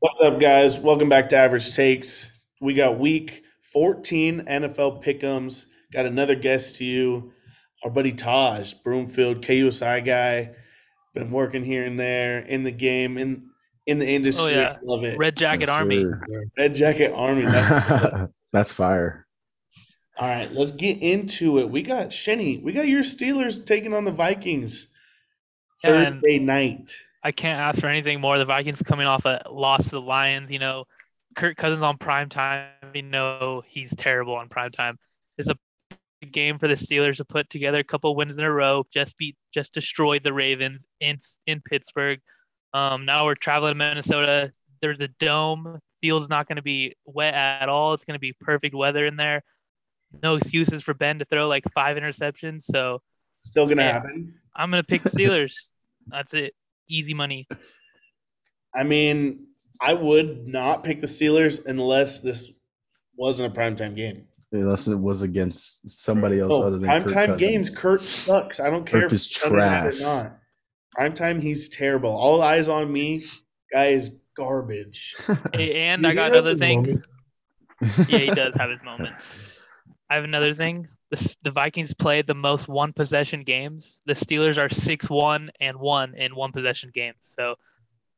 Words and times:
What's 0.00 0.20
up, 0.22 0.40
guys? 0.40 0.78
Welcome 0.78 1.08
back 1.08 1.28
to 1.30 1.36
Average 1.36 1.74
Takes. 1.74 2.30
We 2.60 2.74
got 2.74 2.98
week 2.98 3.42
14 3.72 4.44
NFL 4.48 5.04
pickums. 5.04 5.66
Got 5.92 6.06
another 6.06 6.34
guest 6.34 6.76
to 6.76 6.84
you, 6.84 7.32
our 7.84 7.90
buddy 7.90 8.12
Taj 8.12 8.74
Broomfield, 8.74 9.42
KUSI 9.42 10.04
guy. 10.04 10.52
Been 11.14 11.30
working 11.30 11.64
here 11.64 11.84
and 11.84 11.98
there 11.98 12.38
in 12.38 12.62
the 12.62 12.70
game, 12.70 13.18
in 13.18 13.48
in 13.86 13.98
the 13.98 14.06
industry. 14.06 14.54
Oh, 14.54 14.60
yeah. 14.60 14.76
Love 14.82 15.04
it. 15.04 15.18
Red 15.18 15.36
Jacket 15.36 15.62
Yes, 15.62 15.70
Army. 15.70 16.02
sir. 16.02 16.22
Red 16.56 16.74
Jacket 16.74 17.12
Army. 17.12 17.42
That's- 17.42 18.28
That's 18.52 18.72
fire. 18.72 19.26
All 20.18 20.26
right, 20.28 20.50
let's 20.52 20.72
get 20.72 21.00
into 21.02 21.58
it. 21.58 21.70
We 21.70 21.82
got 21.82 22.08
Shenny. 22.08 22.60
We 22.62 22.72
got 22.72 22.88
your 22.88 23.02
Steelers 23.02 23.64
taking 23.64 23.94
on 23.94 24.04
the 24.04 24.10
Vikings 24.10 24.88
Yeah, 25.84 25.90
and- 25.92 26.08
Thursday 26.08 26.38
night. 26.38 26.90
I 27.22 27.32
can't 27.32 27.60
ask 27.60 27.80
for 27.80 27.88
anything 27.88 28.20
more. 28.20 28.38
The 28.38 28.44
Vikings 28.44 28.82
coming 28.82 29.06
off 29.06 29.24
a 29.24 29.42
loss 29.50 29.84
to 29.84 29.90
the 29.90 30.00
Lions. 30.00 30.50
You 30.50 30.58
know, 30.58 30.84
Kirk 31.36 31.56
Cousins 31.56 31.82
on 31.82 31.98
prime 31.98 32.28
time. 32.28 32.68
You 32.94 33.02
know 33.02 33.62
he's 33.66 33.94
terrible 33.94 34.34
on 34.34 34.48
prime 34.48 34.70
time. 34.70 34.98
It's 35.38 35.50
a 35.50 35.56
big 36.20 36.32
game 36.32 36.58
for 36.58 36.68
the 36.68 36.74
Steelers 36.74 37.18
to 37.18 37.24
put 37.24 37.50
together 37.50 37.78
a 37.78 37.84
couple 37.84 38.14
wins 38.16 38.38
in 38.38 38.44
a 38.44 38.50
row. 38.50 38.84
Just 38.92 39.16
beat, 39.16 39.36
just 39.52 39.72
destroyed 39.72 40.24
the 40.24 40.32
Ravens 40.32 40.86
in 41.00 41.18
in 41.46 41.60
Pittsburgh. 41.60 42.20
Um, 42.72 43.04
now 43.04 43.24
we're 43.24 43.34
traveling 43.34 43.72
to 43.72 43.78
Minnesota. 43.78 44.52
There's 44.80 45.00
a 45.00 45.08
dome. 45.08 45.78
Field's 46.00 46.30
not 46.30 46.48
going 46.48 46.56
to 46.56 46.62
be 46.62 46.94
wet 47.04 47.34
at 47.34 47.68
all. 47.68 47.92
It's 47.92 48.04
going 48.04 48.14
to 48.14 48.20
be 48.20 48.32
perfect 48.40 48.74
weather 48.74 49.04
in 49.04 49.16
there. 49.16 49.42
No 50.22 50.36
excuses 50.36 50.82
for 50.82 50.94
Ben 50.94 51.18
to 51.18 51.24
throw 51.26 51.46
like 51.46 51.64
five 51.74 51.96
interceptions. 51.96 52.62
So 52.62 53.02
Still 53.40 53.66
gonna 53.66 53.82
happen. 53.82 54.34
I'm 54.54 54.70
gonna 54.70 54.82
pick 54.82 55.02
Steelers. 55.04 55.54
That's 56.06 56.34
it. 56.34 56.54
Easy 56.90 57.14
money. 57.14 57.46
I 58.74 58.82
mean, 58.84 59.46
I 59.80 59.94
would 59.94 60.46
not 60.46 60.82
pick 60.84 61.00
the 61.00 61.06
Steelers 61.06 61.64
unless 61.66 62.20
this 62.20 62.50
wasn't 63.16 63.54
a 63.54 63.58
primetime 63.58 63.94
game. 63.96 64.24
Unless 64.52 64.88
it 64.88 64.98
was 64.98 65.22
against 65.22 65.88
somebody 65.88 66.40
else 66.40 66.52
Oh, 66.54 66.66
other 66.66 66.78
than 66.78 66.90
Kirk 66.90 67.04
primetime 67.12 67.26
Cousins. 67.26 67.40
games, 67.40 67.76
Kurt 67.76 68.04
sucks. 68.04 68.58
I 68.58 68.68
don't 68.70 68.84
care 68.84 69.02
Kirk 69.02 69.06
if 69.08 69.12
is 69.14 69.26
it's 69.26 69.40
Sunday 69.40 69.56
or 69.58 69.92
trash. 69.92 70.00
not. 70.00 70.36
Primetime, 70.98 71.40
he's 71.40 71.68
terrible. 71.68 72.10
All 72.10 72.42
eyes 72.42 72.68
on 72.68 72.92
me. 72.92 73.24
Guy 73.72 73.86
is 73.86 74.10
garbage. 74.36 75.14
Hey, 75.54 75.74
and 75.82 76.04
I 76.04 76.14
got 76.14 76.32
another 76.32 76.56
thing. 76.56 77.00
Yeah, 78.08 78.18
he 78.18 78.26
does 78.34 78.54
have 78.56 78.70
his 78.70 78.82
moments. 78.82 79.56
I 80.10 80.16
have 80.16 80.24
another 80.24 80.52
thing. 80.52 80.88
The, 81.10 81.36
the 81.42 81.50
Vikings 81.50 81.92
played 81.92 82.26
the 82.26 82.34
most 82.34 82.68
one 82.68 82.92
possession 82.92 83.42
games. 83.42 84.00
The 84.06 84.12
Steelers 84.12 84.58
are 84.58 84.72
six 84.72 85.10
one 85.10 85.50
and 85.60 85.76
one 85.78 86.14
in 86.14 86.36
one 86.36 86.52
possession 86.52 86.90
games. 86.94 87.16
So 87.22 87.56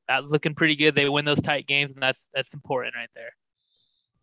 that's 0.09 0.31
looking 0.31 0.55
pretty 0.55 0.77
good. 0.77 0.95
They 0.95 1.09
win 1.09 1.25
those 1.25 1.41
tight 1.41 1.67
games, 1.67 1.95
and 1.95 2.03
that's 2.03 2.29
that's 2.35 2.55
important 2.55 2.95
right 2.95 3.09
there. 3.15 3.33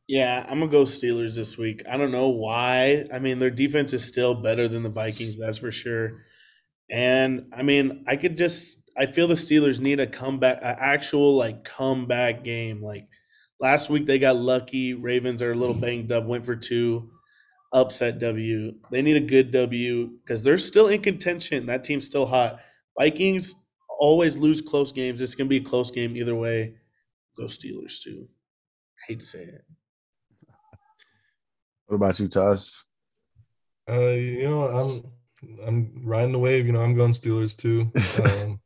Yeah, 0.07 0.43
I'm 0.49 0.59
gonna 0.59 0.71
go 0.71 0.83
Steelers 0.83 1.35
this 1.35 1.57
week. 1.57 1.83
I 1.89 1.97
don't 1.97 2.11
know 2.11 2.29
why. 2.29 3.05
I 3.13 3.19
mean, 3.19 3.39
their 3.39 3.51
defense 3.51 3.93
is 3.93 4.03
still 4.03 4.33
better 4.33 4.67
than 4.67 4.83
the 4.83 4.89
Vikings, 4.89 5.37
that's 5.37 5.59
for 5.59 5.71
sure. 5.71 6.23
And 6.89 7.53
I 7.55 7.61
mean, 7.61 8.05
I 8.07 8.15
could 8.15 8.37
just 8.37 8.89
I 8.97 9.05
feel 9.05 9.27
the 9.27 9.35
Steelers 9.35 9.79
need 9.79 9.99
a 9.99 10.07
comeback, 10.07 10.59
an 10.61 10.75
actual 10.79 11.35
like 11.35 11.63
comeback 11.63 12.43
game. 12.43 12.81
Like 12.81 13.07
last 13.59 13.89
week, 13.89 14.05
they 14.05 14.19
got 14.19 14.35
lucky. 14.35 14.93
Ravens 14.93 15.41
are 15.41 15.51
a 15.51 15.55
little 15.55 15.75
banged 15.75 16.11
up, 16.11 16.25
went 16.25 16.45
for 16.45 16.55
two, 16.55 17.11
upset 17.71 18.19
W. 18.19 18.73
They 18.91 19.01
need 19.01 19.15
a 19.15 19.21
good 19.21 19.51
W 19.51 20.11
because 20.19 20.43
they're 20.43 20.57
still 20.57 20.87
in 20.87 21.01
contention. 21.01 21.65
That 21.67 21.83
team's 21.83 22.05
still 22.05 22.25
hot. 22.25 22.59
Vikings 22.97 23.55
always 23.99 24.37
lose 24.37 24.61
close 24.61 24.91
games. 24.91 25.21
It's 25.21 25.35
gonna 25.35 25.49
be 25.49 25.57
a 25.57 25.63
close 25.63 25.91
game 25.91 26.15
either 26.15 26.35
way. 26.35 26.75
Go 27.37 27.43
Steelers 27.43 28.01
too. 28.01 28.27
hate 29.07 29.19
to 29.19 29.25
say 29.25 29.43
it. 29.43 29.65
What 31.87 31.95
about 31.95 32.19
you, 32.19 32.27
Taj? 32.27 32.69
Uh, 33.89 34.09
you 34.09 34.43
know, 34.43 34.67
I'm 34.67 35.65
I'm 35.65 36.01
riding 36.03 36.31
the 36.31 36.39
wave. 36.39 36.65
You 36.65 36.73
know, 36.73 36.83
I'm 36.83 36.95
going 36.95 37.13
Steelers 37.13 37.55
too. 37.55 37.91
Um, 38.43 38.59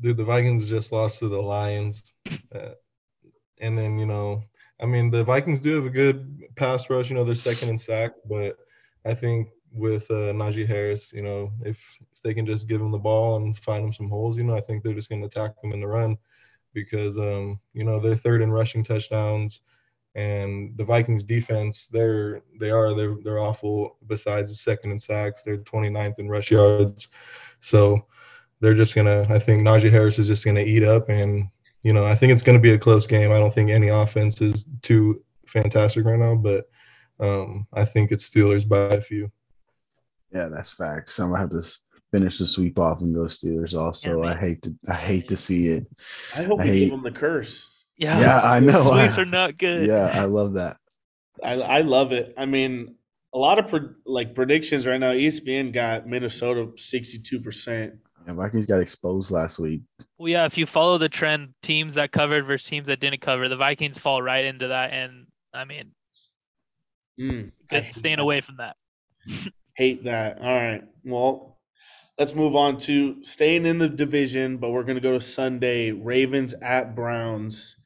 dude, 0.00 0.16
the 0.16 0.24
Vikings 0.24 0.68
just 0.68 0.92
lost 0.92 1.18
to 1.18 1.28
the 1.28 1.40
Lions, 1.40 2.14
uh, 2.54 2.74
and 3.60 3.76
then 3.76 3.98
you 3.98 4.06
know, 4.06 4.42
I 4.80 4.86
mean, 4.86 5.10
the 5.10 5.24
Vikings 5.24 5.60
do 5.60 5.74
have 5.76 5.86
a 5.86 5.90
good 5.90 6.42
pass 6.56 6.88
rush. 6.88 7.10
You 7.10 7.16
know, 7.16 7.24
they're 7.24 7.34
second 7.34 7.68
in 7.68 7.78
sacks, 7.78 8.20
but 8.24 8.56
I 9.04 9.14
think 9.14 9.48
with 9.72 10.10
uh, 10.10 10.32
Najee 10.32 10.66
Harris, 10.66 11.12
you 11.12 11.22
know, 11.22 11.52
if, 11.64 11.78
if 12.12 12.22
they 12.22 12.34
can 12.34 12.46
just 12.46 12.68
give 12.68 12.80
him 12.80 12.90
the 12.90 12.98
ball 12.98 13.36
and 13.36 13.56
find 13.58 13.84
him 13.84 13.92
some 13.92 14.08
holes, 14.08 14.36
you 14.36 14.44
know, 14.44 14.56
I 14.56 14.60
think 14.60 14.82
they're 14.82 14.94
just 14.94 15.08
going 15.08 15.20
to 15.20 15.26
attack 15.26 15.54
him 15.62 15.72
in 15.72 15.80
the 15.80 15.86
run 15.86 16.16
because 16.74 17.18
um, 17.18 17.58
you 17.72 17.82
know 17.82 17.98
they're 17.98 18.14
third 18.14 18.42
in 18.42 18.52
rushing 18.52 18.84
touchdowns 18.84 19.62
and 20.18 20.76
the 20.76 20.84
Vikings 20.84 21.22
defense, 21.22 21.86
they're 21.92 22.42
they 22.58 22.70
are 22.70 22.92
they're 22.92 23.16
they're 23.22 23.38
awful. 23.38 23.98
Besides 24.08 24.50
the 24.50 24.56
second 24.56 24.90
in 24.90 24.98
sacks, 24.98 25.44
they're 25.44 25.58
29th 25.58 26.18
in 26.18 26.28
rush 26.28 26.50
yards. 26.50 27.08
So 27.60 28.04
they're 28.60 28.74
just 28.74 28.96
gonna. 28.96 29.26
I 29.28 29.38
think 29.38 29.62
Najee 29.62 29.92
Harris 29.92 30.18
is 30.18 30.26
just 30.26 30.44
gonna 30.44 30.60
eat 30.60 30.82
up, 30.82 31.08
and 31.08 31.48
you 31.88 31.94
know 31.94 32.06
I 32.06 32.14
think 32.14 32.32
it's 32.34 32.42
gonna 32.42 32.58
be 32.58 32.72
a 32.72 32.78
close 32.78 33.06
game. 33.06 33.32
I 33.32 33.38
don't 33.38 33.52
think 33.54 33.70
any 33.70 33.88
offense 33.88 34.42
is 34.42 34.66
too 34.82 35.24
fantastic 35.46 36.04
right 36.04 36.18
now, 36.18 36.34
but 36.34 36.68
um, 37.18 37.66
I 37.72 37.86
think 37.86 38.12
it's 38.12 38.28
Steelers 38.28 38.68
by 38.68 38.94
a 38.96 39.00
few. 39.00 39.32
Yeah, 40.34 40.48
that's 40.54 40.70
facts. 40.70 41.18
I'm 41.18 41.30
gonna 41.30 41.38
have 41.40 41.48
to 41.50 41.62
finish 42.14 42.38
the 42.38 42.46
sweep 42.46 42.78
off 42.78 43.00
and 43.00 43.14
go 43.14 43.22
Steelers. 43.22 43.74
Also, 43.74 44.22
Yeah, 44.22 44.32
I 44.32 44.36
hate 44.36 44.60
to 44.64 44.74
I 44.86 44.96
hate 44.96 45.28
to 45.28 45.36
see 45.38 45.68
it. 45.68 45.86
I 46.36 46.42
hope 46.42 46.60
I 46.60 46.64
we 46.64 46.68
hate- 46.70 46.80
give 46.80 46.90
them 46.90 47.02
the 47.04 47.10
curse. 47.18 47.86
Yeah, 47.96 48.20
Yeah, 48.20 48.40
I 48.44 48.60
know. 48.60 48.82
Sweeps 48.92 49.18
are 49.18 49.24
not 49.24 49.56
good. 49.56 49.86
Yeah, 49.86 50.10
I 50.12 50.24
love 50.24 50.52
that. 50.54 50.76
I, 51.42 51.54
I 51.54 51.80
love 51.80 52.12
it. 52.12 52.34
I 52.36 52.44
mean, 52.44 52.96
a 53.32 53.38
lot 53.38 53.58
of 53.58 53.68
pre- 53.68 53.94
like 54.04 54.34
predictions 54.34 54.86
right 54.86 55.00
now. 55.00 55.12
ESPN 55.12 55.72
got 55.72 56.06
Minnesota 56.06 56.70
sixty-two 56.76 57.40
percent. 57.40 57.94
Yeah, 58.28 58.34
Vikings 58.34 58.66
got 58.66 58.80
exposed 58.80 59.30
last 59.30 59.58
week. 59.58 59.80
Well, 60.18 60.28
yeah, 60.28 60.44
if 60.44 60.58
you 60.58 60.66
follow 60.66 60.98
the 60.98 61.08
trend, 61.08 61.54
teams 61.62 61.94
that 61.94 62.12
covered 62.12 62.44
versus 62.46 62.68
teams 62.68 62.86
that 62.86 63.00
didn't 63.00 63.22
cover, 63.22 63.48
the 63.48 63.56
Vikings 63.56 63.98
fall 63.98 64.20
right 64.20 64.44
into 64.44 64.68
that. 64.68 64.92
And 64.92 65.26
I 65.54 65.64
mean, 65.64 65.92
Mm, 67.18 67.50
I 67.70 67.74
good 67.74 67.82
hate 67.84 67.94
staying 67.94 68.16
that. 68.16 68.22
away 68.22 68.40
from 68.40 68.58
that. 68.58 68.76
Hate 69.76 70.04
that. 70.04 70.40
All 70.40 70.54
right. 70.54 70.84
Well, 71.04 71.58
let's 72.18 72.34
move 72.34 72.54
on 72.54 72.78
to 72.80 73.22
staying 73.24 73.66
in 73.66 73.78
the 73.78 73.88
division, 73.88 74.58
but 74.58 74.70
we're 74.70 74.84
going 74.84 74.96
to 74.96 75.00
go 75.00 75.12
to 75.12 75.20
Sunday. 75.20 75.90
Ravens 75.90 76.54
at 76.62 76.94
Browns. 76.94 77.76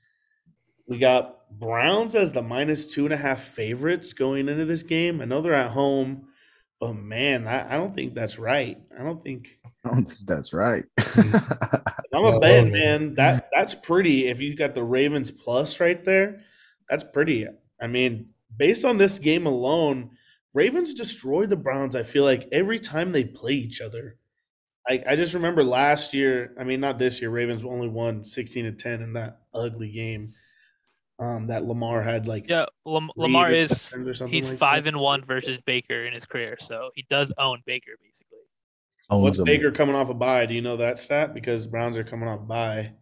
We 0.87 0.99
got 0.99 1.49
Browns 1.59 2.15
as 2.15 2.33
the 2.35 2.43
minus 2.43 2.87
two 2.87 3.05
and 3.07 3.15
a 3.15 3.17
half 3.17 3.43
favorites 3.43 4.13
going 4.13 4.49
into 4.51 4.67
this 4.67 4.83
game. 4.83 5.23
I 5.23 5.25
know 5.25 5.41
they're 5.41 5.55
at 5.55 5.71
home, 5.71 6.27
but 6.83 6.97
man, 6.97 7.47
I, 7.47 7.75
I 7.75 7.77
don't 7.77 7.95
think 7.95 8.13
that's 8.13 8.41
right. 8.41 8.77
I 8.99 9.05
don't 9.05 9.23
think 9.23 9.57
I 9.85 9.91
don't 9.91 10.05
think 10.05 10.27
that's 10.27 10.53
right. 10.53 10.85
I'm 12.13 12.25
a 12.25 12.33
No, 12.33 12.41
bet, 12.41 12.73
man. 12.73 13.15
That 13.15 13.49
that's 13.57 13.77
pretty. 13.77 14.27
If 14.27 14.41
you've 14.41 14.59
got 14.59 14.75
the 14.75 14.83
Ravens 14.83 15.31
plus 15.31 15.79
right 15.79 16.03
there, 16.03 16.41
that's 16.91 17.05
pretty. 17.05 17.47
I 17.81 17.87
mean, 17.87 18.31
based 18.57 18.85
on 18.85 18.99
this 18.99 19.21
game 19.21 19.47
alone, 19.47 20.11
Ravens 20.55 20.93
destroy 20.93 21.47
the 21.47 21.55
Browns. 21.55 21.95
I 21.95 22.03
feel 22.03 22.25
like 22.25 22.49
every 22.51 22.81
time 22.81 23.13
they 23.13 23.25
play 23.25 23.53
each 23.53 23.81
other. 23.81 24.19
I, 24.89 25.01
I 25.11 25.15
just 25.15 25.35
remember 25.35 25.63
last 25.63 26.13
year. 26.13 26.53
I 26.59 26.65
mean, 26.65 26.81
not 26.81 26.99
this 26.99 27.21
year. 27.21 27.31
Ravens 27.31 27.63
only 27.63 27.87
won 27.87 28.25
16 28.25 28.65
to 28.65 28.73
10 28.73 29.03
in 29.03 29.13
that 29.13 29.43
ugly 29.55 29.93
game. 29.93 30.33
Um, 31.23 31.47
that 31.47 31.65
Lamar 31.65 32.03
had 32.03 32.27
like 32.27 32.49
Yeah, 32.49 32.67
Lam- 32.85 33.11
Lamar 33.15 33.53
is 33.53 33.71
interceptions 33.71 34.09
or 34.09 34.15
something 34.15 34.35
he's 34.35 34.49
like 34.51 34.59
five 34.59 34.85
that. 34.85 34.89
and 34.89 34.99
one 34.99 35.25
versus 35.25 35.61
Baker 35.61 36.05
in 36.05 36.13
his 36.13 36.25
career, 36.25 36.57
so 36.59 36.91
he 36.97 37.07
does 37.09 37.33
own 37.39 37.63
Baker 37.65 37.93
basically. 38.03 38.39
Owns 39.09 39.23
What's 39.23 39.37
them. 39.39 39.47
Baker 39.47 39.71
coming 39.71 39.95
off 39.95 40.11
a 40.11 40.15
bye? 40.15 40.47
Do 40.47 40.55
you 40.55 40.63
know 40.63 40.77
that 40.79 40.99
stat? 40.99 41.33
Because 41.33 41.69
Browns 41.69 41.97
are 41.97 42.03
coming 42.03 42.29
off 42.29 42.41
a 42.41 42.43
bye. 42.43 42.93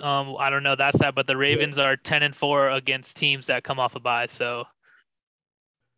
Um, 0.00 0.36
I 0.38 0.50
don't 0.50 0.62
know 0.62 0.76
that's 0.76 0.98
that, 0.98 1.16
but 1.16 1.26
the 1.26 1.36
Ravens 1.36 1.78
are 1.78 1.96
ten 1.96 2.22
and 2.22 2.34
four 2.34 2.70
against 2.70 3.16
teams 3.16 3.48
that 3.48 3.64
come 3.64 3.80
off 3.80 3.96
a 3.96 4.00
bye. 4.00 4.26
So 4.26 4.64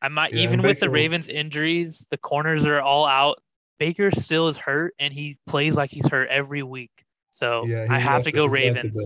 I 0.01 0.09
might 0.09 0.33
Yeah, 0.33 0.45
and 0.45 0.53
even 0.53 0.63
with 0.63 0.81
the 0.81 0.89
Ravens 0.89 1.29
injuries, 1.29 2.07
the 2.11 2.17
corners 2.19 2.65
are 2.65 2.81
all 2.81 3.05
out. 3.05 3.43
Baker 3.79 4.11
still 4.13 4.49
is 4.49 4.57
hurt, 4.57 4.95
and 4.99 5.13
he 5.13 5.37
plays 5.47 5.77
like 5.77 5.91
he's 5.91 6.07
hurt 6.09 6.29
every 6.31 6.63
week. 6.63 6.91
So 7.33 7.67
Yeah, 7.67 7.87
I 7.91 7.99
have 7.99 8.25
to 8.25 8.33
go 8.33 8.45
he's 8.45 8.51
not 8.51 8.55
Ravens. 8.55 8.99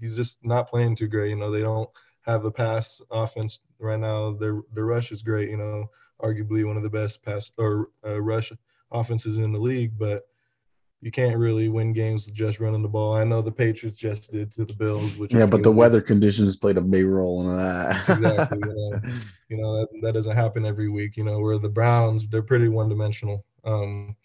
he's 0.00 0.16
just 0.16 0.38
not 0.44 0.68
playing 0.68 0.96
too 0.96 1.08
great. 1.08 1.30
You 1.30 1.36
know, 1.36 1.50
they 1.50 1.62
don't 1.62 1.90
have 2.22 2.44
a 2.44 2.50
pass 2.50 3.00
offense 3.10 3.60
right 3.78 3.98
now. 3.98 4.32
Their 4.32 4.62
their 4.72 4.86
rush 4.86 5.12
is 5.12 5.22
great, 5.22 5.50
you 5.50 5.56
know, 5.56 5.86
arguably 6.22 6.66
one 6.66 6.76
of 6.76 6.82
the 6.82 6.90
best 6.90 7.22
pass 7.22 7.50
or 7.58 7.90
uh, 8.06 8.20
rush 8.20 8.52
offenses 8.90 9.38
in 9.38 9.52
the 9.52 9.60
league, 9.60 9.98
but 9.98 10.22
you 11.02 11.10
can't 11.10 11.36
really 11.36 11.68
win 11.68 11.92
games 11.92 12.26
with 12.26 12.34
just 12.34 12.60
running 12.60 12.80
the 12.80 12.88
ball. 12.88 13.14
I 13.14 13.24
know 13.24 13.42
the 13.42 13.50
Patriots 13.50 13.98
just 13.98 14.30
did 14.30 14.52
to 14.52 14.64
the 14.64 14.72
Bills, 14.74 15.16
which 15.16 15.34
Yeah, 15.34 15.46
but 15.46 15.64
the 15.64 15.72
weather 15.72 16.00
conditions 16.00 16.56
played 16.56 16.76
a 16.78 16.80
big 16.80 17.06
role 17.06 17.40
in 17.40 17.56
that. 17.56 18.08
Exactly, 18.08 18.60
you 18.64 18.74
know. 18.74 19.00
you 19.48 19.56
know 19.56 19.80
that, 19.80 19.88
that 20.02 20.14
doesn't 20.14 20.36
happen 20.36 20.64
every 20.64 20.88
week. 20.88 21.16
You 21.16 21.24
know, 21.24 21.40
where 21.40 21.58
the 21.58 21.68
Browns 21.68 22.28
they're 22.28 22.40
pretty 22.40 22.68
one 22.68 22.88
dimensional. 22.88 23.44
Um, 23.64 24.16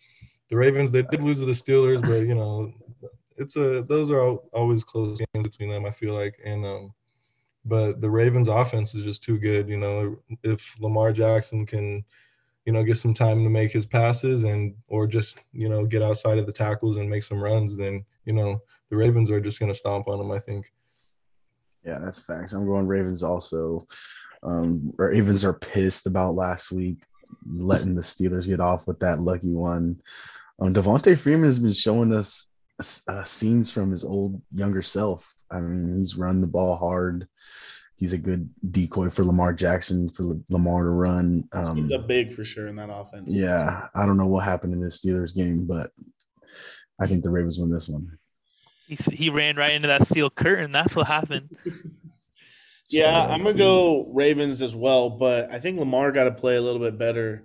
the 0.50 0.56
Ravens 0.56 0.92
they 0.92 1.02
did 1.02 1.24
lose 1.24 1.40
to 1.40 1.46
the 1.46 1.52
Steelers, 1.54 2.02
but 2.04 2.28
you 2.28 2.36
know, 2.36 2.72
it's 3.38 3.56
a 3.56 3.82
those 3.82 4.12
are 4.12 4.22
al- 4.22 4.44
always 4.54 4.84
close 4.84 5.20
games 5.34 5.48
between 5.48 5.70
them. 5.70 5.84
I 5.84 5.92
feel 5.92 6.14
like, 6.14 6.40
and 6.46 6.64
um, 6.64 6.94
but 7.66 8.02
the 8.02 8.10
Ravens 8.10 8.50
offense 8.50 8.94
is 8.94 9.04
just 9.04 9.24
too 9.24 9.40
good. 9.40 9.68
You 9.68 9.78
know, 9.78 10.16
if 10.44 10.80
Lamar 10.80 11.12
Jackson 11.12 11.66
can, 11.66 12.06
you 12.68 12.74
know, 12.74 12.84
get 12.84 12.98
some 12.98 13.14
time 13.14 13.44
to 13.46 13.50
make 13.50 13.72
his 13.72 13.86
passes 13.86 14.44
and 14.44 14.76
or 14.90 15.08
just 15.08 15.40
you 15.54 15.70
know 15.70 15.86
get 15.86 16.04
outside 16.04 16.38
of 16.38 16.46
the 16.46 16.52
tackles 16.52 16.98
and 16.98 17.10
make 17.10 17.24
some 17.24 17.42
runs, 17.42 17.78
then 17.78 18.04
you 18.26 18.34
know 18.34 18.62
the 18.90 18.98
Ravens 18.98 19.32
are 19.32 19.40
just 19.40 19.60
gonna 19.60 19.74
stomp 19.74 20.10
on 20.10 20.20
them. 20.20 20.32
I 20.32 20.40
think. 20.40 20.72
Yeah, 21.86 21.98
that's 22.00 22.20
facts. 22.20 22.52
I'm 22.52 22.66
going 22.66 22.86
Ravens 22.86 23.24
also. 23.24 23.88
Um, 24.44 24.94
Ravens 24.98 25.46
are 25.46 25.54
pissed 25.54 26.08
about 26.08 26.36
last 26.36 26.72
week 26.72 27.00
letting 27.50 27.96
the 27.96 28.02
Steelers 28.02 28.48
get 28.48 28.60
off 28.60 28.86
with 28.86 29.00
that 29.00 29.20
lucky 29.20 29.54
one. 29.54 30.00
Um, 30.60 30.74
Devonta 30.74 31.18
Freeman 31.18 31.46
has 31.46 31.60
been 31.60 31.74
showing 31.74 32.14
us 32.14 32.52
uh, 33.08 33.24
scenes 33.24 33.72
from 33.72 33.92
his 33.92 34.04
old 34.04 34.42
younger 34.52 34.82
self. 34.82 35.34
I 35.52 35.62
mean, 35.62 35.98
he's 35.98 36.18
run 36.18 36.42
the 36.42 36.48
ball 36.48 36.76
hard. 36.76 37.28
He's 37.98 38.14
a 38.14 38.18
good 38.18 38.50
decoy 38.72 39.10
for 39.10 39.24
Lamar 39.24 39.54
Jackson 39.54 40.10
for 40.12 40.24
Lamar 40.50 40.84
to 40.84 40.90
run. 40.92 41.44
Um, 41.52 41.76
He's 41.78 41.92
up 41.92 42.08
big 42.08 42.34
for 42.34 42.46
sure 42.46 42.68
in 42.68 42.76
that 42.76 42.90
offense. 42.92 43.36
yeah, 43.36 43.88
I 43.96 44.06
don't 44.06 44.18
know 44.18 44.28
what 44.28 44.44
happened 44.46 44.74
in 44.74 44.80
this 44.80 45.04
Steelers 45.04 45.36
game, 45.36 45.66
but 45.68 45.90
I 47.02 47.08
think 47.08 47.24
the 47.24 47.32
Ravens 47.32 47.58
win 47.60 47.72
this 47.72 47.90
one. 47.90 48.18
He, 48.88 48.96
he 49.14 49.30
ran 49.30 49.56
right 49.58 49.74
into 49.74 49.88
that 49.88 50.08
steel 50.08 50.30
curtain. 50.30 50.72
That's 50.72 50.96
what 50.96 51.08
happened. 51.08 51.56
Yeah, 52.90 53.26
So, 53.28 53.34
I'm 53.34 53.44
gonna 53.44 53.58
go 53.58 54.10
Ravens 54.14 54.62
as 54.62 54.74
well, 54.74 55.10
but 55.10 55.52
I 55.52 55.60
think 55.60 55.78
Lamar 55.78 56.14
got 56.14 56.24
to 56.24 56.32
play 56.32 56.56
a 56.56 56.62
little 56.62 56.80
bit 56.80 56.98
better. 56.98 57.44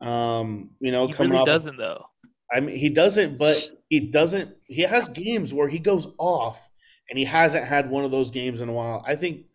Um, 0.00 0.70
you 0.78 0.92
know, 0.92 1.08
He 1.08 1.14
coming 1.14 1.30
really 1.32 1.40
off. 1.40 1.46
doesn't 1.46 1.76
though. 1.78 2.06
I 2.52 2.60
mean, 2.60 2.76
he 2.76 2.88
doesn't, 2.88 3.38
but 3.38 3.56
he 3.88 3.98
doesn't. 3.98 4.54
He 4.66 4.82
has 4.82 5.08
games 5.08 5.52
where 5.52 5.66
he 5.66 5.80
goes 5.80 6.06
off, 6.16 6.70
and 7.10 7.18
he 7.18 7.24
hasn't 7.24 7.64
had 7.66 7.90
one 7.90 8.04
of 8.04 8.12
those 8.12 8.30
games 8.30 8.60
in 8.60 8.68
a 8.68 8.72
while. 8.72 9.04
I 9.04 9.16
think 9.16 9.46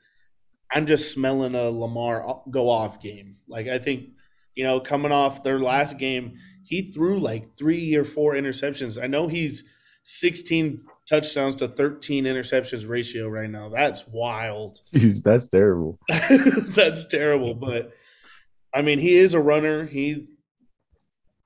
I'm 0.74 0.86
just 0.86 1.14
smelling 1.14 1.56
a 1.56 1.70
Lamar 1.70 2.42
go 2.50 2.70
off 2.70 3.02
game. 3.02 3.36
Like 3.48 3.68
I 3.68 3.78
think, 3.78 4.10
you 4.56 4.64
know, 4.64 4.80
coming 4.80 5.12
off 5.12 5.44
their 5.44 5.60
last 5.60 6.00
game, 6.00 6.38
he 6.64 6.90
threw 6.92 7.20
like 7.20 7.56
three 7.58 7.96
or 7.96 8.04
four 8.04 8.34
interceptions. 8.34 9.02
I 9.02 9.08
know 9.08 9.28
he's 9.28 9.64
16 10.04 10.82
touchdowns 11.08 11.56
to 11.58 11.68
13 11.68 12.26
interceptions 12.26 12.88
ratio 12.88 13.28
right 13.28 13.50
now. 13.50 13.70
That's 13.70 14.08
wild. 14.08 14.80
Jeez, 14.96 15.24
that's 15.24 15.48
terrible. 15.50 16.00
That's 16.10 17.06
terrible. 17.06 17.54
But 17.54 17.92
I 18.74 18.82
mean, 18.82 19.00
he 19.00 19.16
is 19.16 19.34
a 19.34 19.40
runner. 19.40 19.86
He 19.86 20.28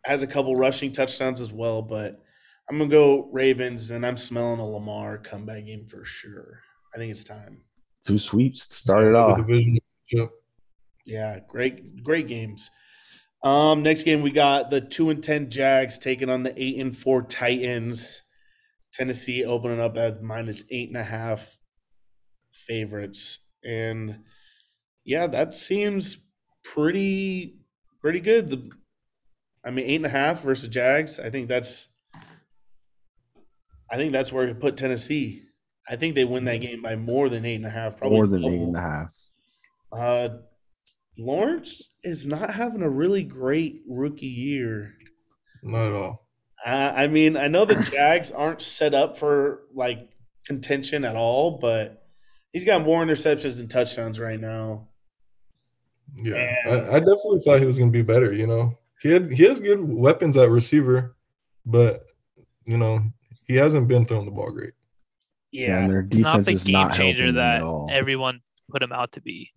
has 0.06 0.24
a 0.24 0.28
couple 0.28 0.54
rushing 0.54 0.92
touchdowns 0.92 1.42
as 1.42 1.52
well. 1.52 1.82
But 1.82 2.16
I'm 2.70 2.78
gonna 2.78 2.90
go 2.90 3.30
Ravens, 3.32 3.92
and 3.92 4.06
I'm 4.06 4.18
smelling 4.18 4.60
a 4.60 4.68
Lamar 4.68 5.18
comeback 5.18 5.66
game 5.66 5.88
for 5.88 6.06
sure. 6.06 6.62
I 6.94 6.98
think 6.98 7.12
it's 7.12 7.24
time. 7.24 7.64
Two 8.08 8.18
sweeps 8.18 8.74
started 8.74 9.14
The 9.16 9.20
off. 9.20 9.38
division. 9.46 9.80
Yeah, 11.06 11.40
great, 11.48 12.04
great 12.04 12.28
games. 12.28 12.72
Um, 13.44 13.84
next 13.84 14.04
game 14.04 14.22
we 14.22 14.32
got 14.32 14.70
the 14.72 14.80
two 14.82 15.10
and 15.10 15.22
ten 15.24 15.50
Jags 15.50 16.00
taking 16.00 16.30
on 16.30 16.44
the 16.44 16.54
eight 16.62 16.80
and 16.80 16.98
four 16.98 17.22
Titans. 17.22 18.24
Tennessee 18.94 19.44
opening 19.46 19.80
up 19.82 19.96
as 19.98 20.22
minus 20.22 20.64
eight 20.72 20.88
and 20.88 20.98
a 20.98 21.04
half 21.04 21.58
favorites, 22.50 23.46
and 23.64 24.20
yeah, 25.06 25.28
that 25.28 25.54
seems 25.54 26.18
pretty 26.64 27.60
pretty 28.02 28.20
good. 28.22 28.50
The, 28.50 28.72
I 29.66 29.70
mean, 29.72 29.86
eight 29.86 29.98
and 29.98 30.06
a 30.06 30.10
half 30.10 30.42
versus 30.42 30.70
Jags. 30.70 31.20
I 31.20 31.30
think 31.30 31.48
that's. 31.50 31.90
I 33.92 33.96
think 33.98 34.12
that's 34.14 34.32
where 34.34 34.48
you 34.48 34.54
put 34.56 34.78
Tennessee. 34.78 35.44
I 35.90 35.96
think 35.96 36.16
they 36.16 36.26
win 36.26 36.46
that 36.46 36.58
game 36.58 36.82
by 36.82 36.96
more 36.96 37.30
than 37.30 37.46
eight 37.46 37.56
and 37.56 37.66
a 37.66 37.70
half. 37.70 37.98
Probably 37.98 38.18
More 38.18 38.28
than 38.28 38.44
eight 38.44 38.52
double. 38.52 38.66
and 38.66 38.76
a 38.76 38.82
half. 38.82 39.14
Uh, 39.92 40.30
Lawrence 41.18 41.92
is 42.04 42.26
not 42.26 42.52
having 42.54 42.82
a 42.82 42.90
really 42.90 43.24
great 43.24 43.82
rookie 43.88 44.28
year. 44.28 44.94
Not 45.64 45.88
at 45.88 45.94
all. 45.94 46.28
Uh, 46.66 46.94
I 46.96 47.08
mean, 47.08 47.38
I 47.38 47.48
know 47.48 47.66
the 47.66 47.76
Jags 47.92 48.32
aren't 48.32 48.62
set 48.62 48.94
up 48.94 49.18
for 49.18 49.62
like 49.74 50.10
contention 50.46 51.06
at 51.06 51.16
all, 51.16 51.58
but 51.60 52.06
he's 52.52 52.66
got 52.66 52.84
more 52.84 53.04
interceptions 53.04 53.60
and 53.60 53.70
touchdowns 53.70 54.20
right 54.20 54.40
now. 54.40 54.88
Yeah, 56.16 56.56
And- 56.66 56.72
I, 56.88 56.96
I 56.96 57.00
definitely 57.00 57.42
thought 57.44 57.60
he 57.60 57.66
was 57.66 57.78
going 57.78 57.92
to 57.92 57.98
be 57.98 58.02
better. 58.04 58.34
You 58.34 58.48
know, 58.48 58.78
he 59.02 59.10
had 59.12 59.32
he 59.32 59.44
has 59.44 59.60
good 59.62 59.80
weapons 59.82 60.36
at 60.38 60.50
receiver, 60.50 61.16
but 61.66 62.06
you 62.66 62.78
know 62.78 63.02
he 63.46 63.56
hasn't 63.56 63.88
been 63.88 64.06
throwing 64.06 64.26
the 64.26 64.32
ball 64.32 64.52
great. 64.52 64.74
Yeah, 65.58 65.78
and 65.78 65.84
Yeah, 65.86 65.88
their 65.88 66.08
He's 66.12 66.20
not 66.22 66.46
the 66.46 66.52
is 66.52 66.64
game 66.66 66.74
not 66.74 66.94
changer 66.96 67.32
that 67.32 67.64
everyone 67.92 68.42
put 68.70 68.84
him 68.84 68.92
out 68.92 69.12
to 69.14 69.22
be. 69.22 69.50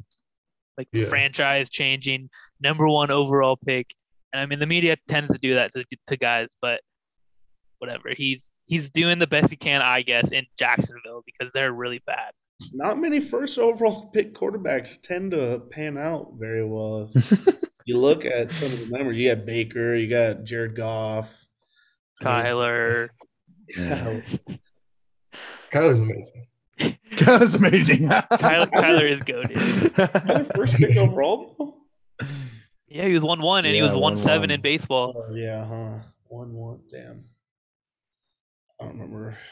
Like 0.79 0.89
Yeah. 0.93 1.05
franchise 1.05 1.69
changing, 1.69 2.31
number 2.61 2.89
one 2.89 3.11
overall 3.11 3.57
pick. 3.57 3.95
And 4.33 4.41
I 4.41 4.47
mean, 4.47 4.61
the 4.61 4.67
media 4.67 4.97
tends 5.09 5.31
to 5.33 5.39
do 5.39 5.55
that 5.57 5.73
to, 5.73 5.85
to 6.07 6.17
guys, 6.17 6.49
but 6.63 6.81
whatever. 7.79 8.11
He's 8.17 8.51
he's 8.67 8.89
doing 8.89 9.19
the 9.19 9.27
best 9.27 9.51
he 9.51 9.57
can, 9.57 9.83
I 9.83 10.03
guess, 10.03 10.31
in 10.31 10.47
Jacksonville 10.59 11.23
because 11.27 11.53
they're 11.53 11.73
really 11.73 12.01
bad. 12.07 12.33
not 12.73 12.99
many 12.99 13.21
first 13.21 13.59
overall 13.59 14.07
pick 14.11 14.35
quarterbacks 14.35 15.01
tend 15.03 15.33
to 15.33 15.63
pan 15.71 15.99
out 15.99 16.33
very 16.39 16.65
well. 16.65 17.11
you 17.85 17.99
look 17.99 18.25
at 18.25 18.51
some 18.51 18.73
of 18.73 18.79
the 18.81 18.97
numbers. 18.97 19.17
You 19.19 19.35
got 19.35 19.45
Baker, 19.45 19.95
you 19.97 20.09
got 20.09 20.45
Jared 20.45 20.77
Goff, 20.77 21.31
I 22.23 22.25
mean, 22.25 22.53
Kyler, 22.53 23.09
Yeah. 23.77 24.21
Kyler's 25.73 25.99
amazing. 26.01 26.47
that 27.19 27.41
was 27.41 27.55
amazing. 27.55 28.09
Kyler, 28.09 28.71
Kyler 28.73 29.09
is 29.09 29.21
goaded. 29.21 29.57
Kyler 29.57 30.57
first 30.57 30.75
pick 30.77 30.97
overall. 30.97 31.77
Yeah, 32.89 33.07
he 33.07 33.15
was 33.15 33.23
one 33.23 33.41
one, 33.41 33.65
and 33.65 33.75
he 33.75 33.83
was 33.83 33.95
one 33.95 34.17
seven 34.17 34.51
in 34.51 34.61
baseball. 34.61 35.27
Oh 35.29 35.35
yeah, 35.35 35.65
huh? 35.65 35.99
One 36.29 36.53
one. 36.55 36.81
Damn. 36.91 37.25
I 38.81 38.85
don't 38.85 38.93
remember. 38.95 39.37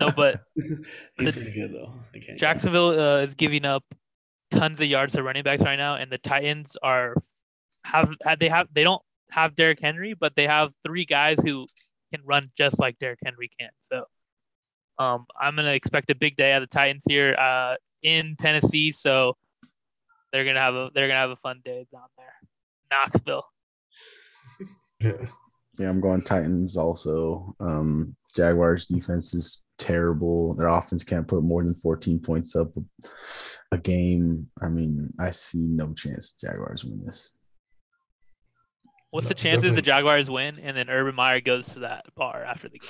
No, 0.00 0.10
but 0.10 0.40
he's 0.56 1.32
pretty 1.32 1.52
good 1.52 1.72
though. 1.72 1.92
I 2.12 2.18
can't. 2.18 2.36
Jacksonville 2.36 2.98
uh, 2.98 3.18
is 3.18 3.34
giving 3.34 3.64
up 3.64 3.84
tons 4.50 4.80
of 4.80 4.88
yards 4.88 5.14
to 5.14 5.22
running 5.22 5.44
backs 5.44 5.62
right 5.62 5.76
now, 5.76 5.94
and 5.94 6.10
the 6.10 6.18
Titans 6.18 6.76
are 6.82 7.14
have 7.84 8.12
have- 8.24 8.40
they 8.40 8.48
have 8.48 8.66
they 8.72 8.82
don't 8.82 9.02
have 9.30 9.54
Derrick 9.54 9.78
Henry, 9.80 10.14
but 10.14 10.34
they 10.34 10.48
have 10.48 10.72
three 10.84 11.04
guys 11.04 11.38
who 11.44 11.64
can 12.12 12.24
run 12.24 12.50
just 12.58 12.80
like 12.80 12.98
Derrick 12.98 13.20
Henry 13.24 13.48
can. 13.60 13.70
So, 13.82 14.04
um, 14.98 15.26
I'm 15.40 15.56
gonna 15.56 15.72
expect 15.72 16.10
a 16.10 16.14
big 16.14 16.36
day 16.36 16.52
out 16.52 16.62
of 16.62 16.68
the 16.68 16.74
Titans 16.74 17.04
here 17.08 17.34
uh, 17.34 17.74
in 18.02 18.36
Tennessee. 18.36 18.92
So 18.92 19.36
they're 20.32 20.44
gonna 20.44 20.60
have 20.60 20.74
a 20.74 20.90
they're 20.94 21.08
gonna 21.08 21.20
have 21.20 21.30
a 21.30 21.36
fun 21.36 21.60
day 21.64 21.86
down 21.92 22.08
there, 22.16 22.34
Knoxville. 22.90 23.44
Yeah, 25.00 25.12
Yeah, 25.78 25.90
I'm 25.90 26.00
going 26.00 26.22
Titans 26.22 26.76
also. 26.76 27.54
Um, 27.60 28.16
Jaguars 28.34 28.86
defense 28.86 29.34
is 29.34 29.64
terrible. 29.78 30.54
Their 30.54 30.68
offense 30.68 31.04
can't 31.04 31.28
put 31.28 31.42
more 31.42 31.62
than 31.62 31.74
14 31.74 32.20
points 32.20 32.56
up 32.56 32.68
a 33.72 33.78
game. 33.78 34.48
I 34.62 34.68
mean, 34.68 35.12
I 35.20 35.30
see 35.32 35.58
no 35.58 35.92
chance 35.92 36.32
Jaguars 36.32 36.84
win 36.84 37.04
this. 37.04 37.32
What's 39.10 39.28
the 39.28 39.34
chances 39.34 39.74
the. 39.74 39.82
Jaguars 39.82 40.30
win 40.30 40.58
and 40.58 40.76
then 40.76 40.90
Urban 40.90 41.14
Meyer 41.14 41.40
goes 41.40 41.68
to 41.74 41.80
that 41.80 42.06
bar 42.16 42.44
after 42.44 42.68
the 42.68 42.80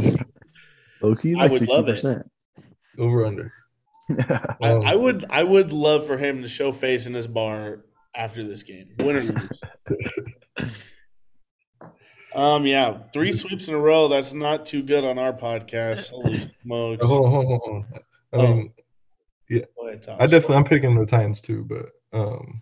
game? 0.00 0.16
Low 1.02 1.14
key, 1.14 1.34
I 1.34 1.42
like 1.44 1.52
would 1.52 1.68
love 1.68 1.88
it. 1.88 1.92
60%. 1.96 2.24
over 2.98 3.24
under. 3.26 3.52
I, 4.62 4.70
Um, 4.70 4.86
I 4.86 4.94
would. 4.94 5.24
I 5.30 5.42
would 5.42 5.72
love 5.72 6.06
for 6.06 6.16
him 6.18 6.42
to 6.42 6.48
show 6.48 6.72
face 6.72 7.06
in 7.06 7.12
this 7.12 7.26
bar 7.26 7.84
after 8.14 8.42
this 8.46 8.62
game, 8.62 8.88
win 8.98 9.16
or 9.16 9.20
lose. 9.20 9.48
um. 12.34 12.66
Yeah, 12.66 12.98
three 13.12 13.32
sweeps 13.32 13.68
in 13.68 13.74
a 13.74 13.78
row. 13.78 14.08
That's 14.08 14.32
not 14.32 14.66
too 14.66 14.82
good 14.82 15.04
on 15.04 15.18
our 15.18 15.32
podcast. 15.32 16.10
Holy 16.10 16.40
smokes! 16.62 17.06
Hold 17.06 17.24
on, 17.24 17.30
hold 17.30 17.44
on, 17.46 17.58
hold 17.60 17.70
on. 17.74 17.86
I 18.32 18.36
Oh. 18.36 18.54
mean, 18.54 18.72
Go 19.50 19.88
ahead, 19.88 20.06
I 20.20 20.26
definitely 20.26 20.56
I'm 20.56 20.64
picking 20.64 20.94
the 20.98 21.06
Titans 21.06 21.40
too, 21.40 21.64
but 21.68 21.86
um, 22.18 22.60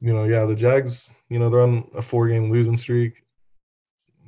you 0.00 0.12
know, 0.14 0.24
yeah, 0.24 0.44
the 0.46 0.54
Jags, 0.54 1.14
you 1.28 1.38
know, 1.38 1.50
they're 1.50 1.60
on 1.62 1.86
a 1.94 2.00
four 2.02 2.28
game 2.28 2.50
losing 2.50 2.76
streak. 2.76 3.22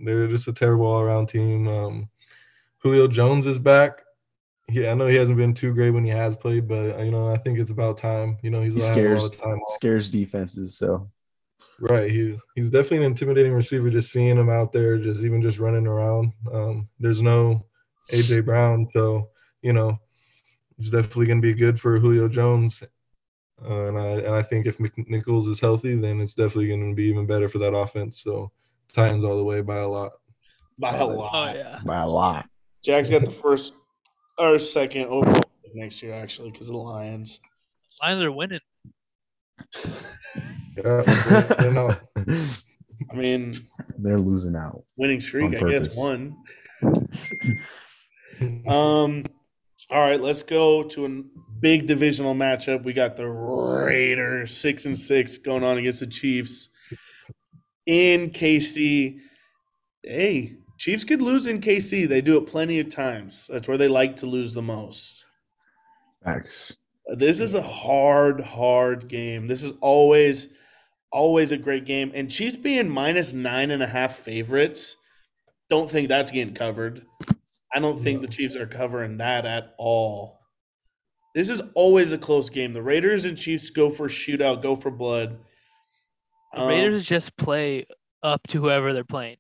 They're 0.05 0.27
just 0.29 0.49
a 0.49 0.53
terrible 0.53 0.87
all 0.87 1.01
around 1.01 1.29
team. 1.29 1.69
Um, 1.69 2.09
Julio 2.81 3.09
Jones 3.09 3.47
is 3.47 3.59
back. 3.59 4.03
Yeah, 4.69 4.93
I 4.93 4.95
know 4.95 5.07
he 5.09 5.17
hasn't 5.17 5.37
been 5.39 5.55
too 5.55 5.75
great 5.75 5.91
when 5.91 6.05
he 6.05 6.11
has 6.11 6.37
played, 6.37 6.69
but 6.69 6.99
uh, 6.99 7.03
you 7.03 7.11
know, 7.11 7.29
I 7.29 7.37
think 7.39 7.59
it's 7.59 7.71
about 7.71 7.99
time. 7.99 8.39
You 8.43 8.51
know, 8.51 8.63
he's 8.63 8.75
He 8.75 8.81
having 8.89 9.07
a 9.07 9.11
lot 9.15 9.21
scares 9.23 9.31
time 9.31 9.59
off. 9.59 9.75
scares 9.75 10.11
defenses. 10.11 10.77
So 10.77 11.11
Right. 11.81 12.11
He's 12.11 12.41
he's 12.55 12.71
definitely 12.71 12.99
an 12.99 13.05
intimidating 13.05 13.53
receiver. 13.53 13.89
Just 13.89 14.13
seeing 14.13 14.37
him 14.37 14.51
out 14.51 14.71
there, 14.71 14.99
just 14.99 15.25
even 15.25 15.41
just 15.41 15.59
running 15.59 15.87
around. 15.87 16.33
Um, 16.53 16.89
there's 16.99 17.23
no 17.23 17.65
AJ 18.13 18.45
Brown, 18.45 18.87
so 18.91 19.31
you 19.63 19.73
know 19.73 19.99
it's 20.79 20.91
definitely 20.91 21.27
going 21.27 21.41
to 21.41 21.47
be 21.47 21.55
good 21.55 21.81
for 21.81 21.99
Julio 21.99 22.29
Jones. 22.29 22.83
Uh, 23.65 23.87
and 23.89 23.99
I 23.99 24.07
and 24.09 24.35
I 24.35 24.43
think 24.43 24.67
if 24.67 24.77
McNichols 24.77 25.49
is 25.49 25.59
healthy, 25.59 25.97
then 25.97 26.21
it's 26.21 26.35
definitely 26.35 26.69
going 26.69 26.91
to 26.91 26.95
be 26.95 27.05
even 27.05 27.27
better 27.27 27.49
for 27.49 27.59
that 27.59 27.75
offense. 27.75 28.23
So 28.23 28.53
Titans 28.93 29.25
all 29.25 29.37
the 29.39 29.45
way 29.45 29.63
by 29.63 29.79
a 29.79 29.89
lot. 29.89 30.13
By 30.79 30.97
a 30.97 31.07
lot. 31.07 31.31
Oh 31.33 31.55
yeah. 31.55 31.81
By 31.85 32.03
a 32.03 32.09
lot. 32.09 32.50
Jags 32.85 33.11
got 33.11 33.23
the 33.23 33.31
first 33.31 33.75
or 34.39 34.59
second 34.59 35.07
overall 35.07 35.43
pick 35.63 35.75
next 35.75 36.03
year, 36.03 36.15
actually, 36.15 36.51
because 36.51 36.69
of 36.69 36.75
the 36.75 36.79
Lions. 36.81 37.41
Lions 38.03 38.23
are 38.23 38.33
winning. 38.33 38.61
Yeah, 40.77 41.03
they're, 41.03 41.73
they're. 41.73 42.01
I 43.11 43.15
mean, 43.15 43.53
They're 43.99 44.19
losing 44.19 44.55
out. 44.55 44.85
winning 44.97 45.21
streak, 45.21 45.61
On 45.61 45.69
I 45.69 45.75
guess, 45.75 45.97
one. 45.99 46.37
Um, 48.67 49.25
all 49.91 50.01
right, 50.01 50.21
let's 50.21 50.43
go 50.45 50.85
to 50.85 51.07
a 51.07 51.23
big 51.61 51.87
divisional 51.87 52.35
matchup. 52.35 52.85
We 52.85 52.93
got 52.93 53.17
the 53.17 53.27
Raiders 53.29 54.57
six 54.57 54.87
and 54.87 54.97
six 54.97 55.39
going 55.39 55.65
on 55.65 55.77
against 55.79 56.01
the 56.01 56.07
Chiefs 56.07 56.71
in 57.85 58.31
KC. 58.31 59.19
Hey, 60.03 60.57
Chiefs 60.81 61.05
could 61.05 61.21
lose 61.21 61.47
in 61.47 61.61
KC. 61.61 62.09
They 62.09 62.23
do 62.23 62.39
it 62.39 62.47
plenty 62.47 62.81
of 62.81 62.89
times. 62.89 63.51
That's 63.53 63.69
where 63.69 63.77
they 63.77 63.87
like 63.87 64.17
to 64.17 64.27
lose 64.27 64.55
the 64.55 64.63
most. 64.63 65.27
Thanks. 66.25 66.75
This 67.17 67.39
is 67.41 67.55
a 67.55 67.61
hard, 67.61 68.41
hard 68.41 69.07
game. 69.07 69.47
This 69.47 69.63
is 69.63 69.73
always, 69.83 70.49
always 71.13 71.53
a 71.53 71.59
great 71.59 71.85
game. 71.85 72.13
And 72.15 72.31
Chiefs 72.31 72.57
being 72.57 72.89
minus 72.89 73.35
nine 73.35 73.71
and 73.71 73.83
a 73.83 73.87
half 73.87 74.17
favorites, 74.17 74.97
don't 75.69 75.91
think 75.91 76.09
that's 76.09 76.31
getting 76.31 76.55
covered. 76.55 77.05
I 77.75 77.79
don't 77.79 78.01
think 78.01 78.23
the 78.23 78.27
Chiefs 78.29 78.57
are 78.57 78.67
covering 78.67 79.19
that 79.19 79.45
at 79.45 79.75
all. 79.77 80.41
This 81.35 81.51
is 81.51 81.61
always 81.75 82.15
a 82.15 82.19
close 82.19 82.49
game. 82.49 82.73
The 82.73 82.83
Raiders 82.83 83.27
and 83.27 83.37
Chiefs 83.37 83.69
go 83.69 83.91
for 83.91 84.09
shootout, 84.09 84.63
go 84.63 84.77
for 84.77 84.91
blood. 84.91 85.41
The 86.55 86.61
Um, 86.63 86.69
Raiders 86.69 87.05
just 87.05 87.37
play 87.37 87.87
up 88.23 88.41
to 88.49 88.63
whoever 88.63 88.95
they're 88.95 89.05
playing. 89.05 89.37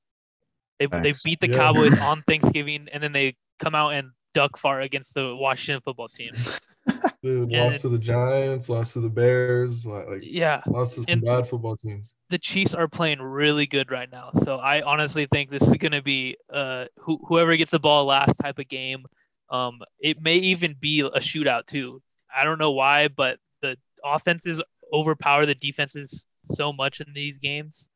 They 0.80 0.86
they 0.86 1.12
beat 1.22 1.38
the 1.40 1.48
Yeah. 1.50 1.56
Cowboys 1.58 1.96
on 2.00 2.22
Thanksgiving, 2.22 2.88
and 2.92 3.00
then 3.02 3.12
they 3.12 3.36
come 3.60 3.74
out 3.76 3.90
and 3.90 4.10
duck 4.34 4.56
far 4.56 4.80
against 4.80 5.14
the 5.14 5.36
Washington 5.36 5.82
football 5.84 6.08
team. 6.08 6.32
Dude, 7.22 7.50
Yeah. 7.50 7.64
lost 7.64 7.82
to 7.82 7.88
the 7.90 7.98
Giants, 7.98 8.68
lost 8.70 8.94
to 8.94 9.00
the 9.00 9.08
Bears, 9.10 9.84
like, 9.84 10.06
like 10.08 10.20
Yeah, 10.22 10.62
lost 10.66 10.94
to 10.94 11.02
some 11.04 11.12
And- 11.12 11.22
bad 11.22 11.46
football 11.46 11.76
teams. 11.76 12.14
the 12.30 12.38
Chiefs 12.38 12.72
are 12.74 12.88
playing 12.88 13.20
really 13.20 13.66
good 13.66 13.90
right 13.90 14.10
now. 14.10 14.30
So 14.42 14.56
I 14.56 14.80
honestly 14.82 15.26
think 15.26 15.50
this 15.50 15.62
is 15.62 15.76
going 15.76 15.92
to 15.92 16.02
be 16.02 16.36
uh 16.52 16.86
who, 16.98 17.20
whoever 17.28 17.54
gets 17.56 17.70
the 17.72 17.78
ball 17.78 18.06
last 18.06 18.34
type 18.42 18.58
of 18.58 18.68
game. 18.68 19.04
Um, 19.50 19.80
it 19.98 20.22
may 20.22 20.36
even 20.36 20.74
be 20.80 21.00
a 21.00 21.10
shootout 21.20 21.66
too. 21.66 22.00
I 22.34 22.44
don't 22.44 22.58
know 22.58 22.70
why, 22.70 23.08
but 23.08 23.38
the 23.62 23.76
offenses 24.04 24.62
overpower 24.92 25.44
the 25.44 25.54
defenses 25.56 26.24
so 26.44 26.72
much 26.72 27.00
in 27.00 27.12
these 27.12 27.38
games. 27.38 27.88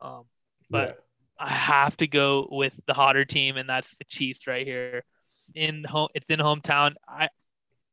Um, 0.00 0.24
but 0.68 1.02
I 1.40 1.48
have 1.48 1.96
to 1.98 2.06
go 2.06 2.46
with 2.50 2.74
the 2.86 2.92
hotter 2.92 3.24
team, 3.24 3.56
and 3.56 3.68
that's 3.68 3.96
the 3.96 4.04
Chiefs 4.04 4.46
right 4.46 4.66
here. 4.66 5.02
In 5.54 5.84
home, 5.84 6.08
it's 6.14 6.28
in 6.28 6.38
hometown. 6.38 6.94
I 7.08 7.28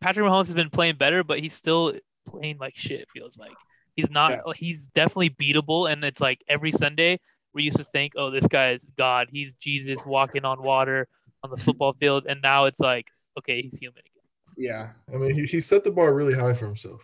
Patrick 0.02 0.26
Mahomes 0.26 0.46
has 0.46 0.54
been 0.54 0.70
playing 0.70 0.96
better, 0.98 1.24
but 1.24 1.40
he's 1.40 1.54
still 1.54 1.94
playing 2.28 2.58
like 2.60 2.76
shit. 2.76 3.02
it 3.02 3.08
Feels 3.14 3.38
like 3.38 3.56
he's 3.96 4.12
not. 4.12 4.32
Yeah. 4.32 4.54
He's 4.54 4.86
definitely 4.88 5.30
beatable, 5.30 5.92
and 5.92 6.04
it's 6.04 6.20
like 6.20 6.40
every 6.48 6.74
Sunday 6.74 7.20
we 7.54 7.64
used 7.64 7.78
to 7.78 7.86
think, 7.86 8.14
oh, 8.18 8.30
this 8.30 8.46
guy 8.46 8.72
is 8.72 8.86
God. 8.98 9.30
He's 9.32 9.56
Jesus 9.56 10.06
walking 10.06 10.46
on 10.46 10.62
water 10.62 11.08
on 11.44 11.50
the 11.50 11.58
football 11.58 11.94
field, 11.94 12.26
and 12.28 12.42
now 12.42 12.66
it's 12.66 12.80
like, 12.80 13.08
okay, 13.40 13.62
he's 13.62 13.80
human 13.80 14.00
again. 14.00 14.56
yeah. 14.58 14.90
I 15.14 15.18
mean, 15.18 15.34
he, 15.34 15.46
he 15.46 15.62
set 15.62 15.84
the 15.84 15.92
bar 15.92 16.14
really 16.14 16.34
high 16.34 16.54
for 16.54 16.66
himself. 16.66 17.02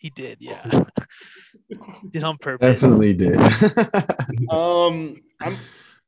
He 0.00 0.10
did, 0.10 0.38
yeah. 0.40 0.64
did 2.10 2.24
on 2.24 2.38
purpose. 2.38 2.80
Definitely 2.80 3.14
did. 3.14 3.38
Um, 4.50 5.16
I'm 5.40 5.54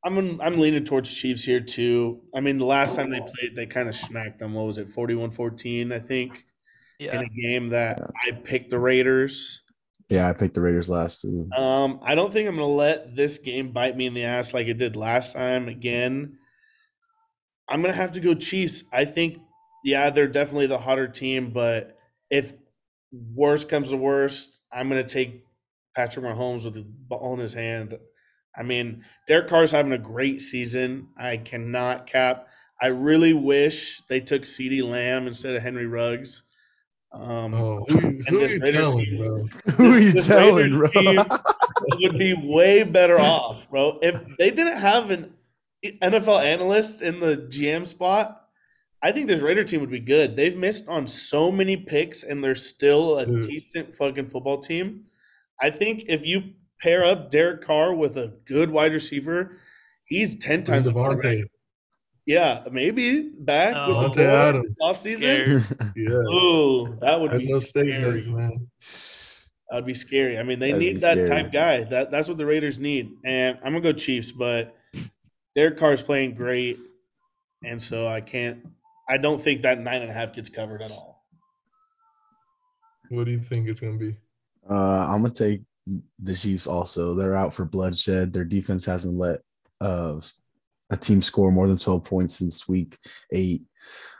I'm 0.04 0.40
I'm 0.40 0.58
leaning 0.58 0.84
towards 0.84 1.12
Chiefs 1.12 1.44
here 1.44 1.60
too. 1.60 2.22
I 2.34 2.40
mean, 2.40 2.56
the 2.56 2.64
last 2.64 2.96
time 2.96 3.10
they 3.10 3.20
played, 3.20 3.54
they 3.54 3.66
kind 3.66 3.88
of 3.88 3.94
smacked 3.94 4.38
them. 4.40 4.54
What 4.54 4.66
was 4.66 4.78
it, 4.78 4.88
41-14, 4.88 5.92
I 5.92 5.98
think, 6.00 6.44
Yeah. 6.98 7.16
in 7.16 7.24
a 7.24 7.28
game 7.28 7.68
that 7.68 8.00
I 8.26 8.32
picked 8.32 8.70
the 8.70 8.78
Raiders. 8.78 9.62
yeah, 10.08 10.28
I 10.28 10.32
picked 10.32 10.54
the 10.54 10.60
Raiders 10.62 10.88
last 10.88 11.20
too. 11.20 11.48
Um, 11.56 12.00
I 12.02 12.14
don't 12.14 12.32
think 12.32 12.48
I'm 12.48 12.56
gonna 12.56 12.66
let 12.66 13.14
this 13.14 13.38
game 13.38 13.72
bite 13.72 13.96
me 13.96 14.06
in 14.06 14.14
the 14.14 14.24
ass 14.24 14.54
like 14.54 14.66
it 14.66 14.78
did 14.78 14.96
last 14.96 15.34
time 15.34 15.68
again. 15.68 16.38
I'm 17.68 17.82
gonna 17.82 17.92
have 17.94 18.12
to 18.12 18.20
go 18.20 18.34
Chiefs. 18.34 18.84
I 18.92 19.04
think, 19.04 19.38
yeah, 19.84 20.10
they're 20.10 20.26
definitely 20.26 20.66
the 20.68 20.78
hotter 20.78 21.06
team, 21.08 21.50
but 21.50 21.96
if 22.30 22.54
worst 23.12 23.68
comes 23.68 23.90
to 23.90 23.96
worst, 23.96 24.62
I'm 24.72 24.88
gonna 24.88 25.04
take 25.04 25.44
Patrick 25.94 26.24
Mahomes 26.24 26.64
with 26.64 26.74
the 26.74 26.84
ball 26.86 27.34
in 27.34 27.40
his 27.40 27.54
hand. 27.54 27.94
I 28.56 28.62
mean, 28.62 29.04
Derek 29.26 29.48
Carr's 29.48 29.70
having 29.72 29.92
a 29.92 29.98
great 29.98 30.40
season. 30.40 31.08
I 31.16 31.36
cannot 31.38 32.06
cap. 32.06 32.48
I 32.80 32.86
really 32.88 33.32
wish 33.32 34.02
they 34.08 34.20
took 34.20 34.42
CeeDee 34.42 34.82
Lamb 34.82 35.26
instead 35.26 35.54
of 35.54 35.62
Henry 35.62 35.86
Ruggs. 35.86 36.42
Um, 37.14 37.54
Oh, 37.54 37.84
who, 37.88 37.94
you- 38.00 38.24
who 38.28 38.36
are 38.38 38.40
this 38.40 38.52
you 38.54 38.60
Raiders 38.60 38.76
telling, 38.76 39.04
team- 39.04 39.16
bro? 39.16 39.46
Who 39.76 39.92
are 39.94 39.98
you 39.98 40.12
telling, 40.12 40.70
bro? 40.78 41.24
would 42.00 42.18
be 42.18 42.34
way 42.34 42.82
better 42.84 43.18
off, 43.20 43.68
bro. 43.70 43.98
If 44.02 44.18
they 44.38 44.50
didn't 44.50 44.78
have 44.78 45.10
an 45.10 45.34
NFL 45.84 46.42
analyst 46.42 47.02
in 47.02 47.20
the 47.20 47.36
GM 47.36 47.86
spot, 47.86 48.41
I 49.02 49.10
think 49.12 49.26
this 49.26 49.42
Raider 49.42 49.64
team 49.64 49.80
would 49.80 49.90
be 49.90 49.98
good. 50.00 50.36
They've 50.36 50.56
missed 50.56 50.88
on 50.88 51.06
so 51.06 51.50
many 51.50 51.76
picks, 51.76 52.22
and 52.22 52.42
they're 52.42 52.54
still 52.54 53.18
a 53.18 53.26
Dude. 53.26 53.48
decent 53.48 53.94
fucking 53.96 54.28
football 54.28 54.58
team. 54.60 55.04
I 55.60 55.70
think 55.70 56.04
if 56.08 56.24
you 56.24 56.52
pair 56.80 57.04
up 57.04 57.30
Derek 57.30 57.62
Carr 57.62 57.94
with 57.94 58.16
a 58.16 58.34
good 58.44 58.70
wide 58.70 58.92
receiver, 58.92 59.56
he's 60.04 60.36
ten 60.36 60.58
And 60.60 60.66
times. 60.66 60.86
a 60.88 60.92
quarterback. 60.92 61.38
Davante. 61.38 61.44
Yeah, 62.26 62.64
maybe 62.70 63.30
back 63.40 63.74
Oh. 63.76 64.04
with 64.04 64.14
the 64.14 64.20
Davante 64.22 64.48
Adams. 64.48 64.76
off 64.80 64.98
season. 64.98 65.62
Yeah. 65.96 66.10
Ooh, 66.14 66.96
that 67.00 67.20
would 67.20 67.32
There's 67.32 67.44
be 67.46 67.52
no 67.52 67.58
scary. 67.58 68.22
man. 68.28 68.68
That 68.78 69.76
would 69.76 69.86
be 69.86 69.94
scary. 69.94 70.38
I 70.38 70.42
mean, 70.44 70.58
they 70.60 70.70
That'd 70.70 70.80
need 70.86 70.96
that 70.98 71.14
scary. 71.14 71.28
type 71.28 71.52
guy. 71.52 71.82
That 71.84 72.10
that's 72.12 72.28
what 72.28 72.38
the 72.38 72.46
Raiders 72.46 72.78
need. 72.78 73.16
And 73.24 73.56
I'm 73.64 73.72
gonna 73.72 73.80
go 73.80 73.92
Chiefs, 73.92 74.30
but 74.30 74.76
Derek 75.56 75.76
Carr 75.76 75.90
Carr's 75.90 76.02
playing 76.02 76.34
great, 76.34 76.78
and 77.64 77.80
so 77.82 78.06
I 78.06 78.20
can't. 78.20 78.64
I 79.08 79.18
don't 79.18 79.40
think 79.40 79.62
that 79.62 79.80
nine 79.80 80.02
and 80.02 80.10
a 80.10 80.14
half 80.14 80.34
gets 80.34 80.48
covered 80.48 80.82
at 80.82 80.90
all. 80.90 81.24
What 83.10 83.24
do 83.24 83.30
you 83.30 83.38
think 83.38 83.68
it's 83.68 83.80
gonna 83.80 83.98
be? 83.98 84.16
Uh, 84.68 85.06
I'm 85.08 85.22
gonna 85.22 85.34
take 85.34 85.62
the 86.20 86.34
Chiefs. 86.34 86.66
Also, 86.66 87.14
they're 87.14 87.34
out 87.34 87.52
for 87.52 87.64
bloodshed. 87.64 88.32
Their 88.32 88.44
defense 88.44 88.84
hasn't 88.86 89.18
let 89.18 89.40
uh, 89.80 90.20
a 90.90 90.96
team 90.96 91.20
score 91.20 91.50
more 91.50 91.66
than 91.68 91.76
12 91.76 92.04
points 92.04 92.36
since 92.36 92.68
week 92.68 92.96
eight. 93.32 93.62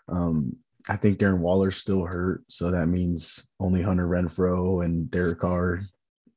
Um, 0.09 0.53
I 0.91 0.97
think 0.97 1.19
Darren 1.19 1.39
Waller's 1.41 1.77
still 1.77 2.05
hurt, 2.05 2.43
so 2.49 2.71
that 2.71 2.89
means 2.89 3.49
only 3.61 3.81
Hunter 3.83 4.09
Renfrow 4.09 4.85
and 4.85 5.09
Derek 5.11 5.39
Carr. 5.39 5.81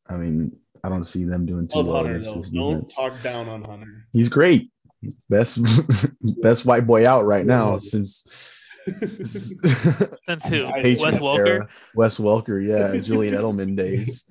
I 0.08 0.18
mean, 0.18 0.56
I 0.84 0.90
don't 0.90 1.04
see 1.04 1.24
them 1.24 1.48
doing 1.48 1.68
too 1.68 1.80
Love 1.80 1.88
well 1.88 1.96
Hunter 1.98 2.12
against 2.12 2.36
though. 2.36 2.42
this 2.42 2.50
Don't 2.52 2.74
defense. 2.88 2.96
talk 2.96 3.22
down 3.24 3.50
on 3.50 3.64
Hunter. 3.64 4.06
He's 4.14 4.30
great, 4.30 4.70
best 5.30 5.60
best 6.42 6.66
white 6.66 6.86
boy 6.88 7.08
out 7.08 7.26
right 7.26 7.46
now 7.46 7.78
since. 7.78 8.52
Since 8.88 10.48
who? 10.48 10.66
I- 10.68 10.82
Patriot 10.82 11.00
Wes 11.02 11.18
Welker? 11.18 11.48
era. 11.48 11.70
Wes 11.96 12.20
Welker, 12.20 12.64
yeah, 12.64 13.00
Julian 13.02 13.34
Edelman 13.34 13.76
days. 13.76 14.26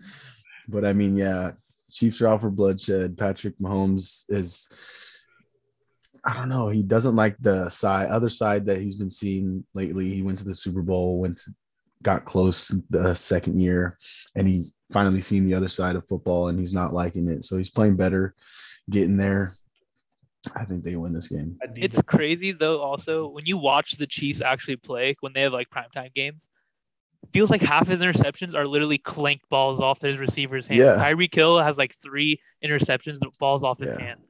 But 0.68 0.84
I 0.84 0.92
mean, 0.92 1.16
yeah, 1.16 1.52
Chiefs 1.90 2.22
are 2.22 2.28
out 2.28 2.40
for 2.40 2.50
bloodshed. 2.50 3.18
Patrick 3.18 3.58
Mahomes 3.58 4.24
is, 4.28 4.72
I 6.24 6.34
don't 6.34 6.48
know, 6.48 6.68
he 6.68 6.84
doesn't 6.84 7.16
like 7.16 7.36
the 7.40 7.68
side, 7.68 8.08
other 8.10 8.28
side 8.28 8.64
that 8.66 8.78
he's 8.78 8.94
been 8.94 9.10
seeing 9.10 9.64
lately. 9.74 10.08
He 10.10 10.22
went 10.22 10.38
to 10.38 10.44
the 10.44 10.54
Super 10.54 10.82
Bowl, 10.82 11.18
went 11.18 11.38
to, 11.38 11.50
got 12.02 12.24
close 12.24 12.68
the 12.90 13.12
second 13.14 13.58
year, 13.60 13.98
and 14.36 14.46
he's 14.46 14.76
finally 14.92 15.20
seen 15.20 15.44
the 15.44 15.54
other 15.54 15.68
side 15.68 15.96
of 15.96 16.06
football, 16.06 16.48
and 16.48 16.60
he's 16.60 16.72
not 16.74 16.92
liking 16.92 17.28
it. 17.28 17.42
So 17.44 17.56
he's 17.56 17.70
playing 17.70 17.96
better, 17.96 18.34
getting 18.90 19.16
there. 19.16 19.54
I 20.54 20.64
think 20.64 20.84
they 20.84 20.96
win 20.96 21.12
this 21.12 21.28
game. 21.28 21.56
It's 21.76 21.94
defense- 21.94 22.02
crazy 22.06 22.52
though. 22.52 22.80
Also, 22.80 23.28
when 23.28 23.46
you 23.46 23.56
watch 23.56 23.92
the 23.92 24.06
Chiefs 24.06 24.40
actually 24.42 24.76
play, 24.76 25.16
when 25.20 25.32
they 25.32 25.42
have 25.42 25.52
like 25.52 25.68
primetime 25.70 26.12
games, 26.14 26.48
feels 27.32 27.50
like 27.50 27.62
half 27.62 27.88
his 27.88 28.00
interceptions 28.00 28.54
are 28.54 28.66
literally 28.66 28.98
clanked 28.98 29.48
balls 29.48 29.80
off 29.80 30.02
his 30.02 30.18
receiver's 30.18 30.66
hands. 30.66 30.78
Yeah. 30.80 30.96
Tyreek 30.96 31.34
Hill 31.34 31.58
has 31.62 31.78
like 31.78 31.94
three 32.02 32.38
interceptions, 32.64 33.18
that 33.20 33.30
balls 33.38 33.64
off 33.64 33.78
his 33.78 33.88
Yeah. 33.88 34.00
hand. 34.00 34.20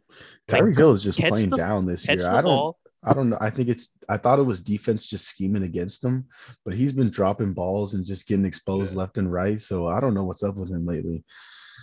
Like, 0.50 0.76
Kill 0.76 0.92
is 0.92 1.02
just 1.02 1.18
playing 1.18 1.48
the- 1.48 1.56
down 1.56 1.86
this 1.86 2.06
year. 2.06 2.18
I 2.26 2.34
don't. 2.40 2.44
ball. 2.44 2.78
I 3.06 3.12
don't 3.12 3.28
know. 3.28 3.36
I 3.40 3.50
think 3.50 3.68
it's. 3.68 3.98
I 4.08 4.16
thought 4.16 4.38
it 4.38 4.44
was 4.44 4.60
defense 4.62 5.06
just 5.06 5.26
scheming 5.26 5.64
against 5.64 6.02
him, 6.04 6.24
but 6.64 6.72
he's 6.74 6.92
been 6.92 7.10
dropping 7.10 7.52
balls 7.52 7.92
and 7.94 8.06
just 8.06 8.26
getting 8.28 8.46
exposed 8.46 8.94
Yeah. 8.94 9.00
left 9.00 9.18
and 9.18 9.30
right. 9.30 9.60
So 9.60 9.86
I 9.88 10.00
don't 10.00 10.14
know 10.14 10.24
what's 10.24 10.42
up 10.42 10.56
with 10.56 10.70
him 10.70 10.86
lately. 10.86 11.22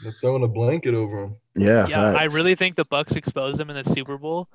They're 0.04 0.12
throwing 0.14 0.44
a 0.44 0.48
blanket 0.48 0.94
over 0.94 1.22
them. 1.22 1.36
Yeah, 1.56 1.88
Yeah, 1.88 2.02
I 2.02 2.26
really 2.26 2.56
think 2.56 2.76
the 2.76 2.86
Bucs 2.86 3.16
exposed 3.16 3.58
them 3.58 3.70
in 3.70 3.84
the 3.84 3.94
Super 3.94 4.18
Bowl, 4.18 4.48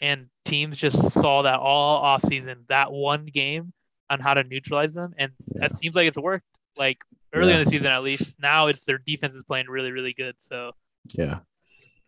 and 0.00 0.26
teams 0.44 0.76
just 0.76 1.12
saw 1.12 1.42
that 1.42 1.58
all 1.58 1.98
off 1.98 2.24
season, 2.24 2.64
that 2.68 2.92
one 2.92 3.26
game 3.26 3.72
on 4.10 4.20
how 4.20 4.34
to 4.34 4.44
neutralize 4.44 4.94
them, 4.94 5.14
and 5.18 5.32
Yeah. 5.46 5.60
that 5.60 5.74
seems 5.74 5.96
like 5.96 6.06
it's 6.06 6.18
worked. 6.18 6.46
Like 6.76 6.98
early 7.32 7.52
Yeah. 7.52 7.58
in 7.58 7.64
the 7.64 7.70
season, 7.70 7.86
at 7.86 8.02
least. 8.02 8.40
Now 8.40 8.66
it's 8.66 8.84
their 8.84 8.98
defense 8.98 9.34
is 9.34 9.42
playing 9.42 9.66
really, 9.68 9.90
really 9.92 10.12
good. 10.12 10.36
So 10.38 10.72
Yeah, 11.14 11.40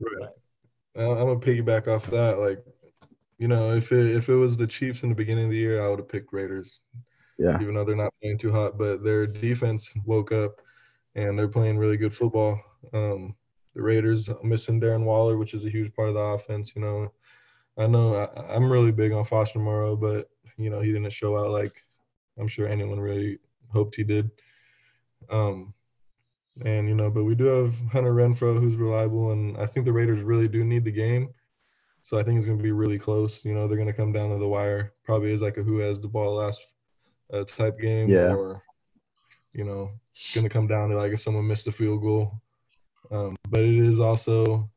Right. 0.01 0.31
I'm 0.97 1.17
gonna 1.17 1.37
piggyback 1.37 1.89
off 1.89 2.07
that. 2.11 2.39
Like, 2.39 2.65
you 3.39 3.49
know, 3.49 3.75
if 3.75 3.91
it 3.91 4.15
if 4.17 4.29
it 4.29 4.35
was 4.37 4.57
the 4.57 4.67
Chiefs 4.67 5.03
in 5.03 5.09
the 5.09 5.15
beginning 5.15 5.47
of 5.47 5.51
the 5.51 5.57
year, 5.57 5.83
I 5.83 5.89
would 5.89 5.99
have 5.99 6.09
picked 6.09 6.33
Raiders, 6.33 6.81
yeah, 7.39 7.61
even 7.61 7.75
though 7.75 7.85
they're 7.85 7.97
not 7.97 8.15
playing 8.23 8.39
too 8.39 8.53
hot. 8.53 8.79
But 8.79 9.03
their 9.03 9.27
defense 9.27 9.93
woke 10.05 10.31
up, 10.31 10.61
and 11.17 11.37
they're 11.39 11.49
playing 11.49 11.79
really 11.79 11.97
good 11.97 12.15
football. 12.15 12.61
Um, 12.93 13.35
the 13.75 13.83
Raiders 13.83 14.31
missing 14.43 14.81
Darren 14.81 15.05
Waller, 15.05 15.37
which 15.37 15.55
is 15.55 15.65
a 15.65 15.71
huge 15.71 15.93
part 15.95 16.09
of 16.09 16.15
the 16.15 16.21
offense. 16.21 16.73
You 16.77 16.83
know, 16.83 17.13
I 17.77 17.87
know 17.87 18.17
I, 18.17 18.55
I'm 18.55 18.71
really 18.71 18.93
big 18.93 19.13
on 19.13 19.25
Foster 19.25 19.59
Moreau, 19.59 19.97
but 19.97 20.29
you 20.57 20.71
know 20.71 20.81
he 20.81 20.93
didn't 20.93 21.11
show 21.13 21.37
out 21.37 21.51
like 21.51 21.73
I'm 22.39 22.49
sure 22.49 22.69
anyone 22.69 23.01
really 23.01 23.39
hoped 23.73 23.97
he 23.97 24.05
did. 24.05 24.31
Um, 25.31 25.75
and 26.65 26.89
you 26.89 26.95
know, 26.95 27.11
but 27.11 27.25
we 27.25 27.35
do 27.35 27.47
have 27.47 27.75
Hunter 27.91 28.13
Renfrow 28.15 28.61
who's 28.61 28.77
reliable, 28.77 29.33
and 29.33 29.57
I 29.57 29.67
think 29.67 29.87
the 29.87 29.93
Raiders 29.93 30.23
really 30.23 30.47
do 30.49 30.65
need 30.65 30.85
the 30.85 30.93
game. 30.93 31.31
So 32.03 32.19
I 32.19 32.23
think 32.23 32.39
it's 32.39 32.47
going 32.47 32.59
to 32.59 32.63
be 32.63 32.71
really 32.71 32.99
close. 32.99 33.45
You 33.45 33.55
know, 33.55 33.67
they're 33.67 33.79
going 33.79 33.89
to 33.89 33.95
come 33.95 34.13
down 34.13 34.31
to 34.31 34.39
the 34.39 34.47
wire. 34.47 34.93
Probably 35.05 35.33
is 35.33 35.41
like 35.43 35.57
a 35.57 35.63
who 35.63 35.79
has 35.79 35.99
the 36.01 36.07
ball 36.09 36.35
last 36.37 36.61
uh, 37.33 37.45
type 37.45 37.81
game, 37.81 38.09
Yeah. 38.09 38.35
or 38.35 38.63
you 39.53 39.65
know, 39.65 39.91
it's 40.15 40.35
going 40.35 40.45
to 40.45 40.51
come 40.51 40.67
down 40.67 40.91
to 40.91 40.97
like 40.97 41.13
if 41.13 41.23
someone 41.23 41.47
missed 41.47 41.67
a 41.67 41.73
field 41.73 42.03
goal. 42.03 42.41
Um, 43.11 43.37
but 43.51 43.61
it 43.61 43.77
is 43.77 44.01
also 44.01 44.69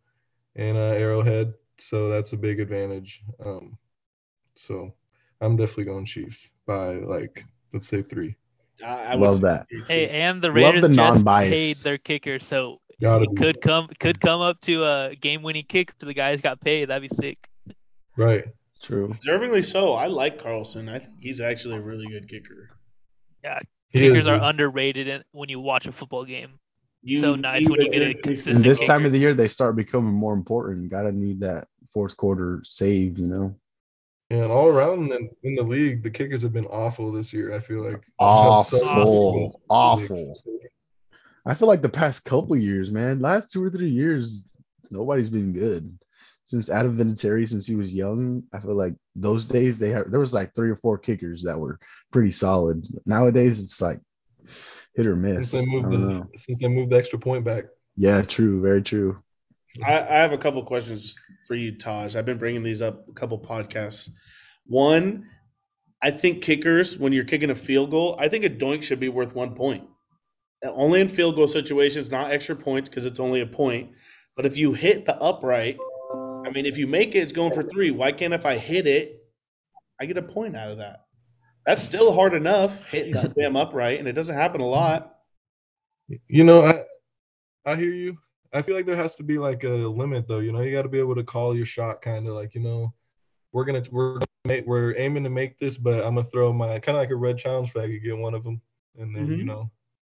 in 0.55 0.75
uh, 0.75 0.95
Arrowhead, 0.97 1.53
so 1.77 2.09
that's 2.09 2.33
a 2.33 2.37
big 2.37 2.59
advantage. 2.59 3.21
Um, 3.43 3.77
so 4.55 4.93
I'm 5.41 5.55
definitely 5.55 5.85
going 5.85 6.05
Chiefs 6.05 6.51
by 6.65 6.95
like 6.95 7.45
let's 7.73 7.87
say 7.87 8.01
three. 8.01 8.35
I, 8.85 9.05
I 9.05 9.15
love 9.15 9.41
that. 9.41 9.65
hey, 9.87 10.09
and 10.09 10.41
the 10.41 10.49
Love 10.49 10.55
Raiders 10.55 10.81
the 10.83 10.93
just 10.93 11.25
paid 11.25 11.75
their 11.77 11.97
kicker, 11.97 12.39
so 12.39 12.79
Gotta 13.01 13.23
it 13.23 13.35
be 13.35 13.41
could 13.41 13.61
come 13.61 13.89
could 13.99 14.19
come 14.19 14.41
up 14.41 14.59
to 14.61 14.83
a 14.83 15.15
game 15.15 15.43
winning 15.43 15.65
kick 15.67 15.97
to 15.99 16.05
the 16.05 16.13
guys 16.13 16.41
got 16.41 16.59
paid. 16.61 16.89
That'd 16.89 17.09
be 17.09 17.15
sick. 17.15 17.47
right. 18.17 18.45
True. 18.81 19.15
Deservingly 19.25 19.65
so. 19.65 19.93
I 19.93 20.05
like 20.05 20.41
Carlson. 20.41 20.87
I 20.87 20.99
think 20.99 21.17
he's 21.19 21.41
actually 21.41 21.77
a 21.77 21.81
really 21.81 22.05
good 22.07 22.29
kicker. 22.29 22.69
Yeah, 23.43 23.59
Kickers 23.91 24.21
is 24.21 24.27
are 24.27 24.41
underrated 24.41 25.23
when 25.31 25.49
you 25.49 25.59
watch 25.59 25.87
a 25.87 25.91
football 25.91 26.25
game. 26.25 26.59
You 27.07 27.19
So 27.21 27.35
nice 27.35 27.67
when 27.69 27.79
you 27.81 27.89
get 27.89 28.01
a 28.01 28.13
good 28.13 28.23
consistent 28.23 28.55
And 28.57 28.65
this 28.65 28.79
kicker. 28.79 28.91
time 28.91 29.05
of 29.05 29.11
the 29.13 29.17
year, 29.19 29.33
they 29.33 29.47
start 29.47 29.75
becoming 29.77 30.13
more 30.13 30.33
important. 30.33 30.91
Gotta 30.91 31.11
need 31.11 31.39
that 31.39 31.67
fourth 31.93 32.17
quarter 32.17 32.61
save. 32.63 33.17
You 33.17 33.27
know, 33.27 33.55
And 34.29 34.51
all 34.51 34.67
around 34.67 35.11
in, 35.11 35.29
in 35.43 35.55
the 35.55 35.63
league, 35.63 36.03
the 36.03 36.09
kickers 36.09 36.41
have 36.41 36.51
been 36.53 36.65
awful 36.65 37.11
this 37.11 37.31
year. 37.31 37.55
I 37.55 37.59
feel 37.59 37.81
like 37.83 38.03
awful, 38.19 39.61
awful. 39.69 40.41
I 41.45 41.53
feel 41.53 41.69
like 41.69 41.81
the 41.81 41.87
past 41.87 42.25
couple 42.25 42.55
of 42.55 42.61
years, 42.61 42.91
man, 42.91 43.21
last 43.21 43.51
two 43.51 43.63
or 43.63 43.69
three 43.69 43.89
years, 43.89 44.51
nobody's 44.91 45.29
been 45.29 45.53
good. 45.53 45.97
Since 46.45 46.69
Adam 46.69 46.95
Vinatieri, 46.95 47.47
since 47.47 47.65
he 47.67 47.75
was 47.75 47.93
young, 47.93 48.43
I 48.53 48.59
feel 48.59 48.75
like 48.75 48.95
those 49.15 49.45
days 49.45 49.79
they 49.79 49.89
had 49.89 50.11
there 50.11 50.19
was 50.19 50.33
like 50.33 50.53
three 50.55 50.69
or 50.69 50.75
four 50.75 50.97
kickers 50.97 51.43
that 51.43 51.57
were 51.57 51.79
pretty 52.11 52.31
solid. 52.31 52.85
Nowadays, 53.05 53.61
it's 53.61 53.81
like 53.81 53.99
hit 54.97 55.07
or 55.07 55.15
miss. 55.15 55.51
Since 55.51 55.65
they 55.65 55.71
moved 55.71 55.91
the 55.91 56.27
since 56.37 56.57
they 56.57 56.67
moved 56.67 56.91
the 56.91 56.97
extra 56.97 57.19
point 57.19 57.45
back. 57.45 57.65
Yeah, 57.95 58.21
true, 58.23 58.61
very 58.61 58.81
true. 58.81 59.21
I, 59.85 59.99
I 59.99 60.15
have 60.17 60.33
a 60.33 60.37
couple 60.37 60.61
questions 60.63 61.15
for 61.47 61.55
you, 61.55 61.77
Taj. 61.77 62.15
I've 62.15 62.25
been 62.25 62.39
bringing 62.39 62.63
these 62.63 62.81
up 62.81 63.07
a 63.07 63.13
couple 63.13 63.39
podcasts. 63.39 64.09
One, 64.65 65.29
I 66.01 66.11
think 66.11 66.41
kickers, 66.41 66.97
when 66.97 67.13
you're 67.13 67.23
kicking 67.23 67.51
a 67.51 67.55
field 67.55 67.91
goal, 67.91 68.15
I 68.19 68.27
think 68.27 68.43
a 68.43 68.49
doink 68.49 68.83
should 68.83 68.99
be 68.99 69.09
worth 69.09 69.35
one 69.35 69.55
point. 69.55 69.83
Only 70.65 70.99
in 70.99 71.09
field 71.09 71.35
goal 71.35 71.47
situations, 71.47 72.09
not 72.09 72.31
extra 72.31 72.55
points 72.55 72.89
because 72.89 73.05
it's 73.05 73.19
only 73.19 73.41
a 73.41 73.45
point. 73.45 73.91
But 74.35 74.47
if 74.47 74.57
you 74.57 74.73
hit 74.73 75.05
the 75.05 75.15
upright, 75.21 75.77
I 76.45 76.49
mean, 76.49 76.65
if 76.65 76.77
you 76.77 76.87
make 76.87 77.13
it, 77.13 77.19
it's 77.19 77.33
going 77.33 77.53
for 77.53 77.63
three. 77.63 77.91
Why 77.91 78.11
can't 78.11 78.33
if 78.33 78.45
I 78.45 78.57
hit 78.57 78.87
it, 78.87 79.23
I 79.99 80.05
get 80.05 80.17
a 80.17 80.23
point 80.23 80.55
out 80.55 80.71
of 80.71 80.77
that? 80.79 81.06
That's 81.67 81.83
still 81.83 82.13
hard 82.13 82.33
enough 82.33 82.85
hitting 82.85 83.11
that 83.11 83.35
damn 83.35 83.57
upright, 83.57 83.99
and 83.99 84.07
it 84.07 84.13
doesn't 84.13 84.33
happen 84.33 84.61
a 84.61 84.65
lot. 84.65 85.17
You 86.29 86.45
know, 86.45 86.65
I 86.65 86.85
I 87.65 87.75
hear 87.75 87.91
you. 87.91 88.17
I 88.53 88.61
feel 88.61 88.73
like 88.73 88.85
there 88.85 88.95
has 88.95 89.15
to 89.15 89.23
be 89.23 89.37
like 89.37 89.65
a 89.65 89.67
limit 89.67 90.29
though. 90.29 90.39
You 90.39 90.53
know, 90.53 90.61
you 90.61 90.71
got 90.73 90.83
to 90.83 90.89
be 90.89 90.97
able 90.99 91.15
to 91.15 91.25
call 91.25 91.53
your 91.53 91.65
shot, 91.65 92.01
kind 92.01 92.25
of 92.25 92.35
like 92.35 92.55
you 92.55 92.61
know, 92.61 92.93
we're 93.51 93.65
gonna 93.65 93.83
we're 93.91 94.13
gonna 94.13 94.25
make, 94.45 94.65
we're 94.65 94.95
aiming 94.97 95.25
to 95.25 95.29
make 95.29 95.59
this, 95.59 95.77
but 95.77 96.05
I'm 96.05 96.15
gonna 96.15 96.23
throw 96.29 96.53
my 96.53 96.79
kind 96.79 96.97
of 96.97 97.01
like 97.01 97.11
a 97.11 97.15
red 97.17 97.37
challenge 97.37 97.73
flag. 97.73 97.91
You 97.91 97.99
get 97.99 98.17
one 98.17 98.33
of 98.33 98.45
them, 98.45 98.61
and 98.97 99.13
then 99.13 99.27
you 99.27 99.43
Mhm. 99.43 99.47
know, 99.47 99.71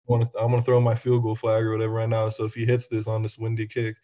want 0.06 0.32
to 0.32 0.38
I'm 0.40 0.52
gonna 0.52 0.62
throw 0.62 0.80
my 0.80 0.94
field 0.94 1.22
goal 1.22 1.36
flag 1.36 1.62
or 1.64 1.72
whatever 1.72 1.92
right 1.92 2.08
now. 2.08 2.30
So 2.30 2.46
if 2.46 2.54
he 2.54 2.64
hits 2.64 2.86
this 2.86 3.06
on 3.06 3.22
this 3.22 3.36
windy 3.36 3.66
kick, 3.66 3.96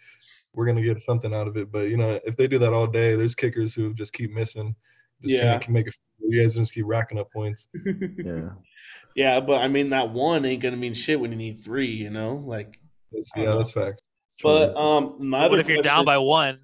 we're 0.55 0.67
gonna 0.67 0.83
get 0.83 1.01
something 1.01 1.35
out 1.35 1.49
of 1.49 1.57
it. 1.57 1.73
But 1.73 1.89
you 1.89 1.97
know, 1.97 2.21
if 2.27 2.37
they 2.37 2.47
do 2.47 2.59
that 2.59 2.75
all 2.75 2.87
day, 2.87 3.17
there's 3.17 3.35
kickers 3.35 3.75
who 3.75 3.95
just 3.95 4.13
keep 4.13 4.35
missing. 4.35 4.77
Just 5.23 5.35
Yeah. 5.35 5.59
can't 5.59 5.71
make 5.71 5.89
a. 5.89 5.93
You 6.21 6.43
guys 6.43 6.55
just 6.55 6.75
keep 6.75 6.85
racking 6.87 7.19
up 7.19 7.33
points. 7.33 7.69
Yeah. 8.19 8.51
Yeah, 9.17 9.41
but 9.41 9.61
I 9.61 9.69
mean 9.69 9.91
that 9.91 10.11
one 10.11 10.45
ain't 10.45 10.63
gonna 10.63 10.77
mean 10.77 10.95
shit 10.95 11.19
when 11.19 11.31
you 11.33 11.37
need 11.37 11.59
three, 11.61 11.91
you 11.91 12.11
know? 12.11 12.35
Like 12.47 12.79
That's, 13.11 13.31
yeah, 13.37 13.45
know. 13.47 13.59
that's 13.59 13.71
facts. 13.73 14.03
but 14.43 14.77
um 14.77 15.17
my 15.19 15.41
What 15.43 15.53
other 15.53 15.61
if 15.61 15.69
you're 15.69 15.83
down 15.83 16.05
by 16.05 16.19
one? 16.19 16.61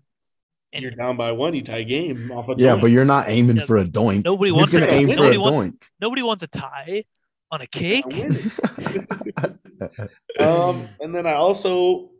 And 0.73 0.83
you're 0.83 0.91
down 0.93 1.17
by 1.17 1.33
one, 1.33 1.55
you 1.55 1.63
tie 1.63 1.83
game 1.85 2.31
off 2.33 2.49
a 2.49 2.55
Yeah, 2.57 2.75
doink. 2.77 2.81
but 2.83 2.91
you're 2.91 3.05
not 3.05 3.29
aiming 3.29 3.57
Yeah, 3.57 3.65
for 3.65 3.79
a 3.79 3.85
doink. 3.85 4.25
nobody 4.25 4.51
Who's 4.51 4.57
wants 4.57 4.71
gonna 4.73 4.87
to- 4.87 4.93
aim 4.93 5.07
for 5.09 5.13
a 5.15 5.17
nobody 5.17 5.39
wants- 5.39 5.77
doink? 5.77 5.91
nobody 6.01 6.23
wants 6.23 6.43
a 6.43 6.47
tie 6.49 7.05
on 7.51 7.61
a 7.61 7.67
cake. 7.67 8.05
um, 10.41 10.89
and 11.01 11.15
then 11.15 11.27
I 11.27 11.35
also 11.35 12.11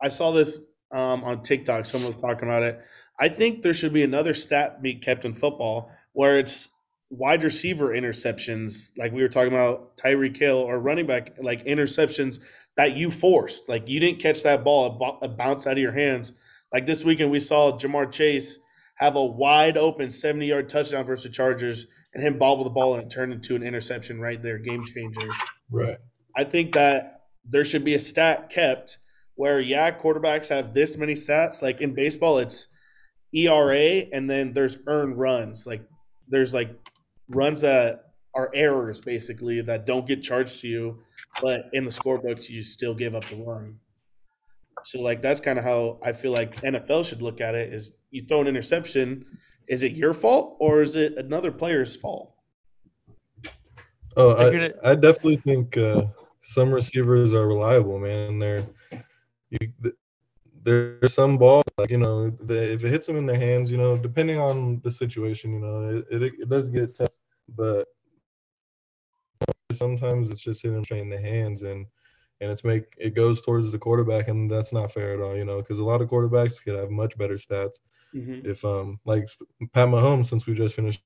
I 0.00 0.08
saw 0.08 0.30
this 0.32 0.60
um, 0.92 1.24
on 1.24 1.42
TikTok. 1.42 1.86
Someone 1.86 2.12
was 2.12 2.20
talking 2.20 2.48
about 2.48 2.62
it. 2.62 2.80
I 3.18 3.28
think 3.28 3.62
there 3.62 3.74
should 3.74 3.92
be 3.92 4.02
another 4.02 4.34
stat 4.34 4.82
be 4.82 4.94
kept 4.94 5.24
in 5.24 5.32
football 5.32 5.90
where 6.12 6.38
it's 6.38 6.68
wide 7.10 7.44
receiver 7.44 7.90
interceptions, 7.90 8.90
like 8.98 9.12
we 9.12 9.22
were 9.22 9.28
talking 9.28 9.52
about 9.52 9.96
Tyreek 9.96 10.36
Hill 10.36 10.58
or 10.58 10.78
running 10.78 11.06
back 11.06 11.36
like 11.40 11.64
interceptions 11.64 12.40
that 12.76 12.96
you 12.96 13.10
forced. 13.10 13.68
Like 13.68 13.88
you 13.88 14.00
didn't 14.00 14.20
catch 14.20 14.42
that 14.42 14.64
ball, 14.64 14.92
it, 14.92 14.98
bo- 14.98 15.18
it 15.22 15.36
bounced 15.36 15.66
out 15.66 15.74
of 15.74 15.78
your 15.78 15.92
hands. 15.92 16.32
Like 16.72 16.86
this 16.86 17.04
weekend, 17.04 17.30
we 17.30 17.40
saw 17.40 17.72
Ja'Marr 17.72 18.10
Chase 18.12 18.58
have 18.96 19.14
a 19.16 19.24
wide 19.24 19.76
open 19.76 20.10
70 20.10 20.46
yard 20.46 20.68
touchdown 20.68 21.04
versus 21.04 21.24
the 21.24 21.30
Chargers 21.30 21.86
and 22.12 22.22
him 22.22 22.38
bobble 22.38 22.64
the 22.64 22.70
ball 22.70 22.94
and 22.94 23.04
it 23.04 23.10
turned 23.10 23.32
into 23.32 23.54
an 23.54 23.62
interception 23.62 24.20
right 24.20 24.42
there, 24.42 24.58
game 24.58 24.84
changer. 24.84 25.28
Right. 25.70 25.98
I 26.34 26.44
think 26.44 26.72
that 26.72 27.22
there 27.44 27.64
should 27.64 27.84
be 27.84 27.94
a 27.94 28.00
stat 28.00 28.50
kept 28.50 28.98
where 29.34 29.60
yeah, 29.60 29.90
quarterbacks 29.90 30.48
have 30.48 30.74
this 30.74 30.96
many 30.96 31.12
stats. 31.12 31.62
Like 31.62 31.80
in 31.80 31.94
baseball, 31.94 32.38
it's 32.38 32.68
ERA 33.36 34.06
and 34.12 34.28
then 34.28 34.52
there's 34.52 34.78
earned 34.86 35.18
runs. 35.18 35.66
Like 35.66 35.82
there's 36.28 36.54
like 36.54 36.70
runs 37.28 37.60
that 37.60 38.04
are 38.34 38.50
errors 38.54 39.00
basically 39.00 39.60
that 39.62 39.86
don't 39.86 40.06
get 40.06 40.22
charged 40.22 40.60
to 40.60 40.68
you, 40.68 40.98
but 41.42 41.66
in 41.72 41.84
the 41.84 41.90
scorebooks 41.90 42.48
you 42.48 42.62
still 42.62 42.94
give 42.94 43.14
up 43.14 43.28
the 43.28 43.36
run. 43.36 43.78
So 44.84 45.00
like 45.00 45.22
that's 45.22 45.40
kind 45.40 45.58
of 45.58 45.64
how 45.64 45.98
I 46.02 46.12
feel 46.12 46.32
like 46.32 46.60
NFL 46.62 47.06
should 47.06 47.22
look 47.22 47.40
at 47.40 47.54
it 47.54 47.72
is 47.72 47.96
you 48.10 48.22
throw 48.26 48.40
an 48.40 48.46
interception, 48.46 49.24
is 49.68 49.82
it 49.82 49.92
your 49.92 50.14
fault 50.14 50.56
or 50.60 50.82
is 50.82 50.96
it 50.96 51.16
another 51.16 51.50
player's 51.50 51.96
fault? 51.96 52.32
Oh, 54.16 54.32
I, 54.34 54.72
I 54.82 54.94
definitely 54.94 55.36
think 55.36 55.76
uh, 55.76 56.04
some 56.40 56.72
receivers 56.72 57.34
are 57.34 57.46
reliable, 57.46 57.98
man. 57.98 58.38
They're 58.38 58.66
you, 59.50 59.58
th- 59.82 59.94
there's 60.66 60.90
some 60.92 61.38
ball 61.38 61.58
like 61.72 61.90
you 61.90 61.98
know 61.98 62.30
they, 62.40 62.72
if 62.74 62.84
it 62.84 62.90
hits 62.90 63.06
them 63.06 63.16
in 63.16 63.26
their 63.26 63.38
hands, 63.38 63.70
you 63.70 63.78
know, 63.78 63.96
depending 63.96 64.38
on 64.38 64.80
the 64.82 64.90
situation, 64.90 65.52
you 65.54 65.60
know, 65.60 66.04
it, 66.10 66.22
it, 66.22 66.32
it 66.40 66.48
does 66.50 66.68
get 66.68 66.94
tough, 66.96 67.12
but 67.56 67.86
sometimes 69.72 70.30
it's 70.30 70.40
just 70.40 70.62
hitting 70.62 70.82
straight 70.84 71.00
in 71.00 71.10
the 71.10 71.18
hands 71.20 71.62
and 71.62 71.86
and 72.40 72.50
it's 72.50 72.64
make 72.64 72.84
it 72.98 73.14
goes 73.14 73.40
towards 73.42 73.70
the 73.72 73.78
quarterback 73.78 74.28
and 74.28 74.50
that's 74.50 74.72
not 74.72 74.92
fair 74.92 75.14
at 75.14 75.20
all, 75.20 75.36
you 75.36 75.44
know, 75.44 75.58
because 75.58 75.78
a 75.78 75.84
lot 75.84 76.00
of 76.02 76.08
quarterbacks 76.08 76.62
could 76.62 76.74
have 76.76 76.90
much 76.90 77.16
better 77.18 77.34
stats 77.34 77.80
Mm-hmm. 78.14 78.40
if 78.42 78.64
um 78.64 78.98
like 79.04 79.26
Pat 79.72 79.88
Mahomes 79.88 80.26
since 80.26 80.46
we 80.46 80.54
just 80.54 80.74
finished 80.76 81.02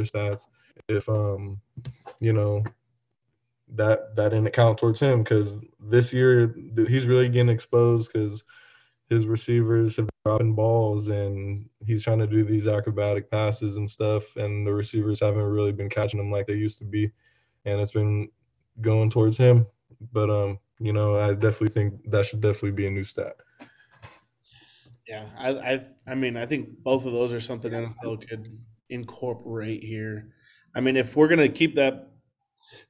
stats 0.00 0.34
if 0.88 1.08
um 1.08 1.60
you 2.20 2.32
know 2.32 2.64
that 3.74 4.14
that 4.16 4.30
didn't 4.30 4.52
count 4.52 4.78
towards 4.78 5.00
him 5.00 5.22
because 5.22 5.58
this 5.78 6.12
year 6.12 6.54
he's 6.88 7.06
really 7.06 7.28
getting 7.28 7.48
exposed 7.48 8.12
because 8.12 8.42
his 9.08 9.26
receivers 9.26 9.96
have 9.96 10.08
dropping 10.24 10.54
balls 10.54 11.08
and 11.08 11.68
he's 11.84 12.02
trying 12.02 12.18
to 12.18 12.26
do 12.26 12.44
these 12.44 12.66
acrobatic 12.66 13.30
passes 13.30 13.76
and 13.76 13.88
stuff 13.88 14.36
and 14.36 14.66
the 14.66 14.72
receivers 14.72 15.20
haven't 15.20 15.42
really 15.42 15.72
been 15.72 15.88
catching 15.88 16.18
them 16.18 16.30
like 16.30 16.46
they 16.46 16.54
used 16.54 16.78
to 16.78 16.84
be 16.84 17.10
and 17.64 17.80
it's 17.80 17.92
been 17.92 18.28
going 18.80 19.10
towards 19.10 19.36
him 19.36 19.66
but 20.12 20.30
um 20.30 20.58
you 20.80 20.94
know, 20.94 21.20
I 21.20 21.34
definitely 21.34 21.68
think 21.68 22.10
that 22.10 22.26
should 22.26 22.40
definitely 22.40 22.72
be 22.72 22.86
a 22.86 22.90
new 22.90 23.04
stat. 23.04 23.36
Yeah, 25.06 25.26
I, 25.38 25.50
I, 25.50 25.86
I 26.08 26.14
mean, 26.14 26.36
I 26.36 26.46
think 26.46 26.82
both 26.82 27.04
of 27.04 27.12
those 27.12 27.34
are 27.34 27.40
something 27.40 27.70
NFL 27.70 28.26
could 28.28 28.58
incorporate 28.88 29.84
here. 29.84 30.28
I 30.74 30.80
mean, 30.80 30.96
if 30.96 31.16
we're 31.16 31.28
gonna 31.28 31.48
keep 31.48 31.74
that, 31.74 32.09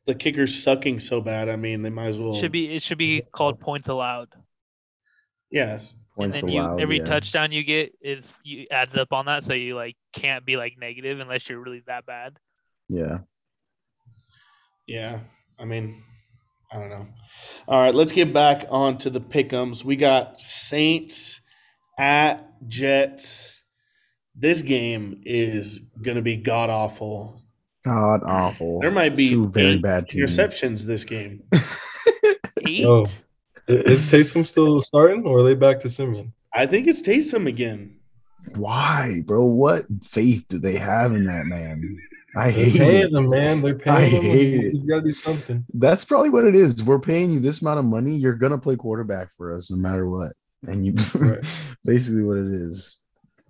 the 0.07 0.15
kickers 0.15 0.63
sucking 0.63 1.01
so 1.01 1.21
bad, 1.21 1.49
I 1.49 1.57
mean, 1.57 1.83
they 1.83 1.91
might 1.91 2.07
as 2.07 2.19
well. 2.19 2.35
Should 2.35 2.53
be 2.53 2.75
it 2.75 2.83
should 2.83 2.99
be 2.99 3.23
called 3.33 3.61
points 3.61 3.89
allowed. 3.89 4.29
Yes. 5.51 5.97
And 6.17 6.33
Points 6.33 6.43
then 6.43 6.51
you 6.51 6.61
allowed. 6.61 6.81
every 6.81 6.99
yeah. 6.99 7.05
touchdown 7.05 7.51
you 7.53 7.65
get 7.65 7.95
is 8.01 8.33
you 8.43 8.67
adds 8.71 8.97
up 8.97 9.13
on 9.13 9.27
that, 9.27 9.45
so 9.45 9.55
you 9.55 9.75
like 9.75 9.97
can't 10.13 10.45
be 10.45 10.57
like 10.57 10.75
negative 10.79 11.19
unless 11.21 11.49
you're 11.49 11.61
really 11.61 11.83
that 11.87 12.05
bad. 12.07 12.37
Yeah. 12.89 13.19
Yeah. 14.87 15.21
I 15.59 15.65
mean, 15.65 16.03
I 16.73 16.79
don't 16.79 16.91
know. 16.91 17.07
All 17.69 17.81
right, 17.81 17.95
let's 17.95 18.13
get 18.13 18.33
back 18.33 18.67
on 18.71 18.99
to 18.99 19.11
the 19.11 19.21
pickums. 19.21 19.85
We 19.85 19.97
got 19.97 20.41
Saints 20.41 21.41
at 21.99 22.47
Jets. 22.67 23.63
This 24.35 24.63
game 24.63 25.21
is 25.25 25.91
gonna 26.03 26.23
be 26.23 26.37
god 26.37 26.71
awful. 26.71 27.40
God 27.85 28.21
awful. 28.25 28.81
There 28.81 28.91
might 28.91 29.17
be 29.17 29.29
Two 29.29 29.49
very 29.49 29.79
bad 29.79 30.09
teams. 30.09 30.31
interceptions 30.39 30.85
this 30.85 31.05
game. 31.05 31.43
Eight. 32.67 32.85
Oh, 32.85 33.07
I- 33.69 33.73
is 33.73 34.11
Taysom 34.11 34.47
still 34.47 34.81
starting, 34.81 35.25
or 35.25 35.39
are 35.39 35.43
they 35.43 35.55
back 35.55 35.81
to 35.81 35.89
Siemian? 35.91 36.33
I 36.53 36.67
think 36.67 36.87
it's 36.89 37.01
Taysom 37.03 37.47
again. 37.47 37.97
Why, 38.57 39.21
bro? 39.27 39.45
What 39.45 39.83
faith 40.03 40.47
do 40.49 40.59
they 40.59 40.77
have 40.77 41.13
in 41.15 41.25
that 41.27 41.45
man? 41.47 41.83
I 42.37 42.51
They're 42.51 42.65
hate 42.65 42.79
paying 42.79 43.07
it. 43.07 43.13
them, 43.13 43.29
man. 43.29 43.61
They're 43.61 43.81
I 43.87 44.01
paying 44.09 44.13
them. 44.15 44.23
hate 44.23 44.55
it. 44.65 44.75
You 44.75 44.89
gotta 44.89 45.03
do 45.03 45.13
something. 45.13 45.65
That's 45.75 46.05
probably 46.05 46.31
what 46.31 46.45
it 46.45 46.55
is. 46.57 46.83
We're 46.83 46.99
paying 47.01 47.31
you 47.31 47.41
this 47.41 47.61
amount 47.63 47.79
of 47.81 47.85
money. 47.85 48.17
You're 48.17 48.35
gonna 48.37 48.59
play 48.59 48.77
quarterback 48.77 49.31
for 49.31 49.53
us 49.55 49.71
no 49.71 49.77
matter 49.77 50.09
what. 50.09 50.33
And 50.65 50.85
you 50.85 50.95
Right. 51.21 51.45
basically 51.85 52.23
what 52.23 52.39
it 52.39 52.47
is. 52.53 52.99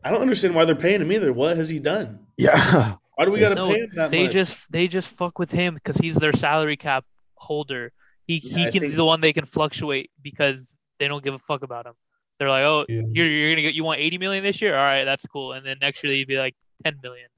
I 0.05 0.11
don't 0.11 0.23
understand 0.23 0.55
why 0.55 0.65
they're 0.65 0.75
paying 0.75 1.01
him 1.03 1.13
either. 1.13 1.33
What 1.33 1.57
has 1.57 1.69
he 1.69 1.79
done? 1.79 2.21
Yeah. 2.37 2.95
Why 3.21 3.27
do 3.27 3.33
we 3.33 3.41
got 3.41 3.51
to 3.51 3.55
No, 3.55 3.71
pay 3.73 3.81
him 3.81 3.91
that 3.97 4.11
they 4.11 4.23
much? 4.25 4.33
just 4.33 4.73
they 4.73 4.89
just 4.89 5.09
fuck 5.09 5.39
with 5.39 5.53
him 5.53 5.75
because 5.75 5.99
he's 5.99 6.15
their 6.17 6.33
salary 6.33 6.79
cap 6.79 7.05
holder. 7.35 7.93
He 8.27 8.39
Yeah, 8.43 8.57
he 8.57 8.63
I 8.63 8.71
can 8.71 8.81
think- 8.81 8.93
be 8.93 8.97
the 8.97 9.05
one 9.05 9.21
they 9.21 9.35
can 9.35 9.45
fluctuate 9.45 10.11
because 10.23 10.79
they 10.99 11.07
don't 11.07 11.23
give 11.23 11.35
a 11.35 11.39
fuck 11.39 11.63
about 11.63 11.85
him. 11.85 11.93
They're 12.39 12.49
like, 12.49 12.63
oh, 12.65 12.87
Yeah. 12.89 13.03
you're 13.13 13.27
you're 13.31 13.51
gonna 13.51 13.61
get 13.61 13.75
you 13.75 13.85
want 13.85 14.01
80 14.01 14.17
million 14.17 14.43
this 14.43 14.63
year? 14.63 14.75
All 14.75 14.83
right, 14.85 15.05
that's 15.05 15.27
cool. 15.27 15.53
And 15.53 15.67
then 15.67 15.77
next 15.83 16.03
year 16.03 16.15
you'd 16.15 16.29
be 16.29 16.39
like 16.39 16.55
10 16.85 16.99
million. 17.03 17.29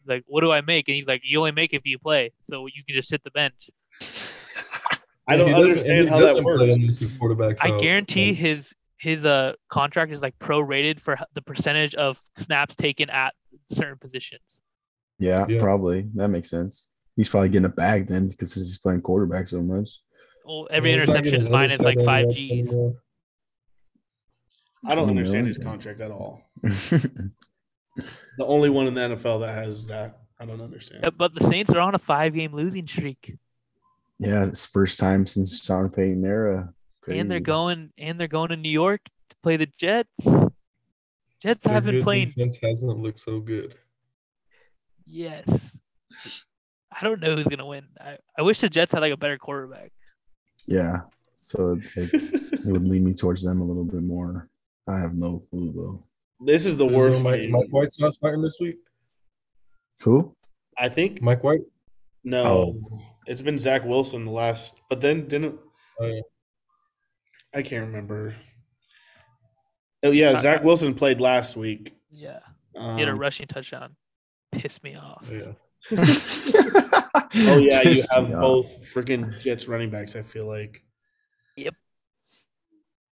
He's 0.00 0.08
like, 0.08 0.22
what 0.28 0.42
do 0.42 0.52
I 0.52 0.60
make? 0.60 0.86
And 0.88 0.94
he's 0.94 1.08
like, 1.08 1.22
you 1.24 1.38
only 1.40 1.50
make 1.50 1.74
if 1.74 1.82
you 1.84 1.98
play, 1.98 2.30
so 2.48 2.66
you 2.66 2.84
can 2.86 2.94
just 2.94 3.08
sit 3.08 3.24
the 3.24 3.32
bench. 3.32 3.70
I 5.26 5.36
don't 5.36 5.48
He 5.48 5.52
doesn't- 5.52 5.86
and 5.86 5.98
understand 5.98 6.08
how 6.10 6.18
that 6.20 6.26
doesn't 6.26 6.44
works. 6.44 6.62
unless 6.62 6.98
his 6.98 7.18
quarterback's 7.18 7.60
I 7.60 7.70
out. 7.72 7.80
guarantee 7.80 8.34
his 8.34 8.72
his 8.98 9.24
uh 9.26 9.52
contract 9.68 10.12
is 10.12 10.22
like 10.22 10.36
prorated 10.38 11.00
for 11.00 11.18
the 11.34 11.42
percentage 11.42 11.94
of 11.96 12.20
snaps 12.36 12.74
taken 12.76 13.10
at 13.10 13.34
certain 13.70 13.98
positions. 13.98 14.60
Yeah, 15.18 15.46
Yeah. 15.48 15.58
probably. 15.58 16.08
That 16.14 16.28
makes 16.28 16.48
sense. 16.50 16.90
He's 17.16 17.28
probably 17.28 17.48
getting 17.48 17.66
a 17.66 17.70
bag 17.70 18.06
then 18.06 18.28
because 18.28 18.54
he's 18.54 18.78
playing 18.78 19.00
quarterback 19.02 19.48
so 19.48 19.60
much. 19.62 20.00
Well, 20.44 20.68
every 20.70 20.92
He's 20.92 20.98
not 21.00 21.06
getting 21.06 21.16
interception 21.16 21.34
is 21.40 21.44
his 21.46 21.50
minus 21.50 21.82
like 21.82 22.00
five 22.04 22.26
reps 22.26 22.36
G's. 22.36 22.68
anymore. 22.68 22.94
I 24.86 24.94
don't 24.94 25.04
20 25.06 25.18
understand 25.18 25.46
his 25.48 25.58
contract 25.58 26.00
at 26.00 26.10
all. 26.10 26.42
The 28.36 28.44
only 28.46 28.70
one 28.70 28.86
in 28.86 28.94
the 28.94 29.00
NFL 29.00 29.40
that 29.40 29.52
has 29.52 29.86
that. 29.88 30.20
I 30.38 30.46
don't 30.46 30.60
understand. 30.60 31.00
Yeah, 31.02 31.10
But 31.10 31.34
the 31.34 31.42
Saints 31.48 31.70
are 31.70 31.80
on 31.80 31.96
a 31.96 31.98
five 31.98 32.32
game 32.32 32.52
losing 32.54 32.86
streak. 32.86 33.36
yeah, 34.20 34.46
it's 34.46 34.66
first 34.66 35.00
time 35.00 35.26
since 35.26 35.64
Sean 35.64 35.90
Payton 35.90 36.24
era. 36.24 36.72
and 37.08 37.28
they're 37.28 37.38
Crazy. 37.40 37.44
going 37.44 37.92
and 37.98 38.20
they're 38.20 38.28
going 38.28 38.50
to 38.50 38.56
New 38.56 38.70
York 38.70 39.00
to 39.30 39.36
play 39.42 39.56
the 39.56 39.66
Jets. 39.76 40.10
Jets 41.42 41.58
Their 41.64 41.74
haven't 41.74 41.94
good 41.96 42.04
playing. 42.04 42.28
defense 42.28 42.56
hasn't 42.62 42.96
looked 43.00 43.18
so 43.18 43.40
good. 43.40 43.74
Yes, 45.10 45.76
I 46.92 47.02
don't 47.04 47.20
know 47.20 47.34
who's 47.36 47.46
gonna 47.46 47.66
win. 47.66 47.84
I, 48.00 48.18
I 48.38 48.42
wish 48.42 48.60
the 48.60 48.68
Jets 48.68 48.92
had 48.92 49.00
like 49.00 49.12
a 49.12 49.16
better 49.16 49.38
quarterback. 49.38 49.90
Yeah. 50.66 51.00
So 51.36 51.78
it, 51.96 52.12
it 52.12 52.60
would 52.66 52.84
lead 52.84 53.02
me 53.02 53.14
towards 53.14 53.42
them 53.42 53.60
a 53.60 53.64
little 53.64 53.84
bit 53.84 54.02
more. 54.02 54.48
I 54.88 54.98
have 55.00 55.14
no 55.14 55.42
clue 55.50 55.72
though. 55.72 56.04
this 56.44 56.66
is 56.66 56.76
the 56.76 56.86
There's 56.86 56.96
worst. 56.96 57.22
no 57.22 57.30
Mike. 57.30 57.48
Mike 57.50 57.68
White's 57.70 57.98
not 57.98 58.12
starting 58.14 58.42
this 58.42 58.56
week. 58.60 58.76
Cool. 60.00 60.36
I 60.76 60.88
think 60.88 61.22
Mike 61.22 61.42
White. 61.44 61.62
no. 62.24 62.44
Oh. 62.44 63.00
It's 63.26 63.42
been 63.42 63.58
Zach 63.58 63.84
Wilson 63.84 64.24
the 64.24 64.30
last, 64.30 64.80
but 64.88 65.00
then 65.02 65.28
didn't 65.28 65.58
Oh, 66.00 66.06
yeah. 66.06 66.20
I 67.54 67.62
can't 67.62 67.86
remember. 67.86 68.34
Oh 70.02 70.10
yeah, 70.12 70.34
Zach 70.36 70.62
Wilson 70.64 70.94
played 70.94 71.20
last 71.20 71.56
week. 71.56 71.94
Yeah, 72.10 72.38
Um, 72.76 72.94
he 72.96 73.00
had 73.04 73.08
a 73.10 73.14
rushing 73.14 73.46
touchdown. 73.46 73.96
Pissed 74.52 74.82
me 74.82 74.96
off. 74.96 75.26
Oh, 75.30 75.34
yeah. 75.34 75.52
oh 75.92 77.58
yeah, 77.58 77.78
you 77.78 77.82
Pissed 77.82 78.12
have 78.12 78.30
both 78.30 78.66
freaking 78.94 79.38
Jets 79.40 79.68
running 79.68 79.90
backs. 79.90 80.16
I 80.16 80.22
feel 80.22 80.46
like. 80.46 80.82
Yep. 81.56 81.74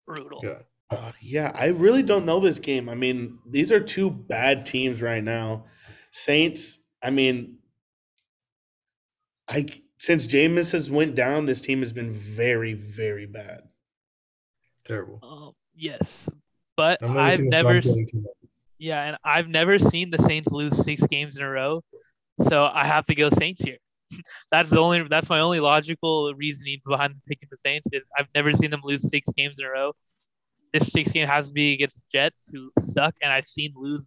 Brutal. 0.07 0.41
Yeah. 0.43 0.59
Uh, 0.91 1.13
yeah, 1.21 1.53
I 1.55 1.67
really 1.67 2.03
don't 2.03 2.27
know 2.27 2.41
this 2.41 2.59
game. 2.59 2.89
I 2.89 2.95
mean, 2.97 3.39
these 3.49 3.71
are 3.71 3.81
two 3.81 4.11
bad 4.11 4.67
teams 4.67 5.01
right 5.01 5.23
now. 5.23 5.67
Saints. 6.11 6.83
I 7.03 7.11
mean, 7.11 7.59
I 9.49 9.67
since 9.99 10.27
Jameis 10.27 10.73
has 10.73 10.91
went 10.91 11.15
down, 11.15 11.45
this 11.45 11.61
team 11.61 11.81
has 11.81 11.93
been 11.93 12.11
very, 12.11 12.75
very 12.75 13.27
bad. 13.27 13.61
Terrible. 14.87 15.21
Um, 15.23 15.53
yes, 15.75 16.29
but 16.77 17.03
I've 17.03 17.41
never 17.41 17.81
I've 18.81 18.89
seen 18.89 18.89
a 18.89 18.89
never. 18.89 18.89
Sean 18.89 18.89
Payton 18.89 18.89
team. 18.89 18.89
Yeah, 18.89 19.03
and 19.03 19.17
I've 19.25 19.49
never 19.49 19.79
seen 19.79 20.11
the 20.11 20.19
Saints 20.19 20.51
lose 20.51 20.85
six 20.85 21.03
games 21.07 21.37
in 21.37 21.43
a 21.43 21.51
row, 21.51 21.83
so 22.49 22.65
I 22.65 22.87
have 22.87 23.07
to 23.07 23.15
go 23.15 23.31
Saints 23.31 23.63
here. 23.63 23.77
that's 24.51 24.71
the 24.71 24.79
only. 24.79 25.03
That's 25.09 25.29
my 25.29 25.41
only 25.41 25.61
logical 25.61 26.33
reasoning 26.35 26.81
behind 26.87 27.15
picking 27.27 27.49
the 27.51 27.57
Saints 27.57 27.89
is 27.93 28.03
I've 28.19 28.29
never 28.35 28.53
seen 28.53 28.71
them 28.71 28.81
lose 28.85 29.09
six 29.09 29.31
games 29.37 29.57
in 29.59 29.65
a 29.65 29.71
row. 29.71 29.93
This 30.73 30.93
six 30.93 31.13
game 31.13 31.27
has 31.27 31.49
to 31.49 31.53
be 31.53 31.73
against 31.73 31.97
the 31.97 32.05
Jets, 32.13 32.49
who 32.53 32.71
suck, 32.79 33.15
and 33.23 33.33
I've 33.33 33.47
seen 33.47 33.73
lose 33.77 34.05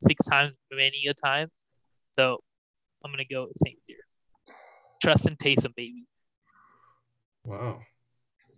six 0.00 0.24
times 0.26 0.54
many 0.72 1.06
a 1.08 1.14
times. 1.14 1.52
So 2.12 2.38
I'm 3.04 3.10
gonna 3.10 3.24
go 3.30 3.44
with 3.44 3.56
Saints 3.64 3.86
here. 3.86 3.96
Trust 5.02 5.26
in 5.26 5.36
Taysom, 5.36 5.74
baby. 5.74 6.04
Wow. 7.44 7.80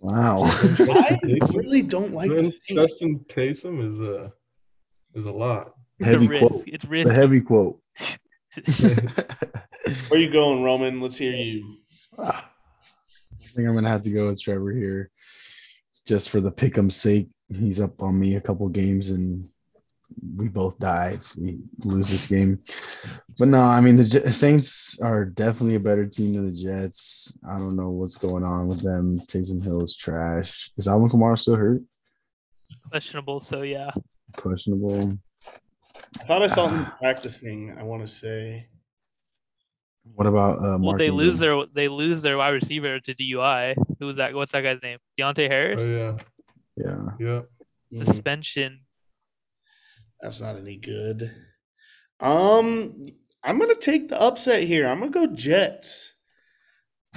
Wow. 0.00 0.42
I 0.44 1.18
really 1.54 1.82
don't 1.82 2.12
like 2.12 2.30
Man, 2.30 2.44
the 2.44 2.44
Saints. 2.44 2.68
Justin 2.68 3.18
Taysom 3.28 3.84
is 3.84 4.00
a 4.00 4.32
is 5.16 5.24
a 5.26 5.32
lot. 5.32 5.72
It's 5.98 6.10
Heavy 6.10 6.36
a 6.36 6.38
quote. 6.38 6.62
It's 6.66 6.84
It's 6.88 7.10
a 7.10 7.14
heavy 7.14 7.40
quote. 7.40 7.80
Where 10.08 10.20
you 10.20 10.30
going, 10.30 10.62
Roman? 10.62 11.00
Let's 11.00 11.16
hear 11.16 11.34
you. 11.34 11.78
I 12.18 12.42
think 13.40 13.66
I'm 13.66 13.74
gonna 13.74 13.88
have 13.88 14.02
to 14.02 14.10
go 14.10 14.28
with 14.28 14.40
Trevor 14.40 14.72
here, 14.72 15.10
just 16.06 16.28
for 16.28 16.40
the 16.40 16.52
pick'em's 16.52 16.96
sake. 16.96 17.28
He's 17.48 17.80
up 17.80 18.02
on 18.02 18.18
me 18.18 18.36
a 18.36 18.40
couple 18.40 18.68
games, 18.68 19.10
and 19.10 19.48
we 20.36 20.48
both 20.48 20.78
die 20.78 21.12
if 21.14 21.36
we 21.36 21.58
lose 21.84 22.10
this 22.10 22.26
game. 22.26 22.62
But 23.38 23.48
no, 23.48 23.60
I 23.60 23.80
mean 23.80 23.96
the 23.96 24.04
J- 24.04 24.26
Saints 24.26 24.98
are 25.00 25.24
definitely 25.24 25.76
a 25.76 25.80
better 25.80 26.06
team 26.06 26.34
than 26.34 26.46
the 26.46 26.54
Jets. 26.54 27.36
I 27.48 27.58
don't 27.58 27.76
know 27.76 27.90
what's 27.90 28.16
going 28.16 28.44
on 28.44 28.68
with 28.68 28.82
them. 28.82 29.18
Taysom 29.18 29.62
Hill 29.62 29.82
is 29.82 29.96
trash. 29.96 30.70
Is 30.76 30.88
Alvin 30.88 31.08
Kamara 31.08 31.38
still 31.38 31.56
hurt? 31.56 31.82
questionable. 32.90 33.40
So 33.40 33.62
yeah, 33.62 33.90
Questionable. 34.36 35.12
I 36.20 36.24
thought 36.24 36.42
I 36.42 36.48
saw 36.48 36.68
him 36.68 36.86
practicing. 36.98 37.76
I 37.78 37.82
want 37.82 38.02
to 38.02 38.08
say. 38.08 38.68
What 40.14 40.26
about 40.26 40.58
uh, 40.58 40.62
well 40.62 40.78
Mark 40.78 40.98
they 40.98 41.10
lose 41.10 41.38
their 41.38 41.64
they 41.74 41.88
lose 41.88 42.22
their 42.22 42.38
wide 42.38 42.50
receiver 42.50 43.00
to 43.00 43.14
DUI. 43.14 43.74
Who's 43.98 44.16
that? 44.16 44.34
What's 44.34 44.52
that 44.52 44.62
guy's 44.62 44.80
name? 44.82 44.98
Deonte 45.18 45.48
Harris. 45.48 45.80
Oh 45.80 45.86
yeah. 45.86 46.16
Yeah, 46.76 47.08
Yeah. 47.18 47.40
Mhm. 47.92 48.06
Suspension. 48.06 48.80
That's 50.20 50.40
not 50.40 50.56
any 50.56 50.76
good. 50.76 51.34
Um, 52.20 53.04
I'm 53.42 53.58
gonna 53.58 53.74
take 53.74 54.08
the 54.08 54.20
upset 54.20 54.64
here. 54.64 54.86
I'm 54.86 55.00
gonna 55.00 55.10
go 55.10 55.26
Jets. 55.26 56.14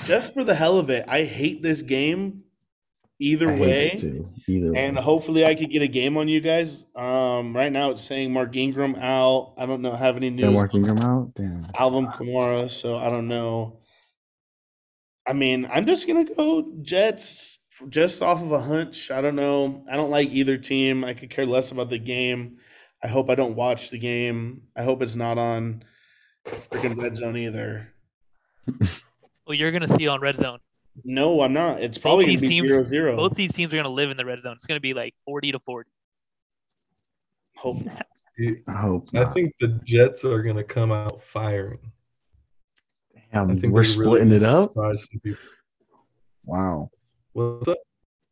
Just 0.05 0.33
for 0.33 0.43
the 0.43 0.55
hell 0.55 0.79
of 0.79 0.89
it. 0.89 1.05
I 1.07 1.23
hate 1.23 1.61
this 1.61 1.81
game. 1.81 2.43
Either 3.21 3.49
I 3.49 3.51
hate 3.55 3.59
way. 3.61 3.91
it 3.93 3.97
too. 3.99 4.29
Either 4.47 4.75
And 4.77 4.95
way. 4.95 5.01
hopefully 5.01 5.45
I 5.45 5.53
could 5.55 5.69
get 5.69 5.81
a 5.81 5.87
game 5.87 6.15
on 6.17 6.27
you 6.29 6.39
guys. 6.39 6.85
Um, 6.95 7.53
right 7.55 7.71
now 7.71 7.91
it's 7.91 8.03
saying 8.03 8.31
Mark 8.31 8.55
Ingram 8.55 8.95
out. 8.95 9.53
I 9.57 9.65
don't 9.65 9.81
know 9.81 9.93
have 9.93 10.15
any 10.15 10.29
news. 10.29 10.45
They're 10.45 10.55
working 10.55 10.81
them 10.83 10.99
out. 10.99 11.33
Damn. 11.35 11.63
Alvin 11.77 12.07
Kamara, 12.07 12.71
so 12.71 12.95
I 12.95 13.09
don't 13.09 13.27
know. 13.27 13.79
I 15.27 15.33
mean, 15.33 15.69
I'm 15.71 15.85
just 15.85 16.07
gonna 16.07 16.23
go 16.23 16.71
Jets 16.81 17.59
just 17.89 18.21
off 18.21 18.41
of 18.41 18.51
a 18.53 18.59
hunch. 18.61 19.11
I 19.11 19.19
don't 19.21 19.35
know. 19.35 19.83
I 19.91 19.95
don't 19.97 20.09
like 20.09 20.29
either 20.29 20.57
team. 20.57 21.03
I 21.03 21.13
could 21.13 21.29
care 21.29 21.45
less 21.45 21.71
about 21.71 21.89
the 21.89 21.99
game. 21.99 22.57
I 23.03 23.07
hope 23.07 23.29
I 23.29 23.35
don't 23.35 23.55
watch 23.55 23.89
the 23.89 23.99
game. 23.99 24.63
I 24.77 24.83
hope 24.83 25.01
it's 25.01 25.15
not 25.15 25.37
on 25.37 25.83
freaking 26.45 26.99
red 27.01 27.17
zone 27.17 27.37
either. 27.37 27.93
Well, 29.47 29.57
you're 29.57 29.71
gonna 29.71 29.87
see 29.87 30.03
it 30.03 30.07
on 30.09 30.21
Red 30.21 30.37
Zone. 30.37 30.59
No, 31.05 31.41
I'm 31.41 31.53
not. 31.53 31.81
It's 31.81 31.97
probably 31.97 32.25
going 32.25 32.33
these 32.33 32.41
be 32.41 32.47
teams- 32.49 32.67
zero 32.69 32.83
zero. 32.83 33.15
Both 33.15 33.35
these 33.35 33.53
teams 33.53 33.73
are 33.73 33.77
going 33.77 33.85
to 33.85 33.89
live 33.89 34.11
in 34.11 34.17
the 34.17 34.25
red 34.25 34.41
zone. 34.41 34.53
It's 34.53 34.65
going 34.65 34.77
to 34.77 34.81
be 34.81 34.93
like 34.93 35.13
40 35.25 35.53
to 35.53 35.59
40. 35.59 35.89
Hope 37.57 37.85
not. 37.85 38.05
I 38.69 38.71
hope 38.71 39.09
I 39.15 39.25
think 39.33 39.53
the 39.59 39.67
Jets 39.85 40.23
are 40.23 40.41
gonna 40.41 40.63
come 40.63 40.93
out 40.93 41.21
firing. 41.21 41.77
Damn, 43.33 43.51
I 43.51 43.55
think 43.55 43.73
we're 43.73 43.83
they 43.83 43.89
really 43.97 44.03
splitting 44.05 44.31
it 44.31 44.43
up. 44.43 44.69
Surprise 44.71 45.05
some 45.11 45.19
people. 45.19 45.41
Wow, 46.45 46.89
What's 47.33 47.67
up? 47.67 47.77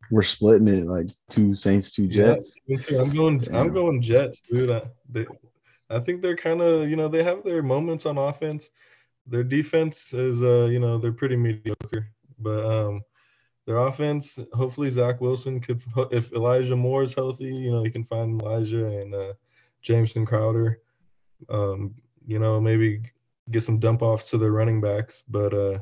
we're 0.10 0.22
splitting 0.22 0.70
it 0.70 0.86
like 0.86 1.08
two 1.30 1.54
Saints, 1.54 1.94
two 1.94 2.08
Jets. 2.08 2.58
me 2.70 2.78
too. 2.78 2.98
I'm 3.00 3.10
going. 3.14 3.56
I'm 3.56 3.74
going 3.74 4.02
Jets, 4.02 4.40
dude. 4.40 4.72
I, 4.72 4.84
they, 5.10 5.26
I 5.90 6.00
think 6.00 6.22
they're 6.22 6.38
kind 6.38 6.62
of, 6.62 6.90
you 6.90 6.96
know, 6.96 7.10
they 7.10 7.24
have 7.24 7.44
their 7.44 7.62
moments 7.62 8.06
on 8.06 8.18
offense. 8.18 8.70
Their 9.26 9.44
defense 9.44 10.14
is, 10.14 10.42
uh, 10.42 10.68
you 10.72 10.80
know, 10.80 10.98
they're 10.98 11.12
pretty 11.12 11.36
mediocre, 11.36 12.08
but 12.40 12.66
um, 12.66 13.02
their 13.66 13.78
offense. 13.78 14.40
Hopefully, 14.54 14.90
Zach 14.90 15.22
Wilson 15.22 15.60
could, 15.60 15.82
if 16.12 16.32
Elijah 16.32 16.76
Moore 16.76 17.04
is 17.04 17.14
healthy, 17.14 17.54
you 17.54 17.72
know, 17.72 17.84
he 17.84 17.92
can 17.92 18.04
find 18.04 18.42
Elijah 18.42 18.86
and 18.86 19.14
uh, 19.14 19.34
Jamison 19.82 20.26
Crowder. 20.26 20.80
Um, 21.50 21.96
you 22.26 22.40
know, 22.40 22.60
maybe 22.60 23.02
get 23.52 23.64
some 23.64 23.80
dump 23.80 24.02
offs 24.02 24.30
to 24.30 24.38
their 24.38 24.52
running 24.52 24.82
backs, 24.82 25.24
but 25.28 25.54
uh, 25.54 25.80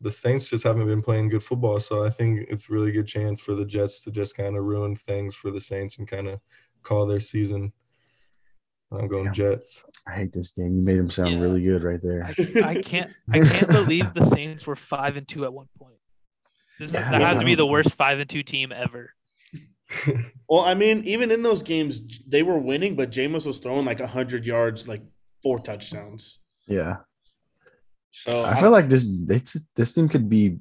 the 0.00 0.10
Saints 0.10 0.48
just 0.48 0.64
haven't 0.64 0.86
been 0.86 1.02
playing 1.02 1.28
good 1.28 1.42
football. 1.42 1.80
So 1.80 2.04
I 2.04 2.10
think 2.10 2.46
it's 2.50 2.68
really 2.68 2.92
good 2.92 3.06
chance 3.06 3.40
for 3.40 3.54
the 3.54 3.64
Jets 3.64 4.00
to 4.00 4.10
just 4.10 4.36
kind 4.36 4.56
of 4.56 4.64
ruin 4.64 4.96
things 4.96 5.34
for 5.34 5.50
the 5.50 5.60
Saints 5.60 5.98
and 5.98 6.06
kind 6.06 6.28
of 6.28 6.44
call 6.82 7.06
their 7.06 7.20
season. 7.20 7.72
I'm 8.98 9.08
going 9.08 9.26
Yeah. 9.26 9.32
Jets. 9.32 9.82
I 10.08 10.12
hate 10.16 10.32
this 10.32 10.52
game. 10.52 10.76
You 10.76 10.82
made 10.82 10.98
him 10.98 11.08
sound 11.10 11.32
Yeah. 11.34 11.40
really 11.40 11.62
good 11.62 11.82
right 11.82 12.00
there. 12.02 12.24
I, 12.24 12.68
I 12.70 12.82
can't 12.82 13.10
I 13.32 13.40
can't 13.40 13.68
believe 13.70 14.12
the 14.14 14.26
Saints 14.30 14.66
were 14.66 14.76
5 14.76 15.16
and 15.16 15.26
2 15.28 15.44
at 15.44 15.52
one 15.52 15.66
point. 15.78 15.94
This, 16.78 16.92
Yeah, 16.92 17.10
that 17.10 17.20
has 17.22 17.38
to 17.38 17.44
be 17.44 17.54
the 17.54 17.66
worst 17.66 17.92
5 17.94 18.18
and 18.20 18.28
2 18.28 18.42
team 18.42 18.72
ever. 18.72 19.12
Well, 20.48 20.60
I 20.62 20.74
mean, 20.74 21.04
even 21.04 21.30
in 21.30 21.42
those 21.42 21.62
games, 21.62 22.18
they 22.28 22.42
were 22.42 22.58
winning, 22.58 22.96
but 22.96 23.10
Jameis 23.10 23.46
was 23.46 23.58
throwing 23.58 23.86
like 23.86 24.00
hundred 24.00 24.44
yards, 24.44 24.86
like 24.88 25.02
four 25.42 25.58
touchdowns. 25.58 26.40
Yeah, 26.68 26.96
So 28.10 28.44
I 28.44 28.54
feel 28.60 28.70
like 28.70 28.88
this 28.88 29.08
this 29.24 29.66
this 29.74 29.94
team 29.94 30.08
could 30.08 30.28
be, 30.28 30.58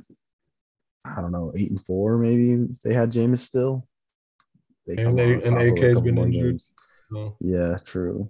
I 1.04 1.20
don't 1.20 1.32
know, 1.32 1.52
eight 1.58 1.70
and 1.72 1.82
four 1.84 2.18
maybe 2.18 2.52
if 2.72 2.80
they 2.82 2.94
had 2.94 3.12
Jameis 3.12 3.40
still. 3.40 3.88
They 4.88 5.02
And 5.04 5.18
they- 5.18 5.36
on 5.36 5.42
and 5.42 5.44
top 5.44 5.62
of 5.62 5.68
a 5.68 5.82
couple 5.82 6.02
been 6.02 6.16
more 6.16 6.26
injured. 6.28 6.52
games. 6.54 6.72
So, 7.14 7.38
Yeah, 7.40 7.78
true. 7.86 8.30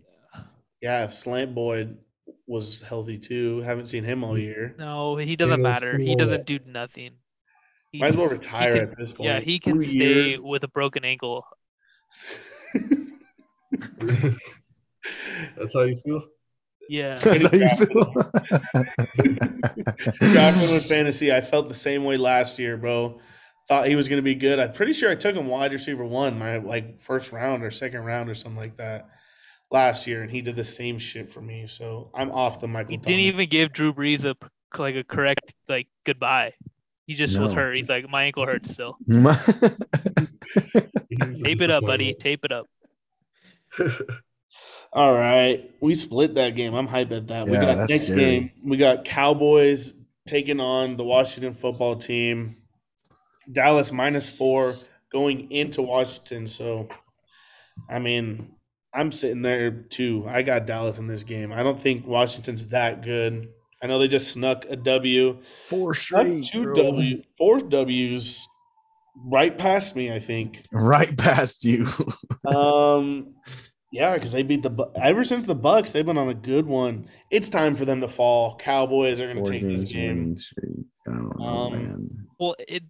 yeah, 0.82 1.06
if 1.06 1.13
Slant 1.13 1.56
Boyd 1.56 1.98
was 2.48 2.82
healthy 2.82 3.17
too, 3.17 3.62
haven't 3.62 3.86
seen 3.86 4.04
him 4.04 4.24
all 4.24 4.38
year. 4.38 4.76
No, 4.78 5.15
he 5.15 5.36
doesn't 5.38 5.60
Yeah, 5.62 5.69
matter. 5.69 5.98
He 5.98 6.15
doesn't 6.15 6.46
do 6.46 6.60
nothing. 6.65 7.12
Might 7.93 8.08
as 8.08 8.17
well 8.17 8.28
retire 8.28 8.74
can- 8.74 8.89
at 8.91 8.98
this 8.98 9.13
point. 9.13 9.28
Yeah, 9.30 9.39
he 9.39 9.60
can 9.60 9.76
Two 9.76 9.82
stay 9.82 10.30
years. 10.32 10.39
with 10.41 10.63
a 10.63 10.67
broken 10.67 11.06
ankle. 11.06 11.46
that's 15.58 15.74
how 15.74 15.84
you 15.84 15.96
feel. 16.04 16.22
Yeah. 16.89 17.15
That's 17.24 17.46
how 17.46 17.54
you 17.54 17.69
feel. 17.86 18.13
Drafting 20.34 20.74
with 20.74 20.86
fantasy, 20.86 21.32
I 21.32 21.39
felt 21.39 21.69
the 21.69 21.76
same 21.76 22.04
way 22.04 22.17
last 22.17 22.60
year, 22.60 22.76
bro. 22.76 23.19
Thought 23.67 23.88
he 23.88 23.95
was 23.95 24.10
going 24.10 24.17
to 24.17 24.23
be 24.23 24.36
good. 24.36 24.60
I'm 24.60 24.73
pretty 24.73 24.93
sure 24.93 25.10
I 25.10 25.15
took 25.15 25.36
him 25.36 25.47
wide 25.47 25.71
receiver 25.71 26.04
one, 26.04 26.38
my 26.38 26.58
like 26.58 26.99
first 26.99 27.32
round 27.32 27.63
or 27.63 27.71
second 27.71 28.02
round 28.02 28.30
or 28.30 28.36
something 28.36 28.60
like 28.60 28.78
that 28.78 29.08
last 29.71 30.06
year, 30.06 30.21
and 30.21 30.30
he 30.30 30.41
did 30.41 30.56
the 30.56 30.63
same 30.65 30.99
shit 30.99 31.32
for 31.32 31.41
me. 31.41 31.65
So 31.67 32.12
I'm 32.13 32.32
off 32.32 32.60
the 32.60 32.67
Michael. 32.67 32.91
He 32.91 32.97
Thomas. 32.97 33.08
didn't 33.08 33.21
even 33.21 33.49
give 33.49 33.71
Drew 33.71 33.93
Brees 33.93 34.26
a 34.26 34.36
like 34.78 34.95
a 34.95 35.04
correct 35.04 35.54
like 35.69 35.88
goodbye. 36.06 36.54
He 37.08 37.13
just 37.15 37.38
was 37.38 37.54
hurt. 37.54 37.76
He's 37.76 37.89
like, 37.89 38.10
my 38.10 38.23
ankle 38.23 38.45
hurts 38.45 38.71
still. 38.71 38.97
Tape 39.10 39.26
it 41.62 41.69
up, 41.69 41.84
buddy. 41.84 42.13
Tape 42.13 42.45
it 42.45 42.52
up. 42.54 42.65
All 44.93 45.13
right, 45.13 45.69
we 45.82 45.95
split 45.95 46.36
that 46.36 46.56
game. 46.56 46.76
I'm 46.76 46.88
hyped 46.88 47.12
at 47.12 47.28
that. 47.28 47.47
we 47.47 47.54
got 47.54 47.89
next 47.89 48.04
scary. 48.04 48.39
game. 48.39 48.52
We 48.63 48.78
got 48.78 49.06
Cowboys 49.06 49.93
taking 50.28 50.60
on 50.60 50.95
the 50.95 51.04
Washington 51.04 51.54
football 51.54 51.95
team. 51.95 52.58
Dallas 53.51 53.91
minus 53.91 54.29
four 54.29 54.75
going 55.12 55.51
into 55.51 55.82
Washington. 55.82 56.47
So, 56.47 56.88
I 57.89 57.99
mean, 57.99 58.56
I'm 58.93 59.12
sitting 59.12 59.41
there 59.41 59.71
too. 59.71 60.25
I 60.27 60.41
got 60.43 60.65
Dallas 60.65 60.99
in 60.99 61.08
this 61.08 61.23
game. 61.23 61.51
I 61.51 61.63
don't 61.63 61.79
think 61.79 62.06
Washington's 62.08 62.69
that 62.69 63.01
good. 63.03 63.47
I 63.82 63.88
know 63.88 63.99
they 63.99 64.08
just 64.08 64.32
snuck 64.32 64.65
a 64.69 64.75
W. 64.77 65.39
Four 65.67 65.93
straight. 65.93 66.45
two 66.45 66.63
bro. 66.63 66.75
W, 66.75 67.21
four 67.38 67.60
W's 67.60 68.47
right 69.25 69.58
past 69.58 69.95
me. 69.95 70.12
I 70.12 70.19
think. 70.19 70.62
Right 70.71 71.15
past 71.17 71.65
you. 71.65 71.86
Um, 72.45 73.36
yeah, 73.93 74.15
because 74.15 74.34
they 74.34 74.43
beat 74.43 74.63
the 74.63 74.91
ever 74.95 75.23
since 75.23 75.45
the 75.45 75.56
Bucs, 75.56 75.91
they've 75.93 76.06
been 76.06 76.17
on 76.17 76.27
a 76.27 76.34
good 76.34 76.65
one. 76.65 77.08
It's 77.32 77.47
time 77.49 77.75
for 77.75 77.86
them 77.86 78.01
to 78.01 78.08
fall. 78.10 78.58
Cowboys 78.58 79.21
are 79.21 79.32
going 79.32 79.45
to 79.45 79.49
take 79.49 79.62
this 79.62 79.91
game. 79.93 80.08
winning 80.10 80.38
streak. 80.38 80.86
I 81.08 81.12
don't 81.12 81.39
know, 81.39 81.45
Um, 81.45 81.71
man. 81.73 82.10
Well, 82.38 82.56
it 82.67 82.84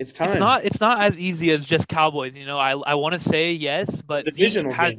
It's 0.00 0.14
time. 0.14 0.30
it's 0.30 0.38
not 0.38 0.64
it's 0.64 0.80
not 0.80 1.02
as 1.02 1.18
easy 1.18 1.50
as 1.50 1.62
just 1.62 1.86
Cowboys. 1.86 2.34
You 2.34 2.46
know, 2.46 2.58
I 2.58 2.70
I 2.70 2.94
want 2.94 3.12
to 3.12 3.20
say 3.20 3.52
yes, 3.52 4.00
but 4.02 4.32
Zeke 4.32 4.54
has. 4.72 4.94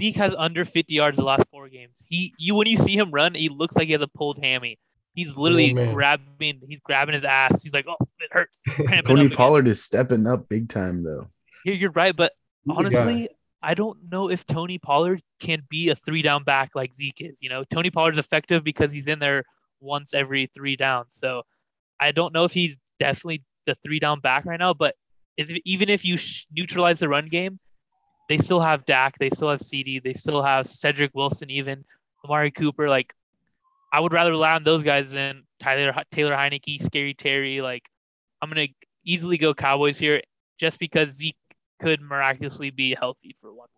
Zeke 0.00 0.16
has 0.16 0.34
under 0.36 0.64
50 0.64 0.92
yards 0.92 1.16
the 1.16 1.22
last 1.22 1.44
four 1.52 1.68
games. 1.68 1.92
He 2.08 2.34
you 2.38 2.56
when 2.56 2.66
you 2.66 2.76
see 2.76 2.96
him 2.96 3.12
run, 3.12 3.34
he 3.34 3.48
looks 3.48 3.76
like 3.76 3.86
he 3.86 3.92
has 3.92 4.02
a 4.02 4.08
pulled 4.08 4.38
hammy. 4.42 4.80
He's 5.14 5.36
oh, 5.36 5.42
literally 5.42 5.74
man. 5.74 5.94
grabbing 5.94 6.60
he's 6.66 6.80
grabbing 6.80 7.14
his 7.14 7.22
ass. 7.22 7.62
He's 7.62 7.72
like, 7.72 7.86
oh, 7.86 7.96
it 8.18 8.32
hurts. 8.32 8.58
Tony 9.04 9.26
again." 9.26 9.30
Pollard 9.30 9.68
is 9.68 9.82
stepping 9.82 10.26
up 10.26 10.48
big 10.48 10.68
time 10.68 11.04
though. 11.04 11.26
You're, 11.64 11.76
you're 11.76 11.92
right, 11.92 12.16
but 12.16 12.32
He's 12.64 12.76
honestly, 12.76 13.28
I 13.62 13.74
don't 13.74 13.98
know 14.10 14.28
if 14.28 14.44
Tony 14.46 14.78
Pollard 14.78 15.22
can 15.38 15.62
be 15.68 15.90
a 15.90 15.94
three 15.94 16.22
down 16.22 16.42
back 16.42 16.70
like 16.74 16.94
Zeke 16.94 17.20
is. 17.20 17.38
You 17.40 17.48
know, 17.48 17.62
Tony 17.64 17.90
Pollard's 17.90 18.18
effective 18.18 18.64
because 18.64 18.90
he's 18.90 19.06
in 19.06 19.18
there 19.18 19.44
once 19.80 20.14
every 20.14 20.50
three 20.54 20.76
downs. 20.76 21.08
So 21.10 21.42
I 22.00 22.10
don't 22.10 22.32
know 22.32 22.44
if 22.44 22.52
he's 22.52 22.76
definitely 22.98 23.44
the 23.66 23.74
three 23.76 23.98
down 23.98 24.20
back 24.20 24.44
right 24.44 24.58
now. 24.58 24.74
But 24.74 24.94
if, 25.36 25.50
even 25.64 25.88
if 25.88 26.04
you 26.04 26.16
sh- 26.16 26.46
neutralize 26.50 27.00
the 27.00 27.08
run 27.08 27.26
game, 27.26 27.58
they 28.28 28.38
still 28.38 28.60
have 28.60 28.84
Dak, 28.84 29.18
they 29.18 29.30
still 29.30 29.50
have 29.50 29.60
CeeDee, 29.60 30.02
they 30.02 30.14
still 30.14 30.42
have 30.42 30.66
Cedric 30.68 31.14
Wilson, 31.14 31.50
even 31.50 31.84
Amari 32.24 32.50
Cooper. 32.50 32.88
Like, 32.88 33.14
I 33.92 34.00
would 34.00 34.12
rather 34.12 34.30
rely 34.30 34.54
on 34.54 34.64
those 34.64 34.82
guys 34.82 35.12
than 35.12 35.44
Tyler 35.60 35.94
Taylor 36.10 36.32
Heinicke, 36.32 36.82
Scary 36.82 37.14
Terry. 37.14 37.60
Like, 37.60 37.84
I'm 38.42 38.48
gonna 38.48 38.66
easily 39.04 39.38
go 39.38 39.54
Cowboys 39.54 39.98
here 39.98 40.20
just 40.58 40.78
because 40.78 41.10
Zeke 41.10 41.36
could 41.80 42.00
miraculously 42.00 42.70
be 42.70 42.96
healthy 42.98 43.36
for 43.40 43.52
one 43.52 43.68
week. 43.68 43.70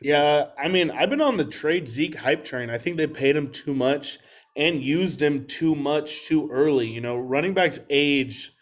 Yeah, 0.00 0.48
I 0.58 0.68
mean, 0.68 0.90
I've 0.90 1.10
been 1.10 1.20
on 1.20 1.36
the 1.36 1.44
trade 1.44 1.88
Zeke 1.88 2.16
hype 2.16 2.44
train. 2.44 2.70
I 2.70 2.78
think 2.78 2.96
they 2.96 3.06
paid 3.06 3.36
him 3.36 3.50
too 3.50 3.74
much 3.74 4.18
and 4.56 4.82
used 4.82 5.20
him 5.20 5.46
too 5.46 5.74
much 5.74 6.26
too 6.26 6.48
early. 6.50 6.88
You 6.88 7.00
know, 7.00 7.16
running 7.16 7.54
backs 7.54 7.80
age 7.90 8.52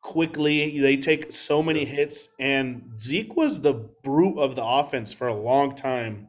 quickly. 0.00 0.78
They 0.78 0.96
take 0.96 1.32
so 1.32 1.62
many 1.62 1.84
hits, 1.84 2.28
and 2.38 2.92
Zeke 3.00 3.36
was 3.36 3.60
the 3.60 3.74
brute 4.02 4.38
of 4.38 4.56
the 4.56 4.64
offense 4.64 5.12
for 5.12 5.26
a 5.26 5.34
long 5.34 5.74
time. 5.74 6.28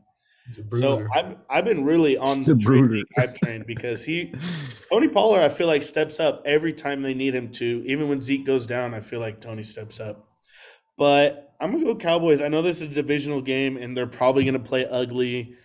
So. 0.73 1.07
I've 1.13 1.37
I've 1.49 1.65
been 1.65 1.83
really 1.85 2.17
on 2.17 2.43
The 2.43 2.53
the 2.53 2.63
trade 2.63 2.79
brooder. 2.79 2.95
Zeke 2.97 3.07
hype 3.17 3.35
train 3.41 3.63
because 3.65 4.03
he 4.05 4.33
Tony 4.91 5.07
Pollard, 5.07 5.41
I 5.41 5.49
feel 5.49 5.67
like 5.67 5.81
steps 5.81 6.19
up 6.19 6.43
every 6.45 6.71
time 6.73 7.01
they 7.01 7.15
need 7.15 7.33
him 7.33 7.51
to. 7.53 7.83
Even 7.87 8.09
when 8.09 8.21
Zeke 8.21 8.45
goes 8.45 8.67
down, 8.67 8.93
I 8.93 8.99
feel 9.01 9.19
like 9.19 9.41
Tony 9.41 9.63
steps 9.63 9.99
up. 9.99 10.27
But 10.97 11.53
I'm 11.59 11.71
gonna 11.71 11.85
go 11.85 11.95
Cowboys. 11.95 12.41
I 12.41 12.47
know 12.47 12.61
this 12.61 12.81
is 12.81 12.89
a 12.89 12.93
divisional 12.93 13.41
game, 13.41 13.75
and 13.77 13.97
they're 13.97 14.07
probably 14.07 14.45
gonna 14.45 14.59
play 14.59 14.85
ugly 14.85 15.55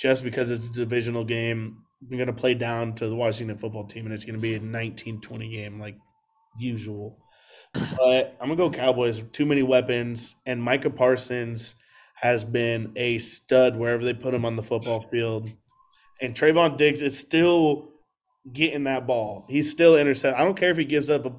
just 0.00 0.24
because 0.24 0.50
it's 0.50 0.68
a 0.68 0.72
divisional 0.72 1.24
game. 1.24 1.81
They're 2.08 2.18
gonna 2.18 2.32
play 2.32 2.54
down 2.54 2.94
to 2.96 3.08
the 3.08 3.14
Washington 3.14 3.58
football 3.58 3.86
team, 3.86 4.04
and 4.04 4.14
it's 4.14 4.24
gonna 4.24 4.38
be 4.38 4.54
a 4.54 4.60
19-20 4.60 5.50
game 5.50 5.80
like 5.80 5.96
usual. 6.58 7.18
But 7.72 8.36
I'm 8.40 8.48
gonna 8.48 8.56
go 8.56 8.70
Cowboys. 8.70 9.20
Too 9.32 9.46
many 9.46 9.62
weapons, 9.62 10.36
and 10.44 10.62
Micah 10.62 10.90
Parsons 10.90 11.76
has 12.16 12.44
been 12.44 12.92
a 12.96 13.18
stud 13.18 13.76
wherever 13.76 14.04
they 14.04 14.14
put 14.14 14.34
him 14.34 14.44
on 14.44 14.56
the 14.56 14.62
football 14.62 15.00
field. 15.00 15.50
And 16.20 16.34
Trevon 16.34 16.76
Diggs 16.76 17.02
is 17.02 17.18
still 17.18 17.88
getting 18.52 18.84
that 18.84 19.06
ball. 19.06 19.46
He's 19.48 19.70
still 19.70 19.96
intercept. 19.96 20.38
I 20.38 20.44
don't 20.44 20.56
care 20.56 20.70
if 20.70 20.76
he 20.76 20.84
gives 20.84 21.10
up 21.10 21.26
a 21.26 21.32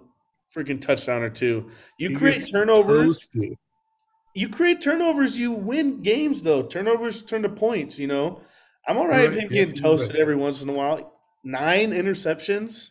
freaking 0.54 0.82
touchdown 0.82 1.22
or 1.22 1.30
two. 1.30 1.70
You 1.98 2.10
He 2.10 2.16
create 2.16 2.50
turnovers. 2.52 3.30
You 4.36 4.50
create 4.50 4.82
turnovers. 4.82 5.38
You 5.38 5.52
win 5.52 6.02
games 6.02 6.44
though. 6.44 6.64
Turnovers 6.64 7.22
turn 7.22 7.44
to 7.44 7.50
points. 7.50 8.00
You 8.00 8.08
know. 8.08 8.42
I'm 8.88 8.98
all 8.98 9.08
right 9.08 9.30
with 9.30 9.38
him 9.40 9.50
getting 9.50 9.76
toasted 9.76 10.16
every 10.18 10.36
once 10.36 10.62
in 10.62 10.70
a 10.70 10.74
while. 10.74 11.14
Nine 11.44 11.92
interceptions. 11.92 12.90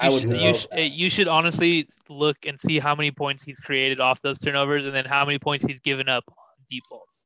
I 0.00 0.06
You 0.08 0.12
would 0.12 0.20
should, 0.22 0.30
you, 0.30 0.36
love 0.36 0.56
sh- 0.56 0.66
eh, 0.72 0.88
you 0.92 1.10
should 1.10 1.28
honestly 1.28 1.88
look 2.08 2.36
and 2.46 2.58
see 2.60 2.78
how 2.78 2.94
many 2.94 3.10
points 3.10 3.42
he's 3.44 3.58
created 3.58 4.00
off 4.00 4.20
those 4.22 4.38
turnovers 4.38 4.84
and 4.84 4.94
then 4.94 5.04
how 5.04 5.24
many 5.24 5.38
points 5.38 5.64
he's 5.66 5.80
given 5.80 6.08
up 6.08 6.24
on 6.28 6.34
deep 6.70 6.84
balls. 6.90 7.24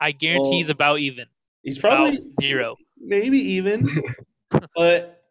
I 0.00 0.12
guarantee 0.12 0.58
he's 0.58 0.70
about 0.70 1.00
even. 1.00 1.26
He's 1.62 1.78
About 1.78 1.96
probably 1.96 2.18
zero. 2.40 2.76
maybe 2.98 3.38
even, 3.38 3.86
but 4.74 5.22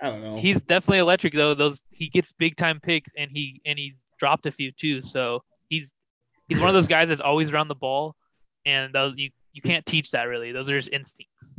I 0.00 0.10
don't 0.10 0.22
know. 0.22 0.36
He's 0.36 0.60
definitely 0.62 0.98
electric 0.98 1.32
though. 1.34 1.54
Those 1.54 1.82
he 1.90 2.08
gets 2.08 2.32
big 2.32 2.56
time 2.56 2.78
picks 2.80 3.10
and 3.16 3.30
he 3.32 3.60
and 3.64 3.78
he's 3.78 3.94
dropped 4.18 4.46
a 4.46 4.52
few 4.52 4.70
too. 4.72 5.02
So 5.02 5.42
he's 5.68 5.94
he's 6.48 6.60
one 6.60 6.68
of 6.68 6.74
those 6.74 6.86
guys 6.86 7.08
that's 7.08 7.20
always 7.20 7.50
around 7.50 7.68
the 7.68 7.74
ball, 7.74 8.14
and 8.66 8.94
those, 8.94 9.14
you 9.16 9.30
you 9.52 9.62
can't 9.62 9.84
teach 9.86 10.10
that 10.12 10.24
really. 10.24 10.52
Those 10.52 10.68
are 10.70 10.78
just 10.78 10.92
instincts. 10.92 11.58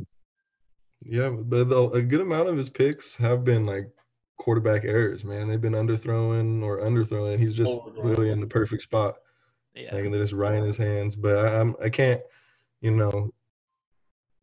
Yeah, 1.04 1.30
but 1.30 1.68
the, 1.68 1.90
a 1.90 2.02
good 2.02 2.20
amount 2.20 2.48
of 2.48 2.56
his 2.56 2.68
picks 2.68 3.16
have 3.16 3.44
been 3.44 3.64
like 3.64 3.90
quarterback 4.38 4.84
errors, 4.84 5.24
man. 5.24 5.48
They've 5.48 5.60
been 5.60 5.72
underthrowing 5.72 6.62
or 6.62 6.78
underthrowing. 6.80 7.38
He's 7.38 7.54
just 7.54 7.72
Overthrowing. 7.72 8.04
really 8.08 8.30
in 8.30 8.40
the 8.40 8.46
perfect 8.46 8.82
spot. 8.82 9.16
Yeah. 9.74 9.94
Like 9.94 10.10
they're 10.10 10.20
just 10.20 10.32
right 10.32 10.54
in 10.54 10.64
his 10.64 10.76
hands. 10.76 11.16
But 11.16 11.38
I, 11.38 11.60
I'm 11.60 11.74
I 11.82 11.88
can't, 11.88 12.20
you 12.80 12.92
know, 12.92 13.32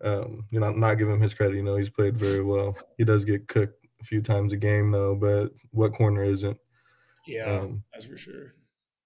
um, 0.03 0.45
you 0.51 0.59
know, 0.59 0.71
not 0.71 0.95
give 0.95 1.09
him 1.09 1.21
his 1.21 1.33
credit. 1.33 1.55
You 1.55 1.63
know, 1.63 1.75
he's 1.75 1.89
played 1.89 2.17
very 2.17 2.43
well. 2.43 2.77
He 2.97 3.03
does 3.03 3.25
get 3.25 3.47
cooked 3.47 3.85
a 4.01 4.03
few 4.05 4.21
times 4.21 4.53
a 4.53 4.57
game 4.57 4.91
though, 4.91 5.15
but 5.15 5.51
what 5.71 5.93
corner 5.93 6.23
isn't? 6.23 6.57
yeah, 7.27 7.43
Um, 7.43 7.83
that's 7.93 8.05
for 8.05 8.17
sure. 8.17 8.55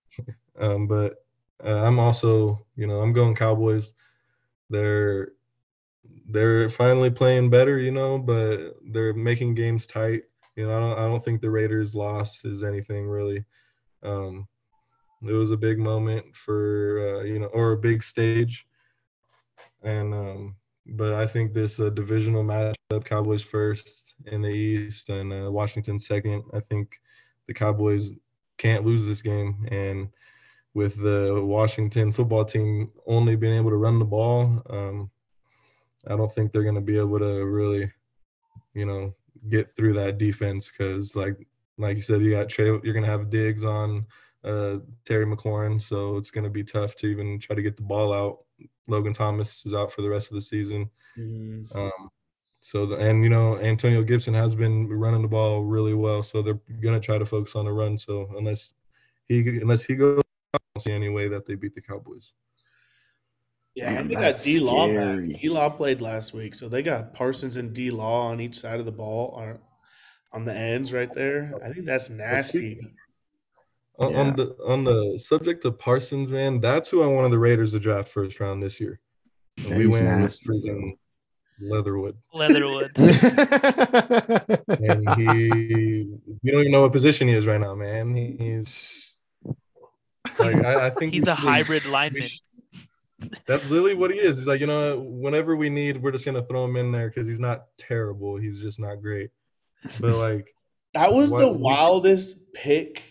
um, 0.60 0.88
but 0.88 1.26
uh, 1.64 1.84
I'm 1.84 2.00
also, 2.00 2.66
you 2.76 2.88
know, 2.88 3.02
I'm 3.02 3.14
going 3.14 3.36
Cowboys. 3.36 3.94
They're 4.74 5.34
they're 6.30 6.68
finally 6.70 7.12
playing 7.12 7.52
better, 7.52 7.78
you 7.78 7.92
know, 7.92 8.18
but 8.18 8.74
they're 8.92 9.14
making 9.14 9.54
games 9.54 9.86
tight. 9.86 10.24
You 10.56 10.68
know, 10.68 10.76
I 10.76 10.80
don't 10.80 11.00
I 11.00 11.08
don't 11.08 11.24
think 11.24 11.42
the 11.42 11.52
Raiders' 11.52 11.96
loss 11.96 12.44
is 12.44 12.64
anything 12.64 13.08
really. 13.08 13.46
Um, 14.02 14.48
it 15.22 15.32
was 15.32 15.52
a 15.52 15.58
big 15.58 15.78
moment 15.78 16.36
for 16.36 17.20
uh, 17.20 17.24
you 17.24 17.40
know, 17.40 17.48
or 17.48 17.74
a 17.74 17.78
big 17.78 18.02
stage, 18.02 18.66
and 19.84 20.14
um, 20.14 20.56
but 20.88 21.14
I 21.14 21.28
think 21.28 21.54
this 21.54 21.80
uh, 21.80 21.90
divisional 21.90 22.44
matchup, 22.44 23.06
Cowboys 23.06 23.44
first 23.44 24.16
in 24.26 24.42
the 24.42 24.50
East 24.50 25.10
and 25.10 25.32
uh, 25.32 25.52
Washington 25.52 26.00
second. 26.00 26.44
I 26.52 26.62
think 26.62 27.00
the 27.48 27.54
Cowboys 27.54 28.12
can't 28.58 28.86
lose 28.86 29.06
this 29.06 29.22
game, 29.22 29.68
and 29.72 30.10
with 30.74 30.96
the 30.96 31.42
Washington 31.44 32.12
football 32.12 32.46
team 32.46 32.92
only 33.08 33.36
being 33.36 33.56
able 33.56 33.70
to 33.70 33.78
run 33.78 34.00
the 34.00 34.06
ball, 34.06 34.62
um, 34.70 35.10
I 36.08 36.16
don't 36.16 36.34
think 36.34 36.52
they're 36.52 36.64
going 36.64 36.76
to 36.76 36.82
be 36.82 36.98
able 36.98 37.20
to 37.20 37.46
really, 37.46 37.92
you 38.74 38.86
know, 38.86 39.14
get 39.50 39.76
through 39.76 39.94
that 39.94 40.18
defense 40.18 40.72
because, 40.72 41.16
like, 41.16 41.48
like 41.78 41.96
you 41.96 42.02
said, 42.02 42.22
you 42.22 42.32
got 42.32 42.50
Trey, 42.50 42.66
you're 42.66 42.94
going 42.94 43.04
to 43.04 43.12
have 43.12 43.30
Diggs 43.30 43.64
on 43.64 44.06
uh, 44.44 44.78
Terry 45.06 45.26
McLaurin, 45.26 45.82
so 45.82 46.18
it's 46.18 46.32
going 46.32 46.44
to 46.44 46.50
be 46.50 46.64
tough 46.64 46.96
to 46.98 47.08
even 47.08 47.40
try 47.40 47.56
to 47.56 47.62
get 47.62 47.76
the 47.76 47.84
ball 47.84 48.14
out. 48.14 48.40
Logan 48.88 49.14
Thomas 49.14 49.66
is 49.66 49.74
out 49.74 49.92
for 49.92 50.02
the 50.02 50.10
rest 50.10 50.30
of 50.30 50.36
the 50.36 50.42
season. 50.42 50.90
Mhm. 51.18 51.74
Um, 51.76 52.10
so 52.60 52.86
the, 52.86 52.96
and 52.96 53.24
you 53.24 53.30
know 53.30 53.60
Antonio 53.60 54.04
Gibson 54.04 54.34
has 54.34 54.56
been 54.56 54.88
running 54.88 55.22
the 55.22 55.28
ball 55.28 55.64
really 55.64 55.94
well, 55.94 56.24
so 56.24 56.42
they're 56.42 56.60
gonna 56.82 57.00
try 57.00 57.18
to 57.18 57.26
focus 57.26 57.56
on 57.56 57.66
the 57.66 57.72
run. 57.72 57.98
So 57.98 58.30
unless 58.38 58.74
he 59.28 59.40
unless 59.60 59.84
he 59.84 59.96
goes, 59.96 60.23
see 60.80 60.92
any 60.92 61.10
way 61.10 61.28
that 61.28 61.46
they 61.46 61.54
beat 61.56 61.76
the 61.76 61.82
Cowboys. 61.82 62.34
Yeah, 63.76 63.92
Man, 63.92 64.02
and 64.02 64.10
they 64.10 64.16
got 64.16 64.34
D 64.44 64.60
Law 64.60 64.88
back. 64.88 65.28
D 65.40 65.50
Law 65.50 65.70
played 65.70 66.02
last 66.02 66.34
week, 66.34 66.56
so 66.56 66.70
they 66.70 66.82
got 66.84 67.14
Parsons 67.14 67.58
and 67.58 67.74
D 67.74 67.92
Law 67.92 68.28
on 68.28 68.40
each 68.40 68.60
side 68.60 68.80
of 68.80 68.86
the 68.86 68.92
ball, 68.92 69.34
on, 69.36 69.60
on 70.32 70.46
the 70.46 70.56
ends 70.56 70.94
right 70.94 71.12
there. 71.12 71.54
I 71.64 71.70
think 71.70 71.86
that's 71.86 72.10
nasty. 72.10 72.80
On, 74.00 74.12
Yeah. 74.12 74.20
on 74.20 74.36
the 74.36 74.56
on 74.68 74.84
the 74.84 75.20
subject 75.24 75.66
of 75.66 75.78
Parsons, 75.80 76.32
man, 76.32 76.60
that's 76.60 76.90
who 76.90 77.04
I 77.04 77.08
wanted 77.08 77.32
the 77.32 77.40
Raiders 77.40 77.72
to 77.72 77.80
draft 77.80 78.10
first 78.10 78.40
round 78.40 78.62
this 78.62 78.80
year. 78.80 79.00
And 79.58 79.78
we 79.78 79.86
he's 79.86 79.94
went 79.94 80.06
with 80.06 80.20
nasty, 80.20 80.50
freaking 80.50 80.98
Leatherwood, 81.62 82.18
Leatherwood. 82.34 82.92
and 82.98 83.12
he 85.16 86.08
we 86.44 86.52
don't 86.52 86.62
even 86.62 86.72
know 86.72 86.82
what 86.82 86.92
position 86.92 87.28
he 87.28 87.36
is 87.36 87.46
right 87.48 87.62
now, 87.62 87.74
man. 87.76 88.16
He's 88.16 89.03
like 90.40 90.64
I, 90.64 90.88
I 90.88 90.90
think 90.92 91.14
He's 91.14 91.24
a 91.24 91.36
should- 91.36 91.38
hybrid 91.50 91.86
we 91.86 91.92
lineman. 91.92 92.22
should- 92.24 92.40
That's 93.48 93.70
literally 93.70 93.94
what 93.96 94.12
he 94.12 94.20
is. 94.20 94.38
He's 94.38 94.48
like, 94.48 94.60
you 94.60 94.68
know, 94.68 95.00
whenever 95.00 95.56
we 95.56 95.70
need, 95.70 96.02
we're 96.02 96.12
just 96.12 96.26
gonna 96.26 96.44
throw 96.46 96.66
him 96.66 96.76
in 96.76 96.92
there 96.92 97.10
because 97.10 97.28
he's 97.28 97.40
not 97.40 97.66
terrible. 97.78 98.38
He's 98.38 98.60
just 98.62 98.80
not 98.80 99.02
great. 99.02 99.30
But 100.00 100.12
like, 100.16 100.48
That 100.94 101.12
was 101.14 101.30
the 101.32 101.48
What- 101.48 101.60
wildest 101.60 102.54
pick, 102.54 103.02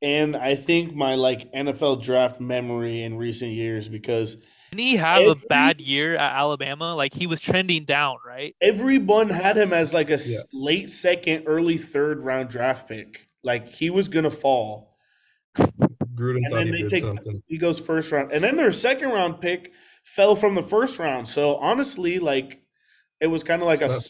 and 0.00 0.36
I 0.36 0.54
think 0.54 0.94
my 0.94 1.14
like 1.16 1.52
NFL 1.52 2.02
draft 2.02 2.40
memory 2.40 3.02
in 3.02 3.16
recent 3.16 3.50
years 3.52 3.88
because 3.88 4.36
Didn't 4.70 4.80
he 4.80 4.96
have 4.96 5.22
a 5.26 5.34
bad 5.34 5.80
year 5.80 6.14
at 6.16 6.32
Alabama? 6.36 6.94
Like 6.94 7.12
he 7.14 7.26
was 7.26 7.40
trending 7.40 7.84
down, 7.84 8.18
right? 8.26 8.54
everyone 8.62 9.28
had 9.30 9.56
him 9.58 9.72
as 9.72 9.92
like 9.92 10.08
a 10.10 10.18
Yeah. 10.24 10.38
late 10.52 10.88
second, 10.90 11.44
early 11.46 11.78
third 11.78 12.20
round 12.24 12.48
draft 12.50 12.88
pick. 12.88 13.26
Like 13.42 13.68
he 13.70 13.90
was 13.90 14.06
gonna 14.08 14.30
fall. 14.30 14.96
Gruden 16.14 16.40
And 16.44 16.52
then 16.52 16.66
he 16.72 16.82
they 16.82 16.88
take 16.88 17.04
something. 17.04 17.42
he 17.46 17.58
goes 17.58 17.80
first 17.80 18.12
round, 18.12 18.32
and 18.32 18.42
then 18.44 18.56
their 18.56 18.72
second 18.72 19.10
round 19.10 19.40
pick 19.40 19.72
fell 20.04 20.36
from 20.36 20.54
the 20.54 20.62
first 20.62 20.98
round. 20.98 21.28
So 21.28 21.56
honestly, 21.56 22.18
like 22.18 22.62
it 23.20 23.28
was 23.28 23.44
kind 23.44 23.62
of 23.62 23.66
like 23.66 23.82
a 23.82 24.00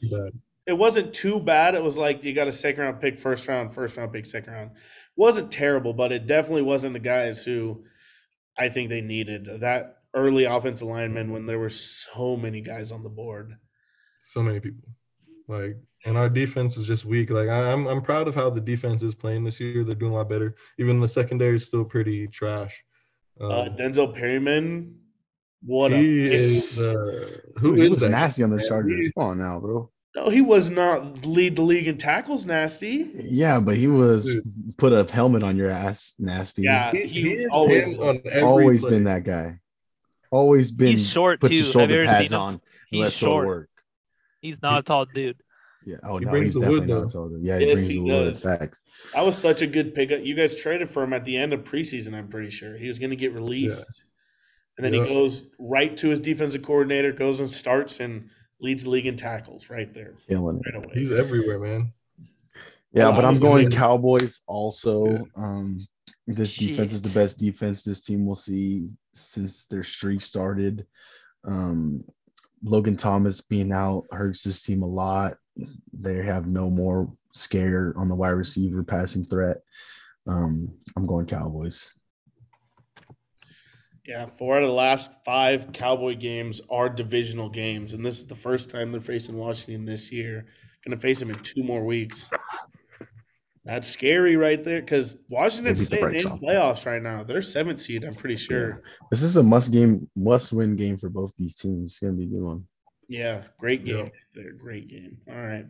it 0.66 0.74
wasn't 0.74 1.12
too 1.12 1.40
bad. 1.40 1.74
It 1.74 1.82
was 1.82 1.96
like 1.96 2.24
you 2.24 2.32
got 2.34 2.48
a 2.48 2.52
second 2.52 2.84
round 2.84 3.00
pick, 3.00 3.18
first 3.18 3.46
round, 3.48 3.74
first 3.74 3.96
round 3.96 4.12
pick, 4.12 4.26
second 4.26 4.52
round. 4.52 4.70
wasn't 5.16 5.50
terrible, 5.50 5.92
but 5.92 6.12
it 6.12 6.26
definitely 6.26 6.62
wasn't 6.62 6.92
the 6.92 7.00
guys 7.00 7.44
who 7.44 7.84
I 8.56 8.68
think 8.68 8.88
they 8.88 9.00
needed. 9.00 9.48
That 9.60 9.98
early 10.14 10.44
offensive 10.44 10.86
lineman 10.86 11.32
when 11.32 11.46
there 11.46 11.58
were 11.58 11.70
so 11.70 12.36
many 12.36 12.60
guys 12.60 12.92
on 12.92 13.02
the 13.02 13.08
board. 13.08 13.56
So 14.32 14.42
many 14.42 14.60
people. 14.60 14.88
Like, 15.48 15.76
and 16.04 16.16
our 16.16 16.28
defense 16.28 16.76
is 16.76 16.86
just 16.86 17.04
weak. 17.04 17.30
Like, 17.30 17.48
I, 17.48 17.72
I'm 17.72 17.86
I'm 17.86 18.02
proud 18.02 18.28
of 18.28 18.34
how 18.34 18.50
the 18.50 18.60
defense 18.60 19.02
is 19.02 19.14
playing 19.14 19.44
this 19.44 19.60
year. 19.60 19.84
They're 19.84 19.94
doing 19.94 20.12
a 20.12 20.16
lot 20.16 20.28
better. 20.28 20.54
Even 20.78 21.00
the 21.00 21.08
secondary 21.08 21.56
is 21.56 21.64
still 21.64 21.84
pretty 21.84 22.26
trash. 22.28 22.82
Um, 23.40 23.50
Uh, 23.50 23.64
Denzel 23.70 24.14
Perryman, 24.14 24.96
what 25.64 25.92
he 25.92 26.20
a 26.20 26.22
is 26.22 26.78
uh, 26.80 27.28
who 27.58 27.70
Dude, 27.70 27.78
he 27.78 27.84
is 27.86 27.90
was 27.90 28.00
that? 28.00 28.10
nasty 28.10 28.42
on 28.42 28.50
the 28.50 28.56
man? 28.56 28.66
Chargers. 28.68 29.06
He- 29.06 29.12
Come 29.16 29.24
on 29.28 29.38
now, 29.38 29.60
bro. 29.60 29.90
no, 30.16 30.28
he 30.28 30.40
was 30.42 30.68
not 30.68 31.24
lead 31.24 31.56
the 31.56 31.62
league 31.62 31.86
in 31.88 31.96
tackles. 31.96 32.44
Nasty. 32.46 33.06
Yeah, 33.14 33.60
but 33.60 33.76
he 33.76 33.86
was 33.86 34.26
Dude. 34.26 34.76
put 34.78 34.92
a 34.92 35.10
helmet 35.10 35.42
on 35.42 35.56
your 35.56 35.70
ass, 35.70 36.14
nasty. 36.18 36.62
Yeah, 36.62 36.90
He, 36.92 37.06
he, 37.06 37.22
he 37.22 37.32
is 37.34 37.48
always 37.52 37.96
on 37.98 38.20
every 38.26 38.42
always 38.42 38.80
play. 38.82 38.90
been 38.90 39.04
that 39.04 39.24
guy. 39.24 39.58
Always 40.30 40.70
been. 40.70 40.88
He's 40.92 41.08
short 41.08 41.40
put 41.40 41.48
too. 41.48 41.54
your 41.56 41.64
Have 41.64 41.72
shoulder 41.72 41.94
ever 42.02 42.06
pads 42.06 42.28
seen 42.30 42.36
him? 42.38 42.42
on. 42.42 42.60
He's 42.90 43.12
short. 43.12 43.46
work. 43.46 43.68
He's 44.40 44.60
not 44.62 44.78
a 44.80 44.82
tall 44.82 45.04
dude. 45.04 45.41
Yeah. 45.84 45.96
Oh 46.04 46.18
He 46.18 46.24
no, 46.24 46.30
brings 46.30 46.46
he's 46.46 46.54
the 46.54 46.60
definitely 46.60 46.80
wood, 46.80 46.88
not 46.88 47.12
though. 47.12 47.28
taller. 47.28 47.38
Yeah, 47.40 47.58
he 47.58 47.66
Yes, 47.66 47.74
brings 47.74 47.88
he 47.88 47.94
the 47.96 48.00
wood. 48.02 48.32
does. 48.34 48.42
Facts. 48.42 48.82
That 49.14 49.24
was 49.24 49.36
such 49.38 49.62
a 49.62 49.66
good 49.66 49.94
pickup. 49.94 50.24
You 50.24 50.34
guys 50.34 50.54
traded 50.60 50.88
for 50.88 51.02
him 51.02 51.12
at 51.12 51.24
the 51.24 51.36
end 51.36 51.52
of 51.52 51.64
preseason. 51.64 52.14
I'm 52.14 52.28
pretty 52.28 52.50
sure 52.50 52.76
he 52.76 52.88
was 52.88 52.98
going 52.98 53.10
to 53.10 53.16
get 53.16 53.32
released, 53.32 53.90
and 54.76 54.84
then 54.84 54.94
Yeah. 54.94 55.02
he 55.04 55.08
goes 55.08 55.50
right 55.58 55.96
to 55.98 56.08
his 56.10 56.20
defensive 56.20 56.62
coordinator, 56.62 57.12
goes 57.12 57.40
and 57.40 57.50
starts 57.50 58.00
and 58.00 58.28
leads 58.60 58.84
the 58.84 58.90
league 58.90 59.06
in 59.06 59.16
tackles 59.16 59.70
right 59.70 59.92
there, 59.92 60.14
Killing 60.28 60.60
it. 60.64 60.74
away. 60.76 60.86
He's 60.94 61.10
everywhere, 61.10 61.58
man. 61.58 61.92
Yeah, 62.94 63.04
Well, 63.08 63.12
but 63.16 63.24
I 63.24 63.28
I'm 63.28 63.40
going 63.40 63.64
gonna- 63.64 63.76
Cowboys 63.76 64.42
also. 64.46 65.06
Yeah. 65.10 65.22
Um, 65.36 65.84
this 66.28 66.52
defense 66.52 66.92
is 66.92 67.02
the 67.02 67.08
best 67.10 67.38
defense 67.40 67.82
this 67.82 68.02
team 68.02 68.24
will 68.24 68.36
see 68.36 68.90
since 69.14 69.66
their 69.66 69.82
streak 69.82 70.22
started. 70.22 70.86
Um, 71.44 72.04
Logan 72.62 72.96
Thomas 72.96 73.40
being 73.40 73.72
out 73.72 74.04
hurts 74.12 74.44
this 74.44 74.62
team 74.62 74.82
a 74.82 74.86
lot. 74.86 75.36
They 75.92 76.16
have 76.24 76.46
no 76.46 76.70
more 76.70 77.12
scare 77.32 77.92
on 77.96 78.08
the 78.08 78.14
wide 78.14 78.30
receiver 78.30 78.82
passing 78.82 79.24
threat. 79.24 79.58
Um, 80.26 80.78
I'm 80.96 81.06
going 81.06 81.26
Cowboys. 81.26 81.98
Yeah, 84.06 84.26
four 84.26 84.56
out 84.56 84.62
of 84.62 84.68
the 84.68 84.74
last 84.74 85.10
five 85.24 85.72
Cowboy 85.72 86.16
games 86.16 86.60
are 86.70 86.88
divisional 86.88 87.48
games, 87.48 87.94
and 87.94 88.04
this 88.04 88.18
is 88.18 88.26
the 88.26 88.34
first 88.34 88.70
time 88.70 88.90
they're 88.90 89.00
facing 89.00 89.36
Washington 89.36 89.84
this 89.84 90.10
year. 90.10 90.46
Going 90.84 90.96
to 90.96 91.00
face 91.00 91.20
them 91.20 91.30
in 91.30 91.38
two 91.38 91.62
more 91.62 91.84
weeks. 91.84 92.28
That's 93.64 93.86
scary 93.86 94.34
right 94.36 94.62
there 94.64 94.80
because 94.80 95.22
Washington's 95.28 95.88
the 95.88 96.04
in 96.04 96.26
off. 96.26 96.40
playoffs 96.40 96.84
right 96.84 97.00
now. 97.00 97.22
They're 97.22 97.40
seventh 97.40 97.80
seed, 97.80 98.02
I'm 98.02 98.14
pretty 98.14 98.36
sure. 98.36 98.82
This 99.08 99.22
is 99.22 99.36
a 99.36 99.42
must 99.42 99.72
game, 99.72 100.10
must 100.16 100.52
win 100.52 100.74
game 100.74 100.98
for 100.98 101.08
both 101.08 101.32
these 101.36 101.56
teams. 101.56 101.92
It's 101.92 101.98
gonna 102.00 102.14
be 102.14 102.24
a 102.24 102.26
good 102.26 102.42
one. 102.42 102.66
Yeah, 103.08 103.42
great 103.58 103.84
game. 103.84 104.10
Yeah. 104.34 104.42
Great 104.58 104.88
game. 104.88 105.18
All 105.28 105.34
right. 105.36 105.66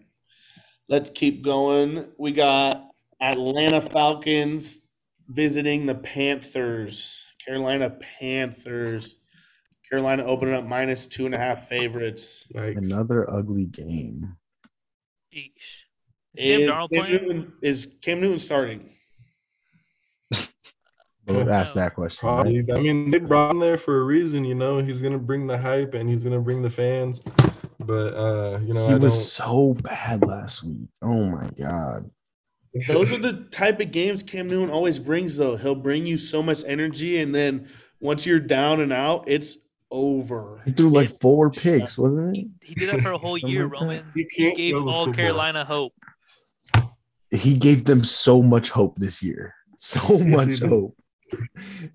Let's 0.88 1.10
keep 1.10 1.42
going. 1.42 2.06
We 2.18 2.32
got 2.32 2.88
Atlanta 3.20 3.80
Falcons 3.80 4.88
visiting 5.28 5.86
the 5.86 5.94
Panthers. 5.94 7.24
Carolina 7.44 7.90
Panthers. 8.18 9.16
Carolina 9.88 10.24
opening 10.24 10.54
up 10.54 10.64
minus 10.64 11.06
two 11.06 11.26
and 11.26 11.34
a 11.34 11.38
half 11.38 11.68
favorites. 11.68 12.46
Like, 12.54 12.76
Another 12.76 13.28
ugly 13.30 13.66
game. 13.66 14.36
Is 15.32 15.48
Sam 16.36 16.60
Is 16.62 16.70
Darnold 16.70 16.90
Cam, 16.90 17.04
playing? 17.04 17.12
Newton, 17.12 17.52
is 17.62 17.98
Cam 18.02 18.20
Newton 18.20 18.38
starting? 18.38 18.91
We'll 21.26 21.50
ask 21.52 21.74
that 21.74 21.94
question. 21.94 22.28
right? 22.28 22.46
I 22.76 22.80
mean, 22.80 23.10
they 23.10 23.18
brought 23.18 23.52
him 23.52 23.60
there 23.60 23.78
for 23.78 24.00
a 24.00 24.04
reason. 24.04 24.44
You 24.44 24.54
know, 24.56 24.78
he's 24.82 25.00
gonna 25.00 25.18
bring 25.18 25.46
the 25.46 25.56
hype 25.58 25.94
and 25.94 26.08
he's 26.08 26.22
gonna 26.24 26.40
bring 26.40 26.62
the 26.62 26.70
fans. 26.70 27.20
but 27.78 28.14
uh, 28.14 28.58
you 28.60 28.72
know, 28.72 28.86
He 28.88 28.94
I 28.94 28.96
was 28.96 29.00
don't. 29.02 29.10
so 29.12 29.74
bad 29.82 30.24
last 30.26 30.64
week. 30.64 30.88
Oh 31.02 31.30
my 31.30 31.48
god. 31.58 32.10
Those 32.88 33.12
are 33.12 33.18
the 33.18 33.46
type 33.52 33.80
of 33.80 33.92
games 33.92 34.22
Cam 34.22 34.46
Newton 34.46 34.70
always 34.70 34.98
brings, 34.98 35.36
though. 35.36 35.56
He'll 35.56 35.74
bring 35.74 36.06
you 36.06 36.16
so 36.18 36.42
much 36.42 36.64
energy, 36.66 37.20
and 37.20 37.34
then 37.34 37.68
once 38.00 38.24
you're 38.26 38.40
down 38.40 38.80
and 38.80 38.92
out, 38.92 39.24
it's 39.28 39.58
over. 39.90 40.62
He 40.64 40.72
threw 40.72 40.88
like 40.88 41.10
four 41.20 41.50
picks, 41.50 41.98
wasn't 41.98 42.34
He, 42.34 42.42
it? 42.42 42.48
he 42.62 42.74
did 42.74 42.88
that 42.88 43.00
for 43.02 43.12
a 43.12 43.18
whole 43.18 43.36
year, 43.36 43.64
like. 43.64 43.72
Roman. 43.80 44.04
He 44.14 44.26
He 44.30 44.54
gave 44.54 44.74
all 44.76 45.04
football. 45.04 45.12
Carolina 45.12 45.64
hope. 45.66 45.92
He 47.30 47.54
gave 47.54 47.84
them 47.84 48.02
so 48.04 48.42
much 48.42 48.70
hope 48.70 48.96
this 48.98 49.22
year. 49.22 49.54
So 49.78 50.00
much 50.20 50.60
hope. 50.60 50.96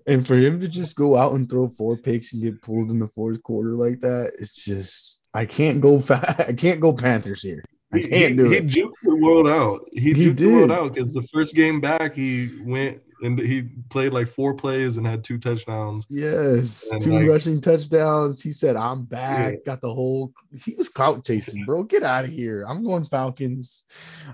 And 0.06 0.26
for 0.26 0.36
him 0.36 0.58
to 0.60 0.68
just 0.68 0.96
go 0.96 1.16
out 1.16 1.32
and 1.34 1.48
throw 1.48 1.68
four 1.68 1.96
picks 1.96 2.32
and 2.32 2.42
get 2.42 2.62
pulled 2.62 2.90
in 2.90 2.98
the 2.98 3.06
fourth 3.06 3.42
quarter 3.42 3.74
like 3.74 4.00
that, 4.00 4.32
it's 4.38 4.64
just 4.64 5.26
I 5.34 5.46
can't 5.46 5.80
go 5.80 6.00
fa- 6.08 6.46
I 6.48 6.52
can't 6.52 6.80
go 6.80 6.92
Panthers 6.92 7.42
here. 7.42 7.62
I 7.92 8.00
can't 8.02 8.36
do 8.36 8.50
he 8.50 8.56
it. 8.56 8.64
He 8.70 8.82
juked 8.82 8.92
the 9.02 9.16
world 9.16 9.48
out. 9.48 9.80
He, 9.92 10.12
He 10.12 10.30
juked 10.30 10.38
the 10.38 10.52
world 10.54 10.70
out 10.70 10.94
because 10.94 11.12
the 11.14 11.26
first 11.32 11.54
game 11.54 11.80
back, 11.80 12.14
he 12.14 12.50
went 12.62 13.00
and 13.22 13.38
he 13.38 13.62
played 13.88 14.12
like 14.12 14.28
four 14.28 14.52
plays 14.54 14.96
and 14.98 15.06
had 15.06 15.24
two 15.24 15.38
touchdowns. 15.38 16.06
Yes, 16.10 16.88
And, 16.92 17.00
two 17.00 17.12
like- 17.14 17.26
rushing 17.26 17.60
touchdowns. 17.60 18.42
He 18.42 18.50
said, 18.50 18.76
"I'm 18.76 19.04
back." 19.04 19.64
Got 19.64 19.80
the 19.80 19.92
whole. 19.92 20.32
He 20.64 20.74
was 20.74 20.88
clout 20.88 21.24
chasing, 21.24 21.64
bro. 21.64 21.82
Get 21.82 22.02
out 22.02 22.24
of 22.26 22.30
here. 22.30 22.64
I'm 22.68 22.82
going 22.84 23.04
Falcons. 23.04 23.84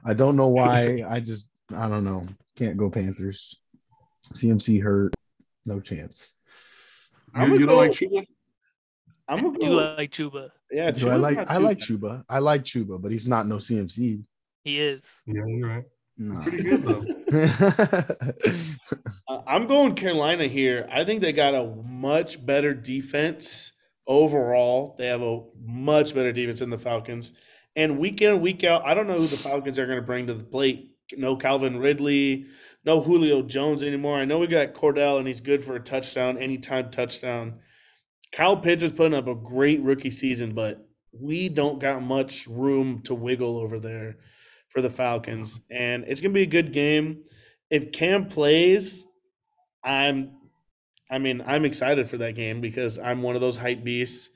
I 0.05 0.15
don't 0.15 0.37
know 0.37 0.49
why. 0.49 1.05
I 1.09 1.21
just, 1.21 1.53
I 1.75 1.89
don't 1.89 2.05
know. 2.05 2.25
Can't 2.57 2.77
go 2.77 2.91
Panthers. 2.91 3.61
CMC 4.35 4.83
hurt. 4.83 5.15
No 5.67 5.81
chance. 5.81 6.37
I'm 7.35 7.53
You, 7.53 7.59
gonna 7.59 7.61
you 7.61 7.67
don't 7.67 7.77
go- 7.77 7.81
like 7.81 7.93
Chuba? 7.93 8.27
I'm 9.29 9.39
I 9.39 9.43
gonna 9.43 9.59
do 9.59 9.69
go. 9.71 9.95
like 9.97 10.11
Chuba. 10.11 10.51
Yeah, 10.71 10.91
Do 10.91 11.09
I 11.11 11.17
like? 11.17 11.39
I 11.49 11.57
like 11.57 11.79
bad. 11.79 11.87
Chuba. 11.89 12.25
I 12.29 12.39
like 12.41 12.63
Chuba, 12.65 13.01
but 13.01 13.11
he's 13.11 13.27
not 13.27 13.47
no 13.47 13.57
CMC. 13.57 14.23
He 14.65 14.79
is. 14.79 15.09
Yeah, 15.27 15.43
you're 15.47 15.69
right. 15.69 15.85
No. 16.19 16.43
Pretty 16.43 16.63
good 16.63 16.83
though. 16.83 17.05
Uh, 19.27 19.41
I'm 19.47 19.67
going 19.67 19.95
Carolina 19.95 20.45
here. 20.47 20.87
I 20.93 21.05
think 21.05 21.21
they 21.23 21.33
got 21.33 21.55
a 21.55 21.65
much 21.87 22.45
better 22.45 22.75
defense 22.75 23.73
overall. 24.07 24.95
They 24.99 25.07
have 25.07 25.23
a 25.23 25.41
much 25.67 26.15
better 26.15 26.31
defense 26.33 26.61
than 26.61 26.69
the 26.71 26.79
Falcons. 26.79 27.33
And 27.75 27.99
week 27.99 28.21
in, 28.23 28.41
week 28.43 28.63
out, 28.65 28.85
I 28.85 28.93
don't 28.95 29.07
know 29.07 29.19
who 29.19 29.27
the 29.27 29.37
Falcons 29.39 29.79
are 29.79 29.87
going 29.87 29.99
to 29.99 30.05
bring 30.07 30.27
to 30.27 30.35
the 30.35 30.45
plate. 30.45 30.91
No 31.17 31.37
Calvin 31.37 31.79
Ridley, 31.79 32.47
no 32.85 33.01
Julio 33.01 33.43
Jones 33.43 33.83
anymore. 33.83 34.19
I 34.19 34.25
know 34.25 34.39
we 34.39 34.47
got 34.47 34.75
Cordarrelle, 34.75 35.19
and 35.19 35.27
he's 35.27 35.41
good 35.41 35.63
for 35.63 35.77
a 35.77 35.81
touchdown, 35.81 36.39
anytime 36.39 36.91
touchdown. 36.91 37.61
Kyle 38.33 38.57
Pitts 38.57 38.83
is 38.83 38.93
putting 38.93 39.15
up 39.15 39.27
a 39.27 39.35
great 39.35 39.81
rookie 39.83 40.11
season, 40.11 40.55
but 40.55 40.87
we 41.13 41.49
don't 41.49 41.79
got 41.79 42.03
much 42.03 42.47
room 42.47 43.01
to 43.03 43.15
wiggle 43.15 43.59
over 43.59 43.79
there 43.79 44.17
for 44.69 44.83
the 44.83 44.91
Falcons. 44.91 45.61
And 45.71 46.05
it's 46.09 46.21
to 46.21 46.29
be 46.29 46.43
a 46.43 46.47
good 46.47 46.73
game. 46.73 47.23
If 47.71 47.93
Cam 47.93 48.27
plays, 48.27 49.07
I'm 49.83 50.33
I 51.11 51.19
mean, 51.19 51.43
I'm 51.47 51.65
excited 51.65 52.09
for 52.09 52.17
that 52.19 52.35
game 52.35 52.61
because 52.61 52.99
I'm 52.99 53.23
one 53.23 53.35
of 53.35 53.41
those 53.41 53.59
hype 53.59 53.85
beasts. 53.85 54.31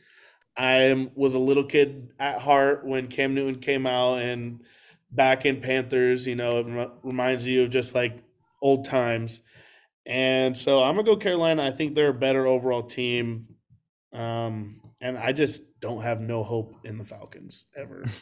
I 0.56 1.10
was 1.14 1.34
a 1.34 1.38
little 1.38 1.64
kid 1.64 2.10
at 2.20 2.40
heart 2.40 2.86
when 2.86 3.08
Cam 3.08 3.34
Newton 3.34 3.60
came 3.60 3.86
out 3.86 4.20
and 4.20 4.60
back 5.10 5.46
in 5.46 5.60
Panthers, 5.60 6.26
you 6.26 6.36
know, 6.36 6.50
it 6.50 6.90
reminds 7.02 7.46
you 7.46 7.64
of 7.64 7.70
just 7.70 7.94
like 7.94 8.22
old 8.62 8.84
times. 8.84 9.42
And 10.06 10.56
so 10.56 10.82
I'm 10.82 10.94
going 10.94 11.04
to 11.04 11.12
go 11.12 11.16
Carolina. 11.16 11.64
I 11.64 11.70
think 11.70 11.94
they're 11.94 12.08
a 12.08 12.14
better 12.14 12.46
overall 12.46 12.82
team. 12.82 13.46
Um, 14.12 14.80
and 15.00 15.18
I 15.18 15.32
just 15.32 15.80
don't 15.80 16.02
have 16.02 16.20
no 16.20 16.42
hope 16.42 16.74
in 16.84 16.98
the 16.98 17.04
Falcons 17.04 17.66
ever. 17.76 18.04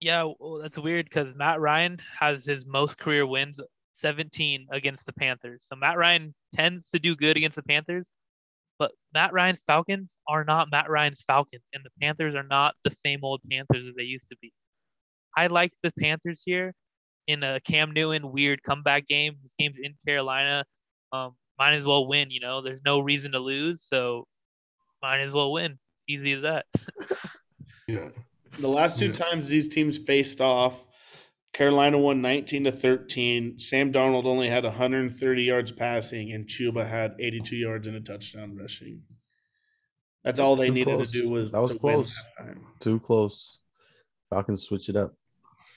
Yeah, 0.00 0.32
well, 0.38 0.60
that's 0.62 0.78
weird 0.78 1.04
because 1.04 1.34
Matt 1.34 1.60
Ryan 1.60 2.00
has 2.18 2.46
his 2.46 2.64
most 2.64 2.98
career 2.98 3.26
wins 3.26 3.60
17 3.92 4.66
against 4.72 5.04
the 5.04 5.12
Panthers. 5.12 5.66
So 5.68 5.76
Matt 5.76 5.98
Ryan 5.98 6.34
tends 6.54 6.88
to 6.90 6.98
do 6.98 7.14
good 7.14 7.36
against 7.36 7.56
the 7.56 7.62
Panthers, 7.62 8.10
but 8.78 8.92
Matt 9.12 9.34
Ryan's 9.34 9.62
Falcons 9.66 10.16
are 10.26 10.42
not 10.42 10.70
Matt 10.70 10.88
Ryan's 10.88 11.20
Falcons, 11.20 11.64
and 11.74 11.84
the 11.84 11.90
Panthers 12.00 12.34
are 12.34 12.46
not 12.48 12.74
the 12.82 12.90
same 12.90 13.20
old 13.22 13.42
Panthers 13.50 13.84
as 13.88 13.94
they 13.94 14.04
used 14.04 14.28
to 14.28 14.36
be. 14.40 14.52
I 15.36 15.48
like 15.48 15.72
the 15.82 15.92
Panthers 16.00 16.42
here 16.46 16.74
in 17.30 17.42
a 17.42 17.60
Cam 17.60 17.92
Newton 17.92 18.32
weird 18.32 18.62
comeback 18.62 19.06
game. 19.06 19.36
This 19.42 19.54
game's 19.58 19.78
in 19.80 19.94
Carolina. 20.06 20.64
Um, 21.12 21.34
might 21.58 21.74
as 21.74 21.84
well 21.86 22.06
win. 22.06 22.30
You 22.30 22.40
know, 22.40 22.62
there's 22.62 22.80
no 22.84 23.00
reason 23.00 23.32
to 23.32 23.38
lose, 23.38 23.82
so 23.82 24.26
might 25.02 25.20
as 25.20 25.32
well 25.32 25.52
win. 25.52 25.78
Easy 26.08 26.32
as 26.32 26.42
that. 26.42 26.66
Yeah. 27.88 28.10
The 28.60 28.68
last 28.68 29.00
two 29.00 29.06
Yeah. 29.06 29.12
times 29.12 29.48
these 29.48 29.66
teams 29.66 29.98
faced 29.98 30.40
off, 30.40 30.86
Carolina 31.52 31.98
won 31.98 32.22
19 32.22 32.62
to 32.64 32.70
13. 32.70 33.58
Sam 33.58 33.92
Darnold 33.92 34.26
only 34.26 34.48
had 34.48 34.62
130 34.62 35.42
yards 35.42 35.72
passing, 35.72 36.30
and 36.32 36.46
Chuba 36.46 36.88
had 36.88 37.16
82 37.18 37.56
yards 37.56 37.88
and 37.88 37.96
a 37.96 38.00
touchdown 38.00 38.56
rushing. 38.56 39.02
That's 40.22 40.38
all 40.38 40.54
they 40.54 40.68
Too 40.68 40.74
needed 40.74 40.94
close. 40.94 41.10
to 41.12 41.22
do 41.22 41.28
was 41.30 41.50
That 41.50 41.62
was 41.62 41.74
close. 41.74 42.24
Too 42.78 43.00
close. 43.00 43.60
Falcons 44.28 44.62
switch 44.62 44.88
it 44.88 44.94
up. 44.94 45.14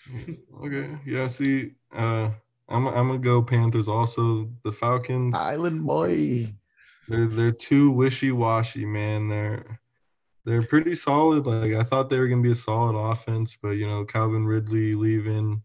Okay. 0.63 0.97
Yeah. 1.05 1.27
See, 1.27 1.71
uh, 1.93 2.29
I'm 2.69 2.87
I'm 2.87 3.07
gonna 3.07 3.19
go 3.19 3.41
Panthers. 3.41 3.87
Also, 3.87 4.49
the 4.63 4.71
Falcons. 4.71 5.35
Island 5.35 5.85
boy. 5.85 6.45
They're 7.07 7.27
they're 7.27 7.51
too 7.51 7.91
wishy 7.91 8.31
washy, 8.31 8.85
man. 8.85 9.27
They're 9.27 9.79
they're 10.45 10.61
pretty 10.61 10.95
solid. 10.95 11.45
Like 11.45 11.73
I 11.73 11.83
thought 11.83 12.09
they 12.09 12.19
were 12.19 12.27
gonna 12.27 12.41
be 12.41 12.51
a 12.51 12.55
solid 12.55 12.97
offense, 12.97 13.57
but 13.61 13.71
you 13.71 13.87
know, 13.87 14.05
Calvin 14.05 14.45
Ridley 14.45 14.93
leaving 14.93 15.61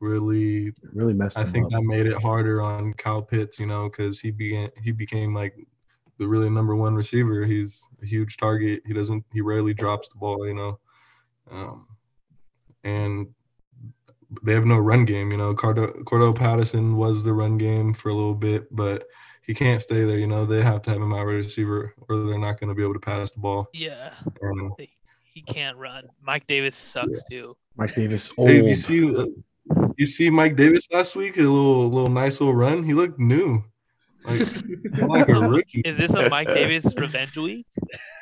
really 0.00 0.72
Really 0.92 1.14
messed 1.14 1.38
I 1.38 1.44
think 1.44 1.66
up. 1.66 1.72
that 1.72 1.82
made 1.82 2.06
it 2.06 2.20
harder 2.20 2.62
on 2.62 2.94
Kyle 2.94 3.22
Pitts, 3.22 3.58
you 3.58 3.66
know, 3.66 3.88
because 3.88 4.20
he 4.20 4.30
began 4.30 4.70
he 4.82 4.92
became 4.92 5.34
like 5.34 5.54
the 6.18 6.26
really 6.26 6.50
number 6.50 6.76
one 6.76 6.94
receiver. 6.94 7.44
He's 7.44 7.82
a 8.02 8.06
huge 8.06 8.36
target. 8.36 8.82
He 8.86 8.92
doesn't 8.92 9.24
he 9.32 9.40
rarely 9.40 9.74
drops 9.74 10.08
the 10.08 10.18
ball, 10.18 10.46
you 10.46 10.54
know. 10.54 10.78
Um, 11.50 11.86
and 12.84 13.26
they 14.42 14.54
have 14.54 14.66
no 14.66 14.78
run 14.78 15.04
game, 15.04 15.30
you 15.30 15.36
know. 15.36 15.54
Cordarrelle, 15.54 16.04
Cordarrelle 16.04 16.36
Patterson 16.36 16.96
was 16.96 17.24
the 17.24 17.32
run 17.32 17.58
game 17.58 17.92
for 17.94 18.10
a 18.10 18.14
little 18.14 18.34
bit, 18.34 18.74
but 18.74 19.06
he 19.46 19.54
can't 19.54 19.82
stay 19.82 20.04
there, 20.04 20.18
you 20.18 20.26
know. 20.26 20.44
They 20.46 20.62
have 20.62 20.82
to 20.82 20.90
have 20.90 21.00
him 21.02 21.12
out 21.12 21.24
receiver 21.26 21.94
or 22.08 22.16
they're 22.24 22.38
not 22.38 22.60
going 22.60 22.68
to 22.68 22.74
be 22.74 22.82
able 22.82 22.94
to 22.94 23.00
pass 23.00 23.30
the 23.32 23.40
ball. 23.40 23.68
yeah, 23.74 24.14
And, 24.42 24.72
he- 24.78 24.90
he 25.32 25.42
can't 25.42 25.76
run. 25.76 26.08
Mike 26.22 26.46
Davis 26.48 26.76
sucks 26.76 27.22
too. 27.28 27.56
Mike 27.76 27.94
Davis 27.94 28.32
old. 28.36 28.48
hey, 28.50 28.68
you 28.68 28.74
see, 28.74 29.14
uh, 29.16 29.26
you 29.96 30.06
see 30.06 30.28
Mike 30.28 30.56
Davis 30.56 30.86
last 30.92 31.14
week, 31.16 31.36
a 31.36 31.40
little, 31.42 31.88
little 31.88 32.10
nice 32.10 32.40
little 32.40 32.54
run. 32.54 32.82
He 32.82 32.94
looked 32.94 33.18
new, 33.20 33.62
like 34.24 34.40
like 35.08 35.28
a 35.28 35.34
rookie. 35.48 35.82
Is 35.84 35.96
this 35.96 36.12
a 36.14 36.28
Mike 36.28 36.48
Davis 36.48 36.84
revenge 36.96 37.36
week? 37.36 37.64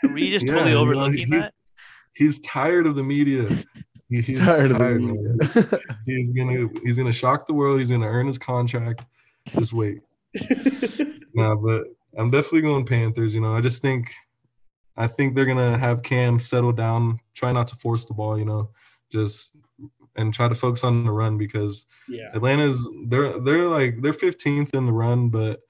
Are 0.05 0.13
we 0.13 0.31
just 0.31 0.47
Yeah, 0.47 0.53
totally 0.53 0.71
you 0.71 0.77
know, 0.77 0.83
overlooking 0.83 1.27
he's- 1.27 1.43
that? 1.45 1.55
He's 2.15 2.41
tired 2.41 2.87
of 2.87 2.95
the 2.97 3.03
media. 3.03 3.49
He- 4.11 4.23
He's 4.23 4.41
tired 4.41 4.71
of 4.71 4.79
man. 4.81 5.11
it. 5.13 5.83
He's 6.07 6.33
gonna 6.33 6.69
he's 6.83 6.97
gonna 6.97 7.13
shock 7.13 7.47
the 7.47 7.53
world. 7.53 7.79
He's 7.81 7.91
gonna 7.91 8.07
earn 8.07 8.27
his 8.27 8.39
contract. 8.39 9.03
Just 9.59 9.73
wait. 9.73 10.01
Nah, 11.35 11.55
but 11.55 11.85
I'm 12.17 12.31
definitely 12.31 12.63
going 12.63 12.85
Panthers. 12.87 13.33
You 13.35 13.41
know, 13.41 13.55
I 13.55 13.61
just 13.61 13.81
think 13.83 14.11
I 14.97 15.07
think 15.07 15.35
they're 15.35 15.45
gonna 15.47 15.79
have 15.79 16.03
Cam 16.03 16.41
settle 16.41 16.73
down, 16.73 17.21
try 17.35 17.53
not 17.53 17.69
to 17.69 17.77
force 17.77 18.07
the 18.07 18.15
ball. 18.15 18.39
You 18.39 18.45
know, 18.47 18.71
just 19.13 19.53
and 20.17 20.35
try 20.35 20.49
to 20.49 20.55
focus 20.55 20.83
on 20.83 21.05
the 21.05 21.13
run 21.13 21.39
because 21.39 21.87
yeah. 22.09 22.31
Atlanta's 22.35 22.89
they're 23.07 23.39
they're 23.39 23.69
like 23.69 24.01
they're 24.03 24.13
15th 24.13 24.75
in 24.75 24.87
the 24.87 24.93
run, 24.93 25.29
but 25.29 25.61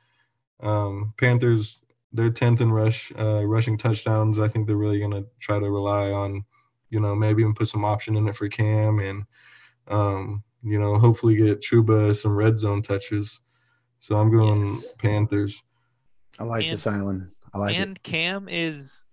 um, 0.60 1.12
Panthers 1.18 1.82
they're 2.12 2.30
10th 2.30 2.62
in 2.62 2.72
rush 2.72 3.12
uh, 3.18 3.44
rushing 3.44 3.76
touchdowns. 3.76 4.38
I 4.38 4.48
think 4.48 4.66
they're 4.66 4.76
really 4.76 5.00
gonna 5.00 5.24
try 5.40 5.58
to 5.58 5.70
rely 5.70 6.10
on, 6.12 6.44
you 6.90 7.00
know, 7.00 7.14
maybe 7.14 7.42
even 7.42 7.54
put 7.54 7.68
some 7.68 7.84
option 7.84 8.16
in 8.16 8.28
it 8.28 8.36
for 8.36 8.48
Cam 8.48 8.98
and 9.00 9.24
um, 9.88 10.42
you 10.62 10.78
know 10.78 10.98
hopefully 10.98 11.36
get 11.36 11.60
Chuba 11.62 12.14
some 12.16 12.34
red 12.34 12.58
zone 12.58 12.82
touches. 12.82 13.40
So 13.98 14.16
I'm 14.16 14.30
going 14.30 14.66
Yes. 14.66 14.94
Panthers. 14.98 15.62
I 16.38 16.44
like 16.44 16.64
And- 16.64 16.72
this 16.72 16.86
island. 16.86 17.28
I 17.54 17.58
like 17.58 17.76
it. 17.76 17.80
and 17.80 18.02
Cam 18.02 18.46
is 18.50 19.04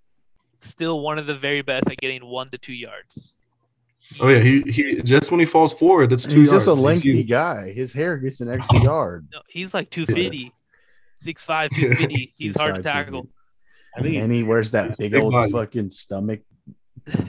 still 0.59 0.99
one 1.01 1.17
of 1.17 1.25
the 1.25 1.33
very 1.35 1.61
best 1.61 1.87
at 1.89 1.97
getting 1.97 2.25
one 2.25 2.49
to 2.51 2.57
two 2.57 2.73
yards. 2.73 3.35
Oh 4.19 4.27
yeah, 4.27 4.39
he 4.39 4.61
he 4.71 5.01
just 5.01 5.31
when 5.31 5.39
he 5.39 5.45
falls 5.45 5.73
forward, 5.73 6.09
that's 6.11 6.23
two 6.23 6.35
He's 6.35 6.51
just 6.51 6.67
a 6.67 6.71
yards. 6.71 6.81
lengthy 6.81 7.11
He's- 7.13 7.25
guy. 7.25 7.71
His 7.71 7.91
hair 7.93 8.17
gets 8.17 8.41
an 8.41 8.49
extra 8.49 8.81
yard. 8.83 9.27
No, 9.31 9.39
he's 9.47 9.73
like 9.73 9.89
250, 9.89 10.51
6'5", 11.23 11.69
250. 11.73 12.33
He's 12.37 12.55
hard 12.57 12.75
to 12.75 12.83
tackle. 12.83 13.27
I 13.97 14.01
mean, 14.01 14.21
and 14.21 14.31
he 14.31 14.43
wears 14.43 14.69
that 14.71 14.97
big 14.99 15.11
big 15.11 15.23
old 15.23 15.31
body. 15.33 15.51
fucking 15.51 15.89
stomach 15.89 16.41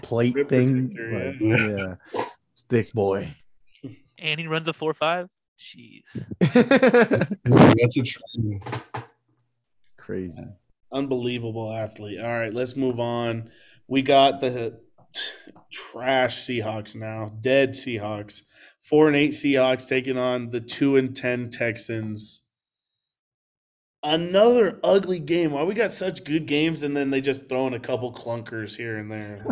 plate 0.03 0.35
Rib 0.35 0.49
thing. 0.49 0.95
protector, 0.95 1.13
Like, 1.49 1.61
yeah. 1.61 1.95
yeah. 2.15 2.25
Thick 2.69 2.93
boy. 2.93 3.29
And 4.19 4.41
he 4.41 4.47
runs 4.47 4.67
a 4.69 4.73
4'5". 4.73 5.29
Jeez. 5.59 6.03
That's 7.45 7.97
a 7.97 8.03
trend. 8.03 8.63
Crazy. 9.97 10.43
unbelievable 10.93 11.73
athlete. 11.73 12.21
All 12.21 12.39
right, 12.39 12.53
let's 12.55 12.77
move 12.77 13.01
on. 13.01 13.51
We 13.89 14.03
got 14.03 14.41
the 14.41 14.81
trash 15.73 16.37
Seahawks 16.47 16.95
now, 16.95 17.33
dead 17.41 17.71
Seahawks. 17.73 18.43
Four 18.81 19.09
and 19.09 19.17
eight 19.17 19.33
Seahawks 19.33 19.89
taking 19.89 20.17
on 20.17 20.51
the 20.51 20.61
two 20.61 20.97
and 20.97 21.15
ten 21.17 21.51
Texans. 21.51 22.43
Another 24.07 24.79
ugly 24.85 25.19
game. 25.19 25.51
Why 25.51 25.65
we 25.65 25.75
got 25.75 25.93
such 25.93 26.23
good 26.25 26.47
games 26.47 26.83
and 26.85 26.97
then 26.97 27.11
they 27.11 27.21
just 27.21 27.49
throw 27.49 27.67
in 27.67 27.75
a 27.75 27.81
couple 27.81 28.13
clunkers 28.13 28.77
here 28.77 28.97
and 28.99 29.11
there. 29.11 29.39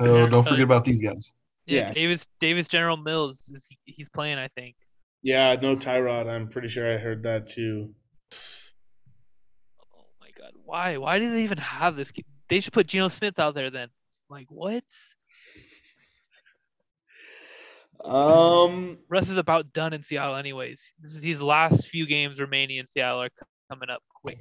Oh, 0.00 0.16
Yeah, 0.24 0.28
don't 0.28 0.44
forget 0.44 0.60
about 0.62 0.84
these 0.84 1.00
guys. 1.00 1.32
Yeah, 1.66 1.88
Yeah. 1.88 1.90
Davis 1.92 2.26
Davis 2.38 2.68
General 2.68 2.96
Mills 2.96 3.48
is 3.52 3.68
he's 3.84 4.08
playing, 4.08 4.38
I 4.38 4.46
think. 4.46 4.76
yeah, 5.22 5.56
no 5.60 5.74
Tyrod. 5.74 6.28
I'm 6.28 6.48
pretty 6.48 6.68
sure 6.68 6.92
I 6.92 6.98
heard 6.98 7.24
that 7.24 7.48
too. 7.48 7.92
Oh 9.92 10.06
my 10.20 10.28
god, 10.38 10.52
why? 10.64 10.98
Why 10.98 11.18
do 11.18 11.30
they 11.32 11.42
even 11.42 11.58
have 11.58 11.96
this? 11.96 12.12
They 12.48 12.60
should 12.60 12.72
put 12.72 12.86
Geno 12.86 13.08
Smith 13.08 13.38
out 13.40 13.54
there 13.56 13.70
then. 13.70 13.88
Like 14.30 14.46
what? 14.50 14.84
Um, 18.04 18.98
Russ 19.08 19.28
is 19.28 19.38
about 19.38 19.72
done 19.72 19.92
in 19.92 20.02
Seattle, 20.02 20.36
anyways. 20.36 20.92
This 21.00 21.14
is 21.14 21.22
his 21.22 21.42
last 21.42 21.88
few 21.88 22.06
games 22.06 22.38
remaining 22.38 22.78
in 22.78 22.86
Seattle 22.86 23.22
are 23.22 23.30
coming 23.70 23.90
up 23.90 24.02
quick. 24.22 24.38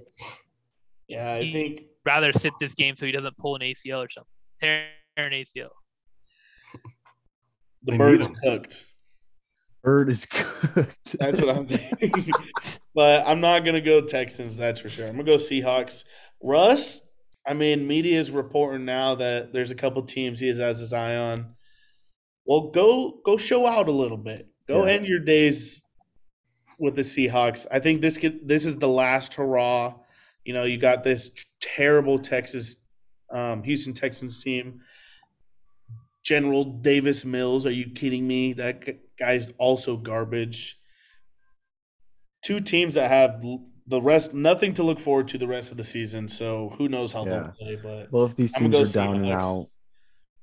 yeah, 1.08 1.34
I 1.34 1.42
He- 1.42 1.52
think 1.52 1.82
Rather 2.06 2.32
sit 2.32 2.54
this 2.60 2.74
game 2.74 2.96
so 2.96 3.06
he 3.06 3.12
doesn't 3.12 3.38
pull 3.38 3.56
an 3.56 3.62
ACL 3.62 4.00
or 4.06 4.08
something. 4.10 4.30
Tear 4.62 4.88
an 5.18 5.34
ACL. 5.34 5.68
the 6.74 7.92
They 7.92 7.92
need 7.94 7.98
bird's 7.98 8.28
cooked. 8.42 8.86
Bird 9.84 10.08
is 10.10 10.26
cooked. 10.32 11.18
That's 11.20 11.42
what 11.42 11.50
I'm 11.58 11.68
thinking. 12.00 12.32
but 12.96 13.28
I'm 13.28 13.42
not 13.42 13.66
gonna 13.66 13.82
go 13.82 14.00
Texans, 14.02 14.56
that's 14.56 14.80
for 14.80 14.88
sure. 14.88 15.06
I'm 15.08 15.18
gonna 15.18 15.26
go 15.26 15.34
Seahawks. 15.38 16.06
Russ, 16.42 17.10
I 17.46 17.54
mean, 17.54 17.86
media 17.88 18.18
is 18.20 18.32
reporting 18.32 18.86
now 18.86 19.16
that 19.16 19.52
there's 19.52 19.72
a 19.72 19.76
couple 19.76 20.02
teams 20.04 20.40
he 20.40 20.48
has 20.48 20.80
his 20.80 20.94
eye 20.94 21.16
on. 21.18 21.57
Well, 22.48 22.70
go 22.72 23.20
go 23.26 23.38
show 23.38 23.68
out 23.68 23.88
a 23.88 23.92
little 23.92 24.18
bit. 24.18 24.48
Go 24.68 24.86
Yeah. 24.86 24.94
end 24.94 25.06
your 25.08 25.20
days 25.20 25.84
with 26.80 26.96
the 26.96 27.02
Seahawks. 27.02 27.68
I 27.72 27.80
think 27.80 28.02
this 28.02 28.18
could 28.18 28.48
this 28.48 28.66
is 28.66 28.78
the 28.78 28.88
last 28.90 29.34
hurrah. 29.36 29.96
You 30.46 30.54
know, 30.54 30.64
you 30.64 30.78
got 30.78 31.04
this 31.04 31.32
terrible 31.60 32.20
Texas, 32.20 32.86
um, 33.32 33.64
Houston 33.64 33.94
Texans 33.94 34.42
team. 34.44 34.82
General 36.24 36.64
Davis 36.66 37.24
Mills, 37.26 37.66
are 37.66 37.72
you 37.72 37.90
kidding 37.92 38.28
me? 38.28 38.54
That 38.54 38.98
guy's 39.18 39.52
also 39.58 39.96
garbage. 39.98 40.78
Two 42.44 42.60
teams 42.60 42.94
that 42.96 43.10
have 43.10 43.42
the 43.88 44.02
rest, 44.02 44.34
nothing 44.34 44.74
to 44.76 44.84
look 44.84 45.00
forward 45.00 45.28
to 45.30 45.38
the 45.38 45.48
rest 45.48 45.72
of 45.72 45.78
the 45.78 45.84
season. 45.84 46.28
So 46.28 46.70
who 46.78 46.90
knows 46.90 47.14
how 47.14 47.26
Yeah. 47.26 47.30
they'll 47.30 47.52
play? 47.54 47.76
But 47.82 48.12
Both 48.12 48.36
these 48.36 48.54
teams 48.54 48.74
gonna 48.74 48.86
are 48.86 48.90
down 48.90 49.16
and 49.24 49.26
out. 49.32 49.70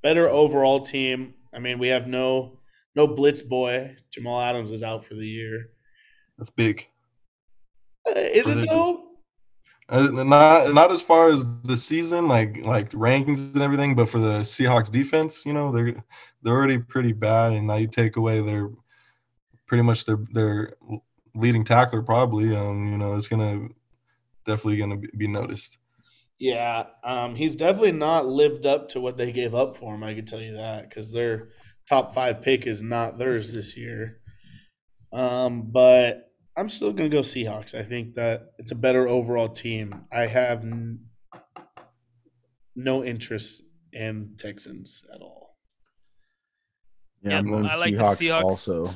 better 0.03 0.29
overall 0.29 0.81
team. 0.81 1.35
I 1.55 1.59
mean, 1.59 1.79
we 1.79 1.89
have 1.89 2.07
no 2.07 2.59
no 2.95 3.07
blitz 3.07 3.43
boy. 3.43 3.97
Jamal 4.11 4.41
Adams 4.41 4.73
is 4.73 4.83
out 4.83 5.05
for 5.05 5.15
the 5.15 5.27
year. 5.27 5.71
That's 6.39 6.51
big. 6.51 6.87
Uh, 8.07 8.19
is 8.19 8.47
it 8.47 8.69
though? 8.69 9.01
Uh, 9.89 10.07
not 10.07 10.73
not 10.73 10.91
as 10.91 11.03
far 11.03 11.29
as 11.29 11.45
the 11.65 11.77
season, 11.77 12.27
like 12.27 12.59
like 12.65 12.91
rankings 12.93 13.53
and 13.53 13.63
everything, 13.63 13.95
but 13.95 14.09
for 14.09 14.19
the 14.19 14.41
Seahawks 14.41 14.91
defense, 14.91 15.45
you 15.45 15.53
know, 15.53 15.71
they're 15.71 16.03
they're 16.43 16.55
already 16.55 16.79
pretty 16.79 17.13
bad, 17.13 17.53
and 17.53 17.67
now 17.67 17.77
you 17.77 17.87
take 17.87 18.17
away 18.17 18.41
their 18.41 18.71
pretty 19.67 19.83
much 19.83 20.05
their 20.07 20.19
their 20.33 20.75
leading 21.35 21.65
tackler, 21.65 22.03
probably. 22.03 22.57
Um, 22.57 22.91
you 22.91 22.97
know, 22.97 23.15
it's 23.15 23.29
gonna 23.29 23.69
definitely 24.47 24.79
gonna 24.79 24.97
be, 24.97 25.09
be 25.17 25.29
noticed. 25.29 25.79
Yeah, 26.39 26.87
um, 27.05 27.37
he's 27.37 27.57
definitely 27.57 27.93
not 27.93 28.27
lived 28.27 28.67
up 28.67 28.89
to 28.91 29.01
what 29.01 29.17
they 29.17 29.33
gave 29.33 29.55
up 29.55 29.77
for 29.77 29.95
him. 29.95 30.03
I 30.03 30.15
can 30.15 30.27
tell 30.27 30.41
you 30.41 30.57
that 30.57 30.89
because 30.89 31.13
their 31.13 31.51
top 31.89 32.13
five 32.13 32.43
pick 32.43 32.67
is 32.67 32.83
not 32.83 33.19
theirs 33.19 33.53
this 33.53 33.77
year. 33.77 34.19
Um, 35.13 35.71
but 35.71 36.29
I'm 36.57 36.69
still 36.69 36.93
gonna 36.93 37.09
go 37.09 37.21
Seahawks. 37.21 37.75
I 37.75 37.83
think 37.83 38.15
that 38.15 38.49
it's 38.59 38.73
a 38.73 38.77
better 38.77 39.07
overall 39.09 39.49
team. 39.49 40.03
I 40.13 40.27
have 40.27 40.65
n- 40.65 41.07
no 42.75 43.05
interest 43.05 43.63
in 43.93 44.35
Texans 44.39 45.05
at 45.15 45.21
all. 45.21 45.57
Yeah, 47.23 47.31
Yeah, 47.31 47.39
I'm 47.39 47.49
going 47.49 47.67
I 47.67 47.77
like 47.77 47.93
the 47.95 47.99
Seahawks, 48.01 48.19
Seahawks. 48.19 48.43
also. 48.43 48.87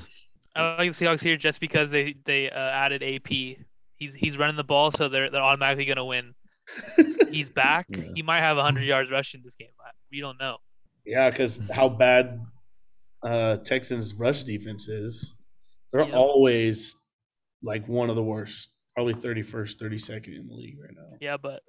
I 0.57 0.77
like 0.77 0.93
the 0.97 1.05
Seahawks 1.05 1.23
here 1.23 1.37
just 1.37 1.61
because 1.61 1.91
they 1.93 2.17
they 2.25 2.51
uh, 2.51 2.59
added 2.59 3.03
AP. 3.03 3.29
He's 3.29 4.15
he's 4.15 4.37
running 4.37 4.57
the 4.57 4.65
ball, 4.65 4.91
so 4.91 5.09
they're 5.09 5.31
they're 5.31 5.43
automatically 5.43 5.85
gonna 5.85 6.05
win. 6.05 6.35
He's 7.31 7.49
back. 7.49 7.87
Yeah. 7.91 8.05
He 8.15 8.23
might 8.23 8.41
have 8.41 8.57
100 8.57 8.83
yards 8.85 9.11
rushing 9.11 9.43
this 9.45 9.55
game. 9.55 9.69
I- 9.81 9.91
We 10.11 10.21
don't 10.21 10.39
know. 10.39 10.59
Yeah, 11.05 11.31
because 11.31 11.69
how 11.71 11.89
bad 11.89 12.39
uh, 13.23 13.57
Texans' 13.59 14.15
rush 14.15 14.43
defense 14.43 14.89
is. 14.89 15.35
They're 15.93 16.05
Yep. 16.05 16.15
always 16.15 16.95
like 17.63 17.89
one 17.89 18.11
of 18.11 18.17
the 18.17 18.23
worst, 18.23 18.73
probably 18.95 19.15
31st, 19.15 19.79
32nd 19.81 20.37
in 20.37 20.47
the 20.49 20.55
league 20.55 20.79
right 20.81 20.95
now. 20.95 21.17
Yeah, 21.21 21.37
but 21.39 21.63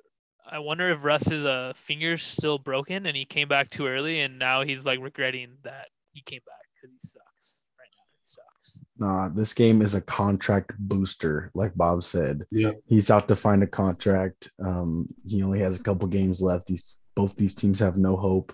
I 0.50 0.60
wonder 0.60 0.90
if 0.92 1.04
Russ's 1.04 1.46
uh, 1.46 1.74
finger's 1.76 2.22
still 2.24 2.58
broken 2.58 3.06
and 3.06 3.16
he 3.16 3.26
came 3.26 3.48
back 3.48 3.70
too 3.70 3.88
early, 3.88 4.20
and 4.22 4.38
now 4.40 4.64
he's 4.64 4.86
like 4.86 5.00
regretting 5.00 5.58
that 5.64 5.88
he 6.12 6.22
came 6.22 6.42
back 6.46 6.66
because 6.76 6.94
he 7.02 7.08
sucks 7.08 7.62
right 7.80 7.90
now. 7.96 8.04
He 8.14 8.24
sucks. 8.24 8.59
Nah, 8.98 9.30
this 9.30 9.54
game 9.54 9.82
is 9.82 9.96
a 9.96 10.02
contract 10.02 10.74
booster, 10.78 11.52
like 11.54 11.74
Bob 11.76 12.04
said. 12.04 12.44
Yeah. 12.52 12.72
He's 12.88 13.10
out 13.10 13.28
to 13.30 13.36
find 13.36 13.64
a 13.64 13.68
contract. 13.68 14.52
Um, 14.64 15.08
he 15.26 15.42
only 15.42 15.60
has 15.60 15.80
a 15.80 15.84
couple 15.84 16.08
games 16.08 16.42
left. 16.42 16.68
These 16.68 17.00
both 17.16 17.36
these 17.36 17.54
teams 17.54 17.80
have 17.80 17.98
no 17.98 18.16
hope. 18.18 18.54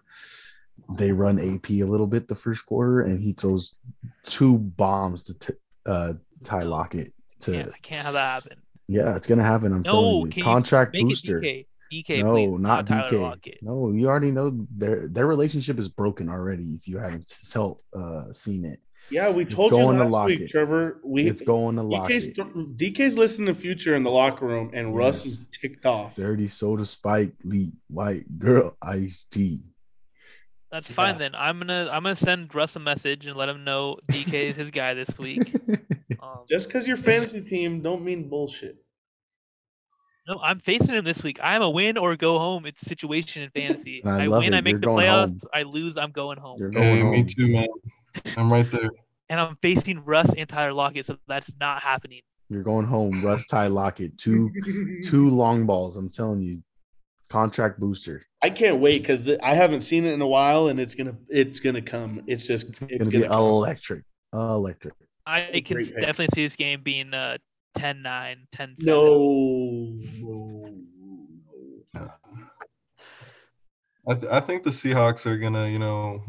They 0.97 1.11
run 1.11 1.39
AP 1.39 1.69
a 1.71 1.83
little 1.83 2.05
bit 2.07 2.27
the 2.27 2.35
first 2.35 2.65
quarter, 2.65 3.01
and 3.01 3.19
he 3.19 3.33
throws 3.33 3.75
two 4.25 4.57
bombs 4.59 5.23
to 5.25 5.39
t- 5.39 5.53
uh, 5.87 6.13
Ty 6.43 6.63
Lockett. 6.63 7.11
To 7.41 7.53
Yeah, 7.53 7.67
I 7.73 7.77
can't 7.81 8.05
have 8.05 8.13
that 8.13 8.43
happen. 8.43 8.61
yeah, 8.87 9.15
it's 9.15 9.25
gonna 9.27 9.43
happen. 9.43 9.71
I'm 9.73 9.81
No, 9.81 9.91
telling 9.91 10.25
you, 10.25 10.31
can 10.31 10.37
you 10.39 10.43
contract 10.43 10.93
booster. 10.93 11.41
DK. 11.41 11.65
DK, 11.91 12.23
no, 12.23 12.33
please, 12.33 12.59
not 12.61 12.87
Tyler 12.87 13.07
DK. 13.07 13.21
Lockett. 13.21 13.59
No, 13.61 13.91
you 13.91 14.07
already 14.07 14.31
know 14.31 14.65
their 14.75 15.07
their 15.07 15.27
relationship 15.27 15.77
is 15.79 15.87
broken 15.89 16.29
already. 16.29 16.63
If 16.63 16.87
you 16.87 16.97
haven't 16.97 17.27
self 17.27 17.77
uh, 17.95 18.31
seen 18.31 18.65
it, 18.65 18.79
Yeah, 19.11 19.29
we 19.31 19.43
It's 19.43 19.53
told 19.53 19.71
you 19.71 19.77
going 19.77 19.97
to 19.97 20.03
last 20.05 20.27
week, 20.29 20.39
Lockett. 20.39 20.51
Trevor. 20.51 20.99
We 21.03 21.27
it's 21.27 21.41
going 21.43 21.75
to 21.75 21.83
DK's, 21.83 22.37
Lockett. 22.37 22.53
th- 22.77 22.93
DK's 22.95 23.17
listening 23.17 23.47
to 23.47 23.53
Future 23.53 23.95
in 23.95 24.03
the 24.03 24.09
locker 24.09 24.45
room, 24.47 24.71
and 24.73 24.95
Russ 24.95 25.25
is 25.25 25.47
ticked 25.61 25.85
off. 25.85 26.15
Dirty 26.15 26.47
soda 26.47 26.85
spike, 26.85 27.33
lead, 27.43 27.71
white 27.89 28.25
girl, 28.39 28.75
iced 28.81 29.31
tea. 29.31 29.61
That's 30.71 30.89
Yeah. 30.89 30.95
fine 30.95 31.17
then. 31.19 31.35
I'm 31.35 31.59
gonna 31.59 31.87
I'm 31.91 32.01
gonna 32.03 32.15
send 32.15 32.53
Russ 32.55 32.75
a 32.75 32.79
message 32.79 33.27
and 33.27 33.37
let 33.37 33.47
him 33.47 33.63
know 33.63 33.97
DK 34.11 34.33
is 34.47 34.55
his 34.55 34.71
guy 34.71 34.93
this 34.93 35.17
week. 35.17 35.53
Um, 36.21 36.45
Just 36.49 36.67
because 36.67 36.87
your 36.87 36.97
fantasy 36.97 37.41
team 37.41 37.81
don't 37.81 38.03
mean 38.03 38.29
bullshit. 38.29 38.77
no, 40.27 40.39
I'm 40.41 40.59
facing 40.59 40.95
him 40.95 41.03
this 41.03 41.21
week. 41.23 41.39
I'm 41.43 41.61
a 41.61 41.69
win 41.69 41.97
or 41.97 42.15
go 42.15 42.39
home. 42.39 42.65
It's 42.65 42.81
situation 42.81 43.43
in 43.43 43.49
fantasy. 43.51 44.03
I 44.03 44.25
I, 44.25 44.27
win, 44.27 44.53
it. 44.53 44.57
I 44.57 44.61
make 44.61 44.73
You're 44.73 44.79
the 44.81 44.87
playoffs. 44.87 45.27
home. 45.27 45.39
I 45.53 45.63
lose, 45.63 45.97
I'm 45.97 46.11
going 46.11 46.37
home. 46.39 46.57
You're 46.59 46.69
going 46.71 46.83
Hey, 46.95 46.99
home. 47.01 47.11
me 47.11 47.23
too, 47.25 47.47
man. 47.47 47.67
I'm 48.37 48.51
right 48.51 48.69
there. 48.71 48.89
And 49.29 49.39
I'm 49.39 49.57
facing 49.61 50.03
Russ 50.05 50.31
and 50.37 50.47
Tyler 50.47 50.73
Lockett, 50.73 51.05
so 51.07 51.17
that's 51.27 51.55
not 51.59 51.81
happening. 51.81 52.21
You're 52.49 52.61
going 52.63 52.85
home. 52.85 53.23
Russ 53.25 53.47
Ty 53.47 53.67
Lockett. 53.67 54.17
Two 54.17 54.51
two 55.03 55.29
long 55.29 55.65
balls. 55.65 55.97
I'm 55.97 56.09
telling 56.09 56.41
you. 56.41 56.55
Contract 57.27 57.79
booster. 57.79 58.21
I 58.43 58.51
can't 58.51 58.77
wait 58.79 59.01
because 59.01 59.27
I 59.41 59.55
haven't 59.55 59.81
seen 59.81 60.05
it 60.05 60.13
in 60.13 60.21
a 60.21 60.27
while, 60.27 60.67
and 60.67 60.79
it's 60.79 60.93
gonna 60.93 61.15
it's 61.27 61.59
gonna 61.59 61.81
come. 61.81 62.21
It's 62.27 62.45
just 62.45 62.69
It's 62.69 62.81
it's 62.83 62.97
gonna 62.99 63.09
be 63.09 63.23
come. 63.23 63.31
electric. 63.31 64.03
Electric. 64.31 64.93
I 65.25 65.39
a 65.51 65.61
can 65.61 65.77
great 65.77 65.87
pick. 65.91 65.99
definitely 66.01 66.27
see 66.35 66.45
this 66.45 66.55
game 66.55 66.81
being 66.83 67.15
uh 67.15 67.37
10-9, 67.79 68.35
10-7. 68.55 68.75
No, 68.85 69.97
no, 70.21 70.69
no. 71.95 72.11
I, 74.07 74.13
th- 74.13 74.31
I 74.31 74.39
think 74.39 74.63
the 74.63 74.69
Seahawks 74.69 75.25
are 75.25 75.37
gonna, 75.37 75.67
you 75.67 75.79
know, 75.79 76.21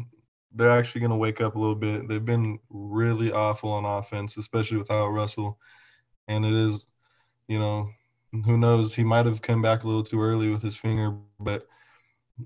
they're 0.57 0.71
actually 0.71 1.01
gonna 1.01 1.17
wake 1.17 1.41
up 1.41 1.55
a 1.55 1.59
little 1.59 1.75
bit. 1.75 2.07
They've 2.07 2.23
been 2.23 2.59
really 2.69 3.31
awful 3.31 3.71
on 3.71 3.85
offense, 3.85 4.37
especially 4.37 4.77
without 4.77 5.09
Russell. 5.09 5.59
And 6.27 6.45
it 6.45 6.53
is, 6.53 6.87
you 7.47 7.59
know, 7.59 7.89
who 8.45 8.57
knows? 8.57 8.93
He 8.95 9.03
might 9.03 9.25
have 9.25 9.41
come 9.41 9.61
back 9.61 9.83
a 9.83 9.87
little 9.87 10.03
too 10.03 10.21
early 10.21 10.49
with 10.49 10.61
his 10.61 10.75
finger, 10.75 11.17
but 11.39 11.67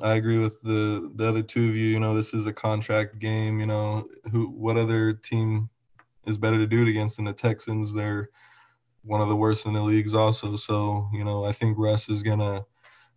I 0.01 0.16
agree 0.16 0.38
with 0.38 0.62
the 0.62 1.12
the 1.16 1.28
other 1.28 1.41
two 1.41 1.70
of 1.70 1.76
you. 1.76 1.88
You 1.88 1.99
know, 1.99 2.16
this 2.16 2.34
is 2.34 2.45
a 2.47 2.53
contract 2.53 3.20
game. 3.20 3.59
You 3.59 3.66
know, 3.66 4.07
who 4.32 4.47
what 4.49 4.78
other 4.78 5.14
team 5.14 5.70
is 6.28 6.38
better 6.38 6.57
to 6.57 6.68
do 6.68 6.84
it 6.84 6.89
against 6.89 7.18
than 7.18 7.26
the 7.26 7.34
Texans? 7.34 7.93
They're 7.93 8.30
one 9.03 9.22
of 9.22 9.30
the 9.30 9.36
worst 9.36 9.66
in 9.66 9.74
the 9.74 9.82
leagues, 9.82 10.14
also. 10.14 10.55
So 10.55 11.09
you 11.14 11.24
know, 11.24 11.45
I 11.45 11.51
think 11.51 11.78
Russ 11.78 12.09
is 12.09 12.24
gonna. 12.24 12.66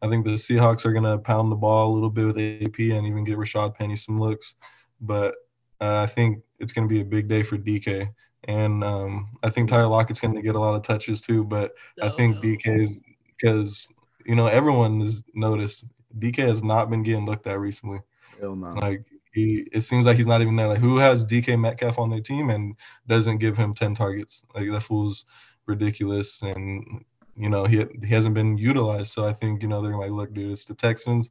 I 0.03 0.09
think 0.09 0.25
the 0.25 0.33
Seahawks 0.33 0.85
are 0.85 0.93
gonna 0.93 1.19
pound 1.19 1.51
the 1.51 1.57
ball 1.57 1.91
a 1.91 1.95
little 1.95 2.11
bit 2.11 2.27
with 2.27 2.39
AP 2.39 2.79
and 2.79 3.07
even 3.07 3.25
get 3.25 3.39
Rashad 3.39 3.75
Penny 3.75 3.97
some 3.97 4.21
looks, 4.21 4.55
but 5.01 5.35
uh, 5.81 5.99
I 5.99 6.07
think 6.07 6.43
it's 6.59 6.73
gonna 6.73 6.87
be 6.89 7.01
a 7.01 7.05
big 7.05 7.29
day 7.29 7.43
for 7.43 7.57
DK. 7.59 8.09
And 8.47 8.85
um, 8.85 9.31
I 9.43 9.49
think 9.51 9.71
Tyler 9.71 9.87
Lockett's 9.89 10.21
going 10.21 10.35
to 10.35 10.43
get 10.43 10.55
a 10.55 10.61
lot 10.61 10.75
of 10.75 10.83
touches 10.83 11.23
too, 11.23 11.45
but 11.45 11.73
I 12.03 12.11
think 12.11 12.37
No. 12.37 12.43
DK 12.43 12.81
is 12.81 13.01
because 13.27 13.91
you 14.27 14.35
know 14.35 14.47
everyone 14.49 15.01
has 15.01 15.25
noticed 15.35 15.87
DK 16.19 16.47
has 16.47 16.63
not 16.63 16.91
been 16.91 17.03
getting 17.03 17.25
looked 17.27 17.47
at 17.47 17.59
recently. 17.59 18.01
Hell 18.39 18.55
no. 18.55 18.75
Like 18.75 19.05
He 19.33 19.65
it 19.73 19.81
seems 19.81 20.05
like 20.07 20.17
he's 20.19 20.27
not 20.27 20.43
even 20.43 20.57
there. 20.57 20.69
Like 20.69 20.79
who 20.79 20.99
has 20.99 21.25
DK 21.25 21.59
Metcalf 21.59 21.99
on 21.99 22.11
their 22.11 22.21
team 22.21 22.51
and 22.51 22.77
doesn't 23.09 23.39
give 23.39 23.57
him 23.57 23.73
ten 23.75 23.95
targets? 23.95 24.45
Like 24.55 24.71
that 24.71 24.83
fool's 24.83 25.25
ridiculous, 25.67 26.43
and 26.43 27.03
you 27.37 27.49
know 27.49 27.65
he 27.65 27.85
he 28.03 28.13
hasn't 28.15 28.35
been 28.35 28.59
utilized. 28.59 29.13
So 29.13 29.25
I 29.25 29.33
think 29.33 29.63
you 29.63 29.69
know 29.69 29.81
they're 29.81 29.97
like, 29.97 30.11
look, 30.11 30.35
dude, 30.35 30.53
it's 30.53 30.67
the 30.67 30.75
Texans. 30.75 31.31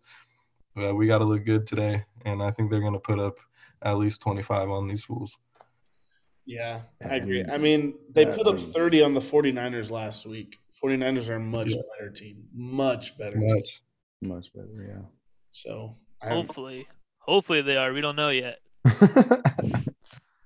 Uh, 0.76 0.95
we 0.95 1.05
got 1.05 1.20
to 1.20 1.26
look 1.26 1.45
good 1.45 1.68
today, 1.68 2.03
and 2.26 2.41
I 2.41 2.49
think 2.49 2.72
they're 2.72 2.82
gonna 2.82 2.99
put 2.99 3.20
up 3.20 3.38
at 3.84 3.98
least 3.98 4.22
twenty 4.22 4.42
five 4.44 4.70
on 4.70 4.88
these 4.88 5.04
fools. 5.04 5.38
Yeah, 6.46 6.82
At 7.02 7.12
I 7.12 7.16
agree. 7.16 7.46
I 7.50 7.58
mean, 7.58 7.94
they 8.12 8.26
put 8.26 8.46
up 8.48 8.56
least. 8.56 8.76
30 8.76 9.02
on 9.04 9.14
the 9.14 9.22
49ers 9.22 9.90
last 9.92 10.26
week. 10.26 10.60
49ers 10.84 11.30
are 11.30 11.36
a 11.36 11.40
much 11.40 11.70
Yeah. 11.70 11.82
better 11.98 12.12
team. 12.12 12.44
Much 12.54 13.18
better 13.18 13.38
team. 13.38 13.48
Much. 13.48 13.70
Much 14.24 14.54
better, 14.54 14.86
yeah. 14.90 15.06
So, 15.52 15.96
I 16.22 16.30
Hopefully, 16.32 16.86
hopefully 17.20 17.62
they 17.62 17.78
are. 17.78 17.94
We 17.94 18.02
don't 18.02 18.18
know 18.18 18.28
yet. 18.30 18.60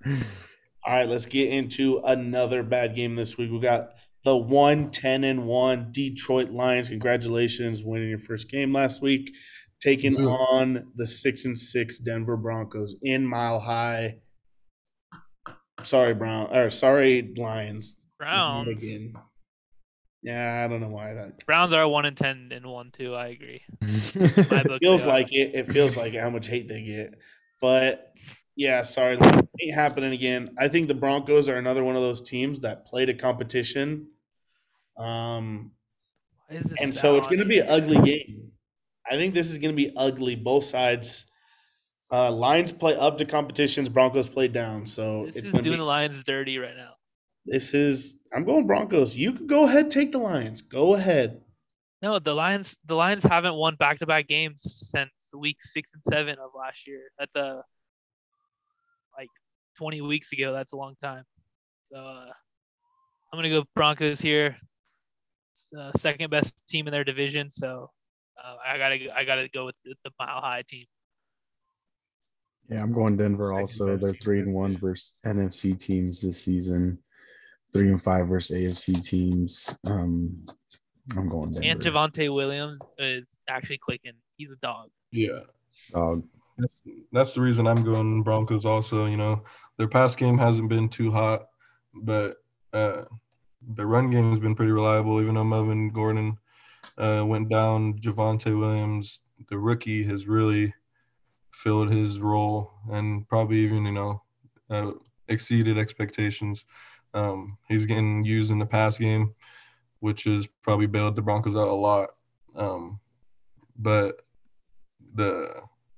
all 0.06 0.94
right, 0.94 1.08
let's 1.08 1.26
get 1.26 1.50
into 1.50 2.00
another 2.04 2.62
bad 2.64 2.96
game 2.96 3.16
this 3.16 3.38
week. 3.38 3.52
We 3.52 3.60
got 3.60 3.94
the 4.24 4.36
1 4.38 4.92
10 4.92 5.24
and 5.24 5.46
1 5.48 5.92
Detroit 5.92 6.52
Lions. 6.52 6.90
Congratulations 6.90 7.82
winning 7.84 8.10
your 8.10 8.20
first 8.20 8.50
game 8.52 8.72
last 8.74 9.02
week, 9.02 9.32
taking 9.82 10.14
Yeah. 10.16 10.26
on 10.26 10.92
the 10.96 11.08
6 11.08 11.46
and 11.46 11.58
6 11.58 12.00
Denver 12.00 12.38
Broncos 12.38 12.96
in 13.02 13.26
Mile 13.26 13.60
High. 13.60 14.20
Sorry, 15.84 16.14
Brown 16.14 16.56
or 16.56 16.70
sorry, 16.70 17.34
Lions. 17.38 18.02
Browns. 18.18 18.84
Again. 18.84 19.14
Yeah, 20.24 20.64
I 20.66 20.68
don't 20.68 20.82
know 20.82 20.90
why 20.90 21.14
that 21.14 21.46
Browns 21.46 21.72
are 21.72 21.88
one 21.88 22.06
and 22.06 22.18
ten 22.18 22.50
and 22.52 22.66
one 22.66 22.92
too. 22.92 23.14
I 23.14 23.28
agree. 23.28 23.62
My 24.52 24.64
book, 24.64 24.80
feels 24.82 25.06
like 25.06 25.32
it. 25.32 25.52
It 25.54 25.68
feels 25.68 25.96
like 25.96 26.14
it, 26.16 26.20
how 26.22 26.32
much 26.32 26.48
hate 26.48 26.68
they 26.68 26.82
get. 26.84 27.14
But 27.62 28.14
yeah, 28.56 28.82
sorry, 28.82 29.18
it 29.22 29.48
ain't 29.62 29.76
happening 29.76 30.12
again. 30.14 30.56
I 30.60 30.68
think 30.68 30.88
the 30.88 30.96
Broncos 30.96 31.48
are 31.48 31.56
another 31.58 31.84
one 31.84 31.96
of 31.96 32.02
those 32.02 32.24
teams 32.24 32.62
that 32.62 32.88
played 32.88 33.10
a 33.10 33.14
competition. 33.14 34.08
Um, 34.98 35.72
Why 36.48 36.58
is 36.58 36.66
this 36.66 36.82
and 36.82 36.96
so 36.96 37.18
it's 37.18 37.28
going 37.28 37.40
to 37.40 37.46
be 37.46 37.60
an 37.60 37.68
ugly 37.70 38.00
game. 38.02 38.47
I 39.10 39.16
think 39.16 39.34
this 39.34 39.50
is 39.52 39.58
going 39.58 39.72
to 39.72 39.76
be 39.76 39.92
ugly. 39.96 40.36
Both 40.36 40.66
sides. 40.66 41.26
Uh, 42.12 42.32
Lions 42.32 42.72
play 42.72 42.96
up 42.96 43.18
to 43.18 43.26
competitions. 43.26 43.90
Broncos 43.90 44.30
play 44.30 44.48
down. 44.48 44.86
So 44.86 45.26
This 45.26 45.38
it's 45.38 45.46
is 45.48 45.52
going 45.52 45.64
to 45.64 45.70
doing 45.70 45.78
be. 45.78 45.82
the 45.82 45.86
Lions 45.86 46.24
dirty 46.24 46.58
right 46.58 46.76
now. 46.76 46.92
This 47.46 47.74
is. 47.74 48.18
I'm 48.34 48.44
going 48.44 48.68
Broncos. 48.68 49.16
You 49.16 49.34
can 49.34 49.48
go 49.48 49.64
ahead, 49.66 49.90
take 49.92 50.12
the 50.12 50.18
Lions. 50.18 50.62
Go 50.62 50.96
ahead. 50.96 51.42
No, 52.02 52.20
the 52.20 52.34
Lions. 52.34 52.78
The 52.86 52.96
Lions 52.96 53.24
haven't 53.24 53.56
won 53.56 53.76
back-to-back 53.76 54.28
games 54.28 54.62
since 54.92 55.12
week 55.38 55.58
six 55.62 55.92
and 55.94 56.04
seven 56.10 56.38
of 56.40 56.52
last 56.58 56.86
year. 56.88 57.02
That's 57.18 57.36
a 57.36 57.64
like 59.18 59.30
20 59.78 60.02
weeks 60.02 60.32
ago. 60.34 60.54
That's 60.54 60.74
a 60.74 60.76
long 60.76 60.96
time. 61.02 61.24
So 61.84 61.98
uh, 61.98 62.26
I'm 63.34 63.38
gonna 63.38 63.50
go 63.50 63.64
Broncos 63.76 64.20
here. 64.22 64.58
It's, 65.54 65.74
uh, 65.78 65.92
second 65.98 66.30
best 66.30 66.54
team 66.70 66.88
in 66.88 66.92
their 66.92 67.04
division. 67.04 67.50
So 67.50 67.90
uh, 68.44 68.56
I 68.66 68.78
gotta 68.78 68.98
I 69.16 69.24
gotta 69.24 69.48
go 69.50 69.66
with 69.66 69.76
the, 69.84 69.96
the 70.04 70.12
Mile 70.20 70.42
High 70.42 70.64
team. 70.68 70.86
Yeah, 72.70 72.84
I'm 72.84 72.92
going 72.92 73.16
Denver 73.16 73.54
also. 73.54 73.96
They're 73.96 74.12
three 74.14 74.40
and 74.40 74.54
one 74.54 74.78
versus 74.78 75.20
NFC 75.26 75.78
teams 75.80 76.22
this 76.22 76.44
season. 76.44 77.00
Three 77.72 77.90
and 77.90 78.02
five 78.02 78.28
versus 78.28 78.58
AFC 78.58 79.04
teams. 79.06 79.78
Um, 79.88 80.46
I'm 81.18 81.30
going 81.30 81.52
Denver. 81.52 81.68
And 81.68 81.82
Javonte 81.82 82.34
Williams 82.34 82.82
is 82.98 83.40
actually 83.50 83.78
clicking. 83.78 84.14
He's 84.36 84.52
a 84.52 84.58
dog. 84.58 84.90
Yeah. 85.12 85.40
Dog. 85.94 86.24
That's, 86.58 86.82
that's 87.12 87.34
the 87.34 87.42
reason 87.42 87.68
I'm 87.68 87.84
going 87.84 88.24
Broncos 88.24 88.66
also. 88.66 89.06
You 89.06 89.18
know, 89.18 89.44
their 89.78 89.88
pass 89.88 90.16
game 90.16 90.38
hasn't 90.38 90.70
been 90.70 90.90
too 90.90 91.12
hot, 91.12 91.48
but 91.94 92.36
uh, 92.74 93.04
the 93.76 93.86
run 93.86 94.10
game 94.10 94.30
has 94.30 94.40
been 94.40 94.56
pretty 94.56 94.72
reliable. 94.72 95.22
Even 95.22 95.36
though 95.36 95.44
Melvin 95.44 95.90
Gordon 95.90 96.38
uh, 96.98 97.24
went 97.26 97.50
down, 97.50 98.00
Javonte 98.00 98.58
Williams, 98.58 99.22
the 99.50 99.58
rookie, 99.58 100.04
has 100.04 100.28
really 100.28 100.74
filled 101.52 101.92
his 101.92 102.20
role 102.20 102.72
and 102.92 103.28
probably 103.28 103.58
even, 103.58 103.86
you 103.86 103.92
know, 103.92 104.22
uh, 104.70 104.92
exceeded 105.28 105.78
expectations. 105.78 106.66
Um, 107.14 107.58
he's 107.68 107.86
getting 107.86 108.24
used 108.24 108.52
in 108.52 108.60
the 108.60 108.66
pass 108.66 108.98
game, 108.98 109.32
which 110.00 110.24
has 110.24 110.48
probably 110.62 110.88
bailed 110.88 111.16
the 111.16 111.22
Broncos 111.22 111.56
out 111.56 111.68
a 111.68 111.74
lot. 111.74 112.10
Um, 112.56 113.00
but 113.78 114.22
the 115.16 115.54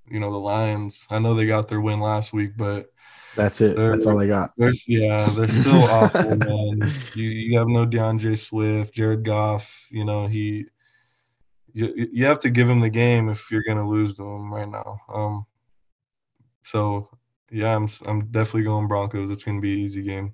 you 0.09 0.19
know 0.19 0.31
the 0.31 0.37
Lions. 0.37 1.05
I 1.09 1.19
know 1.19 1.33
they 1.33 1.45
got 1.45 1.67
their 1.67 1.81
win 1.81 1.99
last 1.99 2.33
week, 2.33 2.51
but 2.57 2.91
That's 3.35 3.61
it. 3.61 3.77
That's 3.77 4.05
all 4.05 4.17
they 4.17 4.27
got. 4.27 4.51
they're 4.57 4.73
yeah 4.87 5.29
they're 5.29 5.47
still 5.47 5.83
awful, 5.83 6.35
man. 6.35 6.81
You 7.15 7.29
you 7.29 7.57
have 7.57 7.67
no 7.67 7.85
D'Andre 7.85 8.35
Swift, 8.35 8.93
Jared 8.93 9.23
Goff. 9.23 9.87
You 9.89 10.05
know 10.05 10.27
he. 10.27 10.65
You, 11.73 12.09
you 12.11 12.25
have 12.25 12.39
to 12.41 12.49
give 12.49 12.69
him 12.69 12.79
the 12.81 12.89
game 12.89 13.29
if 13.29 13.49
you're 13.51 13.63
gonna 13.67 13.87
lose 13.87 14.15
to 14.15 14.23
him 14.23 14.53
right 14.53 14.67
now. 14.69 14.97
Um. 15.13 15.45
So 16.63 17.09
yeah, 17.51 17.75
I'm 17.75 17.87
I'm 18.05 18.25
definitely 18.31 18.63
going 18.63 18.87
Broncos. 18.87 19.31
It's 19.31 19.43
gonna 19.43 19.61
be 19.61 19.73
an 19.73 19.79
easy 19.79 20.03
game. 20.03 20.33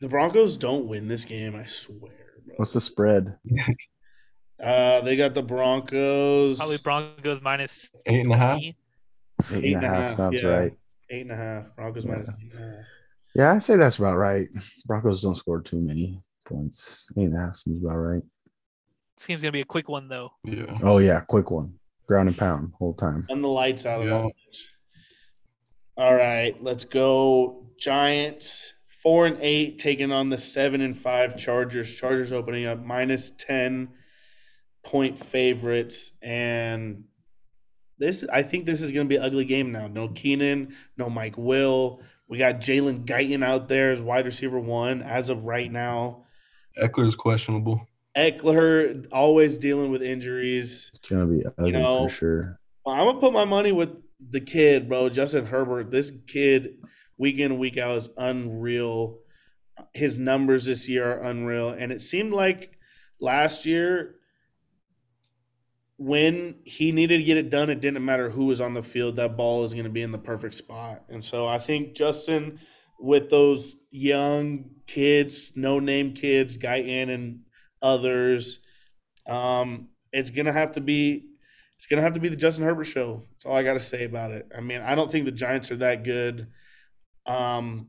The 0.00 0.08
Broncos 0.08 0.56
don't 0.56 0.86
win 0.86 1.08
this 1.08 1.24
game. 1.24 1.56
I 1.56 1.64
swear. 1.66 2.12
Bro. 2.44 2.54
What's 2.56 2.72
the 2.74 2.80
spread? 2.80 3.38
Uh, 4.58 5.02
they 5.02 5.16
got 5.16 5.34
the 5.34 5.42
Broncos 5.42 6.56
Probably 6.56 6.78
Broncos 6.82 7.42
minus 7.42 7.90
Eight 8.06 8.20
and 8.24 8.32
a 8.32 8.36
half. 8.38 8.58
20. 8.58 8.68
Eight 9.52 9.64
Eight 9.64 9.74
and 9.76 9.84
a 9.84 9.88
half 9.88 10.10
sounds 10.12 10.42
yeah. 10.42 10.48
right. 10.48 10.72
eight 11.10 11.20
and 11.20 11.30
a 11.32 11.36
half. 11.36 11.76
Broncos 11.76 12.06
Yeah. 12.06 12.12
minus 12.12 12.28
eight 12.30 12.52
and 12.54 12.64
a 12.64 12.76
half. 12.76 12.84
Yeah, 13.34 13.52
I 13.52 13.58
say 13.58 13.76
that's 13.76 13.98
about 13.98 14.16
right. 14.16 14.46
Broncos 14.86 15.20
don't 15.22 15.34
score 15.34 15.60
too 15.60 15.78
many 15.78 16.22
points. 16.46 17.06
Eight 17.18 17.24
and 17.24 17.36
a 17.36 17.38
half 17.38 17.56
seems 17.56 17.84
about 17.84 17.96
right. 17.98 18.22
This 19.16 19.26
game's 19.26 19.42
gonna 19.42 19.52
be 19.52 19.60
a 19.62 19.64
quick 19.64 19.88
one 19.88 20.08
though. 20.08 20.30
Yeah. 20.44 20.74
Oh 20.82 20.98
yeah, 20.98 21.20
quick 21.20 21.50
one. 21.50 21.78
Ground 22.06 22.28
and 22.28 22.36
pound 22.38 22.72
whole 22.78 22.94
time. 22.94 23.26
And 23.28 23.42
the 23.42 23.48
lights 23.48 23.86
out 23.86 24.02
of 24.02 24.08
Yeah. 24.08 24.14
all. 24.14 24.32
All 25.96 26.14
right, 26.14 26.54
let's 26.62 26.84
go. 26.84 27.66
Giants 27.78 28.74
four 29.02 29.26
and 29.26 29.38
eight 29.40 29.78
taking 29.78 30.12
on 30.12 30.28
the 30.30 30.38
seven 30.38 30.80
and 30.80 30.96
five 30.96 31.38
Chargers. 31.38 31.94
Chargers 31.94 32.32
opening 32.32 32.66
up 32.66 32.82
minus 32.84 33.30
ten 33.30 33.88
point 34.84 35.18
favorites, 35.18 36.16
and 36.22 37.04
this 37.98 38.26
I 38.30 38.42
think 38.42 38.66
this 38.66 38.82
is 38.82 38.92
going 38.92 39.06
to 39.06 39.08
be 39.08 39.16
an 39.16 39.22
ugly 39.22 39.44
game 39.46 39.72
now. 39.72 39.86
No 39.86 40.08
Keenan, 40.08 40.74
no 40.98 41.08
Mike 41.08 41.38
Will. 41.38 42.02
We 42.28 42.38
got 42.38 42.56
Jalen 42.56 43.06
Guyton 43.06 43.42
out 43.44 43.68
there 43.68 43.90
as 43.92 44.02
wide 44.02 44.26
receiver 44.26 44.58
one 44.60 45.00
as 45.02 45.30
of 45.30 45.46
right 45.46 45.70
now. 45.70 46.24
Ekeler's 46.80 47.16
questionable. 47.16 47.86
Ekeler 48.16 49.06
always 49.12 49.58
dealing 49.58 49.90
with 49.90 50.02
injuries. 50.02 50.90
It's 50.94 51.10
gonna 51.10 51.26
be 51.26 51.44
ugly 51.58 51.72
know, 51.72 52.08
for 52.08 52.14
sure. 52.14 52.60
I'm 52.86 53.06
gonna 53.06 53.20
put 53.20 53.32
my 53.32 53.44
money 53.44 53.72
with 53.72 53.90
the 54.30 54.40
kid, 54.40 54.88
bro. 54.88 55.08
Justin 55.08 55.46
Herbert. 55.46 55.90
This 55.90 56.12
kid, 56.26 56.78
week 57.18 57.38
in 57.38 57.58
week 57.58 57.76
out, 57.76 57.96
is 57.96 58.08
unreal. 58.16 59.18
His 59.92 60.16
numbers 60.16 60.64
this 60.64 60.88
year 60.88 61.12
are 61.12 61.30
unreal, 61.30 61.70
and 61.70 61.92
it 61.92 62.00
seemed 62.00 62.32
like 62.32 62.78
last 63.20 63.66
year 63.66 64.14
when 65.98 66.56
he 66.64 66.92
needed 66.92 67.18
to 67.18 67.24
get 67.24 67.38
it 67.38 67.48
done, 67.48 67.70
it 67.70 67.80
didn't 67.80 68.04
matter 68.04 68.30
who 68.30 68.46
was 68.46 68.60
on 68.60 68.74
the 68.74 68.82
field. 68.82 69.16
That 69.16 69.36
ball 69.36 69.64
is 69.64 69.72
going 69.72 69.84
to 69.84 69.90
be 69.90 70.02
in 70.02 70.12
the 70.12 70.18
perfect 70.18 70.54
spot, 70.54 71.04
and 71.08 71.22
so 71.22 71.46
I 71.46 71.58
think 71.58 71.94
Justin, 71.94 72.60
with 72.98 73.28
those 73.28 73.76
young 73.90 74.70
kids, 74.86 75.54
no 75.56 75.78
name 75.78 76.14
kids, 76.14 76.56
Guyton 76.56 77.10
and 77.10 77.40
others, 77.82 78.60
um, 79.26 79.88
it's 80.12 80.30
gonna 80.30 80.52
have 80.52 80.72
to 80.72 80.80
be 80.80 81.26
it's 81.76 81.86
gonna 81.86 82.02
have 82.02 82.14
to 82.14 82.20
be 82.20 82.28
the 82.28 82.36
Justin 82.36 82.64
Herbert 82.64 82.84
show. 82.84 83.22
That's 83.32 83.44
all 83.44 83.56
I 83.56 83.62
got 83.62 83.74
to 83.74 83.80
say 83.80 84.04
about 84.04 84.30
it. 84.30 84.50
I 84.56 84.60
mean, 84.60 84.80
I 84.80 84.94
don't 84.94 85.10
think 85.10 85.24
the 85.24 85.32
Giants 85.32 85.70
are 85.70 85.76
that 85.76 86.04
good. 86.04 86.48
Um, 87.26 87.88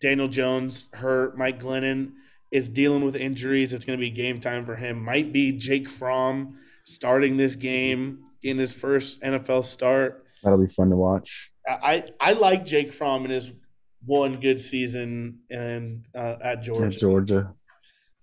Daniel 0.00 0.28
Jones 0.28 0.90
hurt. 0.92 1.36
Mike 1.36 1.60
Glennon 1.60 2.12
is 2.52 2.68
dealing 2.68 3.04
with 3.04 3.16
injuries. 3.16 3.72
It's 3.72 3.84
to 3.84 3.96
be 3.96 4.10
game 4.10 4.38
time 4.38 4.64
for 4.64 4.76
him. 4.76 5.02
Might 5.02 5.32
be 5.32 5.52
Jake 5.52 5.88
Fromm 5.88 6.58
starting 6.84 7.36
this 7.36 7.56
game 7.56 8.20
in 8.42 8.58
his 8.58 8.72
first 8.72 9.20
NFL 9.22 9.64
start. 9.64 10.24
That'll 10.42 10.58
be 10.58 10.68
fun 10.68 10.90
to 10.90 10.96
watch. 10.96 11.52
I 11.66 12.04
I 12.20 12.34
like 12.34 12.66
Jake 12.66 12.92
Fromm 12.92 13.24
in 13.24 13.30
his 13.30 13.50
one 14.04 14.40
good 14.40 14.60
season 14.60 15.40
and 15.50 16.04
uh, 16.14 16.36
at 16.42 16.62
Georgia. 16.62 16.86
At 16.86 16.98
Georgia. 16.98 17.54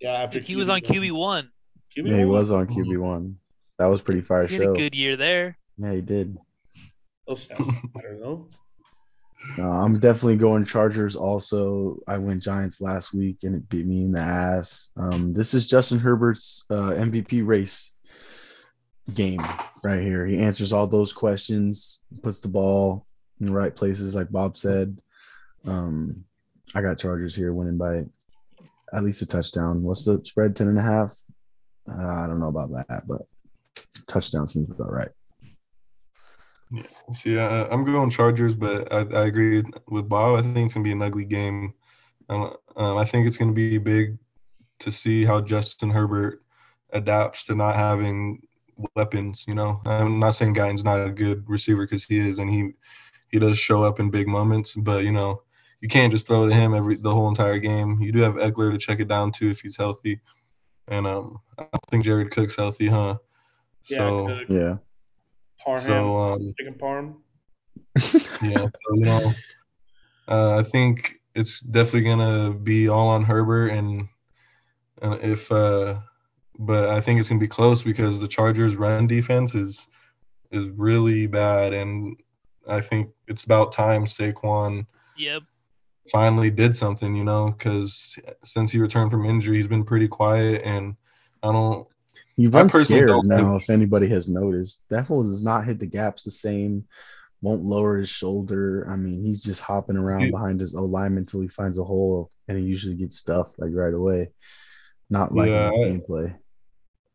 Yeah, 0.01 0.13
after 0.13 0.39
he 0.39 0.55
was 0.55 0.67
on 0.69 0.81
QB 0.81 1.11
one. 1.13 1.49
QB 1.95 2.07
Yeah, 2.09 2.17
he 2.17 2.25
was 2.25 2.51
on 2.51 2.67
QB 2.67 2.97
one. 2.99 3.37
That 3.77 3.85
was 3.87 4.01
pretty 4.01 4.21
fire 4.21 4.47
He 4.47 4.55
had 4.55 4.63
show. 4.63 4.73
a 4.73 4.77
good 4.77 4.95
year 4.95 5.15
there. 5.15 5.57
Yeah, 5.77 5.93
he 5.93 6.01
did. 6.01 6.37
Those 7.27 7.47
stats 7.47 7.65
don't 7.67 7.95
matter 7.95 8.17
though. 8.19 8.49
No, 9.57 9.63
I'm 9.71 9.97
definitely 9.99 10.37
going 10.37 10.65
Chargers. 10.65 11.15
Also, 11.15 11.97
I 12.07 12.17
went 12.19 12.43
Giants 12.43 12.79
last 12.81 13.13
week 13.13 13.37
and 13.43 13.55
it 13.55 13.67
beat 13.69 13.87
me 13.87 14.03
in 14.05 14.11
the 14.11 14.19
ass. 14.21 14.91
Um, 14.97 15.33
this 15.33 15.53
is 15.55 15.67
Justin 15.67 15.97
Herbert's 15.99 16.65
uh, 16.69 16.91
MVP 16.93 17.45
race. 17.45 17.97
game 19.15 19.41
right 19.83 20.01
here. 20.01 20.25
He 20.27 20.37
answers 20.37 20.73
all 20.73 20.85
those 20.87 21.11
questions, 21.11 22.01
puts 22.21 22.39
the 22.39 22.47
ball 22.49 23.07
in 23.39 23.47
the 23.47 23.51
right 23.51 23.75
places, 23.75 24.13
like 24.15 24.29
Bob 24.31 24.55
said. 24.55 24.97
Um, 25.65 26.23
I 26.75 26.81
got 26.83 26.99
Chargers 26.99 27.35
here 27.35 27.51
winning 27.53 27.77
by 27.77 28.03
at 28.93 29.03
least 29.03 29.21
a 29.21 29.25
touchdown. 29.25 29.83
What's 29.83 30.05
the 30.05 30.21
spread? 30.23 30.55
Ten 30.55 30.67
and 30.67 30.77
a 30.77 30.81
half. 30.81 31.17
Uh, 31.89 32.23
I 32.23 32.27
don't 32.27 32.39
know 32.39 32.49
about 32.49 32.71
that, 32.71 33.03
but 33.07 33.21
touchdown 34.07 34.47
seems 34.47 34.69
about 34.69 34.91
right. 34.91 35.09
Yeah. 36.71 36.83
See, 37.13 37.37
uh, 37.37 37.67
I'm 37.69 37.83
going 37.83 38.09
Chargers, 38.09 38.55
but 38.55 38.91
I, 38.93 38.99
I 38.99 39.25
agree 39.25 39.63
with 39.89 40.07
Bob. 40.07 40.39
I 40.39 40.41
think 40.41 40.57
it's 40.57 40.73
gonna 40.73 40.83
be 40.83 40.93
an 40.93 41.01
ugly 41.01 41.25
game. 41.25 41.73
Um, 42.29 42.55
um, 42.77 42.97
I 42.97 43.05
think 43.05 43.27
it's 43.27 43.37
gonna 43.37 43.51
be 43.51 43.77
big 43.77 44.17
to 44.79 44.91
see 44.91 45.25
how 45.25 45.41
Justin 45.41 45.89
Herbert 45.89 46.43
adapts 46.93 47.45
to 47.45 47.55
not 47.55 47.75
having 47.75 48.41
weapons. 48.95 49.43
You 49.47 49.55
know, 49.55 49.81
I'm 49.85 50.19
not 50.19 50.31
saying 50.31 50.53
Guyton's 50.53 50.83
not 50.83 51.05
a 51.05 51.11
good 51.11 51.43
receiver 51.47 51.85
because 51.85 52.05
he 52.05 52.19
is, 52.19 52.39
and 52.39 52.49
he 52.49 52.71
he 53.29 53.39
does 53.39 53.57
show 53.57 53.83
up 53.83 53.99
in 53.99 54.09
big 54.09 54.27
moments. 54.27 54.73
But 54.73 55.03
you 55.03 55.11
know, 55.11 55.41
you 55.81 55.89
can't 55.89 56.11
just 56.13 56.27
throw 56.27 56.45
it 56.45 56.49
to 56.49 56.55
him 56.55 56.73
every 56.73 56.95
the 56.95 57.13
whole 57.13 57.27
entire 57.29 57.59
game. 57.59 57.99
You 58.01 58.11
do 58.11 58.21
have 58.21 58.35
Ekeler 58.35 58.71
to 58.71 58.77
check 58.77 58.99
it 58.99 59.07
down 59.07 59.31
to 59.33 59.49
if 59.49 59.61
he's 59.61 59.77
healthy, 59.77 60.19
and 60.87 61.07
um, 61.07 61.39
I 61.57 61.65
think 61.89 62.05
Jared 62.05 62.31
Cook's 62.31 62.55
healthy, 62.55 62.87
huh? 62.87 63.17
Yeah, 63.89 63.97
So 63.97 64.25
Cook, 64.27 64.49
Yeah. 64.49 64.77
Parham, 65.63 65.85
so 65.85 66.15
um, 66.17 66.53
chicken 66.57 66.75
parm. 66.75 67.15
yeah, 68.41 68.63
so 68.63 68.95
you 68.95 69.05
know, 69.05 69.33
uh, 70.27 70.57
I 70.59 70.63
think 70.63 71.15
it's 71.35 71.59
definitely 71.61 72.01
gonna 72.03 72.53
be 72.53 72.87
all 72.87 73.09
on 73.09 73.23
Herbert, 73.23 73.69
and 73.69 74.07
and 75.01 75.19
if 75.21 75.51
uh, 75.51 75.99
but 76.59 76.89
I 76.89 77.01
think 77.01 77.19
it's 77.19 77.29
gonna 77.29 77.39
be 77.39 77.47
close 77.47 77.81
because 77.81 78.19
the 78.19 78.27
Chargers' 78.27 78.75
run 78.75 79.07
defense 79.07 79.55
is 79.55 79.87
is 80.51 80.67
really 80.69 81.27
bad, 81.27 81.73
and 81.73 82.15
I 82.67 82.81
think 82.81 83.09
it's 83.27 83.43
about 83.43 83.71
time 83.71 84.05
Saquon 84.05 84.85
Yep. 85.15 85.43
Finally 86.09 86.49
did 86.49 86.75
something, 86.75 87.15
you 87.15 87.23
know, 87.23 87.51
because 87.51 88.15
since 88.43 88.71
he 88.71 88.79
returned 88.79 89.11
from 89.11 89.25
injury, 89.25 89.57
he's 89.57 89.67
been 89.67 89.83
pretty 89.83 90.07
quiet, 90.07 90.61
and 90.63 90.95
I 91.43 91.51
don't. 91.51 91.87
Runs 92.37 92.71
personally 92.71 92.85
scared 92.85 93.07
don't 93.09 93.27
now. 93.27 93.55
If 93.55 93.69
anybody 93.69 94.07
has 94.07 94.27
noticed, 94.27 94.85
that 94.89 95.05
fool 95.05 95.21
does 95.23 95.43
not 95.43 95.65
hit 95.65 95.77
the 95.79 95.85
gaps 95.85 96.23
the 96.23 96.31
same. 96.31 96.85
Won't 97.43 97.61
lower 97.61 97.97
his 97.97 98.09
shoulder. 98.09 98.85
I 98.89 98.95
mean, 98.95 99.19
he's 99.21 99.43
just 99.43 99.61
hopping 99.61 99.97
around 99.97 100.21
Dude. 100.21 100.31
behind 100.31 100.59
his 100.59 100.75
O 100.75 100.85
lineman 100.85 101.19
until 101.19 101.41
he 101.41 101.47
finds 101.47 101.77
a 101.77 101.83
hole, 101.83 102.29
and 102.47 102.57
he 102.57 102.63
usually 102.63 102.95
gets 102.95 103.17
stuffed 103.17 103.59
like 103.59 103.71
right 103.73 103.93
away. 103.93 104.29
Not 105.09 105.33
like 105.33 105.49
Yeah, 105.49 105.69
I- 105.69 105.73
gameplay. 105.73 106.35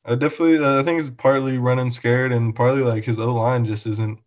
I 0.04 0.14
definitely, 0.14 0.58
uh, 0.58 0.78
I 0.80 0.84
think 0.84 1.00
it's 1.00 1.10
partly 1.10 1.58
running 1.58 1.90
scared, 1.90 2.30
and 2.32 2.54
partly 2.54 2.82
like 2.82 3.04
his 3.04 3.18
O 3.18 3.34
line 3.34 3.64
just 3.64 3.86
isn't 3.88 4.20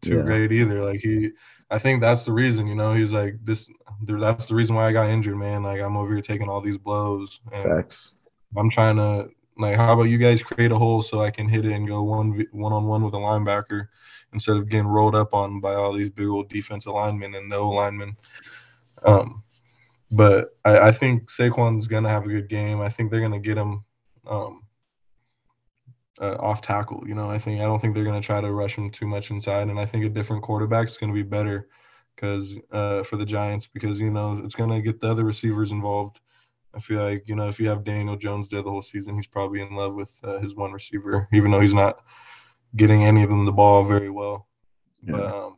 too 0.00 0.16
Yeah. 0.16 0.22
great 0.22 0.52
either. 0.52 0.82
Like 0.82 1.00
he, 1.00 1.30
I 1.70 1.78
think 1.78 2.00
that's 2.00 2.24
the 2.24 2.32
reason. 2.32 2.66
You 2.66 2.74
know, 2.74 2.94
he's 2.94 3.12
like 3.12 3.36
this. 3.44 3.70
That's 4.02 4.46
the 4.46 4.54
reason 4.54 4.74
why 4.74 4.86
I 4.88 4.92
got 4.92 5.08
injured, 5.08 5.36
man. 5.36 5.62
Like 5.62 5.80
I'm 5.80 5.96
over 5.96 6.12
here 6.12 6.22
taking 6.22 6.48
all 6.48 6.60
these 6.60 6.78
blows, 6.78 7.40
and 7.52 7.62
Facts. 7.62 8.14
I'm 8.56 8.70
trying 8.70 8.96
to 8.96 9.28
like. 9.56 9.76
How 9.76 9.92
about 9.92 10.04
you 10.04 10.18
guys 10.18 10.42
create 10.42 10.72
a 10.72 10.78
hole 10.78 11.02
so 11.02 11.22
I 11.22 11.30
can 11.30 11.48
hit 11.48 11.64
it 11.64 11.72
and 11.72 11.86
go 11.86 12.02
one 12.02 12.44
one 12.52 12.72
on 12.72 12.86
one 12.86 13.02
with 13.02 13.14
a 13.14 13.18
linebacker 13.18 13.88
instead 14.32 14.56
of 14.56 14.68
getting 14.68 14.86
rolled 14.86 15.14
up 15.14 15.32
on 15.32 15.60
by 15.60 15.74
all 15.74 15.92
these 15.92 16.10
big 16.10 16.26
old 16.26 16.48
defensive 16.48 16.92
linemen 16.92 17.34
and 17.34 17.48
no 17.48 17.68
linemen. 17.70 18.16
Um, 19.04 19.42
but 20.10 20.56
I, 20.64 20.78
I 20.78 20.92
think 20.92 21.30
Saquon's 21.30 21.86
gonna 21.86 22.08
have 22.08 22.24
a 22.24 22.28
good 22.28 22.48
game. 22.48 22.80
I 22.80 22.88
think 22.88 23.10
they're 23.10 23.20
gonna 23.20 23.38
get 23.38 23.58
him. 23.58 23.84
Um, 24.26 24.62
uh, 26.20 26.36
off 26.38 26.60
tackle. 26.60 27.02
You 27.06 27.14
know, 27.14 27.30
I 27.30 27.38
think 27.38 27.60
I 27.60 27.64
don't 27.64 27.80
think 27.80 27.94
they're 27.94 28.04
going 28.04 28.20
to 28.20 28.26
try 28.26 28.40
to 28.40 28.52
rush 28.52 28.76
him 28.76 28.90
too 28.90 29.06
much 29.06 29.30
inside, 29.30 29.68
and 29.68 29.80
I 29.80 29.86
think 29.86 30.04
a 30.04 30.08
different 30.08 30.42
quarterback 30.42 30.88
is 30.88 30.96
going 30.96 31.12
to 31.12 31.16
be 31.16 31.28
better 31.28 31.68
because 32.14 32.56
uh, 32.72 33.02
for 33.02 33.16
the 33.16 33.24
Giants 33.24 33.66
because 33.66 33.98
you 33.98 34.10
know 34.10 34.40
it's 34.44 34.54
going 34.54 34.70
to 34.70 34.80
get 34.80 35.00
the 35.00 35.10
other 35.10 35.24
receivers 35.24 35.70
involved. 35.70 36.20
I 36.74 36.80
feel 36.80 37.02
like 37.02 37.24
you 37.26 37.34
know 37.34 37.48
if 37.48 37.58
you 37.58 37.68
have 37.68 37.84
Daniel 37.84 38.16
Jones 38.16 38.48
there 38.48 38.62
the 38.62 38.70
whole 38.70 38.82
season, 38.82 39.14
he's 39.14 39.26
probably 39.26 39.62
in 39.62 39.74
love 39.74 39.94
with 39.94 40.12
uh, 40.22 40.38
his 40.38 40.54
one 40.54 40.72
receiver, 40.72 41.28
even 41.32 41.50
though 41.50 41.60
he's 41.60 41.74
not 41.74 42.00
getting 42.76 43.04
any 43.04 43.22
of 43.22 43.30
them 43.30 43.46
the 43.46 43.52
ball 43.52 43.84
very 43.84 44.10
well. 44.10 44.46
But 45.02 45.32
um, 45.32 45.56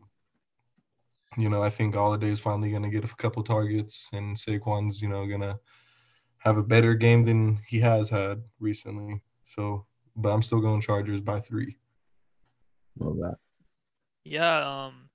you 1.37 1.49
know, 1.49 1.63
I 1.63 1.71
think 1.71 1.95
Golladay's 1.95 2.41
finally 2.41 2.71
going 2.71 2.85
to 2.85 2.89
get 2.89 3.05
a 3.05 3.15
couple 3.17 3.43
targets, 3.43 4.09
and 4.13 4.37
Saquon's 4.37 5.03
you 5.03 5.09
know 5.09 5.27
going 5.27 5.41
to 5.41 5.59
have 6.39 6.59
a 6.59 6.63
better 6.63 6.95
game 6.95 7.25
than 7.25 7.59
he 7.67 7.81
has 7.81 8.09
had 8.09 8.43
recently. 8.61 9.21
So 9.45 9.87
but 10.17 10.31
I'm 10.31 10.43
still 10.43 10.61
going 10.61 10.81
Chargers 10.81 11.21
by 11.21 11.41
three. 11.41 11.77
Love 12.99 13.17
that. 13.19 13.37
Yeah. 14.25 14.87
Um. 14.87 15.09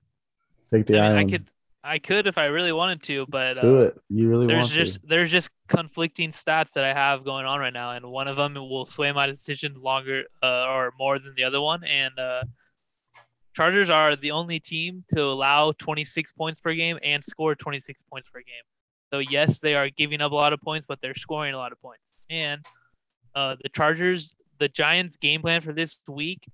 Take 0.70 0.86
the 0.86 1.00
I 1.00 1.08
mean, 1.08 1.18
I 1.18 1.24
could, 1.30 1.50
I 1.82 1.98
could 1.98 2.26
if 2.26 2.36
I 2.36 2.46
really 2.46 2.72
wanted 2.72 3.02
to, 3.04 3.24
but 3.28 3.60
do 3.60 3.78
uh, 3.78 3.82
it. 3.84 3.98
You 4.10 4.28
really 4.28 4.46
There's 4.46 4.64
want 4.64 4.72
just 4.72 5.08
there's 5.08 5.30
just 5.30 5.48
conflicting 5.68 6.30
stats 6.30 6.72
that 6.72 6.84
I 6.84 6.92
have 6.92 7.24
going 7.24 7.46
on 7.46 7.60
right 7.60 7.72
now, 7.72 7.92
and 7.92 8.04
one 8.06 8.28
of 8.28 8.36
them 8.36 8.54
will 8.54 8.84
sway 8.84 9.10
my 9.12 9.26
decision 9.26 9.74
longer 9.80 10.24
uh, 10.42 10.66
or 10.68 10.92
more 10.98 11.18
than 11.18 11.34
the 11.36 11.44
other 11.44 11.60
one. 11.60 11.84
And 11.84 12.18
uh, 12.18 12.42
Chargers 13.54 13.90
are 13.90 14.16
the 14.16 14.30
only 14.30 14.60
team 14.60 15.04
to 15.14 15.22
allow 15.22 15.72
26 15.72 16.32
points 16.32 16.60
per 16.60 16.74
game 16.74 16.98
and 17.02 17.24
score 17.24 17.54
26 17.54 18.02
points 18.02 18.28
per 18.32 18.40
game. 18.40 18.62
So 19.12 19.20
yes, 19.20 19.60
they 19.60 19.74
are 19.74 19.88
giving 19.90 20.20
up 20.20 20.32
a 20.32 20.34
lot 20.34 20.52
of 20.52 20.60
points, 20.60 20.86
but 20.86 21.00
they're 21.00 21.14
scoring 21.14 21.54
a 21.54 21.56
lot 21.56 21.72
of 21.72 21.80
points. 21.80 22.14
And 22.30 22.64
uh, 23.34 23.56
the 23.62 23.68
Chargers, 23.70 24.34
the 24.58 24.68
Giants' 24.68 25.16
game 25.16 25.42
plan 25.42 25.60
for 25.60 25.72
this 25.72 25.98
week 26.08 26.46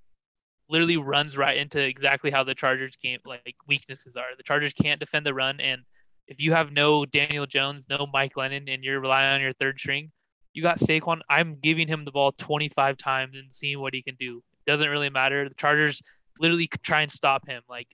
literally 0.69 0.97
runs 0.97 1.37
right 1.37 1.57
into 1.57 1.79
exactly 1.79 2.31
how 2.31 2.43
the 2.43 2.55
Chargers 2.55 2.95
game 2.95 3.19
like 3.25 3.55
weaknesses 3.67 4.15
are. 4.15 4.35
The 4.37 4.43
Chargers 4.43 4.73
can't 4.73 4.99
defend 4.99 5.25
the 5.25 5.33
run, 5.33 5.59
and 5.59 5.81
if 6.27 6.41
you 6.41 6.53
have 6.53 6.71
no 6.71 7.05
Daniel 7.05 7.45
Jones, 7.45 7.87
no 7.89 8.07
Mike 8.11 8.33
Glennon, 8.35 8.73
and 8.73 8.83
you're 8.83 8.99
relying 8.99 9.35
on 9.35 9.41
your 9.41 9.53
third 9.53 9.79
string, 9.79 10.11
you 10.53 10.63
got 10.63 10.79
Saquon. 10.79 11.19
I'm 11.29 11.57
giving 11.61 11.87
him 11.87 12.05
the 12.05 12.11
ball 12.11 12.31
25 12.31 12.97
times 12.97 13.35
and 13.35 13.53
seeing 13.53 13.79
what 13.79 13.93
he 13.93 14.01
can 14.01 14.15
do. 14.19 14.41
It 14.65 14.71
doesn't 14.71 14.89
really 14.89 15.09
matter. 15.09 15.47
The 15.47 15.55
Chargers 15.55 16.01
literally 16.39 16.67
try 16.81 17.01
and 17.01 17.11
stop 17.11 17.47
him. 17.47 17.61
Like 17.69 17.87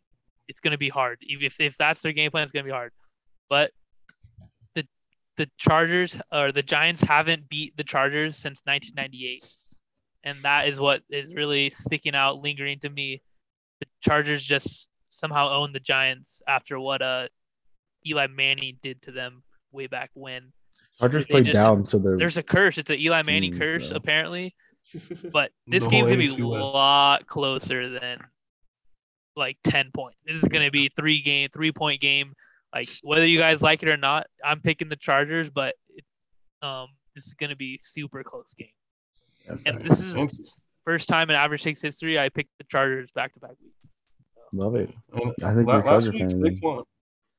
it's 0.47 0.59
gonna 0.59 0.77
be 0.77 0.89
hard. 0.89 1.17
If 1.21 1.59
if, 1.59 1.77
that's 1.77 2.01
their 2.01 2.13
game 2.13 2.31
plan, 2.31 2.43
it's 2.43 2.51
gonna 2.51 2.63
be 2.63 2.71
hard. 2.71 2.91
But 3.49 3.71
the 4.75 4.85
the 5.37 5.49
Chargers 5.57 6.17
or 6.31 6.51
the 6.51 6.63
Giants 6.63 7.01
haven't 7.01 7.49
beat 7.49 7.75
the 7.77 7.83
Chargers 7.83 8.37
since 8.37 8.61
1998, 8.65 9.43
and 10.23 10.37
that 10.43 10.67
is 10.67 10.79
what 10.79 11.01
is 11.09 11.33
really 11.33 11.69
sticking 11.71 12.15
out, 12.15 12.41
lingering 12.41 12.79
to 12.79 12.89
me. 12.89 13.21
The 13.79 13.87
Chargers 14.01 14.43
just 14.43 14.89
somehow 15.07 15.49
own 15.51 15.73
the 15.73 15.79
Giants 15.79 16.41
after 16.47 16.79
what 16.79 17.01
uh 17.01 17.27
Eli 18.05 18.27
Manning 18.27 18.77
did 18.81 19.01
to 19.03 19.11
them 19.11 19.43
way 19.71 19.87
back 19.87 20.09
when. 20.13 20.51
Chargers 20.99 21.25
they 21.25 21.33
played 21.33 21.45
just- 21.45 21.55
down 21.55 21.83
to 21.85 21.99
their 21.99 22.17
There's 22.17 22.37
a 22.37 22.43
curse. 22.43 22.77
It's 22.77 22.89
an 22.89 22.99
Eli 22.99 23.21
Manning 23.23 23.51
Teams, 23.53 23.63
curse 23.63 23.89
though. 23.89 23.95
apparently, 23.95 24.53
but 25.31 25.51
this 25.67 25.83
The 25.83 25.89
game's 25.89 26.09
gonna 26.09 26.17
be 26.17 26.27
a 26.41 26.45
lot 26.45 27.25
closer 27.27 27.89
than 27.89 28.19
like 29.35 29.57
10 29.63 29.91
points. 29.93 30.17
This 30.25 30.37
is 30.43 30.49
gonna 30.49 30.71
be 30.71 30.89
three 30.95 31.21
game, 31.21 31.49
three 31.53 31.71
point 31.71 32.01
game. 32.01 32.33
Like 32.73 32.89
whether 33.03 33.25
you 33.25 33.37
guys 33.39 33.61
like 33.61 33.81
it 33.83 33.89
or 33.89 33.97
not, 33.97 34.27
I'm 34.43 34.61
picking 34.61 34.89
the 34.89 34.95
Chargers, 34.95 35.49
but 35.49 35.75
it's 35.95 36.13
um 36.61 36.87
this 37.15 37.25
is 37.27 37.33
gonna 37.33 37.55
be 37.55 37.79
super 37.83 38.23
close 38.23 38.53
game. 38.53 38.69
And 39.47 39.81
this 39.81 39.99
is 39.99 40.13
Fancy. 40.13 40.43
first 40.85 41.07
time 41.09 41.29
in 41.29 41.35
average 41.35 41.63
six 41.63 41.81
history 41.81 42.19
I 42.19 42.29
picked 42.29 42.51
the 42.57 42.65
Chargers 42.65 43.09
back 43.13 43.33
to 43.33 43.39
back 43.39 43.51
weeks. 43.61 43.97
love 44.53 44.75
it. 44.75 44.93
And 45.13 45.33
I 45.43 45.53
think 45.53 45.67
la- 45.67 45.77
last 45.79 46.11
week, 46.11 46.17
fan. 46.21 46.29
Saquon, 46.41 46.83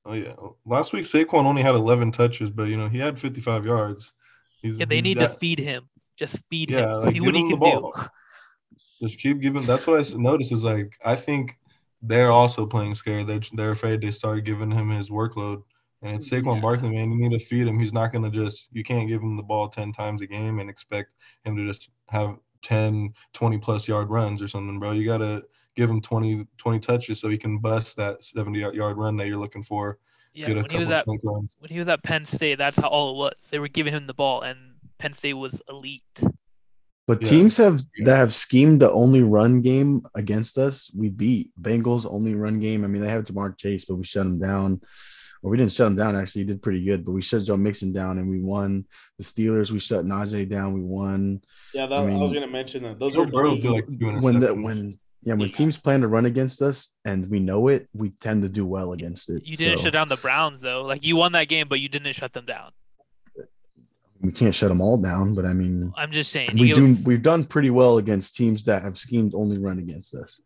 oh 0.07 0.13
yeah, 0.13 0.35
last 0.65 0.93
week 0.93 1.05
Saquon 1.05 1.45
only 1.45 1.63
had 1.63 1.75
11 1.75 2.13
touches, 2.13 2.51
but 2.51 2.65
you 2.65 2.77
know 2.77 2.89
he 2.89 2.99
had 2.99 3.19
55 3.19 3.65
yards. 3.67 4.13
He's, 4.63 4.79
Yeah, 4.79 4.87
they 4.87 4.97
he's 4.97 5.05
need 5.05 5.19
to 5.21 5.29
feed 5.29 5.59
him. 5.59 5.89
Just 6.17 6.39
feed 6.51 6.71
Yeah, 6.71 6.87
him. 6.95 6.99
like, 7.01 7.13
See 7.13 7.21
what 7.21 7.35
give 7.35 7.35
he 7.35 7.41
him 7.43 7.49
the 7.49 7.57
can 7.57 7.61
do. 7.75 7.81
ball. 7.81 7.95
just 9.03 9.19
keep 9.19 9.41
giving. 9.41 9.67
That's 9.67 9.87
what 9.87 9.99
I 10.07 10.17
noticed 10.17 10.53
is 10.53 10.65
like 10.65 10.93
I 11.05 11.17
think 11.17 11.59
they're 12.03 12.33
also 12.33 12.67
playing 12.67 12.95
scared. 12.95 13.27
They're 13.27 13.41
they're 13.53 13.71
afraid 13.73 14.01
they 14.01 14.11
start 14.11 14.45
giving 14.45 14.71
him 14.71 14.91
his 14.91 15.11
workload. 15.11 15.63
And 16.03 16.17
it's 16.17 16.29
Saquon 16.29 16.57
Yeah. 16.57 16.61
Barkley, 16.61 16.91
man. 16.91 17.13
You 17.13 17.19
need 17.29 17.39
to 17.39 17.45
feed 17.45 17.67
him. 17.67 17.79
He's 17.79 17.93
not 17.93 18.13
gonna 18.13 18.31
just. 18.31 18.69
You 18.73 18.83
can't 18.83 19.09
give 19.09 19.23
him 19.23 19.37
the 19.37 19.43
ball 19.43 19.69
10 19.69 19.93
times 19.93 20.21
a 20.21 20.27
game 20.27 20.59
and 20.59 20.69
expect 20.69 21.15
him 21.45 21.57
to 21.57 21.67
just 21.67 21.91
have 22.09 22.37
10, 22.63 23.13
20 23.33 23.59
plus 23.59 23.87
yard 23.89 24.11
runs 24.11 24.43
or 24.43 24.49
something, 24.49 24.79
bro. 24.81 24.93
You 24.93 25.05
gotta 25.07 25.45
give 25.77 25.89
him 25.89 26.01
20, 26.01 26.47
20 26.59 26.79
touches 26.81 27.21
so 27.21 27.29
he 27.29 27.39
can 27.39 27.59
bust 27.59 27.97
that 27.97 28.23
70 28.25 28.59
yard 28.59 28.75
yard 28.75 28.97
run 28.97 29.17
that 29.17 29.27
you're 29.29 29.37
looking 29.39 29.63
for. 29.63 29.99
Yeah, 30.35 30.47
get 30.49 30.57
a 30.59 30.63
when 30.63 30.71
he 30.71 30.79
was 30.79 30.91
at 30.91 31.05
chunk 31.05 31.21
runs. 31.25 31.57
when 31.61 31.71
he 31.71 31.79
was 31.79 31.89
at 31.89 32.03
Penn 32.03 32.25
State, 32.27 32.57
that's 32.59 32.79
how 32.79 32.89
all 32.89 33.13
it 33.13 33.17
was. 33.19 33.35
They 33.51 33.59
were 33.59 33.69
giving 33.69 33.93
him 33.93 34.07
the 34.07 34.15
ball, 34.15 34.43
and 34.43 34.59
Penn 34.99 35.13
State 35.15 35.35
was 35.35 35.61
elite. 35.69 36.03
But 37.07 37.21
Yeah. 37.23 37.29
teams 37.31 37.57
have 37.59 37.81
that 38.05 38.17
have 38.17 38.33
schemed 38.35 38.81
the 38.81 38.91
only 38.93 39.23
run 39.23 39.61
game 39.61 40.03
against 40.15 40.57
us. 40.57 40.91
We 40.97 41.11
beat 41.11 41.51
Bengals 41.61 42.07
only 42.11 42.35
run 42.35 42.61
game. 42.61 42.85
I 42.85 42.87
mean, 42.87 43.03
they 43.03 43.11
have 43.11 43.25
Ja'Marr 43.25 43.59
Chase, 43.59 43.85
but 43.85 43.97
we 43.97 44.05
shut 44.05 44.25
him 44.25 44.39
down. 44.39 44.81
Well, 45.43 45.51
we 45.51 45.57
didn't 45.57 45.73
shut 45.73 45.89
him 45.89 45.97
down. 45.97 46.15
Actually, 46.15 46.43
he 46.43 46.47
did 46.49 46.63
pretty 46.63 46.85
good, 46.85 47.05
but 47.05 47.13
we 47.13 47.21
shut 47.21 47.43
Joe 47.43 47.57
Mixon 47.57 47.93
down 47.93 48.19
and 48.19 48.31
we 48.31 48.41
won. 48.41 48.85
The 49.19 49.25
Steelers, 49.25 49.73
we 49.73 49.81
shut 49.81 50.05
Najee 50.05 50.49
down. 50.49 50.73
We 50.73 50.83
won. 50.83 51.43
Yeah, 51.75 51.87
that, 51.87 51.99
I 51.99 52.03
I, 52.13 52.17
was 52.19 52.33
gonna 52.33 52.47
mention 52.47 52.85
that. 52.85 52.99
Those 53.01 53.15
Joe 53.15 53.23
are 53.23 53.27
Burrow 53.27 53.55
like 53.55 53.87
When 54.23 54.39
the 54.39 54.55
when 54.55 54.99
yeah, 55.25 55.35
when 55.35 55.49
Yeah. 55.49 55.53
teams 55.53 55.79
plan 55.79 56.01
to 56.03 56.09
run 56.09 56.27
against 56.27 56.63
us 56.63 56.97
and 57.05 57.29
we 57.31 57.41
know 57.41 57.69
it, 57.69 57.89
we 57.93 58.11
tend 58.11 58.43
to 58.43 58.49
do 58.49 58.65
well 58.67 58.93
against 58.93 59.31
it. 59.31 59.45
You 59.45 59.57
didn't 59.57 59.79
So, 59.79 59.85
shut 59.85 59.93
down 59.93 60.09
the 60.09 60.17
Browns 60.17 60.61
though. 60.61 60.83
Like 60.83 61.05
you 61.05 61.17
won 61.17 61.33
that 61.33 61.49
game, 61.49 61.67
but 61.69 61.81
you 61.81 61.89
didn't 61.89 62.13
shut 62.13 62.33
them 62.33 62.45
down. 62.47 62.71
We 64.21 64.31
can't 64.31 64.55
shut 64.55 64.69
them 64.69 64.81
all 64.81 64.99
down, 64.99 65.35
but 65.35 65.45
I 65.45 65.53
mean, 65.53 65.93
I'm 65.97 66.13
just 66.13 66.31
saying. 66.31 66.51
we 66.55 66.73
do. 66.73 66.95
give- 66.95 67.05
We've 67.07 67.23
done 67.23 67.45
pretty 67.45 67.71
well 67.71 67.99
against 67.99 68.37
teams 68.37 68.63
that 68.67 68.83
have 68.83 68.97
schemed 68.97 69.33
only 69.35 69.59
run 69.59 69.79
against 69.81 70.15
us. 70.15 70.41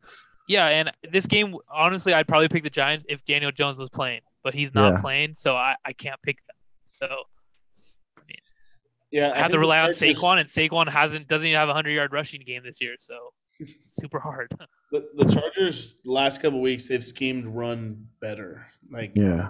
Yeah, 0.49 0.67
and 0.69 0.91
this 1.13 1.27
game, 1.27 1.55
honestly, 1.71 2.15
I'd 2.15 2.27
probably 2.29 2.49
pick 2.49 2.63
the 2.63 2.71
Giants 2.71 3.05
if 3.09 3.23
Daniel 3.27 3.51
Jones 3.53 3.77
was 3.79 3.91
playing, 3.91 4.21
but 4.47 4.55
he's 4.55 4.73
not 4.73 4.93
Yeah. 4.95 5.01
playing, 5.01 5.35
so 5.35 5.57
I, 5.57 5.75
I 5.85 5.93
can't 5.93 6.23
pick 6.23 6.37
them. 6.47 6.55
So 7.09 7.09
yeah, 9.11 9.33
I 9.35 9.39
have 9.39 9.51
to 9.51 9.59
rely 9.59 9.81
on 9.81 9.93
Chargers- 9.93 10.01
Saquon, 10.21 10.39
and 10.41 10.49
Saquon 10.49 10.89
hasn't 10.89 11.27
doesn't 11.27 11.47
even 11.49 11.59
have 11.59 11.69
a 11.69 11.75
hundred 11.75 11.91
yard 11.91 12.13
rushing 12.13 12.41
game 12.47 12.63
this 12.65 12.81
year, 12.81 12.95
so 13.01 13.15
super 13.89 14.21
hard. 14.21 14.49
The, 14.93 15.05
the 15.17 15.25
Chargers 15.33 15.97
last 16.05 16.41
couple 16.43 16.61
weeks 16.61 16.87
they've 16.89 17.03
schemed 17.05 17.45
run 17.47 18.07
better. 18.21 18.69
Like 18.89 19.17
Yeah, 19.17 19.49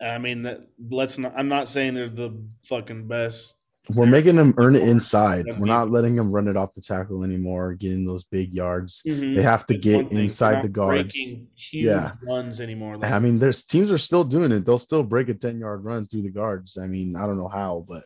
I 0.00 0.18
mean 0.18 0.42
that 0.42 0.62
let's 0.90 1.16
not 1.16 1.32
I'm 1.36 1.48
not 1.48 1.68
saying 1.68 1.94
they're 1.94 2.06
the 2.08 2.44
fucking 2.64 3.06
best. 3.06 3.54
We're 3.90 4.06
making 4.06 4.36
them 4.36 4.54
earn 4.58 4.76
it 4.76 4.86
inside. 4.86 5.44
We're 5.58 5.66
not 5.66 5.90
letting 5.90 6.14
them 6.14 6.30
run 6.30 6.46
it 6.46 6.56
off 6.56 6.72
the 6.72 6.80
tackle 6.80 7.24
anymore, 7.24 7.74
getting 7.74 8.04
those 8.04 8.24
big 8.24 8.52
yards. 8.52 9.02
Mm-hmm. 9.06 9.34
They 9.34 9.42
have 9.42 9.66
to 9.66 9.74
That's 9.74 9.84
get 9.84 10.12
inside 10.12 10.62
the 10.62 10.68
guards. 10.68 11.14
Huge 11.14 11.48
Yeah. 11.72 12.12
runs 12.22 12.60
anymore. 12.60 12.98
Like, 12.98 13.10
I 13.10 13.18
mean, 13.18 13.38
there's 13.38 13.64
teams 13.64 13.90
are 13.90 13.98
still 13.98 14.22
doing 14.24 14.52
it. 14.52 14.64
They'll 14.64 14.78
still 14.78 15.02
break 15.02 15.28
a 15.28 15.34
10 15.34 15.58
yard 15.58 15.84
run 15.84 16.06
through 16.06 16.22
the 16.22 16.30
guards. 16.30 16.78
I 16.78 16.86
mean, 16.86 17.16
I 17.16 17.26
don't 17.26 17.38
know 17.38 17.48
how, 17.48 17.84
but 17.88 18.04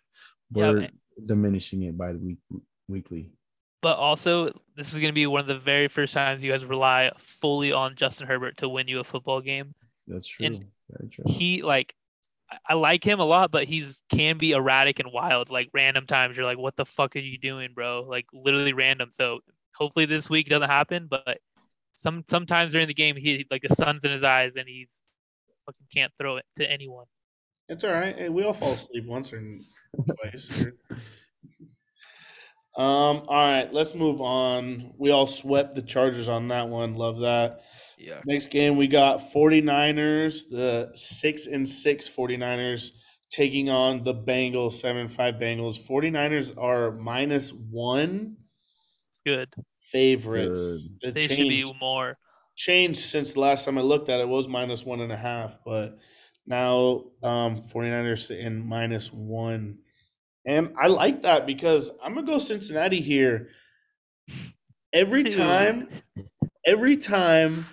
we're 0.50 0.80
man. 0.80 0.92
diminishing 1.26 1.82
it 1.82 1.98
by 1.98 2.12
the 2.12 2.18
week 2.18 2.38
weekly. 2.88 3.32
But 3.82 3.98
also, 3.98 4.46
this 4.76 4.92
is 4.92 4.98
going 4.98 5.10
to 5.10 5.14
be 5.14 5.26
one 5.26 5.40
of 5.40 5.46
the 5.46 5.58
very 5.58 5.88
first 5.88 6.14
times 6.14 6.42
you 6.42 6.50
guys 6.50 6.64
rely 6.64 7.10
fully 7.18 7.72
on 7.72 7.94
Justin 7.94 8.26
Herbert 8.26 8.56
to 8.58 8.68
win 8.68 8.88
you 8.88 9.00
a 9.00 9.04
football 9.04 9.40
game. 9.40 9.74
That's 10.08 10.26
true. 10.26 10.46
And 10.46 10.64
Very 10.90 11.10
true. 11.10 11.24
He 11.28 11.62
like, 11.62 11.94
I- 12.68 12.74
like 12.74 13.04
him 13.04 13.20
a 13.20 13.24
lot, 13.24 13.50
but 13.50 13.64
he's 13.64 14.02
can 14.08 14.38
be 14.38 14.52
erratic 14.52 15.00
and 15.00 15.12
wild. 15.12 15.50
Like 15.50 15.68
random 15.72 16.06
times, 16.06 16.36
you're 16.36 16.46
like, 16.46 16.58
"What 16.58 16.76
the 16.76 16.86
fuck 16.86 17.16
are 17.16 17.20
you 17.20 17.38
doing, 17.38 17.70
bro?" 17.74 18.04
Like 18.08 18.26
literally 18.32 18.72
random. 18.72 19.10
So 19.12 19.40
hopefully 19.74 20.06
this 20.06 20.30
week 20.30 20.48
doesn't 20.48 20.68
happen. 20.68 21.08
But 21.10 21.38
some 21.94 22.24
sometimes 22.28 22.72
during 22.72 22.88
the 22.88 22.94
game, 22.94 23.16
he 23.16 23.46
like 23.50 23.62
the 23.62 23.74
sun's 23.74 24.04
in 24.04 24.12
his 24.12 24.24
eyes 24.24 24.56
and 24.56 24.66
he's 24.66 24.88
fucking 25.66 25.86
can't 25.92 26.12
throw 26.18 26.36
it 26.36 26.44
to 26.56 26.70
anyone. 26.70 27.06
It's 27.68 27.82
all 27.82 27.92
right. 27.92 28.16
Hey, 28.16 28.28
we 28.28 28.44
all 28.44 28.52
fall 28.52 28.72
asleep 28.72 29.06
once 29.06 29.32
or 29.32 29.42
twice. 30.22 30.66
Um, 32.76 33.22
all 33.26 33.26
right, 33.28 33.72
let's 33.72 33.94
move 33.94 34.20
on. 34.20 34.92
We 34.98 35.10
all 35.10 35.26
swept 35.26 35.74
the 35.74 35.80
Chargers 35.82 36.28
on 36.28 36.48
that 36.48 36.68
one. 36.68 36.94
Love 36.94 37.20
that. 37.20 37.62
Yeah. 37.96 38.20
Next 38.24 38.48
game, 38.48 38.76
we 38.76 38.88
got 38.88 39.20
49ers, 39.32 40.48
the 40.50 40.90
6 40.94 41.46
and 41.46 41.68
6 41.68 42.08
49ers 42.10 42.90
taking 43.30 43.70
on 43.70 44.04
the 44.04 44.14
Bengals, 44.14 44.72
7 44.74 44.96
and 45.02 45.12
5 45.12 45.34
Bengals. 45.36 45.78
49ers 45.78 46.56
are 46.56 46.92
minus 46.92 47.52
1 47.52 48.36
Good. 49.24 49.54
favorites. 49.72 50.88
Good. 51.00 51.00
It 51.00 51.14
They 51.14 51.28
should 51.28 51.48
be 51.48 51.62
changed, 51.62 51.76
more. 51.80 52.18
changed 52.54 52.98
since 53.00 53.32
the 53.32 53.40
last 53.40 53.64
time 53.64 53.78
I 53.78 53.82
looked 53.82 54.08
at 54.08 54.20
it. 54.20 54.24
It 54.24 54.28
was 54.28 54.48
minus 54.48 54.84
one 54.84 55.00
and 55.00 55.12
a 55.12 55.16
half, 55.16 55.58
but 55.64 55.98
now 56.46 57.04
um 57.22 57.62
49ers 57.62 58.30
in 58.30 58.66
minus 58.66 59.12
1. 59.12 59.78
And 60.44 60.74
I 60.78 60.86
like 60.88 61.22
that 61.22 61.44
because 61.46 61.90
I'm 62.02 62.14
going 62.14 62.24
to 62.26 62.32
go 62.32 62.38
Cincinnati 62.38 63.00
here. 63.00 63.48
Every 64.92 65.24
Dude. 65.24 65.36
time 65.36 65.88
every 66.66 66.96
time 66.96 67.66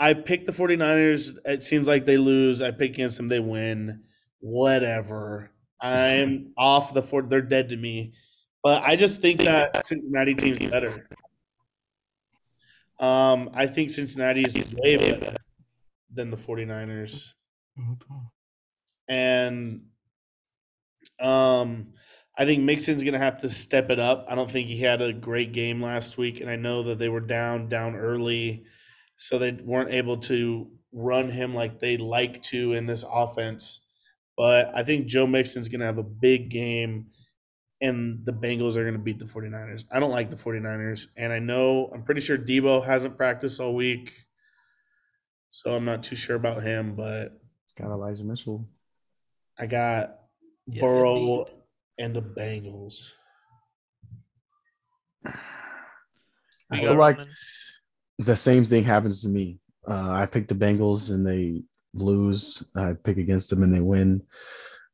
I 0.00 0.14
pick 0.14 0.46
the 0.46 0.52
49ers, 0.52 1.36
it 1.44 1.62
seems 1.62 1.86
like 1.86 2.06
they 2.06 2.16
lose. 2.16 2.62
I 2.62 2.70
pick 2.70 2.92
against 2.92 3.18
them, 3.18 3.28
they 3.28 3.38
win. 3.38 4.04
Whatever. 4.40 5.50
I'm 5.80 6.52
off 6.58 6.94
the 6.94 7.02
four. 7.02 7.22
They're 7.22 7.42
dead 7.42 7.68
to 7.68 7.76
me. 7.76 8.14
But 8.62 8.82
I 8.82 8.96
just 8.96 9.20
think 9.20 9.40
that 9.40 9.84
Cincinnati 9.84 10.34
team's 10.34 10.58
better. 10.58 11.06
Um, 12.98 13.50
I 13.54 13.66
think 13.66 13.90
Cincinnati 13.90 14.42
is 14.42 14.74
way 14.74 14.96
better 14.96 15.36
than 16.12 16.30
the 16.30 16.36
49ers. 16.36 17.32
And 19.08 19.82
um 21.18 21.92
I 22.38 22.46
think 22.46 22.62
Mixon's 22.62 23.04
gonna 23.04 23.18
have 23.18 23.40
to 23.42 23.48
step 23.48 23.90
it 23.90 23.98
up. 23.98 24.26
I 24.28 24.34
don't 24.34 24.50
think 24.50 24.68
he 24.68 24.78
had 24.78 25.02
a 25.02 25.12
great 25.12 25.52
game 25.52 25.82
last 25.82 26.16
week, 26.16 26.40
and 26.40 26.48
I 26.48 26.56
know 26.56 26.82
that 26.84 26.98
they 26.98 27.08
were 27.08 27.20
down 27.20 27.68
down 27.68 27.96
early, 27.96 28.64
so 29.22 29.38
they 29.38 29.52
weren't 29.52 29.90
able 29.90 30.16
to 30.16 30.66
run 30.92 31.28
him 31.28 31.54
like 31.54 31.78
they 31.78 31.98
like 31.98 32.42
to 32.42 32.72
in 32.72 32.86
this 32.86 33.04
offense. 33.12 33.86
But 34.34 34.74
I 34.74 34.82
think 34.82 35.06
Joe 35.08 35.26
Mixon's 35.26 35.68
gonna 35.68 35.84
have 35.84 35.98
a 35.98 36.02
big 36.02 36.48
game, 36.48 37.08
and 37.82 38.24
the 38.24 38.32
Bengals 38.32 38.76
are 38.76 38.84
gonna 38.84 38.98
beat 38.98 39.18
the 39.18 39.26
49ers. 39.26 39.84
I 39.92 40.00
don't 40.00 40.10
like 40.10 40.30
the 40.30 40.36
49ers, 40.36 41.08
and 41.18 41.34
I 41.34 41.38
know 41.38 41.90
I'm 41.92 42.02
pretty 42.02 42.22
sure 42.22 42.38
Debo 42.38 42.82
hasn't 42.82 43.18
practiced 43.18 43.60
all 43.60 43.74
week, 43.74 44.14
so 45.50 45.74
I'm 45.74 45.84
not 45.84 46.02
too 46.02 46.16
sure 46.16 46.36
about 46.36 46.62
him, 46.62 46.96
but 46.96 47.38
Got 47.76 47.92
Elijah 47.92 48.24
Mitchell. 48.24 48.66
I 49.58 49.66
got 49.66 50.16
Yes, 50.66 50.80
Burrow 50.82 51.40
indeed. 51.40 51.54
and 51.98 52.16
the 52.16 52.22
Bengals. 52.22 53.12
I 56.72 56.80
feel 56.80 56.94
like 56.94 57.18
Roman. 57.18 57.32
The 58.20 58.36
same 58.36 58.64
thing 58.64 58.84
happens 58.84 59.22
to 59.22 59.28
me. 59.28 59.58
Uh, 59.88 60.10
I 60.10 60.26
pick 60.26 60.46
the 60.46 60.54
Bengals 60.54 61.10
and 61.10 61.26
they 61.26 61.62
lose. 61.94 62.70
I 62.76 62.92
pick 63.02 63.16
against 63.16 63.50
them 63.50 63.62
and 63.62 63.72
they 63.72 63.80
win. 63.80 64.22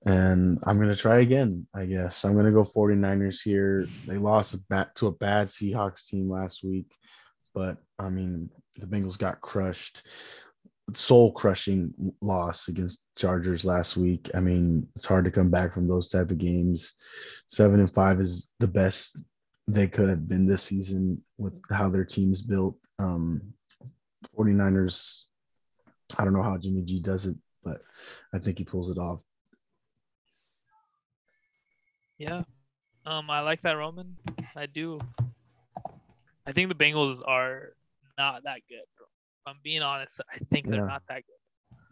And 0.05 0.61
I'm 0.65 0.77
going 0.77 0.89
to 0.89 0.97
try 0.97 1.19
again, 1.19 1.67
I 1.75 1.87
guess. 1.87 2.25
I'm 2.25 2.35
going 2.35 2.47
to 2.47 2.53
go 2.53 2.63
49ers 2.63 3.43
here. 3.43 3.89
They 4.07 4.17
lost 4.17 4.69
back 4.69 4.95
to 4.95 5.09
a 5.09 5.13
bad 5.13 5.49
Seahawks 5.49 6.07
team 6.07 6.31
last 6.31 6.63
week. 6.63 6.95
But, 7.53 7.79
I 7.99 8.11
mean, 8.11 8.49
the 8.77 8.87
Bengals 8.87 9.19
got 9.19 9.41
crushed. 9.41 10.07
Soul 10.93 11.33
crushing 11.33 11.93
loss 12.23 12.69
against 12.69 13.09
Chargers 13.17 13.65
last 13.65 13.97
week. 13.97 14.31
I 14.37 14.41
mean, 14.41 14.89
it's 14.95 15.07
hard 15.07 15.25
to 15.25 15.33
come 15.33 15.51
back 15.51 15.73
from 15.73 15.89
those 15.89 16.09
type 16.09 16.31
of 16.31 16.39
games. 16.39 16.95
Seven 17.49 17.81
and 17.81 17.91
five 17.91 18.21
is 18.21 18.53
the 18.61 18.69
best 18.69 19.19
they 19.69 19.89
could 19.89 20.09
have 20.09 20.29
been 20.29 20.47
this 20.47 20.63
season 20.63 21.21
with 21.39 21.55
how 21.71 21.89
their 21.89 22.05
team's 22.05 22.43
built. 22.43 22.79
Um, 22.99 23.53
49ers, 24.37 25.27
I 26.19 26.25
don't 26.25 26.33
know 26.33 26.43
how 26.43 26.57
Jimmy 26.57 26.85
G 26.85 27.01
does 27.01 27.27
it, 27.27 27.37
but 27.65 27.83
I 28.33 28.39
think 28.39 28.59
he 28.59 28.65
pulls 28.65 28.91
it 28.91 28.99
off. 28.99 29.23
Yeah. 32.19 32.43
Um, 33.05 33.29
I 33.31 33.41
like 33.41 33.63
that 33.63 33.73
Roman. 33.73 34.17
I 34.55 34.67
do. 34.67 34.99
I 36.47 36.53
think 36.53 36.69
the 36.69 36.75
Bengals 36.75 37.21
are 37.27 37.75
not 38.17 38.45
that 38.45 38.61
good. 38.69 38.79
If 38.79 39.47
I'm 39.47 39.57
being 39.63 39.83
honest, 39.83 40.21
I 40.33 40.39
think 40.51 40.67
they're 40.67 40.81
Yeah. 40.81 40.87
not 40.87 41.03
that 41.09 41.23
good. 41.27 41.33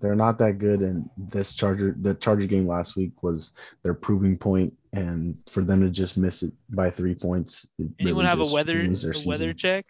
They're 0.01 0.14
not 0.14 0.38
that 0.38 0.59
good, 0.59 0.82
and 0.82 1.09
this 1.16 1.55
Charger, 1.55 1.97
the 2.01 2.14
Charger 2.14 2.47
game 2.47 2.66
last 2.66 2.97
week 2.97 3.22
was 3.22 3.57
their 3.82 3.95
proving 3.95 4.36
point, 4.36 4.74
and 4.92 5.38
for 5.49 5.62
them 5.62 5.80
to 5.80 5.90
just 5.90 6.18
miss 6.18 6.42
it 6.42 6.53
by 6.70 6.90
three 6.90 7.14
points, 7.14 7.70
it 7.78 7.88
Anyone 8.01 8.24
really 8.24 8.28
have 8.28 8.40
a 8.40 8.53
weather 8.53 8.74
ruins 8.74 9.03
their 9.03 9.12
a 9.12 9.26
weather 9.28 9.53
check? 9.55 9.84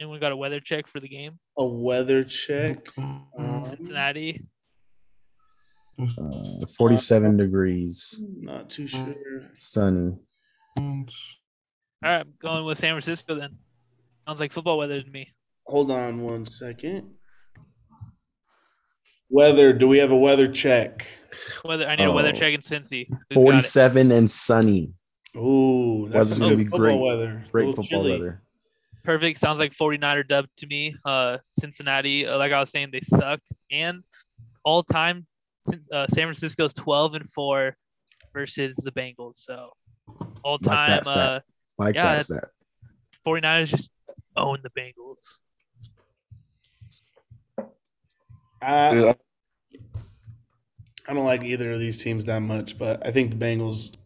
Anyone 0.00 0.20
got 0.20 0.32
a 0.32 0.36
weather 0.36 0.60
check 0.60 0.86
for 0.88 0.98
the 1.00 1.08
game? 1.08 1.38
A 1.58 1.64
weather 1.64 2.24
check. 2.24 2.86
Um, 2.98 3.62
Cincinnati. 3.62 4.42
Uh, 5.98 6.66
47 6.78 7.36
degrees, 7.36 8.24
Not 8.40 8.70
too 8.70 8.86
sure. 8.86 9.14
sunny. 9.52 10.16
All 10.78 11.04
right, 12.02 12.20
I'm 12.20 12.32
going 12.40 12.64
with 12.64 12.78
San 12.78 12.94
Francisco 12.94 13.34
then. 13.34 13.58
Sounds 14.22 14.40
like 14.40 14.52
football 14.52 14.78
weather 14.78 15.02
to 15.02 15.10
me. 15.10 15.28
Hold 15.70 15.92
on 15.92 16.20
one 16.22 16.44
second. 16.46 17.14
Weather. 19.28 19.72
Do 19.72 19.86
we 19.86 19.98
have 19.98 20.10
a 20.10 20.16
weather 20.16 20.48
check? 20.48 21.06
Weather. 21.64 21.86
I 21.86 21.94
need 21.94 22.04
a 22.06 22.12
weather 22.12 22.30
Oh. 22.34 22.38
check 22.38 22.52
in 22.54 22.60
Cincy. 22.60 23.06
Who's 23.08 23.18
got 23.18 23.20
it? 23.30 23.34
47 23.34 24.10
and 24.10 24.28
sunny. 24.28 24.92
Ooh, 25.36 26.08
that's 26.08 26.14
Weather's 26.14 26.28
some 26.30 26.38
gonna 26.40 26.50
good 26.56 26.64
be 26.64 26.64
football 26.64 26.80
great. 26.80 27.00
weather. 27.00 27.44
Great 27.52 27.66
Little 27.68 27.84
football 27.84 28.02
chilly. 28.02 28.12
weather. 28.18 28.42
Perfect. 29.04 29.38
Sounds 29.38 29.60
like 29.60 29.72
49er 29.72 30.26
dub 30.26 30.46
to 30.56 30.66
me. 30.66 30.96
Uh, 31.04 31.38
Cincinnati, 31.46 32.26
uh, 32.26 32.36
like 32.36 32.50
I 32.50 32.58
was 32.58 32.70
saying, 32.70 32.88
they 32.90 33.00
suck. 33.02 33.40
And 33.70 34.04
all 34.64 34.82
time, 34.82 35.24
since 35.60 35.88
uh, 35.92 36.08
San 36.08 36.24
Francisco's 36.24 36.74
12 36.74 37.14
and 37.14 37.30
4 37.30 37.76
versus 38.34 38.74
the 38.74 38.90
Bengals. 38.90 39.36
So 39.36 39.70
all 40.42 40.58
Like 40.62 40.62
time, 40.62 40.90
that 40.90 41.06
stat. 41.06 41.16
uh, 41.16 41.40
Like 41.78 41.94
Yeah, 41.94 42.02
that 42.02 42.26
that's- 42.26 42.26
stat. 42.26 42.44
49ers 43.24 43.68
just 43.68 43.90
own 44.36 44.58
the 44.64 44.70
Bengals. 44.70 45.18
I, 48.62 48.94
Yeah. 48.94 49.12
I 51.08 51.14
don't 51.14 51.24
like 51.24 51.42
either 51.42 51.72
of 51.72 51.80
these 51.80 52.02
teams 52.02 52.24
that 52.26 52.40
much, 52.40 52.78
but 52.78 53.04
I 53.04 53.10
think 53.10 53.32
the 53.32 53.36
Bengals. 53.36 53.96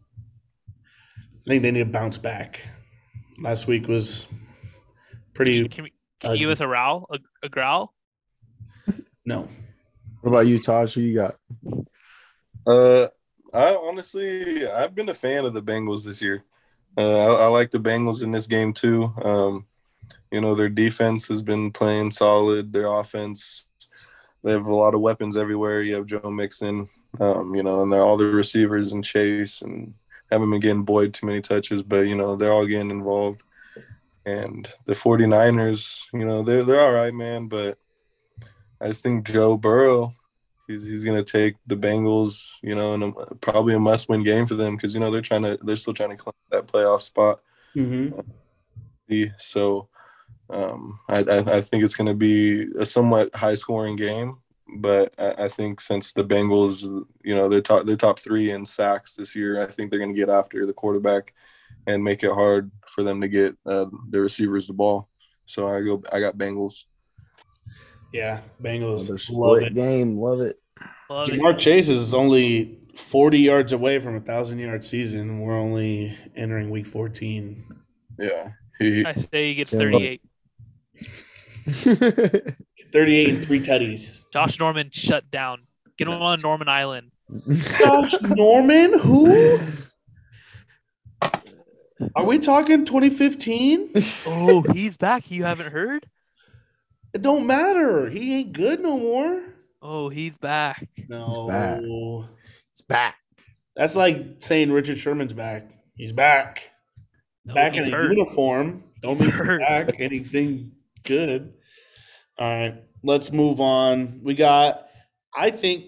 I 0.66 1.48
think 1.50 1.62
they 1.62 1.70
need 1.70 1.80
to 1.80 1.84
bounce 1.84 2.16
back. 2.16 2.62
Last 3.38 3.66
week 3.66 3.88
was 3.88 4.26
pretty. 5.34 5.68
Can, 5.68 5.84
we, 5.84 5.92
can 6.20 6.32
you 6.32 6.38
give 6.38 6.50
us 6.50 6.61
a 6.61 6.66
growl? 6.66 7.07
A, 7.12 7.18
a 7.42 7.48
growl? 7.48 7.92
No, 9.26 9.48
What 10.20 10.30
about 10.30 10.46
you, 10.46 10.59
Taj? 10.59 10.94
Who 10.94 11.00
you 11.00 11.14
got? 11.14 11.36
Uh, 12.66 13.09
I 13.55 13.74
honestly, 13.74 14.66
I've 14.66 14.94
been 14.94 15.09
a 15.09 15.14
fan 15.14 15.46
of 15.46 15.55
the 15.55 15.62
Bengals 15.62 16.05
this 16.05 16.20
year. 16.20 16.44
Uh, 16.96 17.26
I, 17.26 17.44
I 17.44 17.46
like 17.46 17.70
the 17.70 17.78
Bengals 17.78 18.22
in 18.22 18.32
this 18.32 18.46
game 18.46 18.72
too. 18.74 19.12
Um, 19.22 19.66
you 20.30 20.40
know, 20.40 20.55
their 20.55 20.68
defense 20.68 21.28
has 21.28 21.42
been 21.42 21.70
playing 21.70 22.11
solid. 22.11 22.72
Their 22.72 22.86
offense, 22.86 23.68
they 24.45 24.53
have 24.53 24.66
a 24.66 24.74
lot 24.74 24.95
of 24.95 25.01
weapons 25.01 25.36
everywhere. 25.36 25.80
You 25.80 25.97
have 25.97 26.07
Joe 26.07 26.30
Mixon, 26.30 26.86
um, 27.18 27.55
you 27.55 27.62
know, 27.62 27.82
and 27.82 27.90
they're 27.90 28.05
all 28.05 28.18
the 28.18 28.26
receivers 28.26 28.92
and 28.92 29.03
Chase 29.03 29.62
and 29.62 29.95
haven't 30.30 30.51
been 30.51 30.61
getting 30.61 30.84
Boyd 30.84 31.14
too 31.14 31.26
many 31.26 31.40
touches, 31.40 31.82
but 31.82 32.01
you 32.01 32.14
know, 32.14 32.36
they're 32.36 32.53
all 32.53 32.66
getting 32.66 32.90
involved. 32.90 33.42
And 34.26 34.68
the 34.84 34.92
49ers, 34.92 36.09
you 36.12 36.26
know, 36.26 36.42
they're 36.42 36.62
they're 36.62 36.80
all 36.80 36.92
right, 36.92 37.14
man, 37.14 37.49
but 37.49 37.78
I 38.80 38.88
just 38.88 39.03
think 39.03 39.26
Joe 39.26 39.57
Burrow, 39.57 40.12
he's 40.66 40.84
he's 40.84 41.05
gonna 41.07 41.24
take 41.24 41.57
the 41.66 41.76
Bengals, 41.76 42.57
you 42.62 42.74
know, 42.74 42.92
and 42.95 43.14
probably 43.40 43.74
a 43.74 43.78
must-win 43.78 44.22
game 44.22 44.45
for 44.45 44.55
them 44.55 44.76
because 44.76 44.92
you 44.92 45.01
know 45.01 45.11
they're 45.11 45.22
trying 45.22 45.42
to 45.42 45.59
they're 45.62 45.76
still 45.76 45.95
trying 45.95 46.11
to 46.11 46.16
claim 46.16 46.34
that 46.51 46.66
playoff 46.66 47.01
spot. 47.01 47.40
mm-hmm. 47.74 48.20
So 49.38 49.88
um, 50.55 50.98
I, 51.09 51.18
I 51.18 51.38
I 51.57 51.61
think 51.61 51.82
it's 51.84 51.96
gonna 51.96 52.14
be 52.14 52.68
a 52.78 52.86
somewhat 52.86 53.34
high-scoring 53.34 53.96
game, 53.96 54.38
but 54.78 55.12
I, 55.18 55.44
I 55.44 55.48
think 55.48 55.80
since 55.80 56.12
the 56.12 56.24
Bengals, 56.24 56.82
you 57.22 57.34
know, 57.34 57.48
they're 57.48 57.61
top 57.61 57.86
they're 57.86 57.96
top 57.96 58.18
three 58.18 58.50
in 58.50 58.64
sacks 58.64 59.16
this 59.16 59.34
year, 59.34 59.61
I 59.61 59.66
think 59.66 59.90
they're 59.90 60.00
gonna 60.00 60.14
get 60.14 60.30
after 60.30 60.64
the 60.64 60.72
quarterback 60.72 61.34
and 61.86 62.02
make 62.02 62.22
it 62.22 62.32
hard 62.32 62.70
for 62.86 63.02
them 63.02 63.20
to 63.20 63.28
get 63.28 63.57
uh, 63.66 63.86
the 64.11 64.20
receivers 64.20 64.66
the 64.66 64.72
ball. 64.72 65.09
So 65.44 65.68
I 65.68 65.80
go 65.80 66.02
I 66.12 66.20
got 66.20 66.38
Bengals. 66.38 66.84
yeah, 68.12 68.40
Bengals 68.62 69.09
Another 69.09 69.12
love 69.30 69.57
split 69.59 69.62
it. 69.64 69.74
game. 69.74 70.16
Love 70.16 70.40
it. 70.40 70.57
Love 71.11 71.28
it. 71.30 71.59
Chase 71.59 71.88
is 71.88 72.14
only 72.14 72.78
forty 72.94 73.40
yards 73.40 73.72
away 73.72 73.98
from 73.98 74.16
a 74.16 74.20
thousand 74.20 74.61
yard 74.61 74.84
season. 74.84 75.40
We're 75.40 75.59
only 75.59 76.16
entering 76.36 76.70
week 76.70 76.86
fourteen. 76.86 77.64
Yeah. 78.18 78.52
He, 78.78 79.05
I 79.05 79.14
say 79.14 79.48
he 79.48 79.55
gets 79.55 79.72
Yeah, 79.72 79.78
38. 82.92 83.28
And 83.28 83.47
three 83.47 83.61
tutties. 83.61 84.24
Josh 84.32 84.59
Norman 84.59 84.90
shut 84.92 85.30
down. 85.30 85.61
Get 85.97 86.09
him 86.09 86.14
on 86.14 86.40
Norman 86.40 86.68
Island. 86.68 87.11
Josh 87.78 88.14
Norman, 88.22 88.99
who 88.99 89.59
are 92.14 92.24
we 92.24 92.38
talking? 92.38 92.84
Twenty 92.84 93.11
fifteen? 93.11 93.90
Oh, 94.26 94.62
he's 94.72 94.97
back. 94.97 95.30
You 95.30 95.45
haven't 95.45 95.72
heard? 95.72 96.07
It 97.14 97.22
don't 97.22 97.47
matter. 97.47 98.11
He 98.11 98.40
ain't 98.40 98.53
good 98.53 98.80
no 98.80 98.99
more. 98.99 99.42
Oh, 99.80 100.09
he's 100.09 100.36
back. 100.36 100.88
No, 101.09 101.49
back. 101.49 101.80
it's 102.72 102.82
back. 102.82 103.16
that's 103.76 103.95
like 103.95 104.36
saying 104.38 104.72
Richard 104.72 104.99
Sherman's 104.99 105.32
back. 105.32 105.70
He's 105.97 106.12
back. 106.12 106.70
No, 107.45 107.55
back 107.55 107.74
in 107.76 107.84
he's 107.84 107.92
a 107.92 107.97
uniform. 107.97 108.84
Don't 109.01 109.18
be 109.18 109.30
hurt. 109.30 109.61
back 109.61 110.01
anything 110.01 110.72
good. 111.05 111.55
All 112.38 112.48
right, 112.48 112.82
let's 113.02 113.30
move 113.32 113.61
on. 113.61 114.20
We 114.22 114.34
got, 114.34 114.88
I 115.36 115.50
think, 115.50 115.84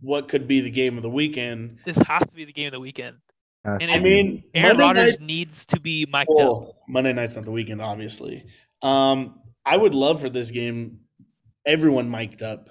what 0.00 0.28
could 0.28 0.46
be 0.46 0.60
the 0.60 0.70
game 0.70 0.96
of 0.96 1.02
the 1.02 1.10
weekend. 1.10 1.78
This 1.84 1.96
has 1.98 2.22
to 2.28 2.34
be 2.34 2.44
the 2.44 2.52
game 2.52 2.66
of 2.66 2.72
the 2.72 2.80
weekend. 2.80 3.16
Has 3.64 3.82
And 3.82 3.90
I 3.90 3.98
mean, 3.98 4.44
Aaron 4.54 4.76
Monday 4.76 5.00
Rodgers 5.00 5.18
night- 5.20 5.26
needs 5.26 5.66
to 5.66 5.80
be 5.80 6.06
mic'd 6.12 6.30
up. 6.40 6.76
Monday 6.88 7.12
night's 7.12 7.36
not 7.36 7.44
the 7.44 7.50
weekend, 7.50 7.80
obviously. 7.80 8.44
Um, 8.82 9.40
I 9.64 9.76
would 9.76 9.94
love 9.94 10.20
for 10.20 10.28
this 10.30 10.50
game, 10.50 11.00
everyone 11.66 12.08
mic'd 12.10 12.42
up. 12.42 12.68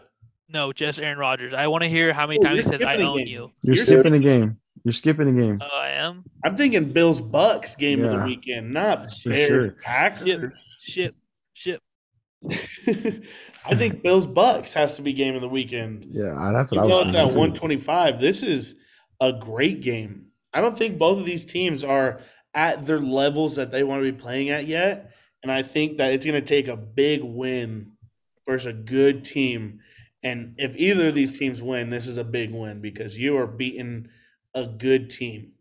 No, 0.49 0.71
just 0.71 0.99
Aaron 0.99 1.17
Rodgers. 1.17 1.53
I 1.53 1.67
want 1.67 1.83
to 1.83 1.89
hear 1.89 2.13
how 2.13 2.25
many 2.25 2.39
Oh, 2.39 2.43
times 2.43 2.57
he 2.59 2.63
says, 2.63 2.81
I 2.81 2.95
own 2.97 3.17
game. 3.17 3.27
you. 3.27 3.51
You're 3.63 3.75
You're 3.75 3.83
skipping 3.83 4.13
a 4.13 4.19
game. 4.19 4.57
You're 4.85 4.93
skipping 4.93 5.27
a 5.27 5.33
game. 5.41 5.59
Oh, 5.61 5.77
I 5.77 5.89
am? 5.89 6.23
I'm 6.45 6.55
thinking 6.55 6.93
Bills 6.93 7.19
Bucks 7.19 7.75
game 7.75 8.01
of 8.05 8.11
the 8.11 8.25
weekend, 8.25 8.71
not 8.71 9.11
For 9.21 9.31
Bears 9.31 9.47
sure. 9.47 9.71
Packers. 9.83 10.77
Ship. 10.83 11.13
Ship. 11.57 11.81
I 12.47 13.73
think 13.73 14.03
Bills 14.03 14.27
Bucks 14.27 14.73
has 14.73 14.95
to 14.97 15.01
be 15.01 15.11
game 15.11 15.33
of 15.33 15.41
the 15.41 15.49
weekend. 15.49 16.05
Yeah, 16.07 16.51
that's 16.53 16.71
what 16.71 16.77
Even 16.77 16.83
I 16.83 16.85
was 16.85 16.97
though 16.99 17.09
it's 17.09 17.17
at 17.17 17.31
too. 17.31 17.39
125, 17.39 18.19
this 18.19 18.43
is 18.43 18.75
a 19.19 19.33
great 19.33 19.81
game. 19.81 20.27
I 20.53 20.61
don't 20.61 20.77
think 20.77 20.99
both 20.99 21.17
of 21.17 21.25
these 21.25 21.45
teams 21.45 21.83
are 21.83 22.21
at 22.53 22.85
their 22.85 23.01
levels 23.01 23.55
that 23.55 23.71
they 23.71 23.83
want 23.83 24.03
to 24.03 24.11
be 24.11 24.15
playing 24.15 24.51
at 24.51 24.67
yet. 24.67 25.13
And 25.41 25.51
I 25.51 25.63
think 25.63 25.97
that 25.97 26.13
it's 26.13 26.27
going 26.27 26.39
to 26.39 26.47
take 26.47 26.67
a 26.67 26.77
big 26.77 27.23
win 27.23 27.93
versus 28.45 28.67
a 28.67 28.73
good 28.73 29.25
team. 29.25 29.79
And 30.21 30.53
if 30.59 30.77
either 30.77 31.07
of 31.07 31.15
these 31.15 31.39
teams 31.39 31.59
win, 31.59 31.89
this 31.89 32.05
is 32.05 32.19
a 32.19 32.23
big 32.23 32.53
win 32.53 32.81
because 32.81 33.17
you 33.17 33.35
are 33.35 33.47
beating 33.47 34.09
a 34.53 34.67
good 34.67 35.09
team. 35.09 35.53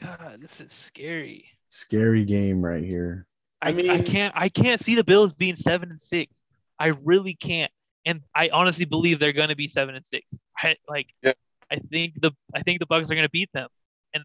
God, 0.00 0.38
this 0.40 0.60
is 0.60 0.72
scary. 0.72 1.46
Scary 1.70 2.24
game 2.24 2.64
right 2.64 2.84
here. 2.84 3.26
I 3.62 3.70
I, 3.70 3.94
I 3.94 4.02
can't 4.02 4.34
I 4.36 4.48
can't 4.48 4.80
see 4.80 4.94
the 4.94 5.04
Bills 5.04 5.32
being 5.32 5.56
seven 5.56 5.90
and 5.90 6.00
six. 6.00 6.44
I 6.78 6.88
really 7.04 7.34
can't. 7.34 7.70
And 8.06 8.22
I 8.34 8.48
honestly 8.52 8.86
believe 8.86 9.18
they're 9.18 9.32
gonna 9.32 9.56
be 9.56 9.68
seven 9.68 9.94
and 9.94 10.06
six. 10.06 10.26
I 10.58 10.76
like 10.88 11.08
Yeah. 11.22 11.32
I 11.70 11.76
think 11.76 12.20
the 12.20 12.32
I 12.54 12.62
think 12.62 12.80
the 12.80 12.86
Bucks 12.86 13.10
are 13.10 13.14
gonna 13.14 13.28
beat 13.28 13.50
them. 13.52 13.68
And 14.14 14.24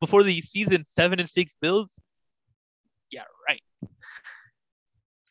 before 0.00 0.22
the 0.22 0.40
season, 0.42 0.84
seven 0.84 1.20
and 1.20 1.28
six 1.28 1.54
Bills. 1.60 2.00
Yeah, 3.10 3.22
right. 3.48 3.62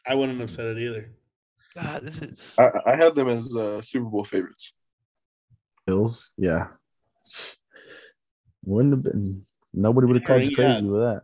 I 0.08 0.16
wouldn't 0.16 0.40
have 0.40 0.50
said 0.52 0.78
it 0.78 0.82
either. 0.82 1.12
God, 1.74 2.04
this 2.04 2.22
is 2.22 2.56
I, 2.58 2.70
I 2.86 2.96
had 2.96 3.16
them 3.16 3.28
as 3.28 3.54
uh, 3.56 3.82
Super 3.82 4.06
Bowl 4.06 4.24
favorites. 4.24 4.74
Bills, 5.86 6.34
yeah. 6.38 6.68
Wouldn't 8.64 8.94
have 8.94 9.04
been. 9.04 9.46
Nobody 9.74 10.08
would 10.08 10.16
have 10.16 10.24
called 10.26 10.46
you 10.46 10.52
Yeah. 10.52 10.72
crazy 10.72 10.88
with 10.88 11.02
that. 11.02 11.24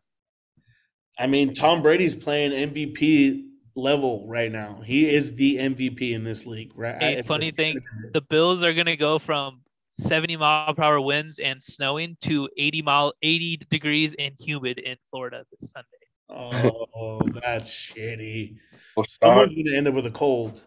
I 1.21 1.27
mean, 1.27 1.53
Tom 1.53 1.81
Brady's 1.81 2.15
playing 2.15 2.51
MVP 2.51 3.45
level 3.75 4.25
right 4.27 4.51
now. 4.51 4.81
He 4.81 5.13
is 5.13 5.35
the 5.35 5.57
MVP 5.57 6.13
in 6.13 6.23
this 6.23 6.45
league, 6.45 6.71
right? 6.75 6.95
Hey, 7.01 7.19
I- 7.19 7.21
funny 7.21 7.51
thing, 7.51 7.79
the 8.13 8.21
Bills 8.21 8.63
are 8.63 8.73
gonna 8.73 8.95
go 8.95 9.19
from 9.19 9.61
70 9.91 10.37
mile 10.37 10.73
per 10.73 10.83
hour 10.83 11.01
winds 11.01 11.39
and 11.39 11.61
snowing 11.63 12.17
to 12.21 12.49
80 12.57 12.81
mile 12.81 13.13
80 13.21 13.57
degrees 13.69 14.15
and 14.17 14.33
humid 14.39 14.79
in 14.79 14.95
Florida 15.09 15.45
this 15.51 15.71
Sunday. 15.71 15.87
Oh, 16.29 17.21
that's 17.43 17.69
shitty. 17.69 18.55
Well, 18.95 19.05
Someone's 19.05 19.53
going 19.53 19.65
to 19.67 19.75
end 19.75 19.87
up 19.87 19.93
with 19.93 20.05
a 20.05 20.11
cold. 20.11 20.61